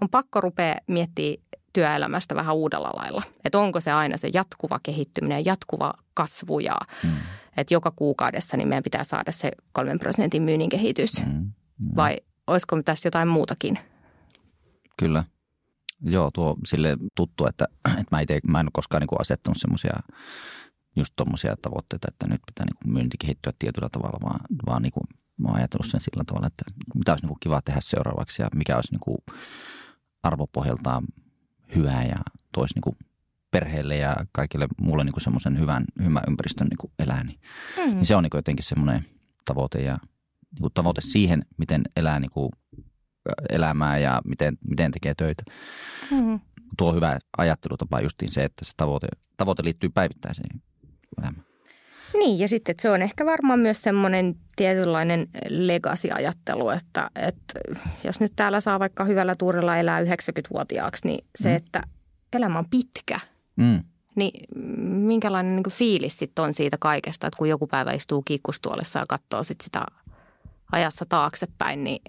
on 0.00 0.08
pakko 0.08 0.40
rupea 0.40 0.74
miettimään 0.86 1.46
työelämästä 1.72 2.34
vähän 2.34 2.54
uudella 2.56 2.90
lailla. 2.96 3.22
Että 3.44 3.58
onko 3.58 3.80
se 3.80 3.92
aina 3.92 4.16
se 4.16 4.30
jatkuva 4.34 4.80
kehittyminen, 4.82 5.44
jatkuva 5.44 5.94
kasvu 6.14 6.58
ja 6.58 6.78
Mm. 7.04 7.10
että 7.56 7.74
joka 7.74 7.90
kuukaudessa 7.90 8.56
niin 8.56 8.68
meidän 8.68 8.82
pitää 8.82 9.04
saada 9.04 9.32
se 9.32 9.50
kolmen 9.72 9.98
prosentin 9.98 10.42
myynnin 10.42 10.68
kehitys. 10.68 11.26
Mm. 11.26 11.32
Mm. 11.32 11.96
Vai 11.96 12.16
olisiko 12.46 12.82
tässä 12.82 13.06
jotain 13.06 13.28
muutakin? 13.28 13.78
Kyllä. 14.98 15.24
Joo, 16.02 16.30
tuo 16.30 16.56
sille 16.66 16.96
tuttu, 17.14 17.46
että, 17.46 17.68
että 17.88 18.16
mä, 18.16 18.20
ite, 18.20 18.40
mä 18.48 18.60
en 18.60 18.66
ole 18.66 18.70
koskaan 18.72 19.00
niin 19.00 19.20
asettanut 19.20 19.56
semmoisia 19.60 19.92
just 20.96 21.12
tuommoisia 21.16 21.56
tavoitteita, 21.62 22.06
että 22.10 22.26
nyt 22.28 22.40
pitää 22.46 22.66
niin 22.66 22.92
myynti 22.92 23.16
kehittyä 23.18 23.52
tietyllä 23.58 23.88
tavalla, 23.92 24.18
vaan, 24.22 24.40
vaan 24.66 24.82
niin 24.82 24.92
kuin, 24.92 25.04
mä 25.38 25.48
oon 25.48 25.56
ajatellut 25.56 25.86
sen 25.86 26.00
sillä 26.00 26.24
tavalla, 26.26 26.46
että 26.46 26.64
mitä 26.94 27.12
olisi 27.12 27.26
niin 27.26 27.36
kiva 27.40 27.62
tehdä 27.62 27.80
seuraavaksi 27.82 28.42
ja 28.42 28.48
mikä 28.54 28.76
olisi 28.76 28.92
niin 28.92 29.00
kuin 29.00 29.18
arvopohjaltaan 30.22 31.04
hyvää 31.76 32.04
ja 32.04 32.16
toisi 32.52 32.74
niin 32.74 32.82
kuin 32.82 32.96
perheelle 33.50 33.96
ja 33.96 34.16
kaikille 34.32 34.68
muulle 34.80 35.04
niin 35.04 35.20
semmoisen 35.20 35.58
hyvän, 35.58 35.84
hyvän 36.04 36.22
ympäristön 36.28 36.66
niin 36.66 36.78
kuin 36.78 36.92
elää. 36.98 37.24
Niin, 37.24 37.40
Mm. 37.86 37.94
niin 37.94 38.06
se 38.06 38.16
on 38.16 38.22
niin 38.22 38.30
kuin 38.30 38.38
jotenkin 38.38 38.64
semmoinen 38.64 39.06
tavoite 39.44 39.82
ja 39.82 39.98
niin 40.52 40.60
kuin 40.60 40.72
tavoite 40.74 41.00
siihen, 41.00 41.44
miten 41.58 41.82
elää 41.96 42.20
niin 42.20 42.30
kuin 42.30 42.50
elämää 43.50 43.98
ja 43.98 44.20
miten, 44.24 44.58
miten 44.68 44.90
tekee 44.92 45.14
töitä 45.14 45.42
Mm. 46.10 46.40
tuo 46.78 46.94
hyvä 46.94 47.18
ajattelutapa 47.38 48.00
justiin 48.00 48.32
se, 48.32 48.44
että 48.44 48.64
se 48.64 48.72
tavoite, 48.76 49.06
tavoite 49.36 49.64
liittyy 49.64 49.88
päivittäiseen 49.88 50.62
elämään. 51.18 51.44
Niin, 52.14 52.38
ja 52.38 52.48
sitten 52.48 52.74
se 52.80 52.90
on 52.90 53.02
ehkä 53.02 53.26
varmaan 53.26 53.60
myös 53.60 53.82
semmoinen 53.82 54.34
tietynlainen 54.56 55.28
legacy-ajattelu, 55.48 56.68
että, 56.68 57.10
että 57.16 57.60
jos 58.04 58.20
nyt 58.20 58.32
täällä 58.36 58.60
saa 58.60 58.78
vaikka 58.80 59.04
hyvällä 59.04 59.34
tuurilla 59.34 59.76
elää 59.76 60.00
90-vuotiaaksi, 60.00 61.06
niin 61.06 61.24
se, 61.38 61.48
Mm. 61.48 61.56
että 61.56 61.82
elämä 62.32 62.58
on 62.58 62.70
pitkä, 62.70 63.20
Mm. 63.56 63.82
niin 64.14 64.44
minkälainen 65.06 65.56
niin 65.56 65.62
kuin 65.64 65.72
fiilis 65.74 66.18
sitten 66.18 66.44
on 66.44 66.54
siitä 66.54 66.76
kaikesta, 66.80 67.26
että 67.26 67.38
kun 67.38 67.48
joku 67.48 67.66
päivä 67.66 67.92
istuu 67.92 68.22
kiikkustuolessa 68.22 68.98
ja 68.98 69.06
katsoo 69.08 69.42
sit 69.42 69.60
sitä 69.60 69.86
ajassa 70.72 71.06
taaksepäin, 71.08 71.84
niin, 71.84 72.02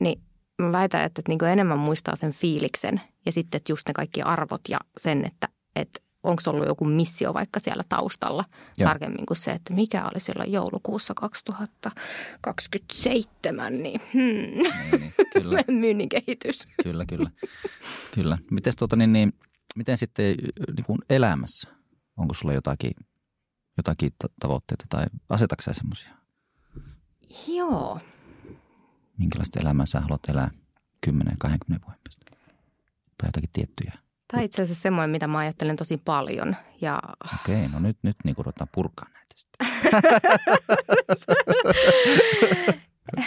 niin 0.00 0.20
mä 0.62 0.72
väitän, 0.72 1.04
että, 1.04 1.20
että 1.20 1.30
niin 1.30 1.38
kuin 1.38 1.50
enemmän 1.50 1.78
muistaa 1.78 2.16
sen 2.16 2.32
fiiliksen 2.32 3.00
ja 3.26 3.32
sitten 3.32 3.58
että 3.58 3.72
just 3.72 3.88
ne 3.88 3.94
kaikki 3.94 4.22
arvot 4.22 4.60
ja 4.68 4.78
sen, 4.96 5.24
että, 5.24 5.48
että 5.76 6.00
onko 6.22 6.42
ollut 6.46 6.66
joku 6.66 6.84
missio 6.84 7.34
vaikka 7.34 7.60
siellä 7.60 7.82
taustalla 7.88 8.44
Joo. 8.78 8.88
tarkemmin 8.88 9.26
kuin 9.26 9.36
se, 9.36 9.52
että 9.52 9.74
mikä 9.74 10.04
oli 10.04 10.20
silloin 10.20 10.52
joulukuussa 10.52 11.14
2027, 11.14 13.72
niin 13.72 14.00
hmm, 14.12 14.22
Niin, 14.22 14.62
niin, 15.00 15.12
kyllä, 15.32 15.62
myynnin 15.80 16.08
kehitys. 16.08 16.68
kyllä, 16.82 17.04
kyllä. 17.06 17.30
kyllä. 18.14 18.38
Mites 18.50 18.76
tuota, 18.76 18.96
niin, 18.96 19.12
niin, 19.12 19.32
miten 19.76 19.98
sitten 19.98 20.34
niin 20.76 20.84
kuin 20.86 20.98
elämässä? 21.10 21.70
Onko 22.16 22.34
sulla 22.34 22.54
jotakin, 22.54 22.92
jotakin 23.76 24.10
ta- 24.22 24.28
tavoitteita 24.40 24.84
tai 24.88 25.04
asetatko 25.30 25.62
sä 25.62 25.72
semmoisia? 25.72 26.10
Joo. 27.48 28.00
Minkälaista 29.18 29.60
elämää 29.60 29.86
sä 29.86 30.00
haluat 30.00 30.28
elää 30.28 30.50
10-20 31.06 31.10
vuoden 31.10 31.38
päästä? 32.04 32.26
Tai 33.18 33.28
jotakin 33.28 33.50
tiettyjä? 33.52 33.92
Tämä 34.28 34.40
on 34.40 34.44
itse 34.44 34.62
asiassa 34.62 34.82
semmoinen, 34.82 35.10
mitä 35.10 35.26
mä 35.26 35.38
ajattelen 35.38 35.76
tosi 35.76 35.96
paljon. 35.96 36.56
Ja 36.80 37.00
Okei, 37.34 37.68
no 37.68 37.78
nyt, 37.78 37.96
nyt 38.02 38.16
niin 38.24 38.34
kuin 38.34 38.44
ruvetaan 38.46 38.68
purkaa 38.74 39.08
näitä 39.14 39.34
sitten. 39.36 39.68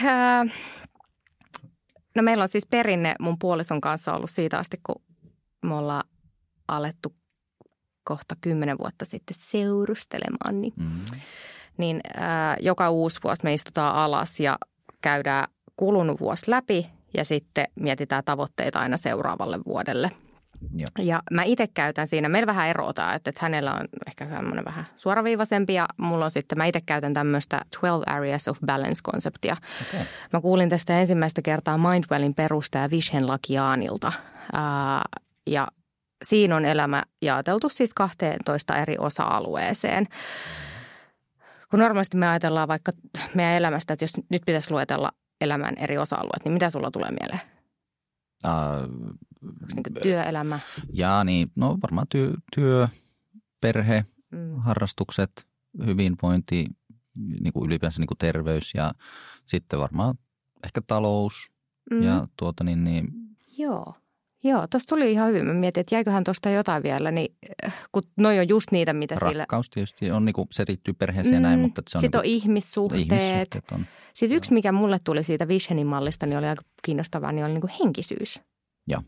No 2.16 2.24
meillä 2.24 2.42
on 2.42 2.48
siis 2.50 2.66
perinne 2.66 3.16
mun 3.20 3.40
puolison 3.40 3.82
kanssa 3.82 4.14
ollut 4.14 4.30
siitä 4.30 4.58
asti, 4.58 4.80
kun 4.84 5.02
me 5.62 5.76
ollaan 5.76 6.04
alettu 6.68 7.16
kohta 8.04 8.36
kymmenen 8.42 8.78
vuotta 8.78 9.06
sitten 9.06 9.38
seurustelemaan, 9.40 10.62
niin, 10.62 10.74
Mm. 10.76 11.02
niin 11.78 12.02
ää, 12.18 12.58
joka 12.60 12.90
uusi 12.90 13.20
vuosi 13.24 13.44
me 13.44 13.54
istutaan 13.54 13.96
alas 13.96 14.40
ja 14.40 14.58
käydään 15.02 15.48
kulunut 15.78 16.20
vuosi 16.20 16.52
läpi 16.52 16.90
ja 17.18 17.26
sitten 17.26 17.68
mietitään 17.76 18.24
tavoitteita 18.24 18.80
aina 18.80 18.98
seuraavalle 18.98 19.60
vuodelle. 19.66 20.12
Joo. 20.78 21.06
Ja 21.06 21.22
mä 21.32 21.44
itse 21.44 21.68
käytän 21.68 22.08
siinä, 22.08 22.30
meillä 22.30 22.48
vähän 22.48 22.68
erotaan, 22.68 23.16
että, 23.16 23.30
että 23.30 23.40
hänellä 23.42 23.74
on 23.74 23.88
ehkä 24.08 24.26
semmoinen 24.26 24.66
vähän 24.66 24.88
suoraviivaisempi 24.96 25.74
ja 25.74 25.88
mulla 25.98 26.26
on 26.26 26.32
sitten, 26.32 26.58
mä 26.58 26.66
itse 26.66 26.82
käytän 26.86 27.14
tämmöistä 27.14 27.62
12 27.82 28.14
Areas 28.14 28.48
of 28.48 28.58
Balance-konseptia. 28.66 29.58
Okay. 29.82 30.06
Mä 30.34 30.42
kuulin 30.42 30.70
tästä 30.70 31.00
ensimmäistä 31.00 31.42
kertaa 31.42 31.78
Mindwellin 31.78 32.34
perustaja 32.34 32.90
Vishen 32.90 33.28
Lakiaanilta. 33.28 34.14
Ää, 34.54 35.02
ja 35.48 35.68
siinä 36.24 36.56
on 36.56 36.66
elämä 36.66 37.04
jaoteltu 37.22 37.70
siis 37.70 37.94
12 37.94 38.78
eri 38.78 38.96
osa-alueeseen. 39.00 40.08
Kun 41.70 41.80
normaalisti 41.80 42.18
me 42.18 42.28
ajatellaan 42.28 42.68
vaikka 42.68 42.92
meidän 43.34 43.56
elämästä, 43.56 43.94
että 43.94 44.04
jos 44.04 44.12
nyt 44.30 44.42
pitäisi 44.46 44.72
luetella 44.72 45.12
elämän 45.42 45.78
eri 45.78 45.98
osa-alueet, 45.98 46.46
niin 46.46 46.54
mitä 46.54 46.70
sulla 46.70 46.92
tulee 46.92 47.12
mieleen? 47.20 47.42
Uh, 48.46 49.16
Niin 49.42 49.84
kuin 49.84 49.94
työelämä. 50.04 50.60
ja 50.94 51.24
niin, 51.24 51.52
no 51.56 51.78
varmaan 51.82 52.08
työ, 52.10 52.34
työ 52.56 52.88
perhe, 53.62 54.06
Mm. 54.32 54.56
harrastukset, 54.60 55.48
hyvinvointi, 55.86 56.66
niin 57.16 57.54
kuin 57.54 57.66
ylipäänsä 57.68 58.00
niin 58.00 58.08
kuin 58.08 58.18
terveys 58.18 58.74
ja 58.74 58.92
sitten 59.46 59.80
varmaan 59.80 60.16
ehkä 60.66 60.82
talous 60.88 61.52
mm. 61.92 62.04
ja 62.04 62.28
tuota 62.38 62.64
niin, 62.64 62.84
niin 62.84 63.08
Joo. 63.58 63.94
Joo, 64.44 64.68
tuossa 64.68 64.88
tuli 64.88 65.12
ihan 65.12 65.30
hyvin. 65.30 65.46
Mä 65.46 65.54
mietin, 65.54 65.82
että 65.82 65.96
jäiköhän 65.96 66.24
tuosta 66.24 66.50
jotain 66.50 66.84
vielä, 66.84 67.12
niin 67.12 67.36
äh, 67.66 67.74
kun 67.92 68.04
noi 68.18 68.40
on 68.40 68.50
just 68.50 68.72
niitä, 68.72 68.94
mitä 68.94 69.16
Rakkaus 69.16 69.32
sillä... 69.32 69.42
Rakkaus 69.42 69.70
tietysti 69.70 70.12
on, 70.12 70.26
niin 70.26 70.34
kuin, 70.34 70.48
se 70.52 70.66
liittyy 70.68 70.94
perheeseen 70.94 71.36
mm, 71.36 71.42
näin, 71.42 71.60
mutta 71.60 71.82
se 71.88 71.98
on... 71.98 72.02
Sitten 72.02 72.22
niin 72.22 72.32
on 72.32 72.36
ihmissuhteet. 72.36 73.02
ihmissuhteet 73.02 73.72
on. 73.72 73.86
Sitten 74.14 74.38
yksi, 74.38 74.54
mikä 74.54 74.72
mulle 74.72 75.00
tuli 75.04 75.24
siitä 75.24 75.48
Visionin 75.48 75.88
mallista, 75.88 76.26
niin 76.26 76.38
oli 76.38 76.48
aika 76.48 76.64
kiinnostavaa, 76.84 77.32
niin 77.32 77.46
oli 77.46 77.54
niin 77.54 77.62
kuin 77.62 77.74
henkisyys. 77.80 78.42
Joo. 78.88 79.02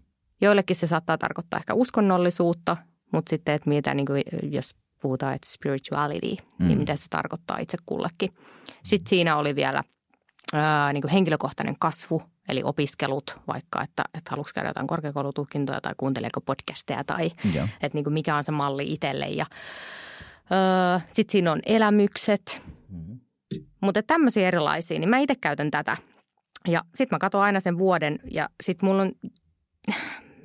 Joillekin 0.44 0.76
se 0.76 0.88
saattaa 0.88 1.18
tarkoittaa 1.18 1.60
ehkä 1.60 1.74
uskonnollisuutta, 1.74 2.78
mutta 3.12 3.30
sitten, 3.30 3.56
että 3.56 3.70
mitä, 3.70 3.94
niin 3.94 4.06
kuin, 4.06 4.24
jos 4.44 4.76
puhutaan, 5.02 5.34
että 5.34 5.48
spirituality, 5.50 6.28
niin 6.28 6.40
mm. 6.60 6.68
niin 6.68 6.78
mitä 6.78 6.96
se 6.96 7.10
tarkoittaa 7.10 7.58
itse 7.58 7.78
kullekin. 7.86 8.30
Sitten 8.84 9.10
siinä 9.10 9.38
oli 9.38 9.56
vielä 9.56 9.84
ää, 10.54 10.94
niin 10.94 11.02
kuin 11.02 11.12
henkilökohtainen 11.12 11.76
kasvu, 11.80 12.24
eli 12.50 12.62
opiskelut, 12.64 13.40
vaikka 13.48 13.82
että, 13.82 14.04
että 14.14 14.32
haluatko 14.32 14.52
käydä 14.56 14.70
jotain 14.70 14.88
korkeakoulututkintoja 14.88 15.82
tai 15.82 15.94
kuunteleeko 15.98 16.42
podcasteja 16.42 17.04
tai 17.04 17.32
Joo. 17.56 17.68
että 17.82 17.98
niin 17.98 18.04
kuin 18.04 18.14
mikä 18.14 18.36
on 18.36 18.44
se 18.44 18.52
malli 18.52 18.94
itselle. 18.94 19.28
Ja 19.28 19.46
sitten 21.14 21.32
siinä 21.32 21.52
on 21.52 21.60
elämykset, 21.66 22.62
mm-hmm. 22.90 23.20
mutta 23.82 24.04
tämmöisiä 24.04 24.48
erilaisia, 24.48 25.00
niin 25.00 25.10
mä 25.10 25.18
itse 25.18 25.36
käytän 25.36 25.72
tätä. 25.72 25.98
Ja 26.68 26.84
sitten 26.96 27.16
mä 27.16 27.20
katson 27.20 27.42
aina 27.42 27.60
sen 27.60 27.78
vuoden 27.78 28.20
ja 28.32 28.50
sitten 28.64 28.90
mulla 28.90 29.02
on 29.02 29.12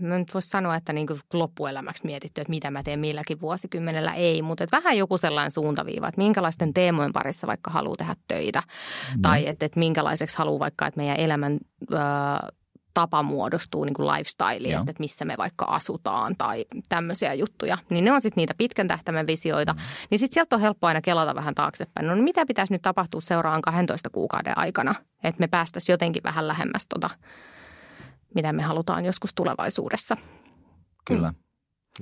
mä 0.01 0.19
nyt 0.19 0.35
voisi 0.35 0.49
sanoa, 0.49 0.77
että 0.77 0.93
niin 0.93 1.07
kuin 1.07 1.21
loppuelämäksi 1.33 2.07
mietitty, 2.07 2.41
että 2.41 2.51
mitä 2.51 2.71
mä 2.71 2.83
teen 2.83 3.01
milläkin 3.01 3.41
vuosikymmenellä, 3.41 4.15
ei, 4.15 4.43
mutta 4.43 4.65
että 4.65 4.77
vähän 4.77 4.97
joku 4.97 5.19
sellainen 5.19 5.51
suuntaviiva, 5.51 6.09
että 6.09 6.21
minkälaisten 6.21 6.75
teemojen 6.75 7.13
parissa 7.13 7.47
vaikka 7.47 7.71
haluaa 7.71 7.97
tehdä 7.97 8.17
töitä 8.29 8.63
mm. 9.17 9.23
tai 9.23 9.49
että, 9.49 9.67
että 9.67 9.79
minkälaiseksi 9.79 10.39
haluaa 10.39 10.59
vaikka, 10.59 10.87
että 10.87 11.01
meidän 11.01 11.21
elämän 11.21 11.59
ö, 11.93 11.97
tapa 12.95 13.23
muodostuu 13.23 13.85
niin 13.85 13.95
kuin 13.95 14.09
lifestyle, 14.09 14.69
että, 14.69 14.91
että 14.91 15.01
missä 15.03 15.25
me 15.25 15.35
vaikka 15.39 15.65
asutaan 15.65 16.35
tai 16.39 16.65
tämmöisiä 16.89 17.35
juttuja. 17.35 17.79
Niin 17.91 18.05
ne 18.05 18.13
on 18.13 18.23
sitten 18.23 18.41
niitä 18.41 18.55
pitkän 18.59 18.89
tähtäimen 18.89 19.27
visioita. 19.27 19.73
Mm. 19.73 19.79
Niin 20.11 20.19
sitten 20.19 20.35
sieltä 20.35 20.57
on 20.57 20.63
helppo 20.63 20.87
aina 20.87 21.01
kelata 21.01 21.35
vähän 21.35 21.55
taaksepäin. 21.55 22.07
No 22.07 22.17
mitä 22.17 22.47
pitäisi 22.47 22.73
nyt 22.73 22.83
tapahtua 22.83 23.21
seuraavan 23.21 23.63
12 23.63 24.11
kuukauden 24.11 24.59
aikana, 24.59 24.95
että 25.25 25.41
me 25.41 25.49
päästäisiin 25.49 25.95
jotenkin 25.95 26.23
vähän 26.23 26.49
lähemmäs 26.49 26.87
tota 26.87 27.11
mitä 28.35 28.53
me 28.53 28.63
halutaan 28.63 29.05
joskus 29.05 29.35
tulevaisuudessa. 29.35 30.17
Kyllä. 31.05 31.31
Mm. 31.31 31.37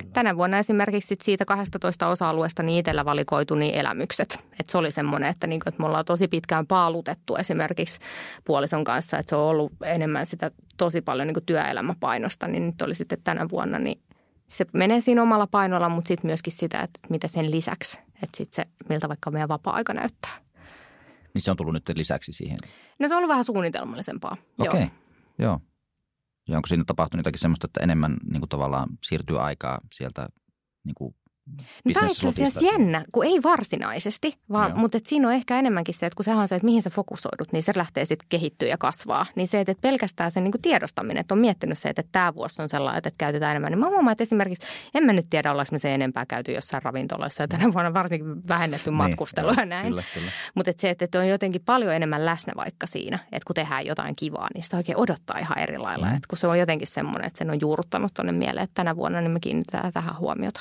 Kyllä. 0.01 0.13
Tänä 0.13 0.37
vuonna 0.37 0.59
esimerkiksi 0.59 1.17
siitä 1.23 1.45
12 1.45 2.09
osa-alueesta 2.09 2.63
niin 2.63 2.79
itsellä 2.79 3.05
valikoitu 3.05 3.55
niin 3.55 3.75
elämykset. 3.75 4.45
Et 4.61 4.69
se 4.69 4.79
oli 4.79 4.93
semmoinen, 4.93 5.29
että, 5.29 5.47
niin, 5.47 5.61
että 5.67 5.81
me 5.81 5.87
ollaan 5.87 6.05
tosi 6.05 6.29
pitkään 6.29 6.67
paalutettu 6.67 7.37
esimerkiksi 7.37 8.01
puolison 8.45 8.85
kanssa, 8.85 9.19
että 9.19 9.31
se 9.31 9.37
on 9.37 9.43
ollut 9.43 9.73
enemmän 9.85 10.27
sitä 10.27 10.51
tosi 10.77 11.01
paljon 11.01 11.29
niin 11.29 11.47
työelämäpainosta, 11.47 12.49
niin 12.49 12.67
nyt 12.67 12.83
oli 12.83 12.95
sitten 12.95 13.19
tänä 13.25 13.49
vuonna, 13.51 13.79
niin 13.79 14.01
se 14.49 14.67
menee 14.73 15.01
siinä 15.01 15.23
omalla 15.23 15.47
painolla, 15.47 15.89
mutta 15.89 16.09
sitten 16.09 16.29
myöskin 16.29 16.53
sitä, 16.53 16.81
että 16.81 17.01
mitä 17.09 17.29
sen 17.29 17.51
lisäksi, 17.51 17.99
että 18.23 18.37
sitten 18.37 18.65
se, 18.65 18.85
miltä 18.89 19.09
vaikka 19.09 19.31
meidän 19.31 19.49
vapaa-aika 19.49 19.95
näyttää. 19.95 20.39
Niin 21.35 21.43
se 21.43 21.51
on 21.51 21.57
tullut 21.57 21.75
nyt 21.75 21.91
lisäksi 21.95 22.33
siihen? 22.33 22.59
No 22.99 23.09
se 23.09 23.15
on 23.15 23.19
ollut 23.19 23.29
vähän 23.29 23.45
suunnitelmallisempaa. 23.45 24.37
Okei, 24.61 24.69
okay. 24.69 24.81
joo. 25.39 25.49
joo. 25.49 25.61
Ja 26.49 26.57
onko 26.57 26.67
siinä 26.67 26.85
tapahtunut 26.87 27.21
jotakin 27.21 27.41
semmoista, 27.41 27.67
että 27.67 27.81
enemmän 27.83 28.17
niin 28.31 28.41
kuin 28.41 28.49
tavallaan 28.49 28.89
siirtyy 29.03 29.41
aikaa 29.41 29.81
sieltä 29.93 30.29
niin 30.85 30.95
kuin 30.95 31.15
tämä 31.95 32.07
on 32.07 32.11
itse 32.11 32.29
asiassa 32.29 32.65
jännä, 32.65 33.05
kun 33.13 33.25
ei 33.25 33.43
varsinaisesti, 33.43 34.39
vaan, 34.53 34.79
mutta 34.79 34.97
et 34.97 35.07
siinä 35.07 35.29
on 35.29 35.35
ehkä 35.35 35.59
enemmänkin 35.59 35.95
se, 35.95 36.07
että 36.07 36.17
kun 36.17 36.25
sehän 36.25 36.41
on 36.41 36.49
se, 36.49 36.55
että 36.55 36.65
mihin 36.65 36.83
sä 36.83 36.91
fokusoidut, 36.91 37.53
niin 37.53 37.63
se 37.63 37.73
lähtee 37.77 38.05
sitten 38.05 38.27
kehittyä 38.29 38.69
ja 38.69 38.79
kasvaa. 38.79 39.27
Niin 39.35 39.49
se, 39.49 39.61
että 39.61 39.75
pelkästään 39.81 40.33
sen 40.33 40.45
niin 40.45 40.53
kuin 40.53 40.63
tiedostaminen, 40.63 41.21
että 41.21 41.35
on 41.35 41.39
miettinyt 41.39 41.79
se, 41.79 41.89
että 41.89 42.03
tämä 42.13 42.35
vuosi 42.35 42.63
on 42.63 42.69
sellainen, 42.69 42.99
että 42.99 43.11
käytetään 43.19 43.51
enemmän. 43.51 43.73
Niin 43.73 43.79
mä 43.79 43.89
huomaan, 43.89 44.13
että 44.13 44.23
esimerkiksi, 44.23 44.67
en 44.95 45.05
mä 45.05 45.13
nyt 45.13 45.27
tiedä, 45.31 45.53
ollaanko 45.53 45.73
me 45.73 45.79
se 45.79 45.95
enempää 45.95 46.27
käyty 46.27 46.53
jossain 46.53 46.83
ravintoloissa 46.83 47.43
ja 47.43 47.49
tänä 47.49 47.73
vuonna 47.73 47.95
varsinkin 47.95 48.49
vähennetty 48.49 48.91
niin, 48.91 48.97
matkustelua 48.97 49.55
ja 49.57 49.67
näin. 49.67 49.87
Kyllä, 49.87 50.03
kyllä. 50.15 50.31
Mutta 50.55 50.73
se, 50.77 50.97
että 51.01 51.19
on 51.19 51.29
jotenkin 51.29 51.63
paljon 51.65 51.95
enemmän 51.95 52.27
läsnä 52.27 52.53
vaikka 52.57 52.87
siinä, 52.87 53.19
että 53.25 53.47
kun 53.47 53.55
tehdään 53.55 53.87
jotain 53.87 54.17
kivaa, 54.17 54.49
niin 54.55 54.65
sitä 54.65 54.77
oikein 54.77 54.99
odottaa 54.99 55.39
ihan 55.39 55.59
eri 55.59 55.79
lailla. 55.79 56.07
Mm. 56.07 56.17
Että 56.17 56.27
kun 56.29 56.39
se 56.39 56.47
on 56.47 56.59
jotenkin 56.59 56.89
semmoinen, 56.89 57.27
että 57.27 57.39
sen 57.39 57.51
on 57.51 57.61
juurruttanut 57.61 58.15
tuonne 58.15 58.33
mieleen, 58.33 58.65
että 58.65 58.75
tänä 58.75 58.97
vuonna 58.97 59.21
niin 59.21 59.31
me 59.31 59.41
kiinnitetään 59.41 59.93
tähän 59.93 60.19
huomiota. 60.19 60.61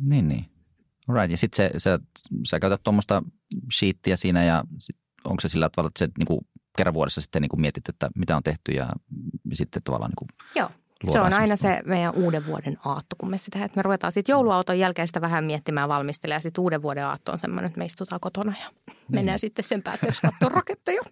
Niin, 0.00 0.28
niin. 0.28 0.44
Right. 1.14 1.30
Ja 1.30 1.36
sitten 1.36 1.56
se, 1.56 1.80
se, 1.80 1.98
sä 2.48 2.60
käytät 2.60 2.82
tuommoista 2.82 3.22
sheettiä 3.72 4.16
siinä 4.16 4.44
ja 4.44 4.64
sit, 4.78 4.96
onko 5.24 5.40
se 5.40 5.48
sillä 5.48 5.68
tavalla, 5.68 5.88
että 5.88 5.98
se 5.98 6.08
niin 6.18 6.26
kuin, 6.26 6.40
kerran 6.76 6.94
vuodessa 6.94 7.20
sitten 7.20 7.42
niin 7.42 7.48
kuin 7.48 7.60
mietit, 7.60 7.88
että 7.88 8.10
mitä 8.16 8.36
on 8.36 8.42
tehty 8.42 8.72
ja, 8.72 8.88
sitten 9.52 9.82
tavallaan 9.82 10.10
niin 10.10 10.16
kuin 10.16 10.28
Joo. 10.54 10.70
Se 11.08 11.20
on 11.20 11.32
aina 11.32 11.56
se 11.56 11.82
meidän 11.84 12.14
uuden 12.14 12.46
vuoden 12.46 12.76
aatto, 12.84 13.16
kun 13.18 13.30
me 13.30 13.38
sitä, 13.38 13.64
että 13.64 13.76
me 13.76 13.82
ruvetaan 13.82 14.12
sitten 14.12 14.32
jouluauton 14.32 14.78
jälkeen 14.78 15.06
sitä 15.06 15.20
vähän 15.20 15.44
miettimään 15.44 15.88
valmistelemaan. 15.88 16.36
Ja 16.36 16.42
sitten 16.42 16.62
uuden 16.62 16.82
vuoden 16.82 17.06
aatto 17.06 17.32
on 17.32 17.38
semmoinen, 17.38 17.66
että 17.66 17.78
me 17.78 17.84
istutaan 17.84 18.20
kotona 18.20 18.54
ja 18.60 18.70
niin. 18.86 18.96
mennään 19.10 19.38
sitten 19.38 19.64
sen 19.64 19.82
päätteeksi 19.82 20.22
katsoa 20.22 20.48
raketteja. 20.48 21.02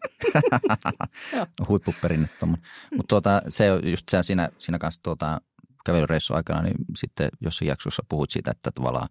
Huippuperinne 1.68 2.28
tuommoinen. 2.38 2.68
Mutta 2.96 3.08
tuota, 3.08 3.42
se 3.48 3.72
on 3.72 3.90
just 3.90 4.08
se 4.08 4.22
siinä, 4.22 4.48
siinä 4.58 4.78
kanssa 4.78 5.02
tuota, 5.02 5.40
kävelyreissun 5.88 6.36
aikana, 6.36 6.62
niin 6.62 6.76
sitten 6.96 7.28
jossain 7.40 7.68
jaksossa 7.68 8.02
puhut 8.08 8.30
siitä, 8.30 8.50
että 8.50 8.70
tavallaan 8.70 9.08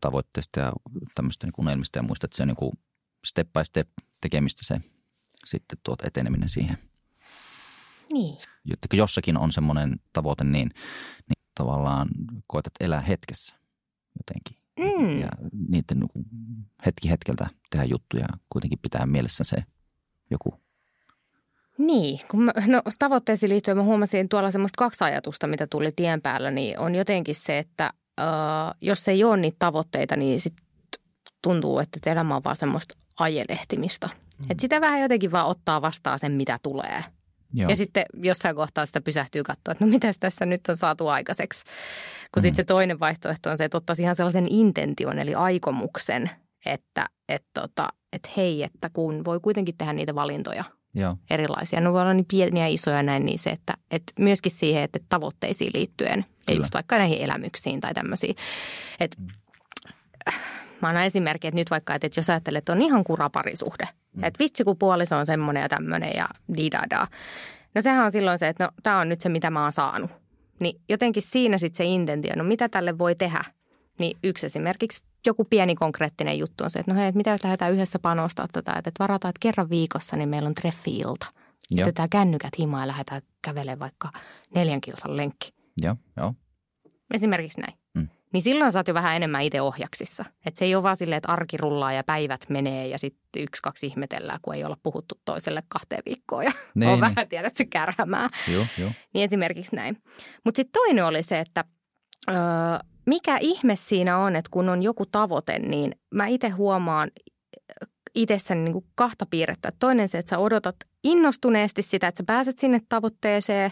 tavoitteista 0.00 0.60
ja 0.60 0.72
tämmöistä 1.14 1.46
niin 1.46 1.54
unelmista 1.58 1.98
ja 1.98 2.02
muista, 2.02 2.26
että 2.26 2.36
se 2.36 2.42
on 2.42 2.48
niin 2.48 2.56
kuin 2.56 2.72
step 3.26 3.52
by 3.52 3.64
step 3.64 3.88
tekemistä 4.20 4.60
se 4.64 4.80
sitten 5.44 5.78
tuot 5.82 6.02
eteneminen 6.02 6.48
siihen. 6.48 6.78
Niin. 8.12 8.36
Jotta 8.64 8.96
jossakin 8.96 9.36
on 9.36 9.52
semmoinen 9.52 10.00
tavoite, 10.12 10.44
niin, 10.44 10.70
niin 11.28 11.44
tavallaan 11.54 12.08
koetat 12.46 12.72
elää 12.80 13.00
hetkessä 13.00 13.54
jotenkin. 14.18 14.56
Mm. 14.78 15.20
Ja 15.20 15.28
niiden 15.68 15.98
niin 15.98 16.26
hetki 16.86 17.10
hetkeltä 17.10 17.50
tehdä 17.70 17.84
juttuja, 17.84 18.26
kuitenkin 18.50 18.78
pitää 18.78 19.06
mielessä 19.06 19.44
se 19.44 19.64
joku 20.30 20.60
niin, 21.78 22.20
kun 22.30 22.42
mä, 22.42 22.52
no, 22.66 22.82
tavoitteisiin 22.98 23.50
liittyen 23.50 23.76
mä 23.76 23.82
huomasin 23.82 24.28
tuolla 24.28 24.50
semmoista 24.50 24.78
kaksi 24.78 25.04
ajatusta, 25.04 25.46
mitä 25.46 25.66
tuli 25.66 25.92
tien 25.96 26.22
päällä, 26.22 26.50
niin 26.50 26.78
on 26.78 26.94
jotenkin 26.94 27.34
se, 27.34 27.58
että 27.58 27.90
äh, 28.20 28.26
jos 28.80 29.08
ei 29.08 29.24
ole 29.24 29.36
niitä 29.36 29.56
tavoitteita, 29.58 30.16
niin 30.16 30.40
sit 30.40 30.54
tuntuu, 31.42 31.78
että 31.78 32.10
elämä 32.10 32.36
on 32.36 32.44
vaan 32.44 32.56
semmoista 32.56 32.94
ajelehtimista. 33.18 34.08
Mm. 34.38 34.46
Että 34.50 34.60
sitä 34.60 34.80
vähän 34.80 35.00
jotenkin 35.00 35.32
vaan 35.32 35.46
ottaa 35.46 35.82
vastaan 35.82 36.18
sen, 36.18 36.32
mitä 36.32 36.58
tulee. 36.62 37.04
Joo. 37.54 37.70
Ja 37.70 37.76
sitten 37.76 38.04
jossain 38.22 38.56
kohtaa 38.56 38.86
sitä 38.86 39.00
pysähtyy 39.00 39.42
katsoa, 39.42 39.72
että 39.72 39.84
no 39.84 39.90
mitäs 39.90 40.18
tässä 40.18 40.46
nyt 40.46 40.60
on 40.68 40.76
saatu 40.76 41.08
aikaiseksi. 41.08 41.64
Kun 42.34 42.40
mm. 42.40 42.42
sitten 42.42 42.56
se 42.56 42.64
toinen 42.64 43.00
vaihtoehto 43.00 43.50
on 43.50 43.58
se, 43.58 43.64
että 43.64 43.78
ottaisi 43.78 44.02
ihan 44.02 44.16
sellaisen 44.16 44.48
intention, 44.48 45.18
eli 45.18 45.34
aikomuksen, 45.34 46.30
että 46.66 47.06
et 47.28 47.44
tota, 47.54 47.88
et 48.12 48.36
hei, 48.36 48.62
että 48.62 48.90
kun 48.92 49.24
voi 49.24 49.40
kuitenkin 49.40 49.76
tehdä 49.76 49.92
niitä 49.92 50.14
valintoja– 50.14 50.64
Joo. 50.98 51.16
erilaisia. 51.30 51.80
Ne 51.80 51.92
voi 51.92 52.00
olla 52.00 52.14
niin 52.14 52.26
pieniä 52.26 52.68
ja 52.68 52.74
isoja 52.74 53.02
näin, 53.02 53.24
niin 53.24 53.38
se, 53.38 53.50
että, 53.50 53.74
että 53.90 54.12
myöskin 54.18 54.52
siihen, 54.52 54.82
että 54.82 54.98
tavoitteisiin 55.08 55.70
liittyen, 55.74 56.22
Kyllä. 56.22 56.34
ja 56.48 56.54
just 56.54 56.74
vaikka 56.74 56.98
näihin 56.98 57.22
elämyksiin 57.22 57.80
tai 57.80 57.94
tämmöisiin. 57.94 58.36
Että, 59.00 59.16
mm. 59.20 59.28
Mä 60.82 60.88
annan 60.88 61.04
esimerkki, 61.04 61.48
että 61.48 61.60
nyt 61.60 61.70
vaikka, 61.70 61.94
että 61.94 62.08
jos 62.16 62.30
ajattelet, 62.30 62.58
että 62.58 62.72
on 62.72 62.82
ihan 62.82 63.04
kuraparisuhde, 63.04 63.88
mm. 64.16 64.24
että 64.24 64.38
vitsi 64.38 64.64
kun 64.64 64.78
puoliso 64.78 65.16
on 65.16 65.26
semmoinen 65.26 65.60
ja 65.60 65.68
tämmöinen 65.68 66.12
ja 66.16 66.28
didadaa. 66.56 67.06
No 67.74 67.82
sehän 67.82 68.06
on 68.06 68.12
silloin 68.12 68.38
se, 68.38 68.48
että 68.48 68.64
no 68.64 68.70
tämä 68.82 68.98
on 68.98 69.08
nyt 69.08 69.20
se, 69.20 69.28
mitä 69.28 69.50
mä 69.50 69.62
oon 69.62 69.72
saanut. 69.72 70.10
Niin 70.60 70.80
jotenkin 70.88 71.22
siinä 71.22 71.58
sitten 71.58 71.76
se 71.76 71.84
intentio, 71.84 72.32
no 72.36 72.44
mitä 72.44 72.68
tälle 72.68 72.98
voi 72.98 73.14
tehdä. 73.14 73.44
Niin 73.98 74.18
yksi 74.24 74.46
esimerkiksi 74.46 75.02
joku 75.26 75.44
pieni 75.44 75.74
konkreettinen 75.74 76.38
juttu 76.38 76.64
on 76.64 76.70
se, 76.70 76.78
että 76.78 76.94
no 76.94 77.00
hei, 77.00 77.12
mitä 77.12 77.30
jos 77.30 77.44
lähdetään 77.44 77.72
yhdessä 77.72 77.98
panostaa 77.98 78.46
tätä, 78.52 78.72
että 78.72 78.90
varataan, 78.98 79.30
että 79.30 79.40
kerran 79.40 79.70
viikossa 79.70 80.16
niin 80.16 80.28
meillä 80.28 80.46
on 80.46 80.54
treffi-ilta. 80.54 81.26
Otetaan 81.82 82.08
kännykät 82.08 82.58
himaa 82.58 82.80
ja 82.80 82.86
lähdetään 82.86 83.22
kävelemään 83.42 83.78
vaikka 83.78 84.10
neljän 84.54 84.80
kilsan 84.80 85.16
lenkki. 85.16 85.52
Joo, 85.82 85.96
joo. 86.16 86.34
Esimerkiksi 87.14 87.60
näin. 87.60 87.74
Mm. 87.94 88.08
Niin 88.32 88.42
silloin 88.42 88.72
sä 88.72 88.78
oot 88.78 88.88
jo 88.88 88.94
vähän 88.94 89.16
enemmän 89.16 89.42
itse 89.42 89.60
ohjaksissa. 89.60 90.24
Että 90.46 90.58
se 90.58 90.64
ei 90.64 90.74
ole 90.74 90.82
vaan 90.82 90.96
silleen, 90.96 91.16
että 91.16 91.32
arki 91.32 91.56
rullaa 91.56 91.92
ja 91.92 92.04
päivät 92.04 92.40
menee 92.48 92.88
ja 92.88 92.98
sitten 92.98 93.42
yksi, 93.42 93.62
kaksi 93.62 93.86
ihmetellään, 93.86 94.38
kun 94.42 94.54
ei 94.54 94.64
olla 94.64 94.76
puhuttu 94.82 95.20
toiselle 95.24 95.62
kahteen 95.68 96.02
viikkoon 96.06 96.44
ja 96.44 96.52
niin, 96.74 96.88
on 96.88 97.00
niin. 97.00 97.00
vähän, 97.00 97.28
tiedät, 97.28 97.56
se 97.56 97.64
kärhämää. 97.64 98.28
Joo, 98.52 98.66
joo. 98.78 98.90
Niin 99.14 99.24
esimerkiksi 99.24 99.76
näin. 99.76 100.02
Mutta 100.44 100.56
sitten 100.56 100.82
toinen 100.82 101.04
oli 101.04 101.22
se, 101.22 101.40
että 101.40 101.64
öö, 102.30 102.36
mikä 103.08 103.38
ihme 103.40 103.76
siinä 103.76 104.18
on, 104.18 104.36
että 104.36 104.48
kun 104.50 104.68
on 104.68 104.82
joku 104.82 105.06
tavoite, 105.06 105.58
niin 105.58 105.92
mä 106.14 106.26
itse 106.26 106.48
huomaan 106.48 107.10
itsessäni 108.14 108.60
niin 108.60 108.72
kuin 108.72 108.84
kahta 108.94 109.26
piirrettä. 109.26 109.72
Toinen 109.78 110.08
se, 110.08 110.18
että 110.18 110.30
sä 110.30 110.38
odotat 110.38 110.76
innostuneesti 111.04 111.82
sitä, 111.82 112.08
että 112.08 112.18
sä 112.18 112.24
pääset 112.26 112.58
sinne 112.58 112.80
tavoitteeseen 112.88 113.70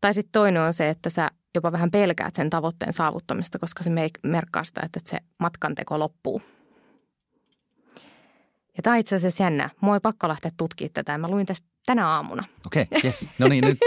Tai 0.00 0.14
sitten 0.14 0.32
toinen 0.32 0.62
on 0.62 0.74
se, 0.74 0.88
että 0.88 1.10
sä 1.10 1.28
jopa 1.54 1.72
vähän 1.72 1.90
pelkäät 1.90 2.34
sen 2.34 2.50
tavoitteen 2.50 2.92
saavuttamista, 2.92 3.58
koska 3.58 3.84
se 3.84 3.90
merkkaa 4.22 4.64
sitä, 4.64 4.80
että 4.84 5.00
se 5.04 5.18
matkanteko 5.38 5.98
loppuu. 5.98 6.42
Ja 8.76 8.82
tämä 8.82 8.94
on 8.94 9.00
itse 9.00 9.16
asiassa 9.16 9.42
jännä. 9.42 9.70
Mua 9.80 9.94
ei 9.94 10.00
pakko 10.00 10.28
lähteä 10.28 10.50
tutkimaan 10.56 10.90
tätä. 10.94 11.18
Mä 11.18 11.28
luin 11.28 11.46
tästä 11.46 11.68
tänä 11.88 12.08
aamuna. 12.08 12.44
Okei, 12.66 12.82
okay, 12.82 13.00
yes. 13.04 13.26
No 13.38 13.48
niin, 13.48 13.64
nyt 13.64 13.78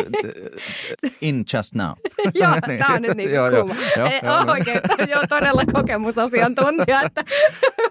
in 1.21 1.45
just 1.53 1.75
now. 1.75 1.91
joo, 2.41 2.51
niin. 2.67 2.79
tämä 2.79 2.95
on 2.95 3.01
nyt 3.01 3.17
niin 3.17 3.31
joo, 3.31 3.49
kuuma. 3.49 3.75
Joo, 3.97 4.07
ei, 4.07 4.19
joo, 4.23 4.51
oikein, 4.51 4.79
joo, 5.09 5.21
todella 5.29 5.63
kokemusasiantuntija, 5.73 7.01
että 7.01 7.23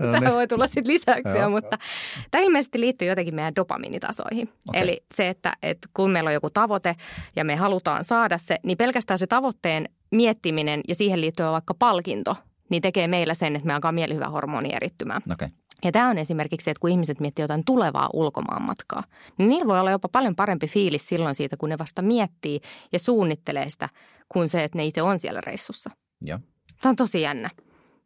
no 0.00 0.12
niin. 0.12 0.32
voi 0.32 0.48
tulla 0.48 0.66
sitten 0.66 0.92
lisäksi. 0.92 1.38
Joo, 1.38 1.50
mutta 1.50 1.78
joo. 1.80 2.24
tämä 2.30 2.44
ilmeisesti 2.44 2.80
liittyy 2.80 3.08
jotenkin 3.08 3.34
meidän 3.34 3.54
dopaminitasoihin. 3.54 4.52
Okay. 4.68 4.82
Eli 4.82 5.04
se, 5.14 5.28
että, 5.28 5.52
että 5.62 5.88
kun 5.94 6.10
meillä 6.10 6.28
on 6.28 6.34
joku 6.34 6.50
tavoite 6.50 6.96
ja 7.36 7.44
me 7.44 7.56
halutaan 7.56 8.04
saada 8.04 8.38
se, 8.38 8.56
niin 8.62 8.78
pelkästään 8.78 9.18
se 9.18 9.26
tavoitteen 9.26 9.88
miettiminen 10.10 10.80
ja 10.88 10.94
siihen 10.94 11.20
liittyvä 11.20 11.52
vaikka 11.52 11.74
palkinto, 11.74 12.36
niin 12.68 12.82
tekee 12.82 13.08
meillä 13.08 13.34
sen, 13.34 13.56
että 13.56 13.66
me 13.66 13.74
alkaa 13.74 13.92
mielihyvähormoni 13.92 14.70
erittymään. 14.72 15.22
Okay. 15.32 15.48
Ja 15.84 15.92
tämä 15.92 16.08
on 16.08 16.18
esimerkiksi 16.18 16.64
se, 16.64 16.70
että 16.70 16.80
kun 16.80 16.90
ihmiset 16.90 17.20
miettii 17.20 17.42
jotain 17.42 17.64
tulevaa 17.64 18.10
ulkomaanmatkaa, 18.12 19.02
niin 19.38 19.48
niillä 19.48 19.66
voi 19.66 19.80
olla 19.80 19.90
jopa 19.90 20.08
paljon 20.08 20.36
parempi 20.36 20.66
fiilis 20.66 21.08
silloin 21.08 21.34
siitä, 21.34 21.56
kun 21.56 21.68
ne 21.68 21.78
vasta 21.78 22.02
miettii 22.02 22.60
ja 22.92 22.98
suunnittelee 22.98 23.70
sitä, 23.70 23.88
kuin 24.28 24.48
se, 24.48 24.64
että 24.64 24.78
ne 24.78 24.84
itse 24.84 25.02
on 25.02 25.20
siellä 25.20 25.40
reissussa. 25.40 25.90
Joo. 26.22 26.38
Tämä 26.80 26.90
on 26.90 26.96
tosi 26.96 27.22
jännä. 27.22 27.50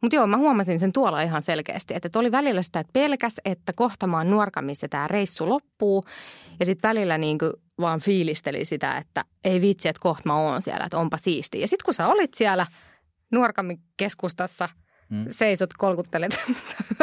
Mutta 0.01 0.15
joo, 0.15 0.27
mä 0.27 0.37
huomasin 0.37 0.79
sen 0.79 0.91
tuolla 0.91 1.21
ihan 1.21 1.43
selkeästi, 1.43 1.93
että 1.93 2.19
oli 2.19 2.31
välillä 2.31 2.61
sitä, 2.61 2.79
että 2.79 2.93
pelkäs, 2.93 3.41
että 3.45 3.73
kohtamaan 3.73 4.29
nuorka, 4.29 4.61
missä 4.61 4.87
tämä 4.87 5.07
reissu 5.07 5.49
loppuu. 5.49 6.03
Ja 6.59 6.65
sitten 6.65 6.89
välillä 6.89 7.17
niin 7.17 7.37
vaan 7.79 7.99
fiilisteli 7.99 8.65
sitä, 8.65 8.97
että 8.97 9.25
ei 9.43 9.61
vitsi, 9.61 9.87
että 9.87 9.99
kohta 10.01 10.23
mä 10.25 10.35
oon 10.35 10.61
siellä, 10.61 10.85
että 10.85 10.97
onpa 10.97 11.17
siistiä. 11.17 11.61
Ja 11.61 11.67
sitten 11.67 11.85
kun 11.85 11.93
sä 11.93 12.07
olit 12.07 12.33
siellä 12.33 12.67
Nuorkamin 13.31 13.79
keskustassa, 13.97 14.69
mm. 15.09 15.25
seisot, 15.29 15.73
kolkuttelet, 15.73 16.39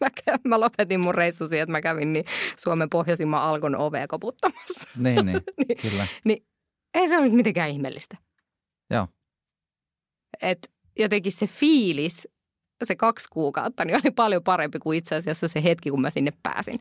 mä, 0.00 0.08
mä 0.44 0.60
lopetin 0.60 1.00
mun 1.00 1.14
reissu 1.14 1.48
siihen, 1.48 1.62
että 1.62 1.72
mä 1.72 1.80
kävin 1.80 2.12
niin 2.12 2.24
Suomen 2.56 2.90
pohjoisimman 2.90 3.42
alkon 3.42 3.76
ovea 3.76 4.08
koputtamassa. 4.08 4.88
Niin, 4.96 5.26
niin, 5.26 5.40
niin 5.68 5.78
kyllä. 5.82 6.06
Niin, 6.24 6.46
ei 6.94 7.08
se 7.08 7.18
ole 7.18 7.28
mitenkään 7.28 7.70
ihmeellistä. 7.70 8.16
Joo. 8.90 9.08
Et 10.42 10.70
jotenkin 10.98 11.32
se 11.32 11.46
fiilis, 11.46 12.28
se 12.84 12.96
kaksi 12.96 13.28
kuukautta, 13.32 13.84
niin 13.84 13.94
oli 13.94 14.10
paljon 14.10 14.42
parempi 14.42 14.78
kuin 14.78 14.98
itse 14.98 15.14
asiassa 15.14 15.48
se 15.48 15.62
hetki, 15.62 15.90
kun 15.90 16.00
mä 16.00 16.10
sinne 16.10 16.32
pääsin. 16.42 16.80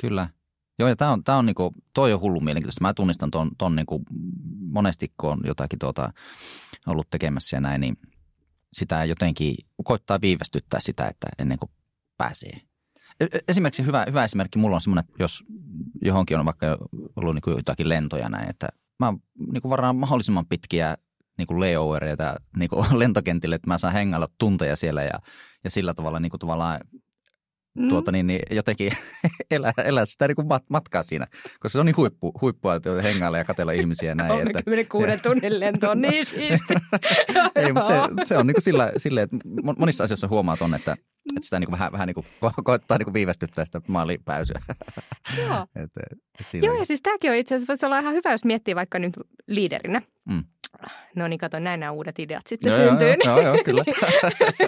Kyllä. 0.00 0.28
Joo, 0.78 0.88
ja 0.88 0.96
tämä 0.96 1.10
on, 1.10 1.24
tää 1.24 1.36
on 1.36 1.46
niinku, 1.46 1.74
toi 1.94 2.12
on 2.12 2.20
hullu 2.20 2.40
mielenkiintoista. 2.40 2.84
Mä 2.84 2.94
tunnistan 2.94 3.30
ton, 3.30 3.50
ton 3.58 3.76
niinku, 3.76 4.02
monesti, 4.60 5.12
kun 5.20 5.30
on 5.30 5.40
jotakin 5.44 5.78
tuota, 5.78 6.12
ollut 6.86 7.10
tekemässä 7.10 7.56
ja 7.56 7.60
näin, 7.60 7.80
niin 7.80 7.96
sitä 8.74 9.04
jotenkin 9.04 9.54
koittaa 9.84 10.20
viivästyttää 10.20 10.80
sitä, 10.80 11.06
että 11.08 11.26
ennen 11.38 11.58
kuin 11.58 11.70
pääsee. 12.16 12.60
E, 13.20 13.24
e, 13.24 13.38
esimerkiksi 13.48 13.86
hyvä, 13.86 14.04
hyvä 14.08 14.24
esimerkki 14.24 14.58
mulla 14.58 14.76
on 14.76 14.80
semmoinen, 14.80 15.04
että 15.08 15.22
jos 15.22 15.44
johonkin 16.04 16.38
on 16.38 16.44
vaikka 16.44 16.78
ollut 17.16 17.34
niin 17.34 17.42
kuin 17.42 17.56
jotakin 17.56 17.88
lentoja 17.88 18.28
näin, 18.28 18.50
että 18.50 18.68
mä 18.98 19.12
niin 19.52 19.62
kuin 19.62 19.70
varaan 19.70 19.96
mahdollisimman 19.96 20.46
pitkiä 20.46 20.96
niin 21.38 21.46
kuin 21.46 21.60
layovereita 21.60 22.36
niin 22.56 22.68
kuin 22.68 22.86
lentokentille, 22.98 23.54
että 23.54 23.70
mä 23.70 23.78
saan 23.78 23.92
hengailla 23.92 24.28
tunteja 24.38 24.76
siellä 24.76 25.02
ja, 25.02 25.18
ja 25.64 25.70
sillä 25.70 25.94
tavalla 25.94 26.20
niin 26.20 26.30
kuin 26.30 26.40
tavallaan 26.40 26.80
mm. 27.78 27.88
tuota, 27.88 28.12
niin, 28.12 28.26
niin 28.26 28.40
jotenkin 28.50 28.92
elää, 29.50 29.72
elää 29.84 30.04
sitä 30.04 30.28
niin 30.28 30.36
kuin 30.36 30.48
matkaa 30.70 31.02
siinä, 31.02 31.26
koska 31.42 31.68
se 31.68 31.78
on 31.78 31.86
niin 31.86 31.96
huippu, 31.96 32.32
huippua, 32.40 32.74
että 32.74 33.02
hengailla 33.02 33.38
ja 33.38 33.44
katella 33.44 33.72
ihmisiä 33.72 34.10
ja 34.10 34.14
näin. 34.14 34.30
36 34.30 35.10
että, 35.10 35.28
tunnin 35.28 35.60
lento 35.60 35.90
on 35.90 36.00
niin 36.00 36.26
siisti. 36.34 36.74
Ei, 37.56 37.72
mutta 37.72 37.88
se, 37.88 37.94
se 38.24 38.38
on 38.38 38.46
niin 38.46 38.54
kuin 38.54 38.62
sillä, 38.62 38.92
sillä, 38.96 39.22
että 39.22 39.36
monissa 39.78 40.04
asioissa 40.04 40.28
huomaa 40.28 40.56
on, 40.60 40.74
että, 40.74 40.92
että 41.36 41.44
sitä 41.44 41.60
niin 41.60 41.66
kuin 41.66 41.72
vähän, 41.72 41.92
vähän 41.92 42.06
niin 42.06 42.14
kuin 42.14 42.26
ko- 42.44 42.62
koettaa 42.64 42.98
niin 42.98 43.06
kuin 43.06 43.14
viivästyttää 43.14 43.64
sitä 43.64 43.80
maalipääsyä. 43.88 44.60
Joo. 45.38 45.66
et, 45.76 45.90
et 46.40 46.62
Joo, 46.62 46.78
ja 46.78 46.84
siis 46.84 47.02
tämäkin 47.02 47.30
on 47.30 47.36
itse 47.36 47.54
asiassa, 47.54 47.70
voisi 47.70 47.86
olla 47.86 47.98
ihan 47.98 48.14
hyvä, 48.14 48.32
jos 48.32 48.44
miettii 48.44 48.74
vaikka 48.74 48.98
nyt 48.98 49.14
liiderinä. 49.48 50.02
Mm. 50.28 50.44
No 51.16 51.28
niin, 51.28 51.38
kato, 51.38 51.58
näin 51.58 51.80
nämä 51.80 51.92
uudet 51.92 52.18
ideat 52.18 52.46
sitten 52.46 52.72
joo, 52.72 52.88
syntyy. 52.88 53.14
Joo, 53.24 53.40
joo, 53.40 53.54
joo 53.54 53.64
kyllä. 53.64 53.84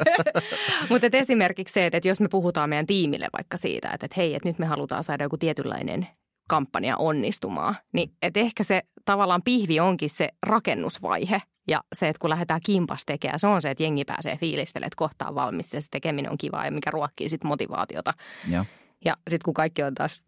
Mutta 0.91 1.07
esimerkiksi 1.13 1.73
se, 1.73 1.87
että 1.87 2.09
jos 2.09 2.21
me 2.21 2.29
puhutaan 2.29 2.71
meidän 2.71 2.87
tiimille 2.87 3.29
vaikka 3.37 3.57
siitä, 3.57 3.91
että, 3.95 4.07
että 4.07 4.15
hei, 4.17 4.35
että 4.35 4.49
nyt 4.49 4.59
me 4.59 4.67
halutaan 4.67 5.05
saada 5.05 5.25
joku 5.25 5.37
tietynlainen 5.39 6.07
kampanja 6.49 6.97
onnistumaan, 6.97 7.77
niin 7.93 8.13
että 8.23 8.41
ehkä 8.41 8.65
se 8.65 8.83
tavallaan 9.05 9.43
pihvi 9.43 9.81
onkin 9.81 10.11
se 10.11 10.29
rakennusvaihe 10.43 11.43
ja 11.69 11.81
se, 11.95 12.09
että 12.09 12.21
kun 12.21 12.31
lähdetään 12.31 12.61
kimpas 12.67 13.05
tekemään, 13.05 13.39
se 13.39 13.47
on 13.47 13.63
se, 13.63 13.71
että 13.71 13.83
jengi 13.83 14.05
pääsee 14.05 14.37
fiilistelemään, 14.37 14.87
että 14.87 14.97
kohta 14.97 15.29
on 15.29 15.35
valmis 15.35 15.75
ja 15.75 15.81
se 15.81 15.89
tekeminen 15.91 16.31
on 16.31 16.39
kivaa 16.39 16.65
ja 16.65 16.71
mikä 16.71 16.91
ruokkii 16.91 17.29
sitten 17.29 17.49
motivaatiota. 17.49 18.15
Ja, 18.49 18.65
ja 19.05 19.17
sitten 19.31 19.45
kun 19.45 19.55
kaikki 19.55 19.83
on 19.83 19.95
taas 19.95 20.23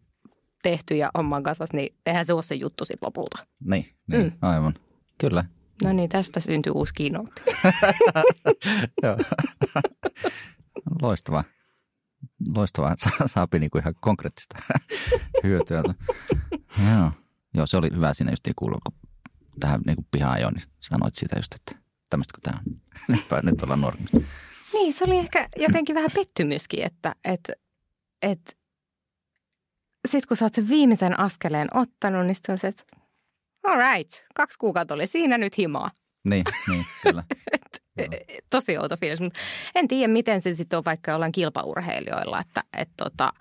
tehty 0.63 0.95
ja 0.95 1.11
homman 1.17 1.43
kasvas, 1.43 1.73
niin 1.73 1.95
eihän 2.05 2.25
se 2.25 2.33
ole 2.33 2.43
se 2.43 2.55
juttu 2.55 2.85
sitten 2.85 3.07
lopulta. 3.07 3.47
Niin, 3.69 3.85
niin 4.07 4.23
mm. 4.23 4.31
aivan. 4.41 4.73
Kyllä. 5.17 5.45
No 5.83 5.93
niin, 5.93 6.09
tästä 6.09 6.39
syntyy 6.39 6.73
uusi 6.75 6.93
keynote. 6.93 7.41
Loistavaa. 11.01 11.43
Loistavaa, 12.55 12.91
että 12.91 13.09
saapi 13.25 13.59
niinku 13.59 13.77
ihan 13.77 13.95
konkreettista 13.99 14.57
hyötyä. 15.43 15.83
Joo. 16.91 17.11
Joo, 17.53 17.65
se 17.65 17.77
oli 17.77 17.89
hyvä 17.95 18.13
siinä 18.13 18.31
just 18.31 18.47
kuulla, 18.55 18.79
kun 18.85 19.09
tähän 19.59 19.81
niinku 19.85 20.05
pihaan 20.11 20.33
ajoin, 20.33 20.53
niin 20.53 20.67
sanoit 20.79 21.15
siitä 21.15 21.35
just, 21.39 21.53
että 21.53 21.75
tämmöistä 22.09 22.33
kun 22.33 22.41
tämä 22.41 22.59
on. 22.67 22.81
Nyt, 23.15 23.25
nyt 23.43 23.63
ollaan 23.63 23.81
nuori. 23.81 23.97
Niin, 24.73 24.93
se 24.93 25.05
oli 25.05 25.17
ehkä 25.17 25.49
jotenkin 25.55 25.95
vähän 25.95 26.11
pettymyskin, 26.15 26.83
että, 26.83 27.15
että, 27.23 27.53
että 28.21 28.53
sitten 30.07 30.27
kun 30.27 30.37
sä 30.37 30.45
oot 30.45 30.53
sen 30.53 30.69
viimeisen 30.69 31.19
askeleen 31.19 31.67
ottanut, 31.77 32.25
niin 32.25 32.35
sitten 32.35 32.53
on 32.53 32.59
se, 32.59 32.67
että 32.67 32.83
all 33.63 33.77
right, 33.77 34.25
kaksi 34.35 34.57
kuukautta 34.59 34.93
oli 34.93 35.07
siinä 35.07 35.37
nyt 35.37 35.57
himaa. 35.57 35.91
Niin, 36.23 36.43
niin 36.67 36.85
kyllä. 37.03 37.23
Tosi 38.49 38.77
outo 38.77 38.97
fiilis, 38.97 39.21
mutta 39.21 39.39
en 39.75 39.87
tiedä, 39.87 40.13
miten 40.13 40.41
se 40.41 40.53
sitten 40.53 40.77
on 40.77 40.85
vaikka 40.85 41.15
ollaan 41.15 41.31
kilpaurheilijoilla, 41.31 42.41
että 42.41 42.63
et 42.77 42.89
tota, 42.97 43.33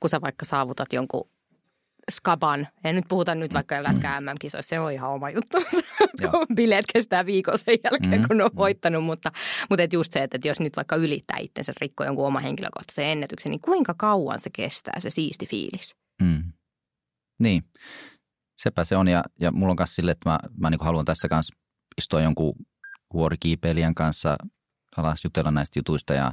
kun 0.00 0.10
sä 0.10 0.20
vaikka 0.20 0.44
saavutat 0.44 0.92
jonkun 0.92 1.30
skaban, 2.10 2.68
ja 2.84 2.92
nyt 2.92 3.04
puhutaan 3.08 3.40
nyt 3.40 3.54
vaikka 3.54 3.82
lätkää 3.82 4.20
MM-kisoissa, 4.20 4.68
se 4.68 4.80
on 4.80 4.92
ihan 4.92 5.10
oma 5.10 5.30
juttu. 5.30 5.58
Bileet 6.56 6.84
kestää 6.92 7.26
viikon 7.26 7.58
sen 7.58 7.78
jälkeen, 7.84 8.20
mm, 8.20 8.28
kun 8.28 8.40
on 8.40 8.50
mm. 8.52 8.56
voittanut, 8.56 9.04
mutta, 9.04 9.32
mutta 9.70 9.82
et 9.82 9.92
just 9.92 10.12
se, 10.12 10.22
että 10.22 10.48
jos 10.48 10.60
nyt 10.60 10.76
vaikka 10.76 10.96
ylittää 10.96 11.38
itsensä 11.40 11.72
rikko 11.80 12.04
jonkun 12.04 12.26
oma 12.26 12.40
henkilökohtaisen 12.40 13.04
ennätyksen, 13.04 13.50
niin 13.50 13.60
kuinka 13.60 13.94
kauan 13.94 14.40
se 14.40 14.50
kestää 14.52 15.00
se 15.00 15.10
siisti 15.10 15.46
fiilis? 15.46 15.96
Mm. 16.22 16.52
Niin, 17.38 17.62
sepä 18.62 18.84
se 18.84 18.96
on 18.96 19.08
ja, 19.08 19.24
ja 19.40 19.52
mulla 19.52 19.70
on 19.70 19.76
myös 19.78 19.94
sille, 19.94 20.10
että 20.10 20.30
mä, 20.30 20.38
mä 20.56 20.70
niin 20.70 20.80
haluan 20.80 21.04
tässä 21.04 21.28
kanssa 21.28 21.56
istua 21.98 22.20
jonkun 22.20 22.54
vuorikiipeilijän 23.12 23.94
kanssa 23.94 24.36
alas 24.96 25.24
jutella 25.24 25.50
näistä 25.50 25.78
jutuista 25.78 26.14
ja, 26.14 26.32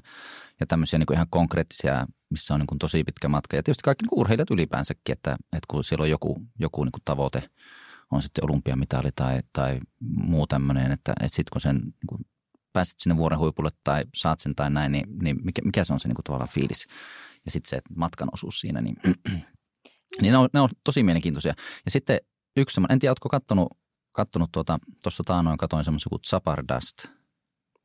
ja 0.60 0.66
tämmöisiä 0.66 1.00
niin 1.00 1.14
ihan 1.14 1.28
konkreettisia, 1.30 2.06
missä 2.30 2.54
on 2.54 2.60
niin 2.60 2.80
tosi 2.80 3.04
pitkä 3.04 3.28
matka. 3.28 3.56
Ja 3.56 3.64
tietysti 3.64 3.82
kaikki 3.84 4.04
niin 4.04 4.20
urheilijat 4.20 4.52
ylipäänsäkin, 4.52 5.14
että, 5.14 5.32
että 5.32 5.66
kun 5.68 5.84
siellä 5.84 6.04
on 6.04 6.10
joku, 6.10 6.42
joku 6.60 6.84
niin 6.84 6.92
tavoite, 7.06 7.50
on 8.12 8.22
sitten 8.22 8.46
olympiamitali 8.46 9.10
tai, 9.16 9.40
tai 9.54 9.80
muu 10.00 10.48
tämmöinen, 10.48 10.92
että, 10.92 11.14
että 11.22 11.36
sitten 11.36 11.52
kun 11.54 11.62
sen 11.62 11.76
niin 11.76 12.08
kuin 12.08 12.26
pääset 12.74 13.00
sinne 13.00 13.18
vuoren 13.18 13.40
huipulle 13.40 13.70
tai 13.84 14.04
saat 14.16 14.40
sen 14.40 14.56
tai 14.56 14.70
näin, 14.70 14.92
niin, 14.92 15.06
niin 15.22 15.38
mikä, 15.44 15.62
mikä 15.62 15.84
se 15.84 15.94
on 15.94 16.00
se 16.00 16.08
niin 16.08 16.16
kuin 16.16 16.24
tavallaan 16.24 16.50
fiilis. 16.50 16.88
Ja 17.46 17.52
sitten 17.52 17.70
se 17.70 17.82
matkan 17.96 18.30
osuus 18.34 18.60
siinä, 18.60 18.82
niin, 18.82 18.96
niin 20.22 20.32
ne, 20.32 20.38
on, 20.38 20.50
ne 20.54 20.60
on 20.60 20.70
tosi 20.84 21.04
mielenkiintoisia. 21.04 21.54
Ja 21.86 21.92
sitten 21.92 22.20
yksi 22.58 22.74
semmoinen, 22.74 22.94
en 22.94 23.00
tiedä, 23.00 23.12
oletko 23.12 23.30
kattonut, 23.30 23.78
kattonut 24.12 24.52
tuota, 24.52 24.80
tuossa 25.04 25.24
taanoin, 25.24 25.58
katoin 25.58 25.86
semmoisen 25.86 26.10
kuin 26.10 26.22
Zapardast– 26.28 26.98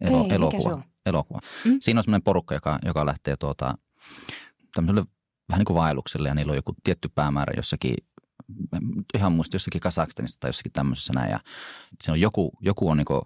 elo, 0.01 0.25
Ei, 0.25 0.35
elokuva. 0.35 0.83
elokuva. 1.07 1.41
Mm. 1.65 1.77
Siinä 1.81 2.01
on 2.01 2.05
semmoinen 2.05 2.23
porukka, 2.23 2.55
joka, 2.55 2.79
joka 2.85 3.07
lähtee 3.07 3.37
tuota, 3.37 3.75
tämmöiselle 4.75 5.05
vähän 5.49 5.59
niin 5.59 5.65
kuin 5.65 5.77
vaellukselle 5.77 6.29
ja 6.29 6.35
niillä 6.35 6.51
on 6.51 6.57
joku 6.57 6.75
tietty 6.85 7.09
päämäärä 7.15 7.53
jossakin, 7.57 7.97
ihan 9.15 9.33
muista 9.33 9.55
jossakin 9.55 9.81
Kasakstanissa 9.81 10.41
tai 10.41 10.49
jossakin 10.49 10.73
tämmöisessä 10.73 11.13
näin. 11.13 11.31
Ja 11.31 11.41
se 12.03 12.13
on 12.13 12.21
joku, 12.21 12.53
joku 12.61 12.89
on 12.89 12.97
niin 12.97 13.05
kuin 13.05 13.23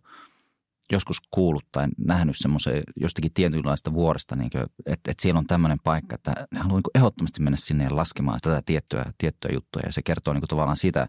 joskus 0.93 1.17
kuullut 1.31 1.65
tai 1.73 1.89
nähnyt 1.99 2.37
semmoisen 2.39 2.83
jostakin 2.97 3.33
tietynlaista 3.35 3.93
vuoresta, 3.93 4.37
niin 4.37 4.51
kuin, 4.51 4.63
että, 4.63 5.11
että 5.11 5.23
siellä 5.23 5.39
on 5.39 5.47
tämmöinen 5.47 5.79
paikka, 5.85 6.15
että 6.15 6.35
ne 6.51 6.61
haluaa 6.61 6.77
niin 6.77 6.91
ehdottomasti 6.95 7.43
mennä 7.43 7.57
sinne 7.57 7.85
ja 7.85 7.97
laskemaan 7.97 8.39
tätä 8.43 8.63
tiettyä, 8.67 9.13
tiettyä 9.19 9.51
juttua. 9.55 9.83
Ja 9.87 9.93
se 9.93 10.03
kertoo 10.03 10.35
niin 10.35 10.41
kuin 10.41 10.49
tavallaan 10.49 10.77
siitä, 10.77 11.09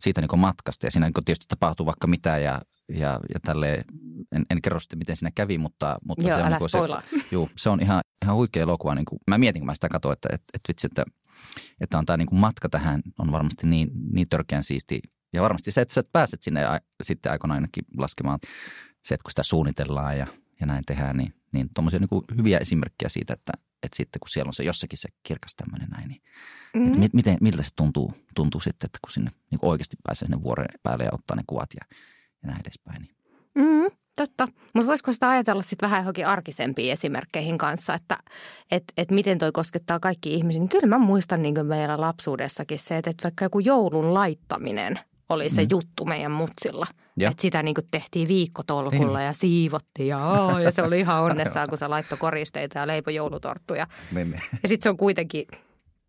siitä 0.00 0.20
niin 0.20 0.28
kuin 0.28 0.40
matkasta 0.40 0.86
ja 0.86 0.90
siinä 0.90 1.06
niin 1.06 1.14
kuin 1.14 1.24
tietysti 1.24 1.46
tapahtuu 1.48 1.86
vaikka 1.86 2.06
mitä 2.06 2.38
ja 2.38 2.60
ja, 2.98 3.20
ja 3.34 3.40
tälle 3.42 3.84
en, 4.32 4.46
en 4.50 4.62
kerro 4.62 4.80
sitten, 4.80 4.98
miten 4.98 5.16
siinä 5.16 5.30
kävi, 5.34 5.58
mutta, 5.58 5.98
mutta 6.04 6.28
Joo, 6.28 6.38
se, 6.38 6.42
on, 6.76 6.90
niin 6.90 7.00
se, 7.10 7.28
juu, 7.34 7.50
se 7.56 7.70
on 7.70 7.80
ihan, 7.80 8.00
ihan 8.24 8.36
huikea 8.36 8.62
elokuva. 8.62 8.94
Niin 8.94 9.04
kuin, 9.04 9.18
mä 9.26 9.38
mietin, 9.38 9.60
kun 9.60 9.66
mä 9.66 9.74
sitä 9.74 9.88
katsoin, 9.88 10.12
että, 10.12 10.28
että, 10.32 10.44
että 10.54 10.68
vitsi, 10.68 10.86
että, 10.86 11.04
että 11.80 11.98
on 11.98 12.06
tämä 12.06 12.16
niin 12.16 12.28
kuin 12.28 12.38
matka 12.38 12.68
tähän 12.68 13.02
on 13.18 13.32
varmasti 13.32 13.66
niin, 13.66 13.90
niin 14.12 14.28
törkeän 14.28 14.64
siisti, 14.64 15.00
Ja 15.32 15.42
varmasti 15.42 15.72
se, 15.72 15.80
että 15.80 15.94
sä 15.94 16.02
pääset 16.12 16.42
sinne 16.42 16.64
a, 16.64 16.78
sitten 17.02 17.32
aikoinaan 17.32 17.56
ainakin 17.56 17.84
laskemaan 17.96 18.38
se, 19.02 19.14
että 19.14 19.24
kun 19.24 19.30
sitä 19.30 19.42
suunnitellaan 19.42 20.18
ja, 20.18 20.26
ja 20.60 20.66
näin 20.66 20.84
tehdään, 20.86 21.16
niin, 21.16 21.34
niin 21.52 21.68
tuommoisia 21.74 22.00
niin 22.00 22.38
hyviä 22.38 22.58
esimerkkejä 22.58 23.08
siitä, 23.08 23.32
että, 23.32 23.52
että 23.82 23.96
sitten 23.96 24.20
kun 24.20 24.28
siellä 24.28 24.48
on 24.48 24.54
se 24.54 24.64
jossakin 24.64 24.98
se 24.98 25.08
kirkas 25.22 25.54
tämmöinen 25.54 25.88
näin, 25.88 26.08
niin 26.08 26.22
mm-hmm. 26.74 26.86
että 26.86 26.98
mit, 26.98 27.14
miten, 27.14 27.36
miltä 27.40 27.62
se 27.62 27.70
tuntuu, 27.76 28.14
tuntuu 28.34 28.60
sitten, 28.60 28.86
että 28.86 28.98
kun 29.04 29.12
sinne 29.12 29.30
niin 29.50 29.58
oikeasti 29.62 29.96
pääsee 30.02 30.26
sinne 30.26 30.42
vuoren 30.42 30.68
päälle 30.82 31.04
ja 31.04 31.10
ottaa 31.12 31.36
ne 31.36 31.42
kuvat 31.46 31.70
ja, 31.74 31.96
ja 32.42 32.48
näin 32.48 32.60
edespäin. 32.60 33.02
Niin. 33.02 33.16
Mm-hmm. 33.54 33.96
Totta, 34.16 34.48
mutta 34.74 34.86
voisiko 34.86 35.12
sitä 35.12 35.28
ajatella 35.28 35.62
sitten 35.62 35.86
vähän 35.86 36.00
johonkin 36.00 36.26
arkisempiin 36.26 36.92
esimerkkeihin 36.92 37.58
kanssa, 37.58 37.94
että 37.94 38.16
et, 38.70 38.84
et 38.96 39.10
miten 39.10 39.38
toi 39.38 39.52
koskettaa 39.52 40.00
kaikki 40.00 40.34
ihmisiä. 40.34 40.60
Niin 40.60 40.68
kyllä 40.68 40.86
mä 40.86 40.98
muistan 40.98 41.42
niin 41.42 41.66
meillä 41.66 42.00
lapsuudessakin 42.00 42.78
se, 42.78 42.96
että, 42.96 43.10
että 43.10 43.22
vaikka 43.22 43.44
joku 43.44 43.58
joulun 43.58 44.14
laittaminen 44.14 45.00
oli 45.30 45.50
se 45.50 45.62
mm. 45.62 45.68
juttu 45.70 46.04
meidän 46.04 46.32
mutsilla. 46.32 46.86
Että 47.20 47.42
sitä 47.42 47.62
niin 47.62 47.74
tehtiin 47.90 48.28
viikkotolkulla 48.28 49.18
niin. 49.18 49.26
ja 49.26 49.32
siivottiin 49.32 50.08
ja, 50.08 50.48
ja 50.64 50.72
se 50.72 50.82
oli 50.82 51.00
ihan 51.00 51.22
onnessaan, 51.30 51.68
kun 51.68 51.78
se 51.78 51.88
laittoi 51.88 52.18
koristeita 52.18 52.78
ja 52.78 52.86
leipoi 52.86 53.14
joulutorttuja. 53.14 53.86
Niin, 54.14 54.30
niin. 54.30 54.42
Ja 54.62 54.68
sitten 54.68 54.82
se 54.82 54.90
on 54.90 54.96
kuitenkin 54.96 55.46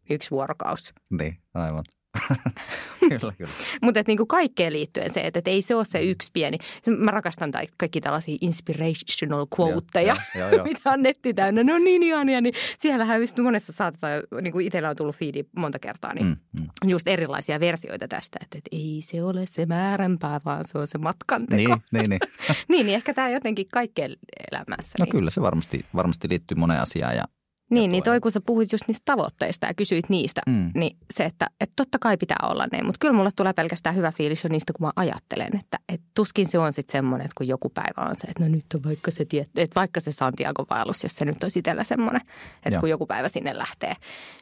yksi 0.09 0.31
vuorokaus. 0.31 0.93
Niin, 1.19 1.37
aivan. 1.53 1.83
kyllä, 2.99 3.33
kyllä. 3.37 3.51
Mutta 3.81 4.03
niinku 4.07 4.25
kaikkeen 4.25 4.73
liittyen 4.73 5.13
se, 5.13 5.19
että 5.19 5.39
et 5.39 5.47
ei 5.47 5.61
se 5.61 5.75
ole 5.75 5.85
se 5.85 6.01
yksi 6.01 6.29
pieni. 6.33 6.57
Mä 6.97 7.11
rakastan 7.11 7.51
tai 7.51 7.67
kaikki 7.77 8.01
tällaisia 8.01 8.37
inspirational 8.41 9.45
quoteja, 9.59 10.15
mitä 10.63 10.91
on 10.91 11.01
netti 11.01 11.33
täynnä. 11.33 11.63
Ne 11.63 11.73
on 11.73 11.83
niin 11.83 12.03
ihania, 12.03 12.41
niin 12.41 12.53
siellähän 12.79 13.19
just 13.19 13.37
monessa 13.37 13.73
saatetaan, 13.73 14.23
niin 14.41 14.51
kuin 14.51 14.67
itsellä 14.67 14.89
on 14.89 14.95
tullut 14.95 15.15
fiidi 15.15 15.43
monta 15.55 15.79
kertaa, 15.79 16.13
niin 16.13 16.25
mm, 16.25 16.37
mm. 16.53 16.89
just 16.89 17.07
erilaisia 17.07 17.59
versioita 17.59 18.07
tästä, 18.07 18.39
että, 18.41 18.57
että 18.57 18.69
ei 18.71 18.99
se 19.03 19.23
ole 19.23 19.45
se 19.45 19.65
määränpää, 19.65 20.39
vaan 20.45 20.65
se 20.67 20.77
on 20.77 20.87
se 20.87 20.97
matkanteko. 20.97 21.75
Niin, 21.75 21.83
niin, 21.91 22.09
niin. 22.09 22.19
niin, 22.69 22.85
niin 22.85 22.95
ehkä 22.95 23.13
tämä 23.13 23.29
jotenkin 23.29 23.67
kaikkeen 23.71 24.15
elämässä. 24.51 24.95
No 24.99 25.05
niin. 25.05 25.11
kyllä 25.11 25.29
se 25.29 25.41
varmasti, 25.41 25.85
varmasti 25.95 26.29
liittyy 26.29 26.57
moneen 26.57 26.81
asiaan 26.81 27.15
ja 27.15 27.23
niin, 27.71 27.91
niin 27.91 28.03
toi 28.03 28.19
kun 28.19 28.31
sä 28.31 28.41
puhuit 28.41 28.71
just 28.71 28.87
niistä 28.87 29.01
tavoitteista 29.05 29.67
ja 29.67 29.73
kysyit 29.73 30.09
niistä, 30.09 30.41
mm. 30.47 30.71
niin 30.75 30.97
se, 31.13 31.25
että, 31.25 31.47
että 31.59 31.73
totta 31.75 31.99
kai 31.99 32.17
pitää 32.17 32.37
olla 32.43 32.67
ne. 32.71 32.83
Mutta 32.83 32.97
kyllä 32.99 33.13
mulle 33.13 33.29
tulee 33.35 33.53
pelkästään 33.53 33.95
hyvä 33.95 34.11
fiilis 34.11 34.43
jo 34.43 34.49
niistä, 34.49 34.73
kun 34.73 34.87
mä 34.87 34.91
ajattelen, 34.95 35.59
että, 35.59 35.79
että 35.89 36.07
tuskin 36.13 36.47
se 36.47 36.59
on 36.59 36.73
sitten 36.73 36.91
semmoinen, 36.91 37.25
että 37.25 37.35
kun 37.37 37.47
joku 37.47 37.69
päivä 37.69 38.09
on 38.09 38.15
se, 38.17 38.27
että 38.27 38.43
no 38.43 38.49
nyt 38.49 38.65
on 38.75 38.83
vaikka 38.83 39.11
se, 39.11 39.25
tiet, 39.25 39.49
että 39.55 39.75
vaikka 39.75 39.99
se 39.99 40.11
Santiago-vaellus, 40.11 41.03
jos 41.03 41.15
se 41.15 41.25
nyt 41.25 41.43
on 41.43 41.49
itsellä 41.55 41.83
semmoinen, 41.83 42.21
että 42.55 42.69
Joo. 42.69 42.79
kun 42.79 42.89
joku 42.89 43.05
päivä 43.05 43.29
sinne 43.29 43.57
lähtee, 43.57 43.93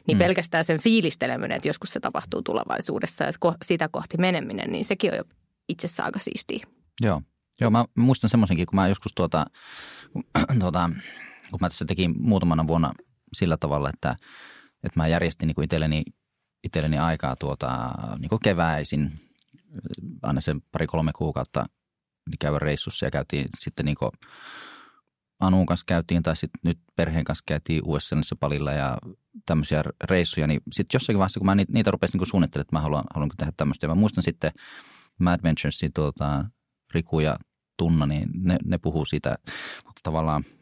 niin 0.06 0.16
mm. 0.16 0.18
pelkästään 0.18 0.64
sen 0.64 0.80
fiilisteleminen, 0.80 1.56
että 1.56 1.68
joskus 1.68 1.92
se 1.92 2.00
tapahtuu 2.00 2.42
tulevaisuudessa 2.42 3.24
ja 3.24 3.32
sitä 3.64 3.88
kohti 3.88 4.16
meneminen, 4.16 4.72
niin 4.72 4.84
sekin 4.84 5.10
on 5.12 5.16
jo 5.16 5.24
itsessään 5.68 6.06
aika 6.06 6.18
siistiä. 6.18 6.66
Joo, 7.00 7.22
Joo 7.60 7.70
mä 7.70 7.84
muistan 7.96 8.30
semmoisenkin, 8.30 8.66
kun 8.66 8.76
mä 8.76 8.88
joskus 8.88 9.14
tuota, 9.14 9.46
tuota 10.60 10.90
kun 11.50 11.58
mä 11.60 11.68
tässä 11.68 11.84
tekin 11.84 12.14
muutamana 12.18 12.66
vuonna– 12.66 12.92
sillä 13.32 13.56
tavalla, 13.56 13.90
että, 13.94 14.16
että 14.84 15.00
mä 15.00 15.06
järjestin 15.06 15.46
niin 15.46 15.54
kuin 15.54 15.64
itselleni, 15.64 16.02
itselleni 16.64 16.98
aikaa 16.98 17.36
tuota, 17.36 17.90
niin 18.18 18.28
kuin 18.28 18.40
keväisin, 18.44 19.12
aina 20.22 20.40
sen 20.40 20.60
pari-kolme 20.72 21.12
kuukautta 21.16 21.66
niin 22.30 22.38
käydä 22.38 22.58
reissussa 22.58 23.06
ja 23.06 23.10
käytiin 23.10 23.48
sitten 23.58 23.84
niin 23.84 23.96
kuin 23.96 24.10
Anuun 25.40 25.66
kanssa 25.66 25.84
käytiin 25.86 26.22
tai 26.22 26.36
sitten 26.36 26.60
nyt 26.64 26.78
perheen 26.96 27.24
kanssa 27.24 27.44
käytiin 27.46 27.82
USAssa 27.84 28.36
palilla 28.40 28.72
ja 28.72 28.98
tämmöisiä 29.46 29.82
reissuja, 30.04 30.46
niin 30.46 30.60
sitten 30.72 30.96
jossakin 30.96 31.18
vaiheessa, 31.18 31.40
kun 31.40 31.46
mä 31.46 31.54
niitä, 31.54 31.72
niitä 31.72 31.90
rupesin 31.90 32.18
niin 32.18 32.28
suunnittelemaan, 32.28 32.64
että 32.66 32.76
mä 32.76 32.80
haluan, 32.80 33.04
haluan 33.14 33.30
tehdä 33.36 33.52
tämmöistä. 33.56 33.84
Ja 33.84 33.88
mä 33.88 33.94
muistan 33.94 34.24
sitten 34.24 34.52
Mad 35.18 35.40
Venturesin 35.42 35.92
tuota, 35.92 36.44
Riku 36.94 37.20
ja 37.20 37.38
Tunna, 37.76 38.06
niin 38.06 38.28
ne, 38.34 38.58
ne 38.64 38.78
puhuu 38.78 39.04
siitä, 39.04 39.38
mutta 39.86 40.00
tavallaan– 40.02 40.44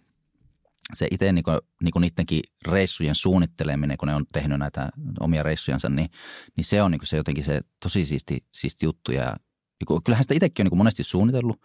se 0.94 1.08
itse 1.10 1.32
niin 1.32 1.44
niin 1.82 1.92
niidenkin 2.00 2.40
reissujen 2.68 3.14
suunnitteleminen, 3.14 3.96
kun 3.96 4.08
ne 4.08 4.14
on 4.14 4.26
tehnyt 4.32 4.58
näitä 4.58 4.88
omia 5.20 5.42
reissujansa, 5.42 5.88
niin, 5.88 6.10
niin 6.56 6.64
se 6.64 6.82
on 6.82 6.90
niin 6.90 7.00
se 7.04 7.16
jotenkin 7.16 7.44
se 7.44 7.60
tosi 7.82 8.04
siisti, 8.04 8.44
siisti 8.52 8.86
juttu. 8.86 9.12
Ja 9.12 9.36
niin 9.80 10.02
kyllähän 10.04 10.24
sitä 10.24 10.34
itsekin 10.34 10.66
on 10.66 10.70
niin 10.70 10.78
monesti 10.78 11.02
suunnitellut 11.02 11.60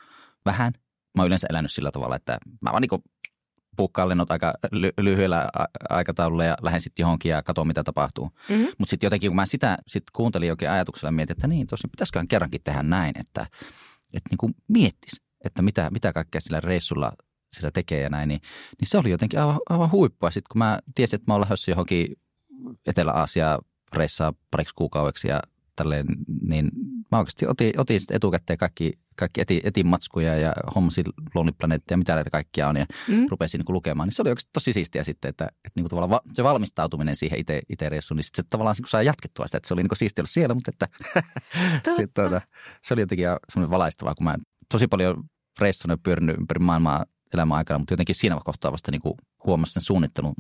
vähän. 0.45 0.73
Mä 1.15 1.21
oon 1.21 1.27
yleensä 1.27 1.47
elänyt 1.49 1.71
sillä 1.71 1.91
tavalla, 1.91 2.15
että 2.15 2.37
mä 2.61 2.71
vaan 2.71 2.81
niin 2.81 3.03
puukkaan 3.77 4.09
lennot 4.09 4.31
aika 4.31 4.53
ly- 4.71 4.93
lyhyellä 5.03 5.49
aikataululla 5.89 6.45
ja 6.45 6.57
lähden 6.61 6.81
sitten 6.81 7.03
johonkin 7.03 7.29
ja 7.29 7.43
katson, 7.43 7.67
mitä 7.67 7.83
tapahtuu. 7.83 8.25
Mm-hmm. 8.49 8.67
Mutta 8.77 8.89
sitten 8.89 9.07
jotenkin, 9.07 9.29
kun 9.29 9.35
mä 9.35 9.45
sitä 9.45 9.77
sit 9.87 10.03
kuuntelin 10.13 10.47
jokin 10.47 10.69
ajatuksella 10.69 11.07
ja 11.07 11.11
mietin, 11.11 11.33
että 11.33 11.47
niin, 11.47 11.67
tosiaan 11.67 11.91
pitäisiköhän 11.91 12.27
kerrankin 12.27 12.63
tehdä 12.63 12.83
näin, 12.83 13.19
että, 13.19 13.47
että 14.13 14.29
niin 14.29 14.37
kuin 14.37 14.55
miettisi, 14.67 15.21
että 15.45 15.61
mitä, 15.61 15.89
mitä 15.91 16.13
kaikkea 16.13 16.41
sillä 16.41 16.59
reissulla 16.59 17.11
sitä 17.53 17.71
tekee 17.73 18.01
ja 18.01 18.09
näin, 18.09 18.27
niin, 18.27 18.41
niin 18.79 18.87
se 18.87 18.97
oli 18.97 19.09
jotenkin 19.09 19.39
aivan, 19.39 19.59
aivan 19.69 19.91
huippua. 19.91 20.31
Sitten 20.31 20.49
kun 20.51 20.59
mä 20.59 20.79
tiesin, 20.95 21.17
että 21.17 21.31
mä 21.31 21.33
oon 21.33 21.41
lähdössä 21.41 21.71
johonkin 21.71 22.07
Etelä-Aasiaan 22.85 23.59
reissaa 23.95 24.33
pariksi 24.51 24.75
kuukaudeksi 24.75 25.27
ja 25.27 25.39
tälleen, 25.75 26.05
niin 26.41 26.71
mä 27.11 27.17
oikeasti 27.17 27.47
otin, 27.47 27.73
otin 27.77 27.99
sitten 27.99 28.15
etukäteen 28.15 28.57
kaikki, 28.57 28.93
kaikki 29.15 29.41
eti, 29.41 29.61
etin 29.63 29.87
matskuja 29.87 30.35
ja 30.35 30.53
hommasin 30.75 31.05
Lonely 31.35 31.55
Planet 31.57 31.83
ja 31.91 31.97
mitä 31.97 32.15
näitä 32.15 32.29
kaikkia 32.29 32.67
on 32.67 32.77
ja 32.77 32.85
mm. 33.07 33.27
rupesin 33.29 33.59
niin 33.59 33.73
lukemaan. 33.73 34.07
Niin 34.07 34.15
se 34.15 34.21
oli 34.21 34.29
oikeasti 34.29 34.49
tosi 34.53 34.73
siistiä 34.73 35.03
sitten, 35.03 35.29
että, 35.29 35.45
että 35.45 35.71
niin 35.75 35.83
kuin 35.83 35.89
tavallaan 35.89 36.09
va, 36.09 36.21
se 36.33 36.43
valmistautuminen 36.43 37.15
siihen 37.15 37.39
itse, 37.39 37.61
itse 37.69 37.89
reissuun, 37.89 38.15
niin 38.15 38.23
sitten 38.23 38.43
se 38.43 38.47
tavallaan 38.49 38.75
niin 38.79 38.89
saa 38.89 39.03
jatkettua 39.03 39.47
sitä, 39.47 39.57
että 39.57 39.67
se 39.67 39.73
oli 39.73 39.83
niin 39.83 39.97
siistiä 39.97 40.21
olla 40.21 40.29
siellä, 40.31 40.55
mutta 40.55 40.71
että 40.71 40.87
sitten, 41.95 42.29
tuota, 42.29 42.41
se 42.81 42.93
oli 42.93 43.01
jotenkin 43.01 43.27
semmoinen 43.49 43.71
valaistavaa, 43.71 44.15
kun 44.15 44.23
mä 44.23 44.37
tosi 44.69 44.87
paljon 44.87 45.23
reissannut 45.59 45.99
ja 45.99 46.03
pyörinyt 46.03 46.37
ympäri 46.37 46.59
maailmaa 46.59 47.05
elämän 47.33 47.57
aikana, 47.57 47.79
mutta 47.79 47.93
jotenkin 47.93 48.15
siinä 48.15 48.39
kohtaa 48.45 48.71
vasta 48.71 48.91
niin 48.91 49.01
kuin 49.01 49.13
huomasi 49.45 49.73
sen 49.73 49.81
suunnittelun 49.81 50.33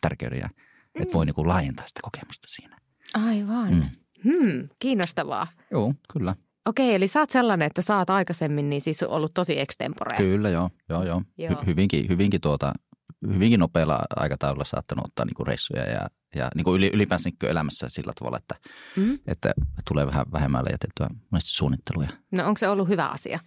tärkeyden 0.00 0.38
ja 0.38 0.48
mm. 0.48 1.02
että 1.02 1.14
voi 1.14 1.26
niin 1.26 1.34
kuin 1.34 1.48
laajentaa 1.48 1.86
sitä 1.86 2.00
kokemusta 2.02 2.48
siinä. 2.50 2.78
Aivan. 3.14 3.74
Mm. 3.74 3.90
Hmm, 4.24 4.68
kiinnostavaa. 4.78 5.46
Joo, 5.70 5.94
kyllä. 6.12 6.36
Okei, 6.66 6.94
eli 6.94 7.08
sä 7.08 7.20
oot 7.20 7.30
sellainen, 7.30 7.66
että 7.66 7.82
sä 7.82 7.96
oot 7.96 8.10
aikaisemmin 8.10 8.70
niin 8.70 8.80
siis 8.80 9.02
ollut 9.02 9.34
tosi 9.34 9.60
extemporea. 9.60 10.16
Kyllä, 10.16 10.50
joo. 10.50 10.70
joo, 10.88 11.04
joo. 11.04 11.22
joo. 11.38 11.52
Hy- 11.52 11.66
hyvinkin, 11.66 12.08
hyvinkin, 12.08 12.40
tuota, 12.40 12.72
hyvinkin 13.26 13.60
nopealla 13.60 14.00
aikataululla 14.16 14.64
saattanut 14.64 15.04
ottaa 15.04 15.26
niin 15.26 15.34
kuin 15.34 15.46
reissuja 15.46 15.82
ja, 15.82 16.08
ja 16.36 16.50
niin 16.54 16.64
kuin 16.64 16.82
ylipäänsä 16.82 17.28
niin 17.28 17.50
elämässä 17.50 17.88
sillä 17.88 18.12
tavalla, 18.18 18.38
että, 18.38 18.54
mm. 18.96 19.18
että 19.26 19.54
tulee 19.88 20.06
vähän 20.06 20.26
vähemmällä 20.32 20.70
jätettyä 20.70 21.08
monesti 21.30 21.50
suunnitteluja. 21.50 22.08
No 22.30 22.46
onko 22.46 22.58
se 22.58 22.68
ollut 22.68 22.88
hyvä 22.88 23.06
asia? 23.06 23.40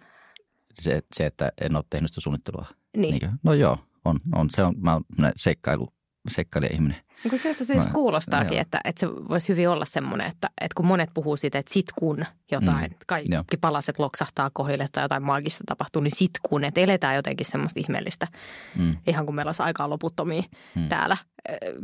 Se, 0.74 1.02
se 1.14 1.26
että 1.26 1.52
en 1.60 1.76
ole 1.76 1.84
tehnyt 1.90 2.10
sitä 2.10 2.20
suunnittelua 2.20 2.66
niin. 2.98 3.10
Niinkö? 3.10 3.28
No 3.42 3.52
joo, 3.52 3.78
on, 4.04 4.20
on. 4.34 4.50
Se 4.50 4.64
on, 4.64 4.74
mä 4.80 4.92
oon 4.92 5.04
seikkailu, 5.36 5.88
seikkailija 6.30 6.74
ihminen. 6.74 6.96
Niin 7.24 7.30
kuin 7.30 7.40
sieltä 7.40 7.64
se 7.64 7.74
just 7.74 7.92
kuulostaakin, 7.92 8.54
no, 8.54 8.60
että, 8.60 8.80
että 8.84 9.00
se 9.00 9.08
voisi 9.28 9.48
hyvin 9.48 9.68
olla 9.68 9.84
semmoinen, 9.84 10.26
että, 10.26 10.50
että 10.60 10.74
kun 10.76 10.86
monet 10.86 11.10
puhuu 11.14 11.36
siitä, 11.36 11.58
että 11.58 11.72
sit 11.72 11.86
kun 11.98 12.24
jotain, 12.50 12.90
mm, 12.90 12.96
kaikki 13.06 13.34
joo. 13.34 13.44
palaset 13.60 13.98
loksahtaa 13.98 14.50
kohille 14.52 14.88
tai 14.92 15.04
jotain 15.04 15.22
maagista 15.22 15.64
tapahtuu, 15.66 16.02
niin 16.02 16.16
sit 16.16 16.30
kun, 16.42 16.64
että 16.64 16.80
eletään 16.80 17.16
jotenkin 17.16 17.46
semmoista 17.46 17.80
ihmeellistä, 17.80 18.26
mm. 18.76 18.96
ihan 19.06 19.26
kun 19.26 19.34
meillä 19.34 19.48
olisi 19.48 19.62
aikaa 19.62 19.90
loputtomia 19.90 20.42
mm. 20.74 20.88
täällä 20.88 21.16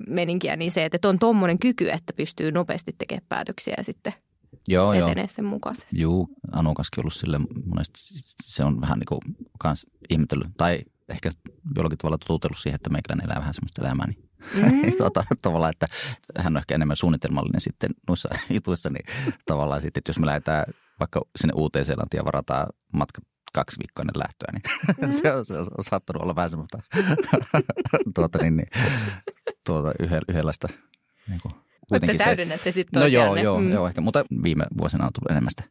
meninkiä, 0.08 0.56
niin 0.56 0.70
se, 0.70 0.84
että 0.84 1.08
on 1.08 1.18
tuommoinen 1.18 1.58
kyky, 1.58 1.90
että 1.90 2.12
pystyy 2.12 2.52
nopeasti 2.52 2.94
tekemään 2.98 3.26
päätöksiä 3.28 3.74
ja 3.76 3.84
sitten 3.84 4.12
joo, 4.68 4.92
etenee 4.92 5.24
joo. 5.24 5.28
sen 5.28 5.44
mukaisesti. 5.44 6.00
Joo, 6.00 6.28
Anu 6.52 6.70
on 6.70 6.76
ollut 6.98 7.14
sille 7.14 7.40
monesti, 7.64 8.00
se 8.42 8.64
on 8.64 8.80
vähän 8.80 8.98
niin 8.98 9.06
kuin 9.06 9.20
kans 9.58 9.86
ihmetellyt, 10.10 10.48
tai 10.56 10.80
ehkä 11.08 11.30
jollakin 11.76 11.98
tavalla 11.98 12.18
totutellut 12.18 12.58
siihen, 12.58 12.74
että 12.74 12.90
meikäläinen 12.90 13.26
elää 13.26 13.40
vähän 13.40 13.54
semmoista 13.54 13.82
elämää, 13.82 14.06
niin 14.06 14.30
mm. 14.54 14.92
tuota, 14.98 15.24
tavallaan, 15.42 15.70
että 15.70 15.86
hän 16.38 16.52
on 16.52 16.60
ehkä 16.60 16.74
enemmän 16.74 16.96
suunnitelmallinen 16.96 17.60
sitten 17.60 17.90
noissa 18.08 18.28
jutuissa, 18.54 18.90
niin 18.90 19.06
tavallaan 19.46 19.80
sitten, 19.80 20.00
että 20.00 20.10
jos 20.10 20.18
me 20.18 20.26
lähdetään 20.26 20.64
vaikka 21.00 21.22
sinne 21.36 21.52
uuteen 21.56 21.84
Seelantiin 21.84 22.18
ja 22.18 22.24
varataan 22.24 22.66
matka 22.92 23.22
kaksi 23.52 23.76
viikkoa 23.78 24.02
ennen 24.02 24.18
lähtöä, 24.18 24.52
niin 24.52 24.62
mm. 25.08 25.12
se, 25.12 25.32
on, 25.32 25.44
se 25.44 25.58
on 25.58 25.66
saattanut 25.80 26.22
olla 26.22 26.36
vähän 26.36 26.50
semmoista 26.50 26.78
tuota, 28.14 28.38
niin, 28.38 28.56
niin, 28.56 28.68
tuota, 29.66 29.92
yhdenlaista 30.28 30.68
niin 31.28 31.40
kuin 31.42 31.54
kuitenkin 31.88 32.18
Te 32.18 32.24
täydennätte 32.24 32.72
sitten 32.72 33.00
No 33.00 33.06
joo, 33.06 33.36
joo, 33.36 33.60
mm. 33.60 33.72
joo, 33.72 33.86
ehkä, 33.88 34.00
mutta 34.00 34.24
viime 34.42 34.64
vuosina 34.78 35.04
on 35.04 35.10
tullut 35.12 35.30
enemmän 35.30 35.50
sitä 35.50 35.64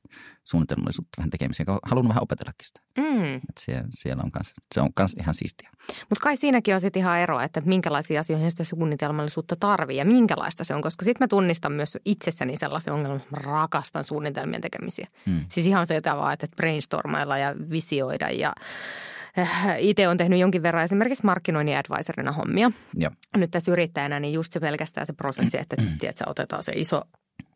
suunnitelmallisuutta 0.44 1.18
vähän 1.18 1.30
tekemiseen. 1.30 1.68
Haluan 1.86 2.08
vähän 2.08 2.24
opetellakin 2.24 2.68
sitä. 2.68 2.82
Mm. 2.98 3.36
Että 3.36 3.60
siellä, 3.60 3.88
siellä 3.96 4.24
on 4.24 4.32
kans, 4.32 4.54
se 4.74 4.82
on 4.82 4.90
myös 5.00 5.16
ihan 5.20 5.36
siistiä. 5.36 5.70
Mutta 6.10 6.24
kai 6.24 6.38
siinäkin 6.38 6.76
on 6.76 6.82
sitten 6.82 7.00
ihan 7.00 7.20
eroa, 7.20 7.44
että 7.44 7.62
minkälaisia 7.66 8.20
asioihin 8.20 8.52
sitä 8.52 8.64
suunnitelmallisuutta 8.64 9.56
tarvii 9.56 9.98
ja 9.98 10.06
minkälaista 10.06 10.64
se 10.64 10.76
on. 10.76 10.82
Koska 10.82 11.06
sitten 11.06 11.24
mä 11.24 11.28
tunnistan 11.28 11.72
myös 11.72 11.98
itsessäni 12.06 12.58
sellaisen 12.58 12.94
ongelman, 12.94 13.18
että 13.18 13.36
mä 13.36 13.42
rakastan 13.42 14.04
suunnitelmien 14.04 14.62
tekemisiä. 14.62 15.08
Mm. 15.26 15.46
Siis 15.50 15.68
ihan 15.68 15.88
se 15.88 16.02
vaan, 16.06 16.34
että 16.34 16.48
brainstormailla 16.56 17.38
ja 17.38 17.56
visioida 17.70 18.30
ja 18.30 18.54
itse 19.80 20.08
on 20.08 20.18
tehnyt 20.18 20.40
jonkin 20.40 20.64
verran 20.64 20.84
esimerkiksi 20.84 21.26
markkinoinnin 21.26 21.78
advisorina 21.78 22.32
hommia. 22.32 22.72
Ja. 22.98 23.12
Nyt 23.38 23.52
tässä 23.52 23.72
yrittäjänä, 23.72 24.20
niin 24.20 24.34
just 24.34 24.54
se 24.54 24.60
pelkästään 24.60 25.08
se 25.08 25.14
prosessi, 25.14 25.58
että 25.58 25.76
mm. 25.82 25.88
tiedätkö, 26.00 26.24
otetaan 26.28 26.64
se 26.64 26.72
iso 26.76 27.02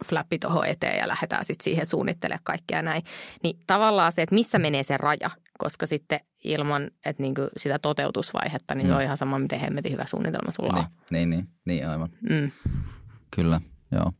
flappi 0.05 0.39
tuohon 0.39 0.65
eteen 0.65 0.97
ja 0.97 1.07
lähdetään 1.07 1.45
sitten 1.45 1.63
siihen 1.63 1.85
suunnittelemaan 1.85 2.43
kaikkea 2.43 2.81
näin. 2.81 3.03
Niin 3.43 3.59
tavallaan 3.67 4.11
se, 4.11 4.21
että 4.21 4.35
missä 4.35 4.59
menee 4.59 4.83
se 4.83 4.97
raja, 4.97 5.29
koska 5.57 5.87
sitten 5.87 6.19
ilman 6.43 6.91
että 7.05 7.23
niinku 7.23 7.41
sitä 7.57 7.79
toteutusvaihetta, 7.79 8.75
niin 8.75 8.87
mm. 8.87 8.91
se 8.91 8.95
on 8.95 9.01
ihan 9.01 9.17
sama, 9.17 9.39
miten 9.39 9.59
hemmetin 9.59 9.91
hyvä 9.91 10.05
suunnitelma 10.05 10.51
sulla 10.51 10.73
niin, 10.73 10.85
on. 10.85 10.91
Niin, 11.11 11.29
niin, 11.29 11.47
niin 11.65 11.87
aivan. 11.87 12.09
Mm. 12.29 12.51
Kyllä, 13.35 13.61
joo. 13.91 14.11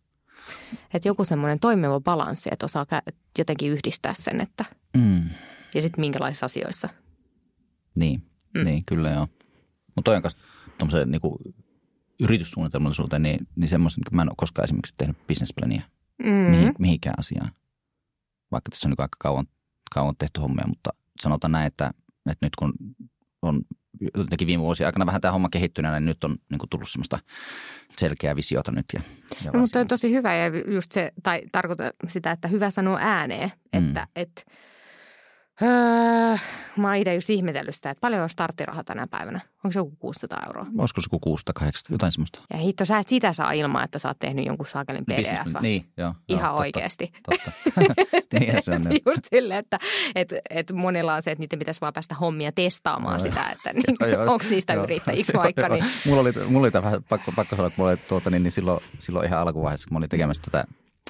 Että 0.93 1.10
joku 1.10 1.26
semmoinen 1.26 1.60
toimiva 1.60 1.99
balanssi, 1.99 2.49
että 2.51 2.66
osaa 2.66 2.86
jotenkin 3.38 3.72
yhdistää 3.72 4.14
sen, 4.18 4.41
että 4.41 4.66
mm. 4.97 5.24
ja 5.74 5.82
sitten 5.82 6.01
minkälaisissa 6.01 6.45
asioissa. 6.45 6.89
Niin, 7.98 8.24
mm. 8.54 8.64
niin 8.64 8.86
kyllä 8.86 9.10
joo. 9.10 9.28
Mutta 9.95 10.12
toi 10.12 10.16
on 10.16 10.22
tuommoisen 10.78 11.12
niinku 11.12 11.38
yrityssuunnitelmallisuuteen, 12.20 13.24
niin, 13.24 13.48
niin 13.56 13.70
semmoista, 13.70 14.02
niin 14.02 14.16
mä 14.16 14.22
en 14.22 14.30
ole 14.30 14.36
koskaan 14.38 14.64
esimerkiksi 14.64 14.95
tehnyt 14.98 15.28
businessplania 15.28 15.82
Mm. 16.24 16.30
mihin, 16.30 16.74
mihinkään 16.80 17.16
asiaan. 17.18 17.52
Vaikka 18.52 18.70
tässä 18.70 18.88
on 18.88 18.89
niin 18.89 19.02
aika 19.02 19.18
kauan, 19.20 19.48
kauan 19.95 20.16
tehty 20.18 20.41
hommia, 20.41 20.68
mutta 20.68 20.89
sanotaan 21.22 21.52
näin, 21.52 21.68
että, 21.68 21.91
että 22.30 22.45
nyt 22.45 22.56
kun 22.56 22.74
on 23.41 23.62
jotenkin 24.18 24.48
viime 24.48 24.64
vuosien 24.64 24.88
aikana 24.88 25.06
vähän 25.06 25.22
tämä 25.22 25.32
homma 25.32 25.50
kehittyneenä, 25.50 26.00
niin 26.00 26.06
nyt 26.06 26.24
on 26.24 26.38
niin 26.50 26.60
kuin 26.60 26.70
tullut 26.70 26.89
semmoista 26.89 27.20
selkeää 27.98 28.36
visiota 28.36 28.72
nyt. 28.72 28.86
Ja, 28.93 29.02
ja 29.45 29.52
no, 29.52 29.60
mutta 29.60 29.80
on 29.80 29.88
tosi 29.88 30.12
hyvä 30.12 30.36
ja 30.36 30.74
just 30.74 30.91
se, 30.91 31.12
tai 31.24 31.41
tarkoita 31.52 31.91
sitä, 32.10 32.32
että 32.32 32.48
hyvä 32.48 32.72
sanoa 32.72 32.98
ääneen, 33.02 33.52
että, 33.74 34.00
mm. 34.00 34.08
että 34.16 34.41
Öö, 35.62 36.38
mä 36.78 36.88
oon 36.88 36.95
itse 36.95 37.16
just 37.16 37.30
ihmetellyt 37.30 37.76
sitä, 37.76 37.89
että 37.89 38.01
paljon 38.01 38.22
on 38.22 38.30
starttiraha 38.30 38.84
tänä 38.84 39.08
päivänä. 39.08 39.39
Onko 39.64 39.72
se 39.72 39.80
joku 39.80 39.95
600 39.99 40.43
euroa? 40.47 40.66
Olisiko 40.78 41.01
se 41.01 41.05
joku 41.05 41.20
600 41.20 41.53
800, 41.53 41.93
jotain 41.93 42.12
semmoista. 42.12 42.41
Ja 42.53 42.58
hitto, 42.58 42.86
sä 42.86 42.99
et 42.99 43.08
sitä 43.08 43.34
saa 43.34 43.51
ilman, 43.51 43.84
että 43.84 43.99
sä 43.99 44.08
oot 44.08 44.20
tehnyt 44.20 44.45
jonkun 44.45 44.68
saakelin 44.68 45.05
pdf. 45.05 45.62
Niin, 45.62 45.86
joo. 45.97 46.14
Ihan 46.30 46.49
joo, 46.49 46.60
oikeasti. 46.60 47.12
Totta. 47.30 47.51
niin 48.39 48.62
se 48.62 48.72
on. 48.72 48.82
just 49.10 49.26
silleen, 49.30 49.60
että, 49.60 49.80
että, 50.16 50.36
että 50.49 50.74
monilla 50.74 51.16
on 51.16 51.24
se, 51.24 51.32
että 51.32 51.41
niiden 51.41 51.60
pitäisi 51.60 51.82
vaan 51.82 51.93
päästä 51.93 52.16
hommia 52.16 52.51
testaamaan 52.51 53.20
sitä, 53.20 53.49
että 53.49 53.74
niin, 53.74 54.20
onko 54.20 54.45
niistä 54.49 54.74
joo, 54.74 54.84
yrittäjiksi 54.84 55.32
joo, 55.36 55.43
vaikka. 55.43 55.62
Joo, 55.62 55.74
niin. 55.74 55.86
Mulla 56.05 56.22
oli, 56.22 56.32
mulla 56.47 56.68
oli 56.68 56.84
vähän 56.84 57.03
pakko, 57.10 57.32
pakko 57.36 57.55
sanoa, 57.55 57.68
että 57.68 57.82
mulla 57.82 57.91
oli 57.91 57.97
tuota, 57.97 58.30
niin, 58.30 58.43
niin 58.43 58.51
silloin, 58.51 58.84
silloin 58.99 59.28
ihan 59.28 59.39
alkuvaiheessa, 59.39 59.88
kun 59.88 59.95
mä 59.95 59.97
olin 59.97 60.10
tekemässä 60.10 60.43
tätä 60.51 60.66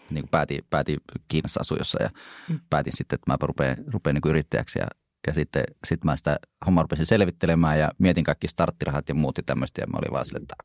niin 0.10 0.24
kuin 0.24 0.32
päätin, 0.32 0.62
päätin 0.70 0.97
Kiinassa 1.28 1.60
asua 1.62 1.78
jossain 1.78 2.03
ja 2.03 2.10
mm. 2.49 2.60
päätin 2.70 2.93
sitten, 2.95 3.16
että 3.16 3.32
mä 3.32 3.38
rupean, 3.41 3.76
rupean 3.88 4.14
niin 4.14 4.30
yrittäjäksi 4.30 4.80
ja 4.80 4.88
ja 5.28 5.34
sitten 5.34 5.64
sit 5.88 6.03
mä 6.03 6.16
sitä 6.16 6.38
hommaa 6.66 6.84
rupesin 6.84 7.05
selvittelemään 7.05 7.80
ja 7.80 7.91
mietin 7.97 8.24
kaikki 8.24 8.47
starttirahat 8.47 9.10
ja 9.10 9.16
muut 9.16 9.38
ja 9.38 9.43
tämmöistä. 9.45 9.82
Ja 9.82 9.88
mä 9.88 9.97
olin 9.97 10.12
vaan 10.12 10.26
sille, 10.26 10.39
että 10.41 10.55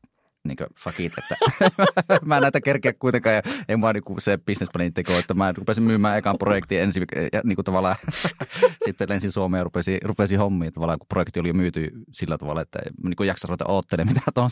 niin 0.43 0.57
kuin, 0.57 0.67
fuck 0.79 0.99
it, 0.99 1.13
että 1.17 1.35
mä 2.25 2.37
en 2.37 2.41
näitä 2.41 2.61
kerkeä 2.61 2.93
kuitenkaan 2.93 3.35
ja 3.35 3.41
ei 3.67 3.75
mua 3.75 3.93
niin 3.93 4.03
se 4.19 4.37
businessplanin 4.37 4.93
teko, 4.93 5.13
että 5.13 5.33
mä 5.33 5.51
rupesin 5.57 5.83
myymään 5.83 6.17
ekan 6.17 6.37
projektin 6.37 6.81
ensin 6.81 7.05
ja 7.33 7.41
niin 7.43 7.55
kuin 7.55 7.65
tavallaan 7.65 7.95
sitten 8.85 9.09
lensin 9.09 9.31
Suomeen 9.31 9.59
ja 9.59 9.63
rupesin, 9.63 9.97
rupesin 10.03 10.39
hommiin 10.39 10.73
tavallaan, 10.73 10.99
kun 10.99 11.07
projekti 11.07 11.39
oli 11.39 11.47
jo 11.47 11.53
myyty 11.53 11.91
sillä 12.11 12.37
tavalla, 12.37 12.61
että 12.61 12.79
niin 13.03 13.15
kuin 13.15 13.27
jaksa 13.27 13.47
ruveta 13.47 13.65
oottelemaan 13.67 14.15
mitä 14.15 14.31
tuon 14.33 14.49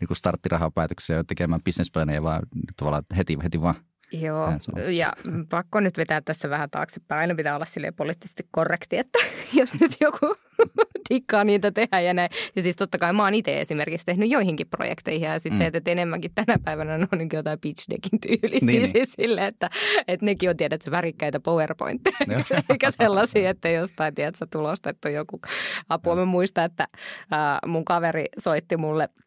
niin 0.00 0.08
kuin 0.08 0.16
starttirahapäätöksiä 0.16 1.16
ja 1.16 1.24
tekemään 1.24 1.62
businessplaneja 1.64 2.22
vaan 2.22 2.42
tavallaan 2.76 3.04
heti, 3.16 3.38
heti 3.42 3.62
vaan 3.62 3.74
Joo, 4.12 4.48
ja 4.90 5.12
pakko 5.50 5.80
nyt 5.80 5.96
vetää 5.96 6.20
tässä 6.20 6.50
vähän 6.50 6.70
taaksepäin. 6.70 7.20
Aina 7.20 7.34
pitää 7.34 7.54
olla 7.54 7.64
sille 7.64 7.92
poliittisesti 7.92 8.48
korrekti, 8.50 8.98
että 8.98 9.18
jos 9.58 9.80
nyt 9.80 9.92
joku 10.00 10.34
dikkaa 11.10 11.44
niitä 11.44 11.70
tehdä 11.70 12.00
ja 12.00 12.14
näin. 12.14 12.30
Ja 12.56 12.62
siis 12.62 12.76
totta 12.76 12.98
kai 12.98 13.12
mä 13.12 13.24
oon 13.24 13.34
itse 13.34 13.60
esimerkiksi 13.60 14.06
tehnyt 14.06 14.30
joihinkin 14.30 14.68
projekteihin 14.68 15.28
ja 15.28 15.34
sitten 15.34 15.52
mm. 15.52 15.58
se, 15.58 15.66
että 15.66 15.90
enemmänkin 15.90 16.30
tänä 16.34 16.58
päivänä 16.64 16.94
on 16.94 17.18
niin 17.18 17.28
jotain 17.32 17.60
pitch 17.60 17.90
deckin 17.90 18.20
tyylisiä. 18.20 18.66
Niin, 18.66 18.80
siis 18.80 18.92
niin. 18.92 19.06
silleen, 19.28 19.46
että, 19.46 19.70
että 20.08 20.26
nekin 20.26 20.50
on 20.50 20.56
tiedät, 20.56 20.90
värikkäitä 20.90 21.40
PowerPointteja, 21.40 22.44
eikä 22.70 22.90
sellaisia, 22.90 23.50
että 23.50 23.68
jostain 23.68 24.14
tiedät, 24.14 24.36
sä 24.36 24.46
tulostettu 24.46 25.08
joku 25.08 25.40
apua. 25.88 26.16
Mä 26.16 26.24
muistan, 26.24 26.64
että 26.64 26.88
äh, 27.32 27.58
mun 27.66 27.84
kaveri 27.84 28.24
soitti 28.38 28.76
mulle– 28.76 29.08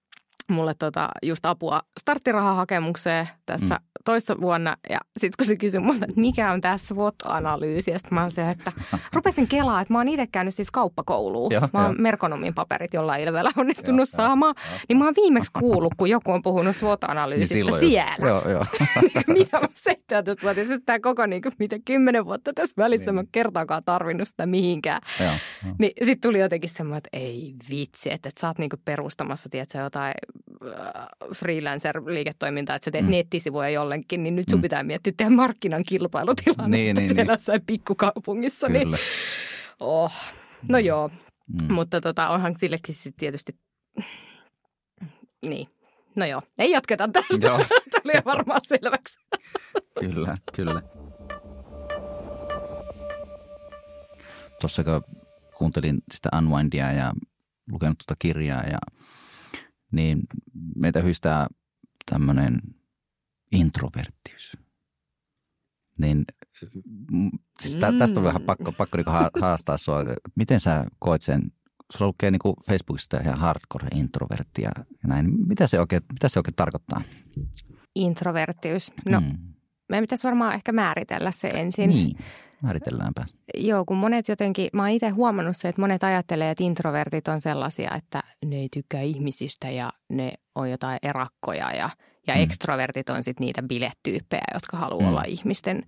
mulle 0.52 0.74
tota 0.80 1.10
just 1.24 1.46
apua 1.46 1.82
starttirahahakemukseen 2.00 3.30
tässä 3.46 3.76
mm. 3.76 3.86
Toissa 4.06 4.36
vuonna. 4.42 4.78
Ja 4.90 5.00
sitten 5.18 5.36
kun 5.38 5.46
se 5.46 5.56
kysyi 5.56 5.80
multa, 5.80 6.06
että 6.10 6.22
mikä 6.22 6.52
on 6.52 6.62
tässä 6.62 6.96
SWOT-analyysi, 6.96 7.92
ja 7.92 8.00
mä 8.12 8.30
se, 8.30 8.50
että 8.50 8.72
rupesin 9.14 9.48
kelaa, 9.48 9.82
että 9.82 9.94
mä 9.94 10.00
oon 10.00 10.08
itse 10.08 10.28
käynyt 10.28 10.56
siis 10.56 10.72
kauppakouluun. 10.72 11.52
Ja, 11.52 11.70
mä 11.74 11.86
oon 11.86 11.96
merkonomin 11.98 12.54
paperit 12.54 12.94
jollain 12.94 13.24
ilveellä 13.24 13.52
onnistunut 13.58 14.10
ja, 14.12 14.18
saamaan. 14.18 14.56
Ja, 14.58 14.80
niin 14.90 14.98
mä 14.98 15.06
oon 15.06 15.14
viimeksi 15.16 15.52
kuullut, 15.60 15.94
kun 15.98 16.10
joku 16.10 16.32
on 16.32 16.42
puhunut 16.42 16.76
SWOT-analyysistä 16.76 17.56
niin 17.56 17.80
siellä. 17.80 18.28
Joo, 18.28 18.50
joo. 18.50 18.66
mitä 19.40 19.60
mä 19.60 19.68
17-vuotias, 19.90 20.68
tämä 20.86 21.00
koko 21.00 21.26
niin 21.26 21.42
kuin, 21.42 21.54
mitä 21.60 21.80
kymmenen 21.86 22.26
vuotta 22.26 22.54
tässä 22.54 22.74
välissä 22.78 23.06
niin. 23.06 23.16
mä 23.16 23.24
kertaakaan 23.32 23.84
tarvinnut 23.84 24.28
sitä 24.28 24.46
mihinkään. 24.46 25.02
Ja, 25.20 25.26
ja. 25.26 25.32
Niin 25.80 25.92
sitten 26.06 26.30
tuli 26.30 26.40
jotenkin 26.40 26.70
semmoinen, 26.70 26.98
että 26.98 27.10
ei 27.14 27.54
vitsi, 27.70 28.12
että, 28.12 28.30
että 28.30 28.42
sä 28.42 28.48
oot 28.48 28.58
niin 28.58 28.70
kuin 28.70 28.82
perustamassa, 28.86 29.50
tiedätkö, 29.50 29.78
jotain 29.78 30.14
Äh, 30.64 31.08
freelancer-liiketoimintaa, 31.36 32.76
että 32.76 32.86
sä 32.86 32.92
teet 32.92 33.06
mm. 33.06 33.12
nettisivuja 33.12 33.70
jollekin, 33.96 34.24
niin 34.24 34.36
nyt 34.36 34.50
sun 34.50 34.60
mm. 34.60 34.62
pitää 34.62 34.84
miettiä 34.84 35.14
tehdä 35.18 35.30
markkinan 35.30 35.84
kilpailutilanne 35.84 36.78
niin, 36.78 36.96
niin, 36.96 37.10
siellä 37.10 37.24
niin. 37.24 37.32
jossain 37.32 37.62
pikkukaupungissa. 37.66 38.70
Niin- 38.70 38.84
Kyllä. 38.84 38.98
Niin, 38.98 39.08
oh. 39.80 40.14
No 40.68 40.78
mm. 40.80 40.86
joo, 40.86 41.12
mm. 41.62 41.74
mutta 41.74 42.02
tota, 42.02 42.30
onhan 42.30 42.58
sillekin 42.58 42.96
sitten 42.96 43.20
tietysti, 43.20 43.56
niin. 45.46 45.68
No 46.16 46.26
joo, 46.26 46.42
ei 46.58 46.72
jatketa 46.72 47.10
tästä. 47.14 47.48
Joo. 47.48 47.58
Tuli 48.04 48.14
varmaan 48.26 48.62
selväksi. 48.64 49.20
kyllä, 50.00 50.36
kyllä. 50.56 50.82
Tuossa 54.62 54.84
kun 54.84 55.02
kuuntelin 55.58 56.02
sitä 56.14 56.30
Unwindia 56.38 56.92
ja 56.92 57.14
lukenut 57.72 57.98
tuota 57.98 58.16
kirjaa 58.20 58.64
ja 58.64 58.78
niin 59.92 60.20
meitä 60.76 61.02
hyistää 61.02 61.48
tämmöinen 62.12 62.62
introverttius. 63.52 64.58
Niin 66.00 66.26
siis 67.60 67.78
tä, 67.78 67.94
tästä 67.98 68.20
on 68.20 68.24
vähän 68.24 68.42
mm. 68.42 68.46
pakko, 68.46 68.72
pakko 68.72 68.98
niinku 68.98 69.12
haastaa 69.42 69.78
sua. 69.78 70.00
Miten 70.36 70.60
sä 70.60 70.86
koet 71.00 71.22
sen, 71.22 71.52
sulla 71.94 72.08
lukee 72.08 72.32
niinku 72.32 72.54
Facebookista 72.68 73.20
ihan 73.22 73.40
hardcore 73.40 73.88
introvertti 73.96 74.62
ja 74.62 74.72
näin. 75.08 75.48
Mitä 75.48 75.68
se 75.68 75.80
oikein, 75.80 76.02
mitä 76.14 76.30
se 76.30 76.40
oikein 76.40 76.56
tarkoittaa? 76.56 77.02
Introverttius. 77.96 78.92
No, 79.10 79.22
mm. 79.22 79.38
meidän 79.90 80.04
pitäisi 80.04 80.24
varmaan 80.24 80.54
ehkä 80.54 80.72
määritellä 80.72 81.32
se 81.32 81.48
ensin. 81.48 81.90
Niin. 81.90 82.18
Määritelläänpä. 82.62 83.26
Joo, 83.58 83.86
kun 83.86 83.98
monet 83.98 84.28
jotenkin, 84.28 84.70
mä 84.74 84.82
oon 84.82 84.92
itse 84.92 85.10
huomannut 85.10 85.58
se, 85.58 85.70
että 85.70 85.82
monet 85.82 86.04
ajattelee, 86.04 86.52
että 86.52 86.64
introvertit 86.64 87.28
on 87.28 87.42
sellaisia, 87.42 87.96
että 87.96 88.24
ne 88.46 88.56
ei 88.56 88.70
tykkää 88.74 89.02
ihmisistä 89.02 89.70
ja 89.70 89.90
ne 90.10 90.34
on 90.56 90.72
jotain 90.72 91.00
erakkoja 91.02 91.72
ja, 91.72 91.90
ja 92.28 92.36
mm. 92.36 92.42
ekstrovertit 92.42 93.10
on 93.10 93.24
sitten 93.24 93.46
niitä 93.46 93.64
bilettyyppejä, 93.64 94.44
jotka 94.54 94.78
haluaa 94.78 95.02
mm. 95.02 95.08
olla 95.08 95.24
ihmisten 95.28 95.84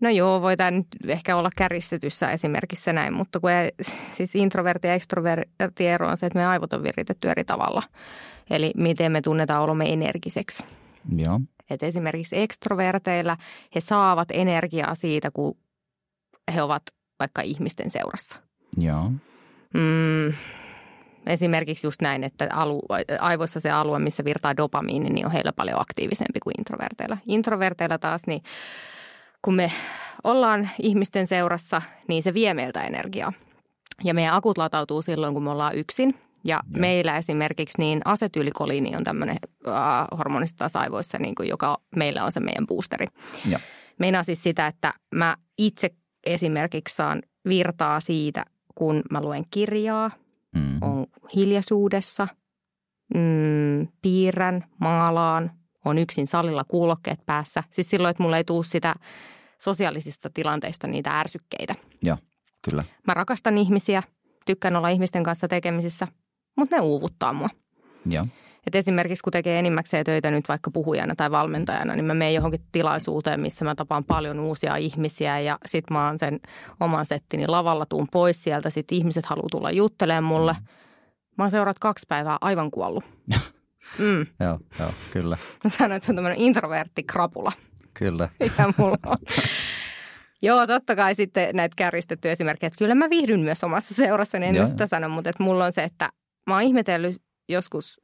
No 0.00 0.10
joo, 0.10 0.42
voi 0.42 0.56
tämä 0.56 0.70
nyt 0.70 0.86
ehkä 1.06 1.36
olla 1.36 1.50
kärjistetyssä 1.56 2.30
esimerkissä 2.30 2.92
näin, 2.92 3.12
mutta 3.12 3.40
kun 3.40 3.50
ei, 3.50 3.70
siis 4.16 4.34
introverti 4.34 4.88
ja 4.88 4.94
ekstroverti 4.94 5.86
ero 5.86 6.08
on 6.08 6.16
se, 6.16 6.26
että 6.26 6.38
me 6.38 6.46
aivot 6.46 6.72
on 6.72 6.82
viritetty 6.82 7.30
eri 7.30 7.44
tavalla. 7.44 7.82
Eli 8.50 8.72
miten 8.76 9.12
me 9.12 9.20
tunnetaan 9.20 9.62
olomme 9.62 9.92
energiseksi. 9.92 10.64
Joo. 11.16 11.40
Et 11.70 11.82
esimerkiksi 11.82 12.38
ekstroverteilla 12.38 13.36
he 13.74 13.80
saavat 13.80 14.28
energiaa 14.30 14.94
siitä, 14.94 15.30
kun 15.30 15.56
he 16.54 16.62
ovat 16.62 16.82
vaikka 17.18 17.42
ihmisten 17.42 17.90
seurassa. 17.90 18.40
Joo. 18.76 19.10
Mm, 19.74 20.32
esimerkiksi 21.26 21.86
just 21.86 22.02
näin, 22.02 22.24
että 22.24 22.48
alu, 22.52 22.82
aivoissa 23.20 23.60
se 23.60 23.70
alue, 23.70 23.98
missä 23.98 24.24
virtaa 24.24 24.56
dopamiini, 24.56 25.10
niin 25.10 25.26
on 25.26 25.32
heillä 25.32 25.52
paljon 25.52 25.80
aktiivisempi 25.80 26.40
kuin 26.40 26.54
introverteilla. 26.58 27.18
Introverteilla 27.26 27.98
taas, 27.98 28.26
niin 28.26 28.42
kun 29.42 29.54
me 29.54 29.72
ollaan 30.24 30.70
ihmisten 30.82 31.26
seurassa, 31.26 31.82
niin 32.08 32.22
se 32.22 32.34
vie 32.34 32.54
meiltä 32.54 32.82
energiaa. 32.82 33.32
Ja 34.04 34.14
meidän 34.14 34.34
akut 34.34 34.58
latautuu 34.58 35.02
silloin, 35.02 35.34
kun 35.34 35.42
me 35.42 35.50
ollaan 35.50 35.74
yksin. 35.74 36.14
Ja 36.44 36.60
Joo. 36.72 36.80
meillä 36.80 37.16
esimerkiksi 37.16 37.78
niin 37.78 38.00
asetylikoliini 38.04 38.96
on 38.96 39.04
tämmöinen 39.04 39.36
äh, 39.68 39.74
hormonista 40.18 40.58
taas 40.58 40.76
aivoissa, 40.76 41.18
niin 41.18 41.34
kuin, 41.34 41.48
joka 41.48 41.78
meillä 41.96 42.24
on 42.24 42.32
se 42.32 42.40
meidän 42.40 42.66
boosteri. 42.66 43.06
Joo. 43.50 43.60
Meinaa 43.98 44.22
siis 44.22 44.42
sitä, 44.42 44.66
että 44.66 44.94
mä 45.14 45.36
itse 45.58 45.90
esimerkiksi 46.26 46.94
saan 46.94 47.22
virtaa 47.48 48.00
siitä, 48.00 48.44
kun 48.74 49.02
mä 49.10 49.20
luen 49.20 49.44
kirjaa, 49.50 50.10
mm. 50.56 50.82
on 50.82 51.06
hiljaisuudessa, 51.36 52.28
mm, 53.14 53.88
piirrän, 54.02 54.64
maalaan, 54.80 55.50
on 55.84 55.98
yksin 55.98 56.26
salilla 56.26 56.64
kuulokkeet 56.64 57.26
päässä. 57.26 57.62
Siis 57.70 57.90
silloin, 57.90 58.10
että 58.10 58.22
mulla 58.22 58.36
ei 58.36 58.44
tule 58.44 58.64
sitä 58.64 58.94
sosiaalisista 59.58 60.30
tilanteista 60.34 60.86
niitä 60.86 61.20
ärsykkeitä. 61.20 61.74
Joo, 62.02 62.16
kyllä. 62.70 62.84
Mä 63.06 63.14
rakastan 63.14 63.58
ihmisiä, 63.58 64.02
tykkään 64.46 64.76
olla 64.76 64.88
ihmisten 64.88 65.22
kanssa 65.22 65.48
tekemisissä, 65.48 66.08
mutta 66.56 66.76
ne 66.76 66.82
uuvuttaa 66.82 67.32
mua. 67.32 67.48
Joo. 68.06 68.26
Että 68.66 68.78
esimerkiksi 68.78 69.22
kun 69.22 69.32
tekee 69.32 69.58
enimmäkseen 69.58 70.04
töitä 70.04 70.30
nyt 70.30 70.48
vaikka 70.48 70.70
puhujana 70.70 71.14
tai 71.14 71.30
valmentajana, 71.30 71.94
niin 71.94 72.04
mä 72.04 72.14
menen 72.14 72.34
johonkin 72.34 72.64
tilaisuuteen, 72.72 73.40
missä 73.40 73.64
mä 73.64 73.74
tapaan 73.74 74.04
paljon 74.04 74.40
uusia 74.40 74.76
ihmisiä 74.76 75.40
ja 75.40 75.58
sit 75.66 75.90
mä 75.90 76.06
oon 76.06 76.18
sen 76.18 76.40
oman 76.80 77.06
settini 77.06 77.46
lavalla, 77.46 77.86
tuun 77.86 78.08
pois 78.12 78.42
sieltä, 78.42 78.70
sit 78.70 78.92
ihmiset 78.92 79.26
haluaa 79.26 79.48
tulla 79.50 79.70
juttelemaan 79.70 80.24
mulle. 80.24 80.56
Mä 81.38 81.44
oon 81.44 81.50
seuraat 81.50 81.78
kaksi 81.78 82.06
päivää 82.08 82.36
aivan 82.40 82.70
kuollut. 82.70 83.04
Mm. 83.98 84.26
joo, 84.40 84.58
joo, 84.78 84.90
kyllä. 85.12 85.36
Mä 85.64 85.70
sanoin, 85.70 85.92
että 85.92 86.06
se 86.06 86.12
on 86.12 86.16
tämmöinen 86.16 86.40
introvertti 86.40 87.02
krapula. 87.02 87.52
Kyllä. 87.94 88.28
Ja 88.58 88.72
mulla 88.76 88.98
on. 89.06 89.16
Joo, 90.42 90.66
totta 90.66 90.96
kai 90.96 91.14
sitten 91.14 91.56
näitä 91.56 91.74
kärjistettyjä 91.76 92.32
esimerkkejä, 92.32 92.68
että 92.68 92.78
kyllä 92.78 92.94
mä 92.94 93.10
viihdyn 93.10 93.40
myös 93.40 93.64
omassa 93.64 93.94
seurassani, 93.94 94.46
en 94.46 94.54
Joo. 94.54 94.66
sitä 94.66 94.86
sano, 94.86 95.08
mutta 95.08 95.30
että 95.30 95.42
mulla 95.42 95.64
on 95.64 95.72
se, 95.72 95.84
että 95.84 96.10
mä 96.46 96.54
oon 96.54 96.62
ihmetellyt 96.62 97.16
joskus 97.48 98.00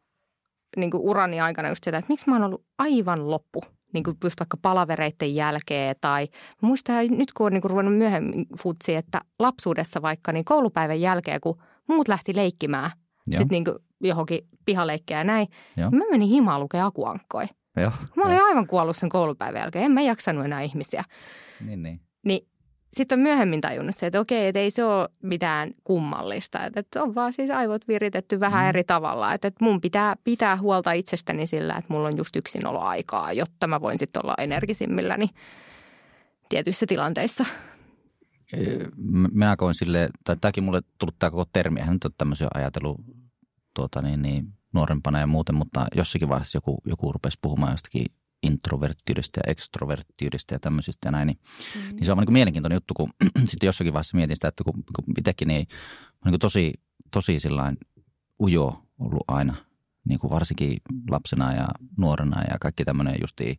niin 0.77 0.91
kuin 0.91 1.01
urani 1.01 1.41
aikana 1.41 1.69
just 1.69 1.85
sitä, 1.85 1.99
että 1.99 2.09
miksi 2.09 2.31
mä 2.31 2.37
oon 2.37 2.45
ollut 2.45 2.65
aivan 2.79 3.31
loppu, 3.31 3.63
niin 3.93 4.05
kuin 4.05 4.17
just 4.25 4.41
vaikka 4.41 4.57
palavereiden 4.63 5.35
jälkeen 5.35 5.97
tai 6.01 6.29
muistan 6.61 7.07
nyt 7.11 7.33
kun 7.33 7.47
on 7.47 7.53
niin 7.53 7.63
kuin 7.63 7.71
ruvennut 7.71 7.99
myöhemmin 7.99 8.47
futsi, 8.63 8.95
että 8.95 9.21
lapsuudessa 9.39 10.03
vaikka 10.03 10.33
niin 10.33 10.45
koulupäivän 10.45 11.01
jälkeen, 11.01 11.41
kun 11.41 11.63
muut 11.89 12.09
lähti 12.09 12.37
leikkimään, 12.37 12.91
sitten 13.31 13.49
niin 13.51 13.65
kuin 13.65 13.77
johonkin 14.01 14.49
pihaleikkejä 14.65 15.21
ja 15.21 15.25
näin, 15.25 15.49
Joo. 15.77 15.91
mä 15.91 16.05
menin 16.11 16.29
himaan 16.29 16.61
lukea 16.61 16.87
akuankkoja. 16.87 17.49
Joo. 17.77 17.91
Mä 18.17 18.25
olin 18.25 18.45
aivan 18.45 18.67
kuollut 18.67 18.97
sen 18.97 19.09
koulupäivän 19.09 19.61
jälkeen, 19.61 19.85
en 19.85 19.93
mä 19.93 20.01
jaksanut 20.01 20.45
enää 20.45 20.61
ihmisiä. 20.61 21.05
Niin, 21.61 21.83
niin. 21.83 22.01
Niin 22.25 22.49
sitten 22.93 23.19
on 23.19 23.23
myöhemmin 23.23 23.61
tajunnut 23.61 23.97
se, 23.97 24.07
että 24.07 24.21
okei, 24.21 24.49
että 24.49 24.61
ei 24.61 24.71
se 24.71 24.85
ole 24.85 25.09
mitään 25.23 25.71
kummallista. 25.85 26.65
Että, 26.65 26.81
että 26.81 27.03
on 27.03 27.15
vaan 27.15 27.33
siis 27.33 27.51
aivot 27.51 27.89
viritetty 27.89 28.41
vähän 28.41 28.65
mm. 28.65 28.69
eri 28.69 28.85
tavalla. 28.85 29.35
Että, 29.35 29.49
että 29.49 29.65
mun 29.65 29.81
pitää 29.81 30.17
pitää 30.25 30.57
huolta 30.57 30.93
itsestäni 30.93 31.47
sillä, 31.47 31.75
että 31.75 31.93
mulla 31.93 32.09
on 32.09 32.17
just 32.17 32.37
aikaa, 32.81 33.33
jotta 33.33 33.67
mä 33.67 33.81
voin 33.81 33.99
sitten 33.99 34.25
olla 34.25 34.35
energisimmilläni 34.39 35.29
tietyissä 36.49 36.87
tilanteissa. 36.87 37.45
Minä 39.33 39.57
koin 39.57 39.75
sille, 39.75 40.09
tai 40.25 40.37
tämäkin 40.41 40.65
mulle 40.65 40.81
tullut 40.99 41.17
tämä 41.19 41.31
koko 41.31 41.45
termi, 41.53 41.81
eihän 41.81 41.95
nyt 41.95 42.05
ole 42.05 42.13
tämmöisiä 42.19 42.49
ajatellut 42.55 43.01
tuota, 43.75 44.03
niin, 44.03 44.23
niin, 44.23 44.47
nuorempana 44.73 45.21
ja 45.21 45.27
muuten, 45.27 45.55
mutta 45.55 45.87
jossakin 45.97 46.29
vaiheessa 46.29 46.57
joku, 46.57 46.79
joku 46.87 47.13
rupesi 47.13 47.39
puhumaan 47.43 47.73
jostakin 47.73 48.07
introverttiydestä 48.43 49.41
ja 49.47 49.51
ekstroverttiydestä 49.51 50.55
ja 50.55 50.59
tämmöisistä 50.59 51.09
ja 51.09 51.13
näin, 51.13 51.27
niin, 51.27 51.39
mm. 51.75 51.97
niin 51.97 52.05
se 52.05 52.13
on 52.13 52.19
niin 52.19 52.27
kuin 52.27 52.33
mielenkiintoinen 52.33 52.77
juttu, 52.77 52.95
kun 52.95 53.11
sitten 53.51 53.67
jossakin 53.67 53.93
vaiheessa 53.93 54.17
mietin 54.17 54.37
sitä, 54.37 54.49
että 54.49 54.65
kun, 54.65 54.75
kun 54.75 55.05
itsekin 55.19 55.49
niin 55.49 55.67
on 56.11 56.25
niin 56.25 56.33
kuin 56.33 56.41
tosi, 56.41 56.73
tosi 57.11 57.41
sillain 57.41 57.77
ujo 58.41 58.83
ollut 58.99 59.25
aina, 59.29 59.55
niin 60.09 60.19
kuin 60.19 60.31
varsinkin 60.31 60.77
lapsena 61.11 61.55
ja 61.55 61.69
nuorena 61.97 62.43
ja 62.43 62.57
kaikki 62.61 62.85
tämmöinen 62.85 63.17
justi 63.21 63.59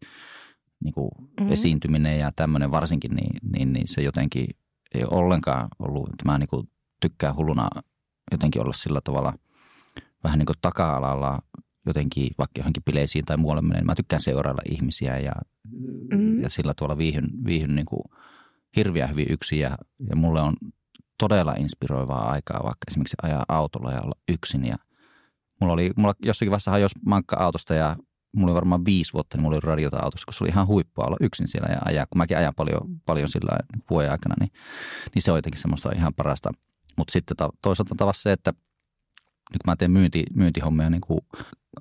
niin 0.84 0.94
kuin 0.94 1.10
mm. 1.40 1.52
esiintyminen 1.52 2.20
ja 2.20 2.32
tämmöinen 2.36 2.72
varsinkin, 2.72 3.16
niin, 3.16 3.40
niin, 3.52 3.74
niin 3.74 3.88
se 3.88 4.02
jotenkin 4.02 4.48
ei 4.94 5.04
ole 5.04 5.24
ollenkaan 5.24 5.68
ollut, 5.80 6.10
että 6.10 6.26
mä 6.26 6.38
niin 6.38 6.50
kuin 6.50 6.70
tykkään 7.00 7.36
hulluna 7.36 7.70
jotenkin 8.32 8.62
olla 8.62 8.74
sillä 8.74 9.02
tavalla 9.02 9.34
vähän 10.24 10.40
niin 10.40 10.46
kuin 10.46 10.58
taka-alalla 10.62 11.40
jotenkin 11.86 12.30
vaikka 12.38 12.60
johonkin 12.60 12.84
bileisiin 12.84 13.26
tai 13.26 13.38
muualle 13.38 13.62
menen. 13.62 13.86
Mä 13.86 13.96
tykkään 13.96 14.22
seurailla 14.22 14.62
ihmisiä 14.70 15.20
ja, 15.20 15.34
mm. 16.18 16.42
ja 16.42 16.50
sillä 16.50 16.74
tavalla 16.74 16.98
viihyn, 16.98 17.30
viihyn 17.46 17.76
niin 17.76 17.86
kuin 17.86 18.04
hirveän 18.76 19.10
hyvin 19.10 19.28
yksin 19.30 19.60
ja, 19.60 19.78
ja 20.10 20.16
mulle 20.16 20.42
on 20.42 20.56
todella 21.18 21.54
inspiroivaa 21.54 22.32
aikaa 22.32 22.64
vaikka 22.64 22.86
esimerkiksi 22.88 23.16
ajaa 23.24 23.46
autolla 23.48 23.92
ja 23.92 24.02
olla 24.02 24.20
yksin 24.30 24.66
ja 24.66 24.76
mulla 25.62 25.74
oli, 25.74 25.92
mulla 25.96 26.14
jossakin 26.26 26.52
vaiheessa 26.52 26.72
hajosi 26.72 26.96
mankka 27.06 27.36
autosta 27.36 27.74
ja 27.74 27.96
mulla 28.36 28.52
oli 28.52 28.56
varmaan 28.56 28.86
viisi 28.86 29.14
vuotta, 29.14 29.38
niin 29.38 29.42
mulla 29.42 29.56
oli 29.56 29.62
radiota 29.64 29.98
autossa, 29.98 30.26
koska 30.26 30.38
se 30.38 30.44
oli 30.44 30.50
ihan 30.50 30.68
huippua 30.68 31.06
olla 31.06 31.18
yksin 31.20 31.48
siellä 31.48 31.68
ja 31.72 31.80
ajaa. 31.86 32.06
Kun 32.06 32.18
mäkin 32.18 32.38
ajan 32.38 32.54
paljon, 32.56 32.82
paljon 33.06 33.30
sillä 33.30 33.58
vuoden 33.90 34.12
aikana, 34.12 34.36
niin, 34.40 34.52
niin 35.16 35.24
se 35.24 35.32
on 35.32 35.38
jotenkin 35.38 35.62
semmoista 35.62 35.92
ihan 35.96 36.14
parasta. 36.14 36.52
Mutta 36.98 37.12
sitten 37.12 37.38
toisaalta 37.62 37.96
taas 37.98 38.24
se, 38.24 38.32
että 38.32 38.54
nyt 39.54 39.64
kun 39.64 39.72
mä 39.72 39.76
teen 39.76 39.92
myynti, 39.92 40.26
myyntihommia, 40.34 40.90
niin 40.90 41.02
kuin, 41.02 41.20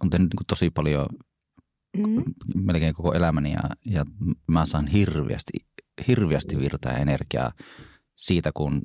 on 0.01 0.11
tehnyt 0.11 0.34
niin 0.34 0.47
tosi 0.47 0.70
paljon, 0.70 1.07
mm. 1.97 2.22
melkein 2.55 2.95
koko 2.95 3.12
elämäni 3.12 3.53
ja, 3.53 3.62
ja 3.86 4.05
mä 4.47 4.66
saan 4.66 4.86
hirveästi, 4.86 5.53
hirveästi 6.09 6.59
virtaa 6.59 6.93
energiaa 6.93 7.53
siitä, 8.16 8.51
kun 8.55 8.82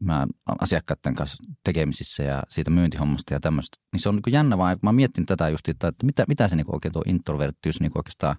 mä 0.00 0.18
olen 0.20 0.58
asiakkaiden 0.60 1.14
kanssa 1.14 1.44
tekemisissä 1.64 2.22
ja 2.22 2.42
siitä 2.48 2.70
myyntihommasta 2.70 3.34
ja 3.34 3.40
tämmöistä. 3.40 3.76
Niin 3.92 4.00
se 4.00 4.08
on 4.08 4.16
niin 4.16 4.32
jännä 4.32 4.58
vaan, 4.58 4.76
mä 4.82 4.92
mietin 4.92 5.26
tätä 5.26 5.48
just, 5.48 5.68
että 5.68 5.92
mitä, 6.02 6.24
mitä 6.28 6.48
se 6.48 6.56
niin 6.56 6.74
oikein 6.74 6.92
tuo 6.92 7.02
introverttius 7.06 7.80
niin 7.80 7.92
oikeastaan 7.94 8.36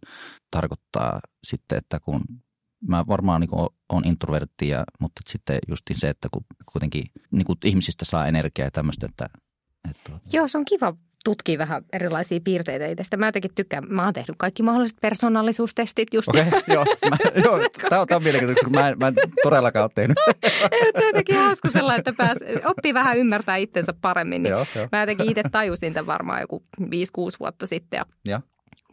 tarkoittaa 0.51 1.19
sitten, 1.43 1.77
että 1.77 1.99
kun 1.99 2.21
mä 2.87 3.07
varmaan 3.07 3.41
niin 3.41 3.49
on 3.89 4.05
introvertti, 4.05 4.67
ja, 4.67 4.83
mutta 4.99 5.21
sitten 5.29 5.59
just 5.67 5.83
se, 5.93 6.09
että 6.09 6.27
kun 6.31 6.45
kuitenkin 6.71 7.03
niin 7.31 7.45
ihmisistä 7.65 8.05
saa 8.05 8.27
energiaa 8.27 8.67
ja 8.67 8.71
tämmöistä, 8.71 9.05
että 9.05 9.29
että 9.89 10.01
tuota. 10.09 10.29
Joo, 10.33 10.47
se 10.47 10.57
on 10.57 10.65
kiva 10.65 10.93
tutkia 11.29 11.57
vähän 11.57 11.85
erilaisia 11.93 12.39
piirteitä 12.43 12.87
itsestä. 12.87 13.17
Mä 13.17 13.25
jotenkin 13.25 13.51
tykkään, 13.55 13.83
mä 13.87 14.03
oon 14.03 14.13
tehnyt 14.13 14.35
kaikki 14.37 14.63
mahdolliset 14.63 14.97
persoonallisuustestit 15.01 16.13
just. 16.13 16.27
Okei, 16.27 16.41
okay, 16.47 16.61
joo. 16.75 16.85
Mä, 17.09 17.17
joo 17.35 17.59
tämä 17.89 18.01
on, 18.01 18.07
tämä 18.07 18.15
on 18.15 18.23
mielenkiintoista, 18.23 18.65
kun 18.65 18.73
mä 18.73 18.89
en, 18.89 18.99
mä 18.99 19.07
en 19.07 19.15
todellakaan 19.43 19.83
ole 19.83 19.91
tehnyt. 19.95 20.17
se 20.97 21.03
on 21.03 21.07
jotenkin 21.07 21.35
hauska 21.35 21.69
sellainen, 21.73 21.99
että 21.99 22.13
pääs, 22.17 22.37
oppii 22.65 22.93
vähän 22.93 23.17
ymmärtää 23.17 23.55
itsensä 23.55 23.93
paremmin. 24.01 24.43
Niin 24.43 24.51
joo, 24.51 24.65
joo. 24.75 24.87
Mä 24.91 24.99
jotenkin 24.99 25.29
itse 25.29 25.43
tajusin 25.51 25.93
tämän 25.93 26.07
varmaan 26.07 26.41
joku 26.41 26.63
5-6 26.81 26.85
vuotta 27.39 27.67
sitten. 27.67 27.97
Ja, 27.97 28.05
ja. 28.25 28.41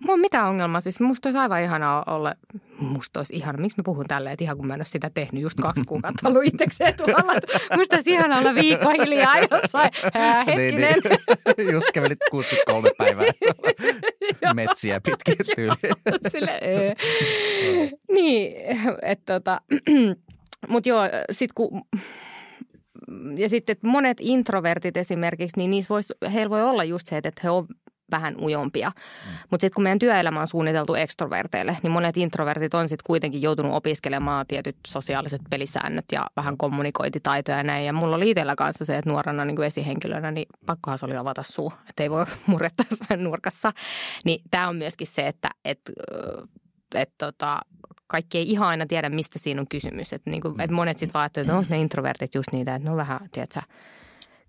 Mulla 0.01 0.15
on 0.15 0.21
mitään 0.21 0.49
ongelmaa. 0.49 0.81
Siis 0.81 1.01
musta 1.01 1.29
olisi 1.29 1.39
aivan 1.39 1.63
ihanaa 1.63 2.05
olla, 2.07 2.35
musta 2.79 3.21
olisi 3.21 3.37
ihana, 3.37 3.59
miksi 3.59 3.79
mä 3.79 3.83
puhun 3.83 4.07
tälleen, 4.09 4.33
että 4.33 4.45
ihan 4.45 4.57
kun 4.57 4.67
mä 4.67 4.75
en 4.75 4.81
ole 4.81 4.85
sitä 4.85 5.11
tehnyt 5.15 5.43
just 5.43 5.61
kaksi 5.61 5.85
kuukautta 5.89 6.29
ollut 6.29 6.45
itsekseen 6.45 6.95
tuolla. 6.95 7.33
Musta 7.77 7.97
olisi 7.97 8.11
ihanaa 8.11 8.39
olla 8.39 8.55
viikko 8.55 8.91
hiljaa 8.91 9.39
jossain. 9.39 9.91
Ää, 10.15 10.45
hetkinen. 10.45 10.95
Niin, 11.05 11.19
niin. 11.57 11.73
Just 11.75 11.87
kävelit 11.95 12.19
63 12.31 12.91
päivää 12.99 13.25
metsiä 14.55 15.01
pitkin 15.01 15.37
tyyliin. 15.57 15.97
Sille, 16.29 16.61
niin, 18.13 18.53
että 19.03 19.35
tota, 19.35 19.61
mutta 20.69 20.89
joo, 20.89 21.03
sit 21.31 21.53
kun 21.53 21.83
ja 23.37 23.49
sitten 23.49 23.77
monet 23.83 24.17
introvertit 24.21 24.97
esimerkiksi, 24.97 25.57
niin 25.57 25.71
niissä 25.71 25.89
vois, 25.89 26.13
heillä 26.33 26.51
voi 26.51 26.63
olla 26.63 26.85
just 26.85 27.07
se, 27.07 27.17
että 27.17 27.41
he 27.45 27.51
on 27.51 27.67
vähän 28.11 28.35
ujompia. 28.43 28.89
Mm. 28.97 29.33
Mutta 29.51 29.65
sitten 29.65 29.75
kun 29.75 29.83
meidän 29.83 29.99
työelämä 29.99 30.41
on 30.41 30.47
suunniteltu 30.47 30.95
ekstroverteille, 30.95 31.77
niin 31.83 31.91
monet 31.91 32.17
introvertit 32.17 32.75
on 32.75 32.89
sitten 32.89 33.07
kuitenkin 33.07 33.43
joutunut 33.43 33.75
opiskelemaan 33.75 34.47
tietyt 34.47 34.77
sosiaaliset 34.87 35.41
pelisäännöt 35.51 36.05
ja 36.13 36.27
vähän 36.37 36.57
kommunikointitaitoja 36.57 37.57
ja 37.57 37.63
näin. 37.63 37.87
Ja 37.87 37.93
mulla 37.93 38.17
oli 38.17 38.31
itsellä 38.31 38.57
kanssa 38.57 38.85
se, 38.85 38.97
että 38.97 39.11
nuorena 39.11 39.45
niin 39.45 39.57
kuin 39.57 39.67
esihenkilönä, 39.67 40.31
niin 40.31 40.47
pakkohan 40.67 40.99
se 40.99 41.07
oli 41.07 41.17
avata 41.17 41.43
suu, 41.43 41.73
että 41.89 42.03
ei 42.03 42.11
voi 42.11 42.27
murrettaa 42.47 42.87
jossain 42.91 43.25
nurkassa. 43.25 43.73
Niin 44.25 44.43
tämä 44.51 44.69
on 44.69 44.77
myöskin 44.77 45.07
se, 45.07 45.27
että 45.27 45.51
et, 45.65 45.81
et, 46.95 47.13
tota, 47.19 47.61
kaikki 48.07 48.39
ei 48.39 48.51
ihan 48.51 48.69
aina 48.69 48.87
tiedä, 48.87 49.09
mistä 49.09 49.39
siinä 49.39 49.61
on 49.61 49.69
kysymys. 49.69 50.13
Että 50.13 50.31
niin 50.31 50.43
kuin, 50.43 50.61
et 50.61 50.71
monet 50.71 50.99
sitten 50.99 51.15
vaan 51.15 51.27
että 51.27 51.45
no, 51.45 51.65
ne 51.69 51.79
introvertit 51.81 52.35
just 52.35 52.49
niitä, 52.53 52.75
että 52.75 52.85
ne 52.85 52.91
on 52.91 52.97
vähän, 52.97 53.21
tiedätkö, 53.33 53.61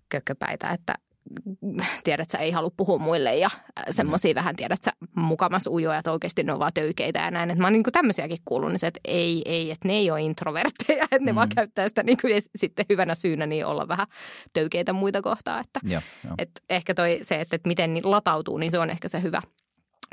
kökköpäitä, 0.08 0.70
että 0.70 0.94
tiedät 2.04 2.30
sä, 2.30 2.38
ei 2.38 2.50
halua 2.50 2.70
puhua 2.76 2.98
muille 2.98 3.36
ja 3.36 3.46
äh, 3.46 3.84
semmoisia 3.90 4.32
mm. 4.32 4.34
vähän, 4.34 4.56
tiedät 4.56 4.82
sä, 4.82 4.92
mukamas 5.16 5.66
ujoja, 5.66 5.98
että 5.98 6.12
oikeasti 6.12 6.42
ne 6.42 6.52
on 6.52 6.58
vaan 6.58 6.72
töykeitä 6.72 7.20
ja 7.20 7.30
näin. 7.30 7.50
Että 7.50 7.62
mä 7.62 7.66
oon 7.66 7.72
niin 7.72 7.82
tämmöisiäkin 7.92 8.38
kuullut, 8.44 8.70
niin 8.70 8.78
se, 8.78 8.86
että 8.86 9.00
ei, 9.04 9.42
ei, 9.44 9.70
että 9.70 9.88
ne 9.88 9.94
ei 9.94 10.10
ole 10.10 10.22
introvertteja, 10.22 11.04
että 11.12 11.18
ne 11.24 11.32
mm. 11.32 11.36
vaan 11.36 11.48
käyttää 11.48 11.88
sitä 11.88 12.02
niin 12.02 12.18
kuin, 12.20 12.42
sitten 12.56 12.86
hyvänä 12.88 13.14
syynä 13.14 13.46
niin 13.46 13.66
olla 13.66 13.88
vähän 13.88 14.06
töykeitä 14.52 14.92
muita 14.92 15.22
kohtaa. 15.22 15.60
Että, 15.60 15.80
ja, 15.82 16.02
jo. 16.24 16.34
että 16.38 16.60
ehkä 16.70 16.94
toi 16.94 17.18
se, 17.22 17.40
että, 17.40 17.56
että 17.56 17.68
miten 17.68 17.94
niin 17.94 18.10
latautuu, 18.10 18.58
niin 18.58 18.70
se 18.70 18.78
on 18.78 18.90
ehkä 18.90 19.08
se 19.08 19.22
hyvä, 19.22 19.42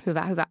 hyvä, 0.05 0.25
hyvä 0.25 0.45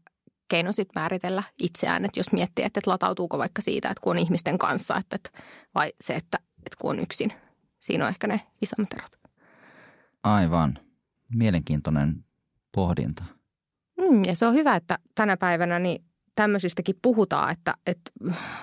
keino 0.49 0.73
sitten 0.73 1.03
määritellä 1.03 1.43
itseään, 1.59 2.05
että 2.05 2.21
jos 2.21 2.33
miettii, 2.33 2.65
että, 2.65 2.81
että 2.81 2.91
latautuuko 2.91 3.39
vaikka 3.39 3.63
siitä, 3.63 3.89
että 3.89 4.01
kun 4.01 4.11
on 4.11 4.19
ihmisten 4.19 4.59
kanssa, 4.59 4.97
että, 4.97 5.17
että 5.17 5.31
vai 5.75 5.93
se, 6.01 6.15
että, 6.15 6.39
että 6.59 6.77
kun 6.79 6.91
on 6.91 7.01
yksin. 7.01 7.33
Siinä 7.81 8.05
on 8.05 8.09
ehkä 8.09 8.27
ne 8.27 8.41
isommat 8.63 8.93
erot. 8.93 9.24
Aivan. 10.25 10.79
Mielenkiintoinen 11.35 12.25
pohdinta. 12.75 13.25
Mm, 14.01 14.23
ja 14.27 14.37
se 14.37 14.47
on 14.47 14.55
hyvä, 14.55 14.77
että 14.77 14.99
tänä 15.15 15.37
päivänä 15.37 15.79
niin 15.79 16.05
tämmöisistäkin 16.35 16.99
puhutaan, 17.03 17.53
että, 17.53 17.75
että 17.87 18.11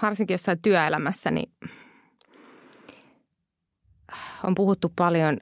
varsinkin 0.02 0.34
jossain 0.34 0.62
työelämässä 0.62 1.32
niin 1.32 1.52
on 4.44 4.56
puhuttu 4.56 4.94
paljon 4.96 5.38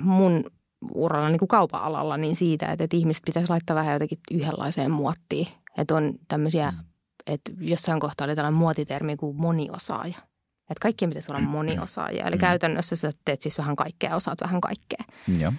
mun 0.00 0.50
uralla 0.94 1.28
niin 1.28 1.38
kuin 1.38 1.48
kaupan 1.48 1.82
alalla 1.82 2.16
niin 2.16 2.36
siitä, 2.36 2.66
että, 2.66 2.84
että 2.84 2.96
ihmiset 2.96 3.22
pitäisi 3.26 3.50
laittaa 3.50 3.76
vähän 3.76 3.92
jotenkin 3.92 4.18
yhdenlaiseen 4.30 4.90
muottiin. 4.90 5.48
Että 5.78 5.94
on 5.94 6.14
tämmöisiä, 6.28 6.70
mm. 6.70 6.78
että 7.26 7.52
jossain 7.60 8.00
kohtaa 8.00 8.24
oli 8.24 8.36
tällainen 8.36 8.58
muotitermi 8.58 9.16
kuin 9.16 9.36
moniosaaja– 9.36 10.18
että 10.70 10.82
kaikkien 10.82 11.10
pitäisi 11.10 11.32
olla 11.32 11.42
moniosaajia. 11.42 12.26
Eli 12.26 12.36
mm. 12.36 12.40
käytännössä 12.40 12.96
sä 12.96 13.12
teet 13.24 13.42
siis 13.42 13.58
vähän 13.58 13.76
kaikkea, 13.76 14.16
osaat 14.16 14.40
vähän 14.40 14.60
kaikkea. 14.60 15.04
Joo. 15.38 15.52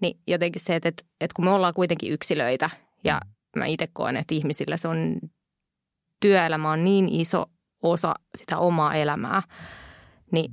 Niin 0.00 0.20
jotenkin 0.26 0.62
se, 0.62 0.76
että, 0.76 0.88
että 0.88 1.34
kun 1.36 1.44
me 1.44 1.50
ollaan 1.50 1.74
kuitenkin 1.74 2.12
yksilöitä 2.12 2.70
ja 3.04 3.20
mä 3.56 3.66
itse 3.66 3.88
koen, 3.92 4.16
että 4.16 4.34
ihmisillä 4.34 4.76
se 4.76 4.88
on, 4.88 5.18
työelämä 6.20 6.70
on 6.70 6.84
niin 6.84 7.08
iso 7.08 7.46
osa 7.82 8.14
sitä 8.34 8.58
omaa 8.58 8.94
elämää, 8.94 9.42
niin 10.32 10.52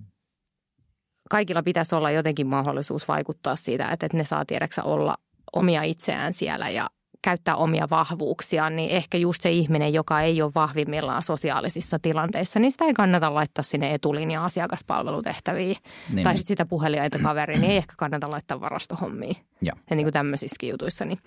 kaikilla 1.30 1.64
pitäisi 1.64 1.96
olla 1.96 2.12
jotenkin 2.12 2.48
mahdollisuus 2.48 3.08
vaikuttaa 3.08 3.56
siitä, 3.56 3.90
että, 3.90 4.06
että 4.06 4.18
ne 4.18 4.26
saa 4.26 4.46
tiedäksä 4.46 4.84
olla 4.84 5.18
omia 5.54 5.84
itseään 5.84 6.34
siellä 6.34 6.70
ja 6.70 6.90
käyttää 7.26 7.56
omia 7.56 7.88
vahvuuksiaan, 7.90 8.76
niin 8.76 8.90
ehkä 8.90 9.18
just 9.18 9.42
se 9.42 9.52
ihminen, 9.52 9.94
joka 9.94 10.22
ei 10.22 10.42
ole 10.42 10.52
vahvimmillaan 10.56 11.24
sosiaalisissa 11.24 12.00
tilanteissa, 12.00 12.60
niin 12.60 12.72
sitä 12.72 12.86
ei 12.86 12.94
kannata 12.94 13.34
laittaa 13.34 13.64
sinne 13.64 13.94
etulinjaan 13.94 14.46
asiakaspalvelutehtäviin. 14.46 15.78
Niin. 16.14 16.24
Tai 16.24 16.38
sitten 16.38 16.48
sitä 16.48 16.66
puheliaita 16.66 17.20
kaveri, 17.20 17.58
niin 17.58 17.72
ei 17.72 17.78
ehkä 17.78 17.94
kannata 17.98 18.32
laittaa 18.32 18.62
varastohommiin. 18.62 19.36
Ja, 19.62 19.74
ja 19.90 19.96
niin 19.96 20.06
kuin 20.06 20.14
tämmöisissä 20.14 20.66
jutuissa. 20.66 21.06
Niin. 21.06 21.20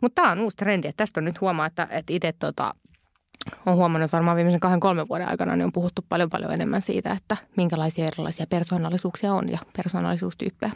Mutta 0.00 0.22
tämä 0.22 0.32
on 0.32 0.40
uusi 0.40 0.56
trendi, 0.56 0.88
että 0.88 1.02
tästä 1.02 1.20
on 1.20 1.24
nyt 1.24 1.40
huomaa, 1.40 1.66
että, 1.66 1.88
että 1.90 2.12
itse 2.12 2.32
tota, 2.38 2.74
on 3.66 3.76
huomannut 3.76 4.04
että 4.04 4.16
varmaan 4.16 4.36
viimeisen 4.36 4.60
kahden 4.60 4.80
kolmen 4.80 5.08
vuoden 5.08 5.28
aikana, 5.28 5.56
niin 5.56 5.64
on 5.64 5.72
puhuttu 5.72 6.04
paljon 6.08 6.30
paljon 6.30 6.52
enemmän 6.52 6.82
siitä, 6.82 7.12
että 7.12 7.36
minkälaisia 7.56 8.06
erilaisia 8.06 8.46
persoonallisuuksia 8.50 9.34
on 9.34 9.48
ja 9.48 9.58
persoonallisuustyyppejä. 9.76 10.72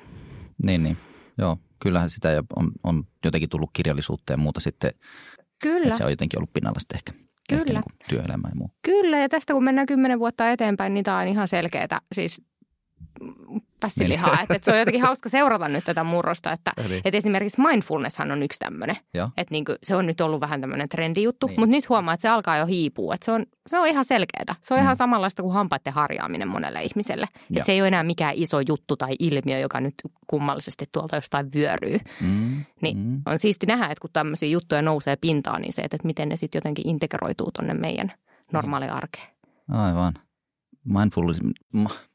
Niin, 0.66 0.82
niin. 0.82 0.96
Joo, 1.38 1.58
kyllähän 1.78 2.10
sitä 2.10 2.28
on, 2.56 2.72
on 2.84 3.04
jotenkin 3.24 3.48
tullut 3.48 3.70
kirjallisuutta 3.72 4.32
ja 4.32 4.36
muuta 4.36 4.60
sitten. 4.60 4.90
Kyllä. 5.62 5.86
Että 5.86 5.98
se 5.98 6.04
on 6.04 6.10
jotenkin 6.10 6.38
ollut 6.38 6.52
pinnalla 6.52 6.80
sitten 6.80 6.96
ehkä. 6.96 7.12
Kyllä. 7.48 7.60
Ehkä 7.60 7.72
niin 7.72 8.08
työelämä 8.08 8.48
ja 8.48 8.54
muu. 8.54 8.70
Kyllä, 8.82 9.18
ja 9.18 9.28
tästä 9.28 9.52
kun 9.52 9.64
mennään 9.64 9.86
kymmenen 9.86 10.18
vuotta 10.18 10.50
eteenpäin, 10.50 10.94
niin 10.94 11.04
tämä 11.04 11.18
on 11.18 11.28
ihan 11.28 11.48
selkeää. 11.48 12.00
Siis 12.12 12.42
pässilihaa. 13.80 14.30
Niin. 14.30 14.42
Että, 14.42 14.54
että 14.54 14.64
se 14.64 14.72
on 14.72 14.78
jotenkin 14.78 15.02
hauska 15.02 15.28
seurata 15.28 15.68
nyt 15.68 15.84
tätä 15.84 16.04
murrosta, 16.04 16.52
että, 16.52 16.72
niin. 16.88 17.00
että 17.04 17.18
esimerkiksi 17.18 17.60
mindfulnesshan 17.60 18.32
on 18.32 18.42
yksi 18.42 18.58
tämmöinen. 18.58 18.96
Että 19.14 19.52
niin 19.52 19.64
kuin, 19.64 19.78
se 19.82 19.96
on 19.96 20.06
nyt 20.06 20.20
ollut 20.20 20.40
vähän 20.40 20.60
tämmöinen 20.60 20.88
trendijuttu, 20.88 21.46
niin. 21.46 21.60
mutta 21.60 21.70
nyt 21.70 21.88
huomaa, 21.88 22.14
että 22.14 22.22
se 22.22 22.28
alkaa 22.28 22.56
jo 22.56 22.66
hiipua. 22.66 23.14
Että 23.14 23.24
se 23.24 23.32
on, 23.32 23.46
se 23.66 23.78
on 23.78 23.86
ihan 23.86 24.04
selkeää. 24.04 24.54
Se 24.62 24.74
on 24.74 24.80
mm. 24.80 24.82
ihan 24.82 24.96
samanlaista 24.96 25.42
kuin 25.42 25.54
hampaiden 25.54 25.92
harjaaminen 25.92 26.48
monelle 26.48 26.82
ihmiselle. 26.82 27.26
Että 27.50 27.66
se 27.66 27.72
ei 27.72 27.80
ole 27.80 27.88
enää 27.88 28.02
mikään 28.02 28.34
iso 28.36 28.60
juttu 28.60 28.96
tai 28.96 29.14
ilmiö, 29.18 29.58
joka 29.58 29.80
nyt 29.80 29.94
kummallisesti 30.26 30.84
tuolta 30.92 31.16
jostain 31.16 31.52
vyöryy. 31.54 31.98
Mm. 32.20 32.64
Niin 32.82 32.98
mm. 32.98 33.22
on 33.26 33.38
siisti 33.38 33.66
nähdä, 33.66 33.84
että 33.84 34.00
kun 34.00 34.10
tämmöisiä 34.12 34.48
juttuja 34.48 34.82
nousee 34.82 35.16
pintaan, 35.16 35.62
niin 35.62 35.72
se, 35.72 35.82
että 35.82 35.96
miten 36.04 36.28
ne 36.28 36.36
sitten 36.36 36.58
jotenkin 36.58 36.88
integroituu 36.88 37.50
tuonne 37.52 37.74
meidän 37.74 38.12
normaali 38.52 38.86
arkeen. 38.86 39.28
Aivan 39.72 40.14
mindfulness, 40.86 41.40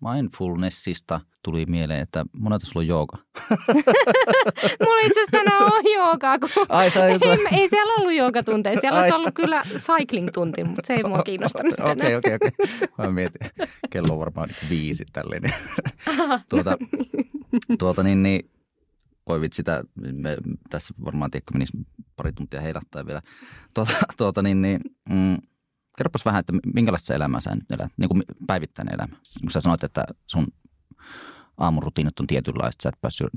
mindfulnessista 0.01 1.19
tuli 1.43 1.65
mieleen, 1.65 2.01
että 2.01 2.25
monelta 2.39 2.65
sulla 2.65 2.79
on 2.83 2.87
jooga. 2.87 3.17
Mulla 4.83 4.99
itse 5.01 5.21
asiassa 5.21 5.31
tänään 5.31 5.63
on 5.63 5.81
joogaa, 5.93 6.39
kun 6.39 6.49
Ai, 6.69 6.85
ei, 6.85 7.19
ei, 7.51 7.69
siellä 7.69 7.93
ollut 7.93 8.13
joogatunteja. 8.13 8.79
Siellä 8.81 8.99
Ai. 8.99 9.03
olisi 9.03 9.15
ollut 9.15 9.35
kyllä 9.35 9.63
cycling-tunti, 9.77 10.63
mutta 10.63 10.87
se 10.87 10.93
ei 10.93 11.03
mua 11.03 11.23
kiinnostanut 11.23 11.73
Okei, 11.79 12.15
okei, 12.15 12.35
okei. 12.35 12.49
Mä 12.97 13.11
mietin, 13.11 13.49
kello 13.89 14.13
on 14.13 14.19
varmaan 14.19 14.49
niin 14.49 14.69
viisi 14.69 15.05
tälleen. 15.13 15.43
tuota, 16.49 16.77
tuota 17.79 18.03
niin, 18.03 18.23
niin 18.23 18.49
oi 19.25 19.41
vitsi, 19.41 19.57
sitä, 19.57 19.83
me 19.95 20.37
tässä 20.69 20.93
varmaan 21.05 21.31
tiedätkö 21.31 21.53
menisi 21.53 21.77
pari 22.15 22.33
tuntia 22.33 22.61
heilattaa 22.61 23.05
vielä. 23.05 23.21
Tuota, 23.73 23.91
tuota 24.17 24.41
niin, 24.41 24.61
niin 24.61 24.81
mm, 25.09 25.37
kerropas 26.01 26.25
vähän, 26.25 26.39
että 26.39 26.53
minkälaista 26.73 27.13
elämää 27.13 27.41
sä 27.41 27.55
nyt 27.55 27.71
elät, 27.71 27.91
niin 27.97 28.09
kuin 28.09 28.23
päivittäinen 28.47 28.93
elämä. 28.93 29.15
Kun 29.41 29.51
sä 29.51 29.61
sanoit, 29.61 29.83
että 29.83 30.05
sun 30.27 30.47
aamurutiinit 31.57 32.19
on 32.19 32.27
tietynlaista, 32.27 32.83
sä 32.83 32.89
et 32.89 33.01
päässyt 33.01 33.27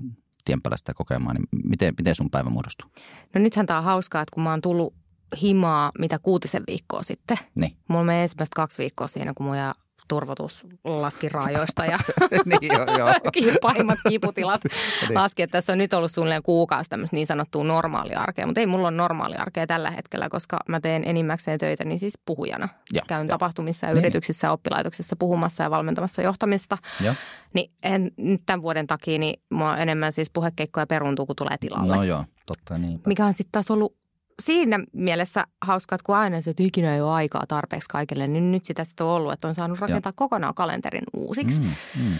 tien 0.45 0.63
päällä 0.63 0.77
sitä 0.77 0.95
kokemaan, 0.95 1.37
niin 1.37 1.49
miten, 1.65 1.95
miten 1.99 2.15
sun 2.15 2.31
päivä 2.31 2.51
muodostuu? 2.51 2.91
No 3.35 3.41
nythän 3.41 3.67
tämä 3.67 3.79
on 3.79 3.85
hauskaa, 3.85 4.23
että 4.23 4.35
kun 4.35 4.43
mä 4.43 4.51
oon 4.51 4.61
tullut 4.61 4.95
himaa 5.43 5.91
mitä 5.99 6.19
kuutisen 6.19 6.63
viikkoa 6.67 7.03
sitten. 7.03 7.39
Niin. 7.55 7.77
Mulla 7.89 8.05
meni 8.05 8.23
ensimmäistä 8.23 8.57
kaksi 8.57 8.79
viikkoa 8.79 9.09
siinä, 9.09 9.33
kun 9.35 9.47
mun 9.47 9.59
ja 9.59 9.75
turvotus 10.09 10.67
laski 10.85 11.29
raajoista 11.29 11.85
ja 11.85 11.99
niin, 12.51 13.55
pahimmat 13.63 13.99
kiputilat 14.09 14.61
niin. 15.09 15.15
laski. 15.15 15.43
Että 15.43 15.53
tässä 15.53 15.73
on 15.73 15.79
nyt 15.79 15.95
ollut 15.95 16.11
suunnilleen 16.11 16.43
kuukausi 16.43 16.91
tämmöistä 16.91 17.17
niin 17.17 17.27
sanottua 17.27 17.65
normaaliarkea, 17.65 18.47
mutta 18.47 18.61
ei 18.61 18.67
mulla 18.67 18.89
ole 18.89 18.97
normaaliarkea 18.97 19.67
tällä 19.67 19.91
hetkellä, 19.91 20.29
koska 20.29 20.59
mä 20.69 20.81
teen 20.81 21.05
enimmäkseen 21.07 21.59
töitä 21.59 21.85
niin 21.85 21.99
siis 21.99 22.19
puhujana. 22.27 22.69
Ja, 22.93 23.03
Käyn 23.09 23.27
ja. 23.27 23.29
tapahtumissa 23.29 23.87
ja 23.87 23.93
niin. 23.93 23.99
yrityksissä 23.99 24.47
ja 24.47 24.53
oppilaitoksissa 24.53 25.17
puhumassa 25.17 25.63
ja 25.63 25.71
valmentamassa 25.71 26.23
johtamista. 26.23 26.79
Ja. 27.01 27.15
Niin 27.53 27.71
en, 27.83 28.11
nyt 28.17 28.43
tämän 28.47 28.63
vuoden 28.63 28.87
takia 28.87 29.19
niin 29.19 29.43
mua 29.51 29.77
enemmän 29.77 30.13
siis 30.13 30.31
puhekeikkoja 30.31 30.87
peruntuu, 30.87 31.27
kun 31.27 31.37
tulee 31.37 31.57
tilalle. 31.61 31.97
No 31.97 32.03
joo, 32.03 32.25
totta 32.47 32.79
niin. 32.79 33.01
Mikä 33.07 33.27
on 33.27 33.35
sitten 33.35 33.53
taas 33.53 33.71
ollut 33.71 34.04
siinä 34.43 34.81
mielessä 34.93 35.45
hauskaa, 35.61 35.97
että 35.97 36.07
kun 36.07 36.17
aina 36.17 36.41
se, 36.41 36.51
että 36.51 36.63
ikinä 36.63 36.95
ei 36.95 37.01
ole 37.01 37.13
aikaa 37.13 37.45
tarpeeksi 37.49 37.89
kaikille, 37.89 38.27
niin 38.27 38.53
nyt 38.53 38.65
sitä 38.65 38.85
sitten 38.85 39.07
on 39.07 39.13
ollut, 39.13 39.33
että 39.33 39.49
on 39.49 39.55
saanut 39.55 39.79
rakentaa 39.79 40.11
ja. 40.11 40.15
kokonaan 40.17 40.55
kalenterin 40.55 41.05
uusiksi. 41.13 41.61
Mm, 41.61 41.69
mm. 41.99 42.15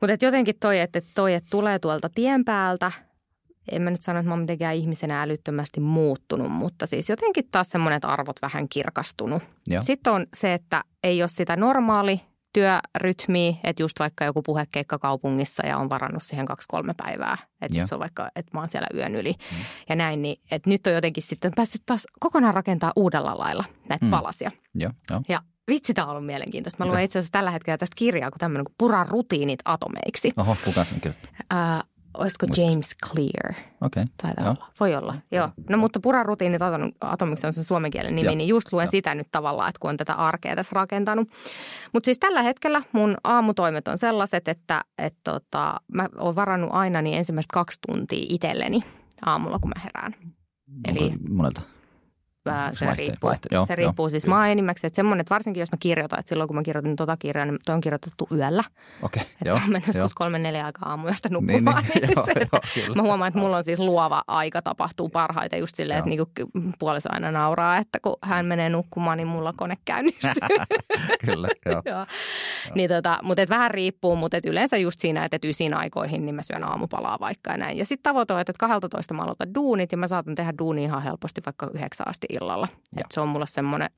Mutta 0.00 0.24
jotenkin 0.26 0.54
toi, 0.60 0.78
että 0.80 1.00
toi, 1.14 1.34
että 1.34 1.50
tulee 1.50 1.78
tuolta 1.78 2.08
tien 2.14 2.44
päältä, 2.44 2.92
en 3.72 3.82
mä 3.82 3.90
nyt 3.90 4.02
sano, 4.02 4.18
että 4.18 4.28
mä 4.28 4.32
oon 4.32 4.40
mitenkään 4.40 4.76
ihmisenä 4.76 5.22
älyttömästi 5.22 5.80
muuttunut, 5.80 6.52
mutta 6.52 6.86
siis 6.86 7.08
jotenkin 7.08 7.48
taas 7.50 7.70
semmoinen, 7.70 8.04
arvot 8.04 8.42
vähän 8.42 8.68
kirkastunut. 8.68 9.42
Ja. 9.68 9.82
Sitten 9.82 10.12
on 10.12 10.26
se, 10.34 10.54
että 10.54 10.84
ei 11.02 11.22
ole 11.22 11.28
sitä 11.28 11.56
normaali 11.56 12.20
työrytmiä, 12.52 13.54
että 13.64 13.82
just 13.82 13.98
vaikka 13.98 14.24
joku 14.24 14.42
puhekeikka 14.42 14.98
kaupungissa 14.98 15.66
ja 15.66 15.78
on 15.78 15.88
varannut 15.88 16.22
siihen 16.22 16.46
kaksi-kolme 16.46 16.94
päivää. 16.96 17.38
Että 17.60 17.78
jos 17.78 17.92
on 17.92 18.00
vaikka, 18.00 18.30
että 18.36 18.50
mä 18.54 18.60
oon 18.60 18.70
siellä 18.70 18.86
yön 18.94 19.14
yli 19.14 19.32
mm. 19.32 19.58
ja 19.88 19.96
näin, 19.96 20.22
niin 20.22 20.40
että 20.50 20.70
nyt 20.70 20.86
on 20.86 20.92
jotenkin 20.92 21.22
sitten 21.22 21.52
päässyt 21.56 21.82
taas 21.86 22.06
kokonaan 22.20 22.54
rakentaa 22.54 22.92
uudella 22.96 23.38
lailla 23.38 23.64
näitä 23.88 24.04
mm. 24.04 24.10
palasia. 24.10 24.50
Ja, 24.78 24.90
ja. 25.10 25.20
ja 25.28 25.42
vitsi, 25.70 25.94
tämä 25.94 26.04
on 26.06 26.10
ollut 26.10 26.26
mielenkiintoista. 26.26 26.84
Mä 26.84 26.90
luen 26.90 27.04
itse 27.04 27.18
asiassa 27.18 27.32
tällä 27.32 27.50
hetkellä 27.50 27.78
tästä 27.78 27.94
kirjaa, 27.96 28.30
kun 28.30 28.38
tämmöinen 28.38 28.64
kuin 28.64 28.74
Pura 28.78 29.04
rutiinit 29.04 29.60
atomeiksi. 29.64 30.32
Oho, 30.36 30.56
kuka 30.64 30.84
sen 30.84 31.00
kirjoittaa? 31.00 31.32
Uh, 31.52 31.89
olisiko 32.14 32.46
James 32.56 32.96
Clear? 33.06 33.54
Okei. 33.80 34.02
Okay. 34.02 34.04
Taitaa 34.22 34.44
Joo. 34.44 34.54
olla. 34.58 34.72
Voi 34.80 34.94
olla, 34.94 35.14
joo. 35.30 35.50
No 35.68 35.78
mutta 35.78 36.00
Puran 36.00 36.26
rutiinit 36.26 36.62
atomiksi 37.00 37.46
on 37.46 37.52
se 37.52 37.62
suomenkielinen 37.62 38.16
nimi, 38.16 38.26
Joo. 38.26 38.34
niin 38.34 38.48
just 38.48 38.72
luen 38.72 38.84
Joo. 38.84 38.90
sitä 38.90 39.14
nyt 39.14 39.28
tavallaan, 39.30 39.68
että 39.68 39.78
kun 39.80 39.90
on 39.90 39.96
tätä 39.96 40.14
arkea 40.14 40.56
tässä 40.56 40.74
rakentanut. 40.74 41.28
Mutta 41.92 42.04
siis 42.04 42.18
tällä 42.18 42.42
hetkellä 42.42 42.82
mun 42.92 43.16
aamutoimet 43.24 43.88
on 43.88 43.98
sellaiset, 43.98 44.48
että 44.48 44.84
et 44.98 45.14
tota, 45.24 45.80
mä 45.92 46.08
oon 46.18 46.34
varannut 46.36 46.70
aina 46.72 47.02
niin 47.02 47.18
ensimmäistä 47.18 47.52
kaksi 47.52 47.78
tuntia 47.86 48.26
itselleni 48.28 48.84
aamulla, 49.26 49.58
kun 49.58 49.72
mä 49.76 49.80
herään. 49.84 50.14
Eli 50.88 51.12
monelta? 51.28 51.60
Se 52.72 52.86
vaihte, 52.86 53.02
riippuu. 53.02 53.28
Vaihte, 53.28 53.48
joo, 53.52 53.66
se 53.66 53.76
riippuu 53.76 54.06
joo, 54.06 54.10
siis 54.10 54.24
joo. 54.24 54.34
maa 54.34 54.48
enimmäkseen, 54.48 54.88
että 54.88 54.96
semmoinen, 54.96 55.20
että 55.20 55.34
varsinkin 55.34 55.60
jos 55.60 55.72
mä 55.72 55.78
kirjoitan, 55.80 56.18
että 56.18 56.28
silloin 56.28 56.48
kun 56.48 56.56
mä 56.56 56.62
kirjoitin 56.62 56.96
tota 56.96 57.16
kirjaa, 57.16 57.46
niin 57.46 57.58
toi 57.66 57.74
on 57.74 57.80
kirjoitettu 57.80 58.28
yöllä. 58.32 58.64
Okei, 59.02 59.22
okay, 59.22 59.34
joo. 59.44 59.60
Mä 59.68 59.80
joskus 59.86 60.14
kolme 60.14 60.38
neljä 60.38 60.64
aikaa 60.64 60.88
aamuista 60.88 61.28
nukkumaan. 61.28 61.84
Niin, 61.94 62.06
niin, 62.06 62.12
joo, 62.16 62.26
se, 62.26 62.32
joo, 62.86 62.94
mä 62.94 63.02
huomaan, 63.02 63.28
että 63.28 63.40
mulla 63.40 63.56
on 63.56 63.64
siis 63.64 63.78
luova 63.78 64.24
aika 64.26 64.62
tapahtuu 64.62 65.08
parhaiten 65.08 65.60
just 65.60 65.76
silleen, 65.76 65.98
että 65.98 66.08
niinku 66.08 66.30
puoliso 66.78 67.08
aina 67.12 67.30
nauraa, 67.30 67.76
että 67.76 67.98
kun 68.02 68.16
hän 68.22 68.46
menee 68.46 68.68
nukkumaan, 68.68 69.16
niin 69.18 69.28
mulla 69.28 69.52
kone 69.56 69.76
käynnistyy. 69.84 70.32
Kyllä, 71.26 71.48
joo. 71.66 71.82
joo. 71.90 72.06
Niin 72.74 72.90
tota, 72.90 73.18
mutta 73.22 73.42
et 73.42 73.50
vähän 73.50 73.70
riippuu, 73.70 74.16
mutta 74.16 74.36
et 74.36 74.46
yleensä 74.46 74.76
just 74.76 75.00
siinä, 75.00 75.24
että 75.24 75.38
ysin 75.44 75.74
aikoihin 75.74 76.26
niin 76.26 76.34
mä 76.34 76.42
syön 76.42 76.64
aamupalaa 76.64 77.16
vaikka 77.20 77.50
ja 77.50 77.56
näin. 77.56 77.78
Ja 77.78 77.84
sitten 77.84 78.02
tavoite 78.02 78.34
on, 78.34 78.40
että 78.40 78.52
12 78.58 79.14
mä 79.14 79.22
aloitan 79.22 79.54
duunit 79.54 79.92
ja 79.92 79.98
mä 79.98 80.08
saatan 80.08 80.34
tehdä 80.34 80.52
duuni 80.58 80.84
ihan 80.84 81.02
helposti 81.02 81.40
vaikka 81.46 81.70
yhdeksän 81.74 82.08
asti 82.08 82.26
illalla. 82.40 82.68
Et 82.96 83.06
se 83.10 83.20
on 83.20 83.28
mulla 83.28 83.46
semmoinen 83.46 83.90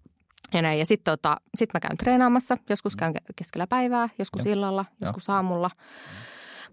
ja 0.54 0.62
näin. 0.62 0.78
Ja 0.78 0.86
sitten 0.86 1.12
tota, 1.12 1.36
sit 1.54 1.70
mä 1.74 1.80
käyn 1.80 1.96
treenaamassa. 1.96 2.58
Joskus 2.70 2.96
käyn 2.96 3.14
keskellä 3.36 3.66
päivää, 3.66 4.08
joskus 4.18 4.44
ja. 4.44 4.52
illalla, 4.52 4.84
joskus 5.00 5.28
ja. 5.28 5.34
aamulla. 5.34 5.70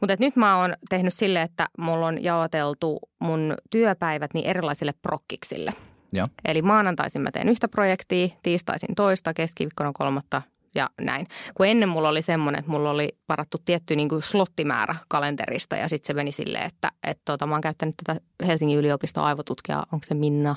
Mutta 0.02 0.16
nyt 0.20 0.36
mä 0.36 0.58
oon 0.58 0.74
tehnyt 0.90 1.14
sille, 1.14 1.42
että 1.42 1.68
mulla 1.78 2.08
on 2.08 2.24
jaoteltu 2.24 3.00
mun 3.20 3.56
työpäivät 3.70 4.34
niin 4.34 4.46
erilaisille 4.48 4.94
prokkiksille. 5.02 5.74
Ja. 6.14 6.28
Eli 6.46 6.62
maanantaisin 6.62 7.22
mä 7.22 7.32
teen 7.32 7.50
yhtä 7.50 7.68
projektia, 7.68 8.28
tiistaisin 8.44 8.96
toista, 8.96 9.34
keskiviikkona 9.34 9.92
kolmatta 9.94 10.42
ja 10.76 10.90
näin. 11.02 11.28
Kun 11.54 11.68
ennen 11.68 11.90
mulla 11.90 12.10
oli 12.10 12.22
semmoinen, 12.22 12.60
että 12.60 12.72
mulla 12.72 12.90
oli 12.90 13.18
varattu 13.30 13.58
tietty 13.66 13.96
niin 13.96 14.10
kuin 14.10 14.22
slottimäärä 14.22 14.96
kalenterista 15.08 15.76
ja 15.76 15.90
sitten 15.90 16.08
se 16.08 16.14
meni 16.14 16.32
silleen, 16.32 16.66
että, 16.66 16.92
että 17.04 17.22
tota, 17.26 17.46
mä 17.48 17.56
oon 17.56 17.62
käyttänyt 17.62 17.96
tätä 18.06 18.22
Helsingin 18.48 18.78
yliopiston 18.78 19.24
aivotutkijaa, 19.24 19.86
onko 19.92 20.06
se 20.06 20.14
Minna 20.14 20.56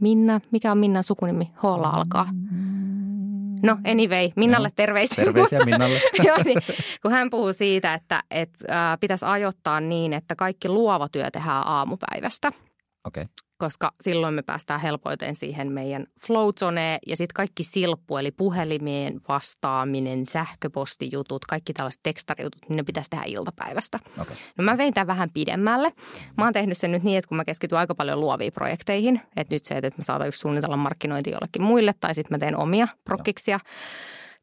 Minna, 0.00 0.40
mikä 0.50 0.72
on 0.72 0.78
Minnan 0.78 1.04
sukunimi? 1.04 1.50
h 1.62 1.64
alkaa. 1.64 2.28
No 3.62 3.78
anyway, 3.86 4.30
Minnalle 4.36 4.70
terveisiä. 4.76 5.24
Terveisiä 5.24 5.64
Minnalle. 5.64 6.00
Joo, 6.26 6.36
niin, 6.44 6.58
kun 7.02 7.10
hän 7.10 7.30
puhuu 7.30 7.52
siitä, 7.52 7.94
että, 7.94 8.22
että 8.30 8.64
äh, 8.92 8.98
pitäisi 9.00 9.24
ajoittaa 9.24 9.80
niin, 9.80 10.12
että 10.12 10.36
kaikki 10.36 10.68
luova 10.68 11.08
työ 11.08 11.30
tehdään 11.30 11.66
aamupäivästä. 11.66 12.52
Okay. 13.04 13.24
Koska 13.58 13.92
silloin 14.00 14.34
me 14.34 14.42
päästään 14.42 14.80
helpoiten 14.80 15.36
siihen 15.36 15.72
meidän 15.72 16.06
flow 16.26 16.48
ja 17.06 17.16
sitten 17.16 17.34
kaikki 17.34 17.62
silppu, 17.62 18.16
eli 18.16 18.30
puhelimien 18.30 19.20
vastaaminen, 19.28 20.26
sähköpostijutut, 20.26 21.44
kaikki 21.44 21.72
tällaiset 21.72 22.02
tekstarijutut, 22.02 22.68
niin 22.68 22.76
ne 22.76 22.82
pitäisi 22.82 23.10
tehdä 23.10 23.24
iltapäivästä. 23.26 23.98
Okay. 24.20 24.36
No 24.58 24.64
mä 24.64 24.78
vein 24.78 24.94
tämän 24.94 25.06
vähän 25.06 25.30
pidemmälle. 25.30 25.92
Mä 26.36 26.44
oon 26.44 26.52
tehnyt 26.52 26.78
sen 26.78 26.92
nyt 26.92 27.02
niin, 27.02 27.18
että 27.18 27.28
kun 27.28 27.36
mä 27.36 27.44
keskityn 27.44 27.78
aika 27.78 27.94
paljon 27.94 28.20
luoviin 28.20 28.52
projekteihin, 28.52 29.20
että 29.36 29.54
nyt 29.54 29.64
se, 29.64 29.74
että 29.74 29.90
mä 29.96 30.04
saatan 30.04 30.28
just 30.28 30.40
suunnitella 30.40 30.76
markkinointi 30.76 31.30
jollekin 31.30 31.62
muille 31.62 31.94
tai 32.00 32.14
sitten 32.14 32.34
mä 32.34 32.38
teen 32.38 32.56
omia 32.56 32.88
prokkiksia 33.04 33.60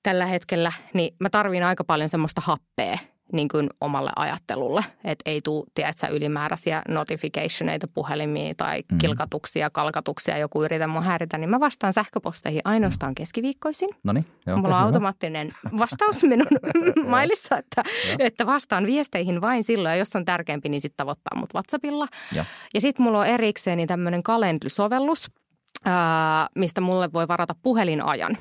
tällä 0.04 0.26
hetkellä, 0.26 0.72
niin 0.94 1.16
mä 1.20 1.30
tarviin 1.30 1.64
aika 1.64 1.84
paljon 1.84 2.10
semmoista 2.10 2.42
happea, 2.42 2.98
niin 3.34 3.48
kuin 3.48 3.70
omalle 3.82 4.12
ajattelulle. 4.16 4.86
Että 5.04 5.30
ei 5.30 5.42
tule, 5.42 5.66
tiedätkö, 5.74 6.08
ylimääräisiä 6.08 6.82
notificationeita 6.88 7.88
puhelimiin 7.88 8.56
tai 8.56 8.80
mm-hmm. 8.80 8.98
kilkatuksia, 8.98 9.70
kalkatuksia, 9.70 10.38
joku 10.38 10.64
yritää 10.64 10.88
mun 10.88 11.04
häiritä, 11.04 11.38
niin 11.38 11.50
mä 11.50 11.60
vastaan 11.60 11.94
sähköposteihin 11.94 12.62
ainoastaan 12.66 13.16
keskiviikkoisin. 13.16 13.90
No 14.04 14.14
niin, 14.14 14.26
Mulla 14.56 14.78
on 14.78 14.84
automaattinen 14.84 15.52
vastaus 15.78 16.24
minun 16.24 16.48
mailissa, 17.08 17.58
että, 17.58 17.84
että 18.20 18.46
vastaan 18.46 18.86
viesteihin 18.86 19.42
vain 19.42 19.64
silloin, 19.64 19.92
ja 19.92 19.98
jos 19.98 20.16
on 20.16 20.26
tärkeämpi, 20.26 20.70
niin 20.70 20.82
sitten 20.82 20.98
tavoittaa 20.98 21.40
mut 21.40 21.54
WhatsAppilla. 21.54 22.08
Ja, 22.36 22.46
ja 22.74 22.82
sitten 22.82 23.04
mulla 23.04 23.20
on 23.20 23.28
erikseen 23.28 23.78
niin 23.78 23.88
tämmöinen 23.88 24.24
kalendrysovellus, 24.24 25.32
mistä 26.56 26.82
mulle 26.82 27.14
voi 27.14 27.28
varata 27.28 27.56
puhelinajan. 27.62 28.38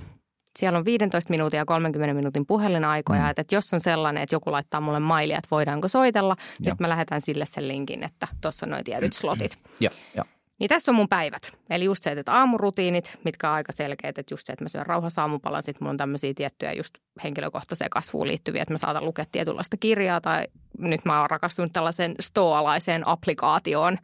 Siellä 0.58 0.78
on 0.78 0.84
15 0.84 1.30
minuutin 1.30 1.58
ja 1.58 1.64
30 1.64 2.14
minuutin 2.14 2.46
puhelinaikoja, 2.46 3.22
mm. 3.22 3.30
että, 3.30 3.42
että 3.42 3.54
jos 3.54 3.72
on 3.72 3.80
sellainen, 3.80 4.22
että 4.22 4.34
joku 4.34 4.52
laittaa 4.52 4.80
mulle 4.80 5.00
mailia, 5.00 5.38
että 5.38 5.48
voidaanko 5.50 5.88
soitella, 5.88 6.36
niin 6.58 6.70
sitten 6.70 6.84
mä 6.84 6.88
lähetän 6.88 7.20
sille 7.20 7.44
sen 7.46 7.68
linkin, 7.68 8.04
että 8.04 8.28
tuossa 8.40 8.66
on 8.66 8.70
noin 8.70 8.84
tietyt 8.84 9.12
slotit. 9.12 9.58
Ja, 9.80 9.90
ja. 10.16 10.24
Niin 10.58 10.68
tässä 10.68 10.90
on 10.90 10.94
mun 10.94 11.08
päivät. 11.08 11.52
Eli 11.70 11.84
just 11.84 12.02
se, 12.02 12.10
että 12.10 12.32
aamurutiinit, 12.32 13.18
mitkä 13.24 13.48
on 13.48 13.54
aika 13.54 13.72
selkeät, 13.72 14.18
että 14.18 14.34
just 14.34 14.46
se, 14.46 14.52
että 14.52 14.64
mä 14.64 14.68
syön 14.68 14.86
rauhassa 14.86 15.22
aamupalan, 15.22 15.62
sitten 15.62 15.84
mulla 15.84 15.90
on 15.90 15.96
tämmöisiä 15.96 16.32
tiettyjä 16.34 16.72
just 16.72 16.94
henkilökohtaiseen 17.24 17.90
kasvuun 17.90 18.28
liittyviä, 18.28 18.62
että 18.62 18.74
mä 18.74 18.78
saatan 18.78 19.04
lukea 19.04 19.24
tietynlaista 19.32 19.76
kirjaa 19.76 20.20
tai 20.20 20.44
nyt 20.78 21.04
mä 21.04 21.20
oon 21.20 21.30
rakastunut 21.30 21.72
tällaiseen 21.72 22.14
stoalaiseen 22.20 23.08
applikaatioon, 23.08 23.98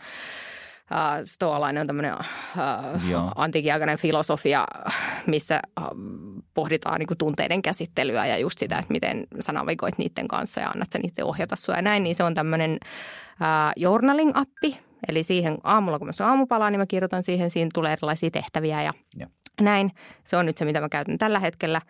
Uh, 0.90 1.24
stoalainen 1.24 1.80
on 1.80 1.86
tämmöinen 1.86 2.14
uh, 2.14 3.32
antiikiaikainen 3.34 3.98
filosofia, 3.98 4.64
missä 5.26 5.60
pohditaan 6.58 6.98
niin 6.98 7.06
kuin 7.06 7.18
tunteiden 7.18 7.62
käsittelyä 7.62 8.26
ja 8.26 8.38
just 8.38 8.58
sitä, 8.58 8.78
että 8.78 8.92
miten 8.92 9.26
sä 9.40 9.52
navigoit 9.52 9.98
niiden 9.98 10.28
kanssa 10.28 10.60
ja 10.60 10.68
annat 10.68 10.92
sä 10.92 10.98
niiden 10.98 11.24
ohjata 11.24 11.56
sua 11.56 11.74
ja 11.74 11.82
näin. 11.82 12.02
Niin 12.02 12.16
se 12.16 12.22
on 12.22 12.34
tämmöinen 12.34 12.70
uh, 12.72 13.72
journaling-appi, 13.76 14.76
eli 15.08 15.22
siihen 15.22 15.58
aamulla, 15.64 15.98
kun 15.98 16.08
mä 16.08 16.26
aamupalaa, 16.26 16.70
niin 16.70 16.80
mä 16.80 16.86
kirjoitan 16.86 17.24
siihen, 17.24 17.50
siinä 17.50 17.70
tulee 17.74 17.92
erilaisia 17.92 18.30
tehtäviä 18.30 18.82
ja, 18.82 18.92
ja. 19.18 19.26
näin. 19.60 19.92
Se 20.24 20.36
on 20.36 20.46
nyt 20.46 20.58
se, 20.58 20.64
mitä 20.64 20.80
mä 20.80 20.88
käytän 20.88 21.18
tällä 21.18 21.40
hetkellä. 21.40 21.80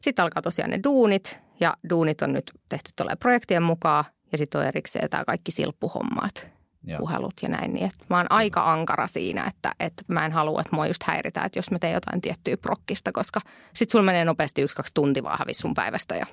Sitten 0.00 0.22
alkaa 0.22 0.42
tosiaan 0.42 0.70
ne 0.70 0.80
duunit 0.84 1.38
ja 1.60 1.74
duunit 1.90 2.22
on 2.22 2.32
nyt 2.32 2.52
tehty 2.68 2.90
tuolla 2.96 3.16
projektien 3.16 3.62
mukaan 3.62 4.04
ja 4.32 4.38
sitten 4.38 4.60
on 4.60 4.66
erikseen 4.66 5.10
tämä 5.10 5.24
kaikki 5.24 5.50
silppuhommat 5.50 6.54
Joo. 6.86 6.98
puhelut 6.98 7.34
ja 7.42 7.48
näin. 7.48 7.74
Niin 7.74 7.86
että 7.86 8.04
mä 8.10 8.16
oon 8.16 8.26
aika 8.30 8.72
ankara 8.72 9.06
siinä, 9.06 9.44
että, 9.44 9.72
että 9.80 10.04
mä 10.08 10.26
en 10.26 10.32
halua, 10.32 10.60
että 10.60 10.76
mua 10.76 10.86
just 10.86 11.02
häiritään, 11.02 11.46
että 11.46 11.58
jos 11.58 11.70
mä 11.70 11.78
teen 11.78 11.94
jotain 11.94 12.20
tiettyä 12.20 12.56
prokkista, 12.56 13.12
koska 13.12 13.40
sit 13.74 13.90
sulla 13.90 14.04
menee 14.04 14.24
nopeasti 14.24 14.62
yksi-kaksi 14.62 14.94
tuntia 14.94 15.22
vaan 15.22 15.38
hävis 15.38 15.58
sun 15.58 15.74
päivästä. 15.74 16.16
Ja... 16.16 16.26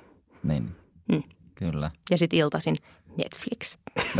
Niin, 0.43 0.75
mm. 1.11 1.23
Kyllä. 1.61 1.91
Ja 2.09 2.17
sitten 2.17 2.39
iltaisin 2.39 2.75
Netflix. 3.17 3.77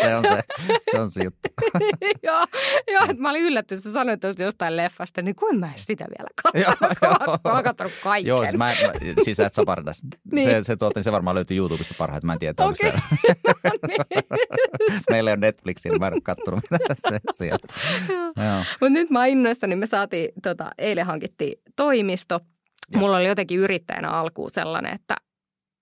se, 0.00 0.16
on 0.16 0.24
se, 0.24 0.42
se 0.90 1.00
on 1.00 1.10
se 1.10 1.24
juttu. 1.24 1.48
joo, 2.22 2.46
joo 2.92 3.02
että 3.02 3.22
mä 3.22 3.30
olin 3.30 3.42
yllättynyt, 3.42 3.84
sä 3.84 3.92
sanoit 3.92 4.20
jostain 4.38 4.76
leffasta, 4.76 5.22
niin 5.22 5.36
kuin 5.36 5.60
mä 5.60 5.72
sitä 5.76 6.04
vielä 6.18 6.30
katsonut. 6.42 7.40
mä 7.44 7.52
oon 7.52 7.62
katsonut 7.62 7.92
kaiken. 8.02 8.28
Joo, 8.28 8.42
siis, 8.42 8.54
mä, 8.54 8.64
mä, 8.64 8.92
siis 9.24 9.40
et 9.40 9.54
sä 9.54 9.62
pardas. 9.66 10.02
niin. 10.32 10.48
Se, 10.50 10.64
se, 10.64 10.76
tuotin, 10.76 11.04
se 11.04 11.12
varmaan 11.12 11.34
löytyy 11.34 11.56
YouTubesta 11.56 11.94
parhaiten, 11.98 12.26
mä 12.26 12.32
en 12.32 12.38
tiedä. 12.38 12.64
Okay. 12.64 12.92
no 12.92 13.70
niin. 13.88 14.22
Meillä 15.10 15.30
ei 15.30 15.34
ole 15.34 15.40
Netflixiä, 15.40 15.92
niin 15.92 16.00
mä 16.00 16.06
en 16.06 16.12
ole 16.12 16.20
katsonut 16.20 16.64
mitä 16.70 16.94
se 17.10 17.20
sieltä. 17.32 17.66
Mutta 18.80 18.90
nyt 18.90 19.10
mä 19.10 19.26
innoissa, 19.26 19.66
niin 19.66 19.78
me 19.78 19.86
saatiin, 19.86 20.28
tota, 20.42 20.70
eilen 20.78 21.06
hankittiin 21.06 21.60
toimisto. 21.76 22.40
Ja. 22.92 22.98
Mulla 22.98 23.16
oli 23.16 23.26
jotenkin 23.26 23.58
yrittäjänä 23.58 24.10
alkuun 24.10 24.50
sellainen, 24.50 24.94
että 24.94 25.16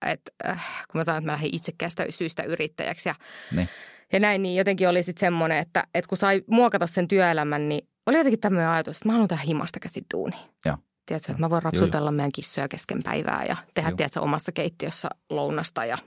että 0.05 0.31
äh, 0.49 0.85
kun 0.91 0.99
mä 0.99 1.05
sanoin, 1.05 1.19
että 1.23 1.31
mä 1.31 1.33
lähdin 1.33 1.55
itsekästä 1.55 2.07
syystä 2.11 2.43
yrittäjäksi 2.43 3.09
ja, 3.09 3.15
niin. 3.57 3.69
ja 4.13 4.21
näin, 4.21 4.43
niin 4.43 4.57
jotenkin 4.57 4.89
oli 4.89 5.03
sitten 5.03 5.21
semmoinen, 5.21 5.59
että, 5.59 5.85
että 5.95 6.09
kun 6.09 6.19
sai 6.19 6.43
muokata 6.47 6.87
sen 6.87 7.09
työelämän, 7.09 7.69
niin 7.69 7.89
oli 8.07 8.17
jotenkin 8.17 8.41
tämmöinen 8.41 8.69
ajatus, 8.69 8.97
että 8.97 9.09
mä 9.09 9.13
haluan 9.13 9.29
tehdä 9.29 9.43
himasta 9.43 9.81
käsin 9.81 10.07
duuni. 10.15 10.37
Joo. 10.65 10.77
Tiedätkö, 11.07 11.33
että 11.33 11.41
mä 11.41 11.51
voin 11.51 11.63
rapsutella 11.63 12.11
meidän 12.11 12.33
kissoja 12.33 12.69
kesken 12.69 12.99
päivää 13.05 13.45
ja 13.49 13.57
tehdä, 13.75 13.89
Joo. 13.89 13.97
tiedätkö, 13.97 14.21
omassa 14.21 14.53
keittiössä 14.53 15.09
lounasta 15.31 15.85
ja 15.85 15.99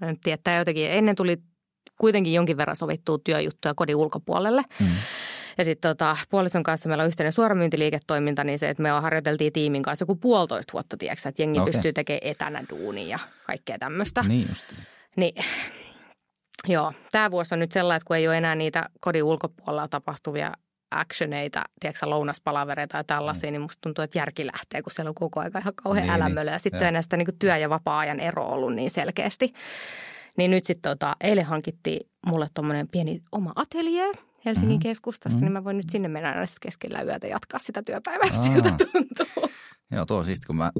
mä 0.00 0.06
nyt 0.06 0.20
tietää 0.22 0.58
jotenkin. 0.58 0.90
Ennen 0.90 1.16
tuli 1.16 1.36
kuitenkin 2.00 2.32
jonkin 2.32 2.56
verran 2.56 2.76
sovittua 2.76 3.18
työjuttuja 3.24 3.74
kodin 3.74 3.96
ulkopuolelle. 3.96 4.62
Mm. 4.80 4.86
Ja 5.58 5.64
sitten 5.64 5.90
tota, 5.90 6.16
puolison 6.30 6.62
kanssa 6.62 6.88
meillä 6.88 7.02
on 7.02 7.08
yhteinen 7.08 7.32
suoramyyntiliiketoiminta, 7.32 8.44
niin 8.44 8.58
se, 8.58 8.68
että 8.68 8.82
me 8.82 8.90
harjoiteltiin 8.90 9.52
tiimin 9.52 9.82
kanssa 9.82 10.02
joku 10.02 10.16
puolitoista 10.16 10.72
vuotta, 10.72 10.96
tiedätkö, 10.96 11.28
että 11.28 11.42
jengi 11.42 11.58
okay. 11.58 11.72
pystyy 11.72 11.92
tekemään 11.92 12.20
etänä 12.22 12.64
duunia 12.70 13.06
ja 13.08 13.18
kaikkea 13.46 13.78
tämmöistä. 13.78 14.22
Niin 14.28 14.48
just. 14.48 14.64
Niin, 15.16 15.34
joo, 16.74 16.92
tämä 17.12 17.30
vuosi 17.30 17.54
on 17.54 17.58
nyt 17.58 17.72
sellainen, 17.72 17.96
että 17.96 18.06
kun 18.06 18.16
ei 18.16 18.28
ole 18.28 18.38
enää 18.38 18.54
niitä 18.54 18.88
kodin 19.00 19.22
ulkopuolella 19.22 19.88
tapahtuvia 19.88 20.52
actioneita, 20.90 21.62
tiedätkö 21.80 22.10
lounaspalavereita 22.10 22.96
ja 22.96 23.04
tällaisia, 23.04 23.50
mm. 23.50 23.52
niin 23.52 23.60
musta 23.60 23.78
tuntuu, 23.80 24.04
että 24.04 24.18
järki 24.18 24.46
lähtee, 24.46 24.82
kun 24.82 24.92
siellä 24.92 25.08
on 25.08 25.14
koko 25.14 25.40
ajan 25.40 25.52
ihan 25.60 25.74
kauhean 25.82 26.06
niin, 26.06 26.14
älämölö. 26.14 26.50
Ja 26.50 26.58
sitten 26.58 26.88
enää 26.88 27.02
sitä 27.02 27.16
niin 27.16 27.38
työ- 27.38 27.56
ja 27.56 27.70
vapaa-ajan 27.70 28.20
ero 28.20 28.46
ollut 28.46 28.74
niin 28.74 28.90
selkeästi. 28.90 29.52
Niin 30.36 30.50
nyt 30.50 30.64
sitten 30.64 30.90
tota, 30.90 31.16
eilen 31.20 31.44
hankittiin 31.44 32.10
mulle 32.26 32.46
tuommoinen 32.54 32.88
pieni 32.88 33.22
oma 33.32 33.52
atelier, 33.56 34.16
Helsingin 34.46 34.76
mm. 34.76 34.82
keskustasta, 34.82 35.38
mm. 35.38 35.44
niin 35.44 35.52
mä 35.52 35.64
voin 35.64 35.76
nyt 35.76 35.90
sinne 35.90 36.08
mennä 36.08 36.28
aina 36.28 36.44
keskellä 36.60 37.02
yötä 37.02 37.26
jatkaa 37.26 37.60
sitä 37.60 37.82
työpäivää, 37.82 38.28
Aa. 38.36 38.42
siltä 38.42 38.70
tuntuu. 38.92 39.50
Joo, 39.90 40.06
tuo 40.06 40.24
siis, 40.24 40.40
kun 40.40 40.56
mä 40.56 40.72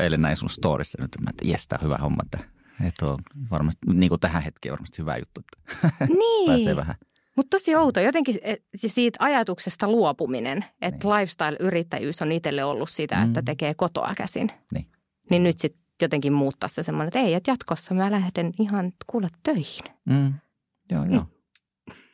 eilen 0.00 0.22
näin 0.22 0.36
sun 0.36 0.50
storissa 0.50 1.02
nyt, 1.02 1.10
että 1.28 1.48
jes, 1.48 1.68
tämä 1.68 1.78
on 1.82 1.84
hyvä 1.84 1.96
homma, 1.96 2.22
että, 2.22 2.48
että 2.86 3.06
on 3.06 3.18
varmasti, 3.50 3.80
niin 3.92 4.08
kuin 4.08 4.20
tähän 4.20 4.42
hetkeen 4.42 4.72
varmasti 4.72 4.98
hyvä 4.98 5.16
juttu, 5.16 5.40
että 5.40 6.06
niin. 6.18 6.50
pääsee 6.50 6.76
vähän. 6.76 6.94
Mutta 7.36 7.56
tosi 7.58 7.76
outo, 7.76 8.00
jotenkin 8.00 8.34
siitä 8.76 9.16
ajatuksesta 9.20 9.88
luopuminen, 9.90 10.64
että 10.82 11.08
niin. 11.08 11.14
lifestyle-yrittäjyys 11.14 12.22
on 12.22 12.32
itselle 12.32 12.64
ollut 12.64 12.90
sitä, 12.90 13.22
että 13.22 13.42
tekee 13.42 13.74
kotoa 13.74 14.12
käsin. 14.16 14.50
Niin, 14.74 14.88
niin 15.30 15.42
nyt 15.42 15.58
sitten 15.58 15.82
jotenkin 16.02 16.32
muuttaa 16.32 16.68
se 16.68 16.82
semmoinen, 16.82 17.08
että 17.08 17.18
ei, 17.18 17.34
että 17.34 17.50
jatkossa 17.50 17.94
mä 17.94 18.10
lähden 18.10 18.52
ihan 18.60 18.92
kuule 19.06 19.28
töihin. 19.42 19.84
Mm. 20.04 20.34
Joo, 20.90 21.04
joo. 21.04 21.22
Mm. 21.22 21.37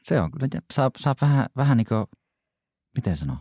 Se 0.05 0.21
on 0.21 0.31
kyllä, 0.31 0.49
saa, 0.73 0.91
saa 0.97 1.15
vähän, 1.21 1.47
vähän 1.57 1.77
niin 1.77 1.87
kuin, 1.87 2.05
miten 2.97 3.17
sanoo, 3.17 3.37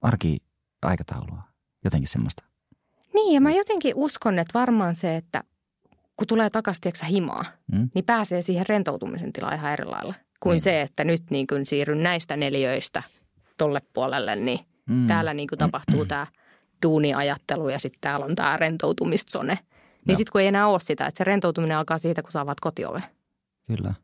arki-aikataulua, 0.00 1.42
jotenkin 1.84 2.08
semmoista. 2.08 2.44
Niin, 3.14 3.34
ja 3.34 3.40
mä 3.40 3.50
jotenkin 3.50 3.92
uskon, 3.96 4.38
että 4.38 4.58
varmaan 4.58 4.94
se, 4.94 5.16
että 5.16 5.44
kun 6.16 6.26
tulee 6.26 6.50
takaisin 6.50 7.06
himaa, 7.08 7.44
mm. 7.72 7.90
niin 7.94 8.04
pääsee 8.04 8.42
siihen 8.42 8.66
rentoutumisen 8.68 9.32
tilaan 9.32 9.54
ihan 9.54 9.72
eri 9.72 9.84
lailla 9.84 10.14
kuin 10.40 10.52
niin. 10.52 10.60
se, 10.60 10.80
että 10.80 11.04
nyt 11.04 11.22
niin 11.30 11.46
kuin 11.46 11.66
siirryn 11.66 12.02
näistä 12.02 12.36
neljöistä 12.36 13.02
tolle 13.58 13.80
puolelle, 13.92 14.36
niin 14.36 14.58
mm. 14.88 15.06
täällä 15.06 15.34
niin 15.34 15.48
kuin 15.48 15.58
tapahtuu 15.58 16.06
tämä 16.06 16.26
duuniajattelu 16.82 17.68
ja 17.68 17.78
sitten 17.78 18.00
täällä 18.00 18.26
on 18.26 18.34
tämä 18.34 18.56
rentoutumistone. 18.56 19.58
Niin 20.06 20.16
sitten 20.16 20.32
kun 20.32 20.40
ei 20.40 20.46
enää 20.46 20.66
ole 20.66 20.80
sitä, 20.80 21.06
että 21.06 21.18
se 21.18 21.24
rentoutuminen 21.24 21.76
alkaa 21.76 21.98
siitä, 21.98 22.22
kun 22.22 22.32
sä 22.32 22.40
avaat 22.40 22.60
kotioven. 22.60 23.04
Kyllä. 23.66 23.94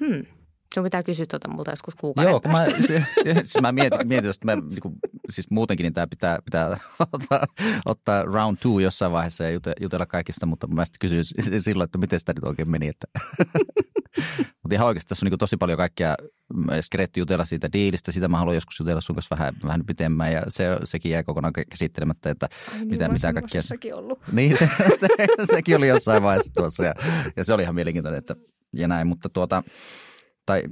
Hmm. 0.00 0.35
Sun 0.76 0.84
pitää 0.84 1.02
kysyä 1.02 1.26
tuota 1.30 1.48
multa 1.48 1.70
joskus 1.70 1.94
kuukauden 1.94 2.30
Joo, 2.30 2.40
kun 2.40 2.50
mä, 2.50 2.58
se, 2.86 3.06
se, 3.44 3.60
mä 3.60 3.72
mietin, 3.72 4.08
mietin 4.08 4.30
että 4.30 4.44
mä, 4.44 4.56
niin 4.56 4.80
kuin, 4.80 4.94
siis 5.30 5.50
muutenkin 5.50 5.84
niin 5.84 5.92
tämä 5.92 6.06
pitää, 6.06 6.38
pitää 6.44 6.78
ottaa, 7.12 7.46
ottaa 7.84 8.22
round 8.22 8.56
two 8.60 8.78
jossain 8.78 9.12
vaiheessa 9.12 9.44
ja 9.44 9.60
jutella 9.80 10.06
kaikista, 10.06 10.46
mutta 10.46 10.66
mä 10.66 10.84
sitten 10.84 10.98
kysyin 11.00 11.24
silloin, 11.60 11.84
että 11.84 11.98
miten 11.98 12.20
sitä 12.20 12.32
nyt 12.32 12.44
oikein 12.44 12.70
meni. 12.70 12.88
Että. 12.88 13.06
mutta 14.62 14.74
ihan 14.74 14.86
oikeasti 14.86 15.08
tässä 15.08 15.26
on 15.26 15.30
niin 15.30 15.38
tosi 15.38 15.56
paljon 15.56 15.76
kaikkia 15.76 16.14
skretty 16.80 17.20
jutella 17.20 17.44
siitä 17.44 17.72
diilistä, 17.72 18.12
sitä 18.12 18.28
mä 18.28 18.38
haluan 18.38 18.56
joskus 18.56 18.78
jutella 18.78 19.00
sun 19.00 19.16
kanssa 19.16 19.36
vähän, 19.36 19.54
vähän 19.64 19.86
pitemmän 19.86 20.32
ja 20.32 20.42
se, 20.48 20.78
sekin 20.84 21.12
jäi 21.12 21.24
kokonaan 21.24 21.52
käsittelemättä, 21.70 22.30
että 22.30 22.48
Ai 22.72 22.78
niin, 22.78 22.88
mitä, 22.88 23.08
mitä 23.08 23.32
kaikkia. 23.32 23.62
Sekin 23.62 23.94
ollut. 23.94 24.18
Niin, 24.32 24.58
se, 24.58 24.70
se, 24.96 25.06
sekin 25.54 25.76
oli 25.76 25.88
jossain 25.88 26.22
vaiheessa 26.22 26.52
tuossa 26.54 26.84
ja, 26.84 26.94
ja 27.36 27.44
se 27.44 27.52
oli 27.52 27.62
ihan 27.62 27.74
mielenkiintoinen, 27.74 28.18
että 28.18 28.36
ja 28.72 28.88
näin, 28.88 29.06
mutta 29.06 29.28
tuota, 29.28 29.62
tai 30.46 30.62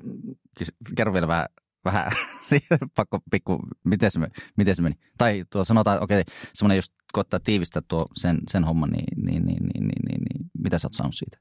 kerro 0.96 1.12
vielä 1.12 1.28
vähän, 1.28 1.46
vähän 1.84 2.12
pakko 2.96 3.18
pikku, 3.30 3.58
miten 3.84 4.10
se, 4.10 4.20
miten 4.56 4.76
se 4.76 4.82
meni? 4.82 4.94
Tai 5.18 5.44
tuo 5.50 5.64
sanotaan, 5.64 6.02
okei, 6.02 6.20
okay, 6.20 6.34
semmoinen 6.54 6.76
jos 6.76 6.92
koittaa 7.12 7.40
tiivistää 7.40 7.82
tuo 7.88 8.06
sen, 8.16 8.38
sen 8.50 8.64
homman, 8.64 8.90
niin, 8.90 9.24
niin, 9.24 9.46
niin, 9.46 9.62
niin, 9.62 9.88
niin, 9.88 10.02
niin, 10.08 10.20
niin 10.22 10.50
mitä 10.58 10.78
sä 10.78 10.86
oot 10.86 10.94
saanut 10.94 11.14
siitä? 11.14 11.38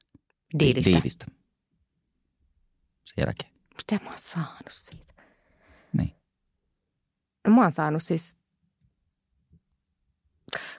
Diilistä. 0.58 0.90
Diilistä. 0.90 1.26
Sen 3.04 3.22
jälkeen. 3.22 3.52
Mitä 3.76 4.04
mä 4.04 4.10
oon 4.10 4.18
saanut 4.18 4.72
siitä? 4.72 5.22
Niin. 5.92 6.14
No 7.46 7.54
mä 7.54 7.62
oon 7.62 7.72
saanut 7.72 8.02
siis 8.02 8.36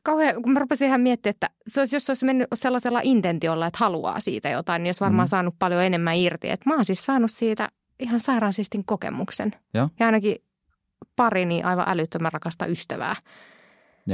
kauhean, 0.04 0.44
kun 0.44 0.54
mä 0.54 0.60
rupesin 0.60 0.88
ihan 0.88 1.02
miettimään, 1.02 1.34
että 1.34 1.50
se 1.68 1.80
olisi, 1.80 1.96
jos 1.96 2.06
se 2.06 2.12
olisi 2.12 2.26
mennyt 2.26 2.48
sellaisella 2.56 3.00
intentiolla, 3.04 3.68
että 3.68 3.80
haluaa 3.80 4.20
siitä 4.20 4.50
jotain, 4.50 4.84
niin 4.84 4.88
olisi 4.88 5.02
varmaan 5.02 5.28
mm. 5.28 5.30
saanut 5.30 5.56
paljon 5.60 5.84
enemmän 5.84 6.16
irti. 6.16 6.50
Että 6.50 6.70
mä 6.70 6.76
oon 6.76 6.86
siis 6.86 7.06
saanut 7.06 7.32
siitä 7.32 7.70
ihan 8.00 8.20
sairaansistin 8.20 8.86
kokemuksen. 8.86 9.56
Joo. 9.74 9.90
Ja 10.00 10.06
ainakin 10.06 10.36
pari 11.16 11.46
niin 11.46 11.66
aivan 11.66 11.90
älyttömän 11.90 12.32
rakasta 12.34 12.66
ystävää. 12.66 13.16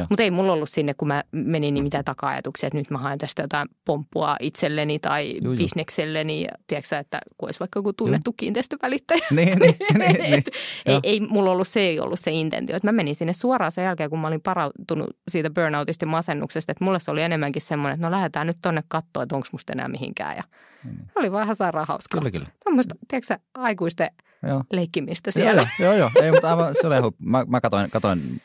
Mutta 0.10 0.24
ei 0.24 0.32
mulla 0.32 0.54
ollut 0.54 0.70
sinne, 0.70 0.94
kun 0.94 1.08
mä 1.08 1.24
menin, 1.32 1.74
niin 1.74 1.84
mitään 1.84 2.06
taka-ajatuksia, 2.06 2.68
että 2.68 2.78
nyt 2.78 2.90
mä 2.90 2.98
haen 2.98 3.18
tästä 3.18 3.42
jotain 3.42 3.68
pomppua 3.86 4.36
itselleni 4.40 5.00
tai 5.00 5.36
Juu, 5.44 5.56
bisnekselleni. 5.56 6.42
Ja 6.42 6.50
tiedätkö 6.68 6.98
että 6.98 7.20
kun 7.38 7.48
olisi 7.48 7.60
vaikka 7.60 7.78
joku 7.80 7.94
tunnettu 7.94 8.30
Juu. 8.30 8.36
kiinteistövälittäjä. 8.38 9.28
niin, 9.32 9.60
niin, 9.60 9.76
niin, 9.98 10.22
niin. 10.22 10.44
ei, 10.86 11.00
ei, 11.04 11.20
mulla 11.20 11.52
ollut 11.52 11.68
se 11.68 11.80
ei 11.80 12.00
ollut 12.00 12.20
se 12.20 12.32
intentio. 12.32 12.76
Että 12.76 12.88
mä 12.88 12.92
menin 12.92 13.16
sinne 13.16 13.34
suoraan 13.34 13.72
sen 13.72 13.84
jälkeen, 13.84 14.10
kun 14.10 14.20
mä 14.20 14.28
olin 14.28 14.42
parautunut 14.42 15.10
siitä 15.28 15.50
burnoutista 15.50 16.06
ja 16.06 16.10
masennuksesta. 16.10 16.72
Että 16.72 16.86
mulle 16.86 17.00
se 17.00 17.12
oli 17.12 17.22
enemmänkin 17.22 17.62
semmoinen, 17.62 17.94
että 17.96 18.08
no 18.08 18.12
lähdetään 18.12 18.48
nyt 18.48 18.58
tonne 18.62 18.84
katsoa, 18.88 19.24
että 19.24 19.36
onko 19.36 19.48
musta 19.52 19.74
enää 19.74 19.88
mihinkään. 19.88 20.38
Ja 20.38 20.44
niin. 20.84 21.12
oli 21.16 21.32
vähän 21.32 21.56
sairaan 21.56 21.88
hauskaa. 21.88 22.20
Kyllä, 22.20 22.32
kyllä. 22.32 22.48
Tämmöistä, 22.64 22.96
tiedätkö 23.08 23.40
aikuisten 23.54 24.10
joo. 24.48 24.64
leikkimistä 24.72 25.32
siellä. 25.32 25.68
Joo, 25.80 25.94
joo. 25.94 26.10
joo. 26.16 26.24
Ei, 26.24 26.32
mutta 26.32 26.50
aivan, 26.50 26.76
se 26.82 26.88
oli, 26.88 26.96
mä, 27.20 27.46
mä 27.48 27.62
katoin, 27.62 27.92
katoin 27.92 28.42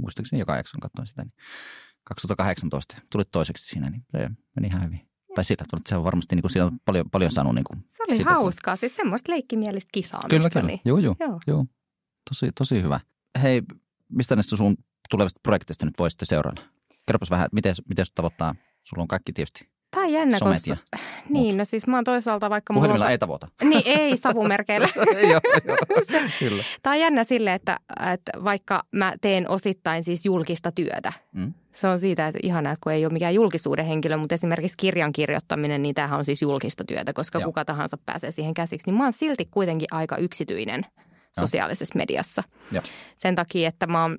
muistaakseni 0.00 0.40
joka 0.40 0.56
jakson 0.56 0.80
katsoin 0.80 1.06
sitä, 1.06 1.22
niin 1.22 1.32
2018 2.04 2.96
tuli 3.12 3.24
toiseksi 3.24 3.64
siinä, 3.64 3.90
niin 3.90 4.04
se 4.10 4.30
meni 4.56 4.68
ihan 4.68 4.84
hyvin. 4.84 5.10
Tai 5.34 5.44
sillä 5.44 5.56
tavalla, 5.56 5.80
että 5.80 5.88
se 5.88 5.96
on 5.96 6.04
varmasti 6.04 6.36
niin 6.36 6.42
kuin, 6.42 6.50
siellä 6.50 6.68
on 6.68 6.78
paljon, 6.84 7.10
paljon 7.10 7.32
saanut. 7.32 7.54
Niin 7.54 7.64
kuin, 7.64 7.84
se 7.88 8.02
oli 8.08 8.16
sitä, 8.16 8.30
hauskaa, 8.30 8.76
siis 8.76 8.96
semmoista 8.96 9.32
leikkimielistä 9.32 9.88
kisaamista. 9.92 10.28
Kyllä, 10.28 10.50
kyllä. 10.50 10.66
Niin. 10.66 10.80
Joo, 10.84 10.98
joo, 10.98 11.16
joo. 11.20 11.40
joo. 11.46 11.66
Tosi, 12.28 12.52
tosi 12.58 12.82
hyvä. 12.82 13.00
Hei, 13.42 13.62
mistä 14.08 14.36
näistä 14.36 14.56
sun 14.56 14.76
tulevista 15.10 15.40
projekteista 15.42 15.86
nyt 15.86 15.94
voisitte 15.98 16.24
seurailla? 16.24 16.62
Kerropas 17.06 17.30
vähän, 17.30 17.48
miten, 17.52 17.74
miten 17.88 18.06
tavoittaa? 18.14 18.54
Sulla 18.82 19.02
on 19.02 19.08
kaikki 19.08 19.32
tietysti 19.32 19.69
Tämä 19.90 20.06
on 20.06 20.12
jännä, 20.12 20.38
koska... 20.40 20.76
Niin, 21.28 21.56
no 21.56 21.64
siis 21.64 21.86
mä 21.86 21.96
oon 21.96 22.04
toisaalta 22.04 22.50
vaikka... 22.50 22.74
Puhelimella 22.74 23.04
mulla... 23.04 23.10
ei 23.10 23.18
tavoita. 23.18 23.48
Niin, 23.62 23.82
ei 23.84 24.16
savumerkeillä. 24.16 24.88
joo, 25.30 25.40
joo, 25.64 25.76
kyllä. 26.38 26.64
Tämä 26.82 26.94
on 26.94 27.00
jännä 27.00 27.24
sille, 27.24 27.54
että, 27.54 27.76
että 28.12 28.32
vaikka 28.44 28.82
mä 28.92 29.14
teen 29.20 29.48
osittain 29.48 30.04
siis 30.04 30.24
julkista 30.24 30.72
työtä. 30.72 31.12
Mm. 31.32 31.54
Se 31.74 31.88
on 31.88 32.00
siitä, 32.00 32.28
että 32.28 32.40
ihanaa, 32.42 32.72
että 32.72 32.82
kun 32.82 32.92
ei 32.92 33.04
ole 33.04 33.12
mikään 33.12 33.34
julkisuuden 33.34 33.86
henkilö, 33.86 34.16
mutta 34.16 34.34
esimerkiksi 34.34 34.76
kirjan 34.76 35.12
kirjoittaminen, 35.12 35.82
niin 35.82 35.94
tämähän 35.94 36.18
on 36.18 36.24
siis 36.24 36.42
julkista 36.42 36.84
työtä, 36.84 37.12
koska 37.12 37.38
joo. 37.38 37.46
kuka 37.46 37.64
tahansa 37.64 37.98
pääsee 38.06 38.32
siihen 38.32 38.54
käsiksi. 38.54 38.90
Niin 38.90 38.98
mä 38.98 39.04
oon 39.04 39.12
silti 39.12 39.48
kuitenkin 39.50 39.88
aika 39.90 40.16
yksityinen 40.16 40.86
sosiaalisessa 41.40 41.98
mediassa. 41.98 42.42
Joo. 42.72 42.82
Sen 43.18 43.34
takia, 43.34 43.68
että 43.68 43.86
mä 43.86 44.02
oon 44.02 44.18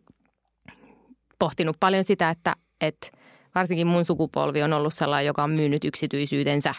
pohtinut 1.40 1.78
paljon 1.80 2.04
sitä, 2.04 2.30
että, 2.30 2.56
että– 2.82 3.08
varsinkin 3.56 3.88
mun 3.88 4.06
sukupolvi 4.06 4.64
on 4.64 4.74
ollut 4.74 4.94
sellainen, 4.94 5.28
joka 5.28 5.44
on 5.44 5.52
myynyt 5.52 5.86
yksityisyytensä, 5.86 6.76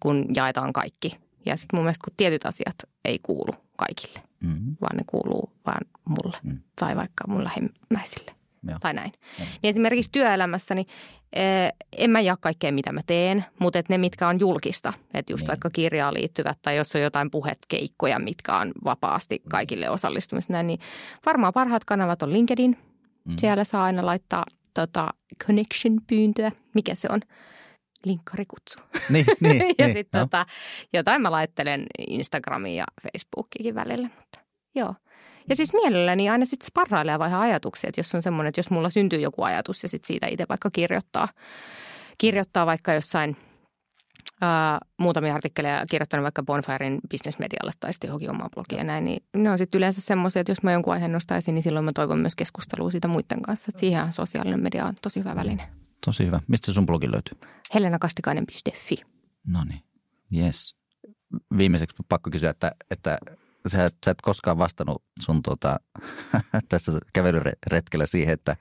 kun 0.00 0.26
jaetaan 0.34 0.72
kaikki. 0.72 1.18
Ja 1.46 1.56
sitten 1.56 1.76
mun 1.76 1.84
mielestä 1.84 2.04
kun 2.04 2.14
tietyt 2.16 2.46
asiat 2.46 2.74
ei 3.04 3.18
kuulu 3.22 3.52
kaikille, 3.76 4.20
mm-hmm. 4.40 4.76
vaan 4.80 4.96
ne 4.96 5.02
kuuluu 5.06 5.52
vaan 5.66 5.80
mulle 6.04 6.36
mm. 6.42 6.58
tai 6.80 6.96
vaikka 6.96 7.24
mun 7.28 7.44
lähemmäisille. 7.44 8.32
Ja. 8.68 8.78
Tai 8.80 8.94
näin. 8.94 9.12
Ja. 9.38 9.44
Niin 9.44 9.70
esimerkiksi 9.70 10.12
työelämässäni 10.12 10.86
eh, 11.32 11.72
en 11.92 12.10
mä 12.10 12.20
jaa 12.20 12.36
kaikkea, 12.40 12.72
mitä 12.72 12.92
mä 12.92 13.00
teen, 13.06 13.44
mutta 13.58 13.78
et 13.78 13.88
ne, 13.88 13.98
mitkä 13.98 14.28
on 14.28 14.40
julkista, 14.40 14.92
että 15.14 15.32
just 15.32 15.42
niin. 15.42 15.48
vaikka 15.48 15.70
kirjaan 15.70 16.14
liittyvät 16.14 16.58
tai 16.62 16.76
jos 16.76 16.94
on 16.96 17.02
jotain 17.02 17.30
puhetkeikkoja, 17.30 18.18
mitkä 18.18 18.56
on 18.56 18.72
vapaasti 18.84 19.42
kaikille 19.48 19.90
osallistumista, 19.90 20.62
niin 20.62 20.80
varmaan 21.26 21.52
parhaat 21.52 21.84
kanavat 21.84 22.22
on 22.22 22.32
LinkedIn. 22.32 22.76
Mm. 23.24 23.32
Siellä 23.38 23.64
saa 23.64 23.84
aina 23.84 24.06
laittaa 24.06 24.44
tota, 24.74 25.08
connection-pyyntöä. 25.44 26.52
Mikä 26.74 26.94
se 26.94 27.08
on? 27.10 27.20
Linkkarikutsu. 28.04 28.78
Niin, 29.08 29.26
niin, 29.40 29.74
ja 29.78 29.86
niin, 29.86 29.92
sitten 29.92 30.18
no. 30.18 30.24
tota, 30.24 30.46
jotain 30.92 31.22
mä 31.22 31.30
laittelen 31.30 31.86
Instagramiin 32.08 32.76
ja 32.76 32.84
Facebookikin 33.02 33.74
välillä. 33.74 34.10
Mutta 34.16 34.40
joo. 34.74 34.94
Ja 35.48 35.56
siis 35.56 35.72
mielelläni 35.72 36.28
aina 36.28 36.44
sitten 36.44 36.66
sparrailee 36.66 37.18
vaihaa 37.18 37.40
ajatuksia, 37.40 37.88
että 37.88 38.00
jos 38.00 38.14
on 38.14 38.22
semmoinen, 38.22 38.48
että 38.48 38.58
jos 38.58 38.70
mulla 38.70 38.90
syntyy 38.90 39.20
joku 39.20 39.42
ajatus 39.42 39.82
ja 39.82 39.88
sitten 39.88 40.06
siitä 40.06 40.26
itse 40.26 40.46
vaikka 40.48 40.70
kirjoittaa, 40.70 41.28
kirjoittaa 42.18 42.66
vaikka 42.66 42.94
jossain– 42.94 43.36
Uh, 44.26 44.88
muutamia 44.98 45.34
artikkeleja 45.34 45.84
kirjoittanut 45.90 46.22
vaikka 46.22 46.42
Bonfiren 46.42 46.98
bisnesmedialle 47.08 47.72
tai 47.80 47.92
sitten 47.92 48.08
johonkin 48.08 48.30
omaa 48.30 48.48
blogia 48.54 48.78
ja 48.78 48.84
näin, 48.84 49.04
niin 49.04 49.22
ne 49.34 49.50
on 49.50 49.58
sitten 49.58 49.78
yleensä 49.78 50.00
semmoisia, 50.00 50.40
että 50.40 50.52
jos 50.52 50.62
mä 50.62 50.72
jonkun 50.72 50.92
aiheen 50.92 51.12
nostaisin, 51.12 51.54
niin 51.54 51.62
silloin 51.62 51.84
mä 51.84 51.92
toivon 51.92 52.18
myös 52.18 52.36
keskustelua 52.36 52.90
siitä 52.90 53.08
muiden 53.08 53.42
kanssa. 53.42 53.66
Että 53.68 53.80
siihen 53.80 54.12
sosiaalinen 54.12 54.62
media 54.62 54.86
on 54.86 54.94
tosi 55.02 55.20
hyvä 55.20 55.36
väline. 55.36 55.68
Tosi 56.06 56.26
hyvä. 56.26 56.40
Mistä 56.48 56.66
se 56.66 56.72
sun 56.72 56.86
blogi 56.86 57.12
löytyy? 57.12 57.38
helenakastikainen.fi. 57.74 58.96
No 59.46 59.64
niin, 59.64 59.82
yes. 60.36 60.76
Viimeiseksi 61.56 61.96
pakko 62.08 62.30
kysyä, 62.30 62.50
että, 62.50 62.72
että 62.90 63.18
sä, 63.68 63.84
et, 63.84 63.96
sä 64.04 64.10
et 64.10 64.22
koskaan 64.22 64.58
vastannut 64.58 65.04
sun 65.20 65.42
tota, 65.42 65.80
tässä 66.68 66.92
kävelyretkellä 67.12 68.06
siihen, 68.06 68.34
että, 68.34 68.56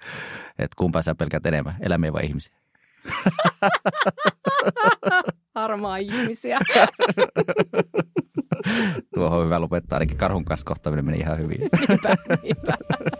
että 0.59 0.75
kumpaa 0.77 1.01
sä 1.01 1.15
pelkät 1.15 1.45
enemmän, 1.45 1.75
eläimiä 1.79 2.13
vai 2.13 2.25
ihmisiä? 2.25 2.55
Harmaa 5.59 5.97
ihmisiä. 5.97 6.59
Tuohon 9.13 9.39
on 9.39 9.45
hyvä 9.45 9.61
lopettaa. 9.61 9.95
Ainakin 9.95 10.17
karhun 10.17 10.45
kanssa 10.45 10.65
kohtaaminen 10.65 11.05
meni 11.05 11.17
ihan 11.17 11.37
hyvin. 11.37 11.57
niinpä, 11.59 12.15
niinpä. 12.43 12.77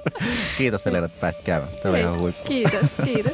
Kiitos 0.58 0.88
Elena, 0.88 1.06
että 1.06 1.22
pääsit 1.22 1.44
käymään. 1.44 1.72
Tämä 1.84 1.94
oli 1.94 2.00
ihan 2.02 2.20
huippu. 2.20 2.48
Kiitos, 2.48 2.86
kiitos. 3.06 3.34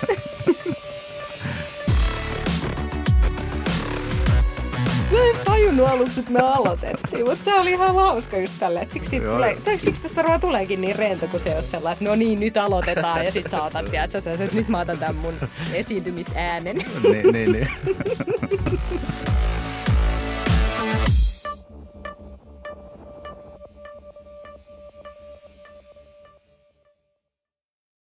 En 5.40 5.46
tajunnut 5.46 5.88
aluksi, 5.88 6.20
että 6.20 6.32
me 6.32 6.40
aloitettiin, 6.40 7.26
mutta 7.30 7.46
tää 7.46 7.56
oli 7.56 7.72
ihan 7.72 7.96
hauska 7.96 8.38
just 8.38 8.54
tälle. 8.60 8.80
Että 8.80 8.94
siksi, 8.94 9.20
tulee, 9.20 9.58
tai 9.66 9.78
siksi 9.78 10.02
tästä 10.02 10.16
varmaan 10.16 10.42
tuleekin 10.42 10.82
niin 10.82 10.96
rento, 10.96 11.28
kun 11.28 11.40
se 11.40 11.56
on 11.56 11.64
sellainen, 11.64 11.94
että 11.94 12.06
no 12.06 12.16
niin, 12.16 12.40
nyt 12.40 12.58
aloitetaan. 12.58 13.26
Ja 13.26 13.32
sit 13.32 13.50
sä 13.50 13.64
otat, 13.64 13.86
sä, 14.12 14.34
että 14.34 14.56
nyt 14.56 14.68
mä 14.68 14.80
otan 14.80 14.98
tämän 14.98 15.16
mun 15.16 15.34
esiintymisäänen. 15.74 16.78
niin, 17.04 17.34
niin, 17.34 17.52
niin. 17.52 17.68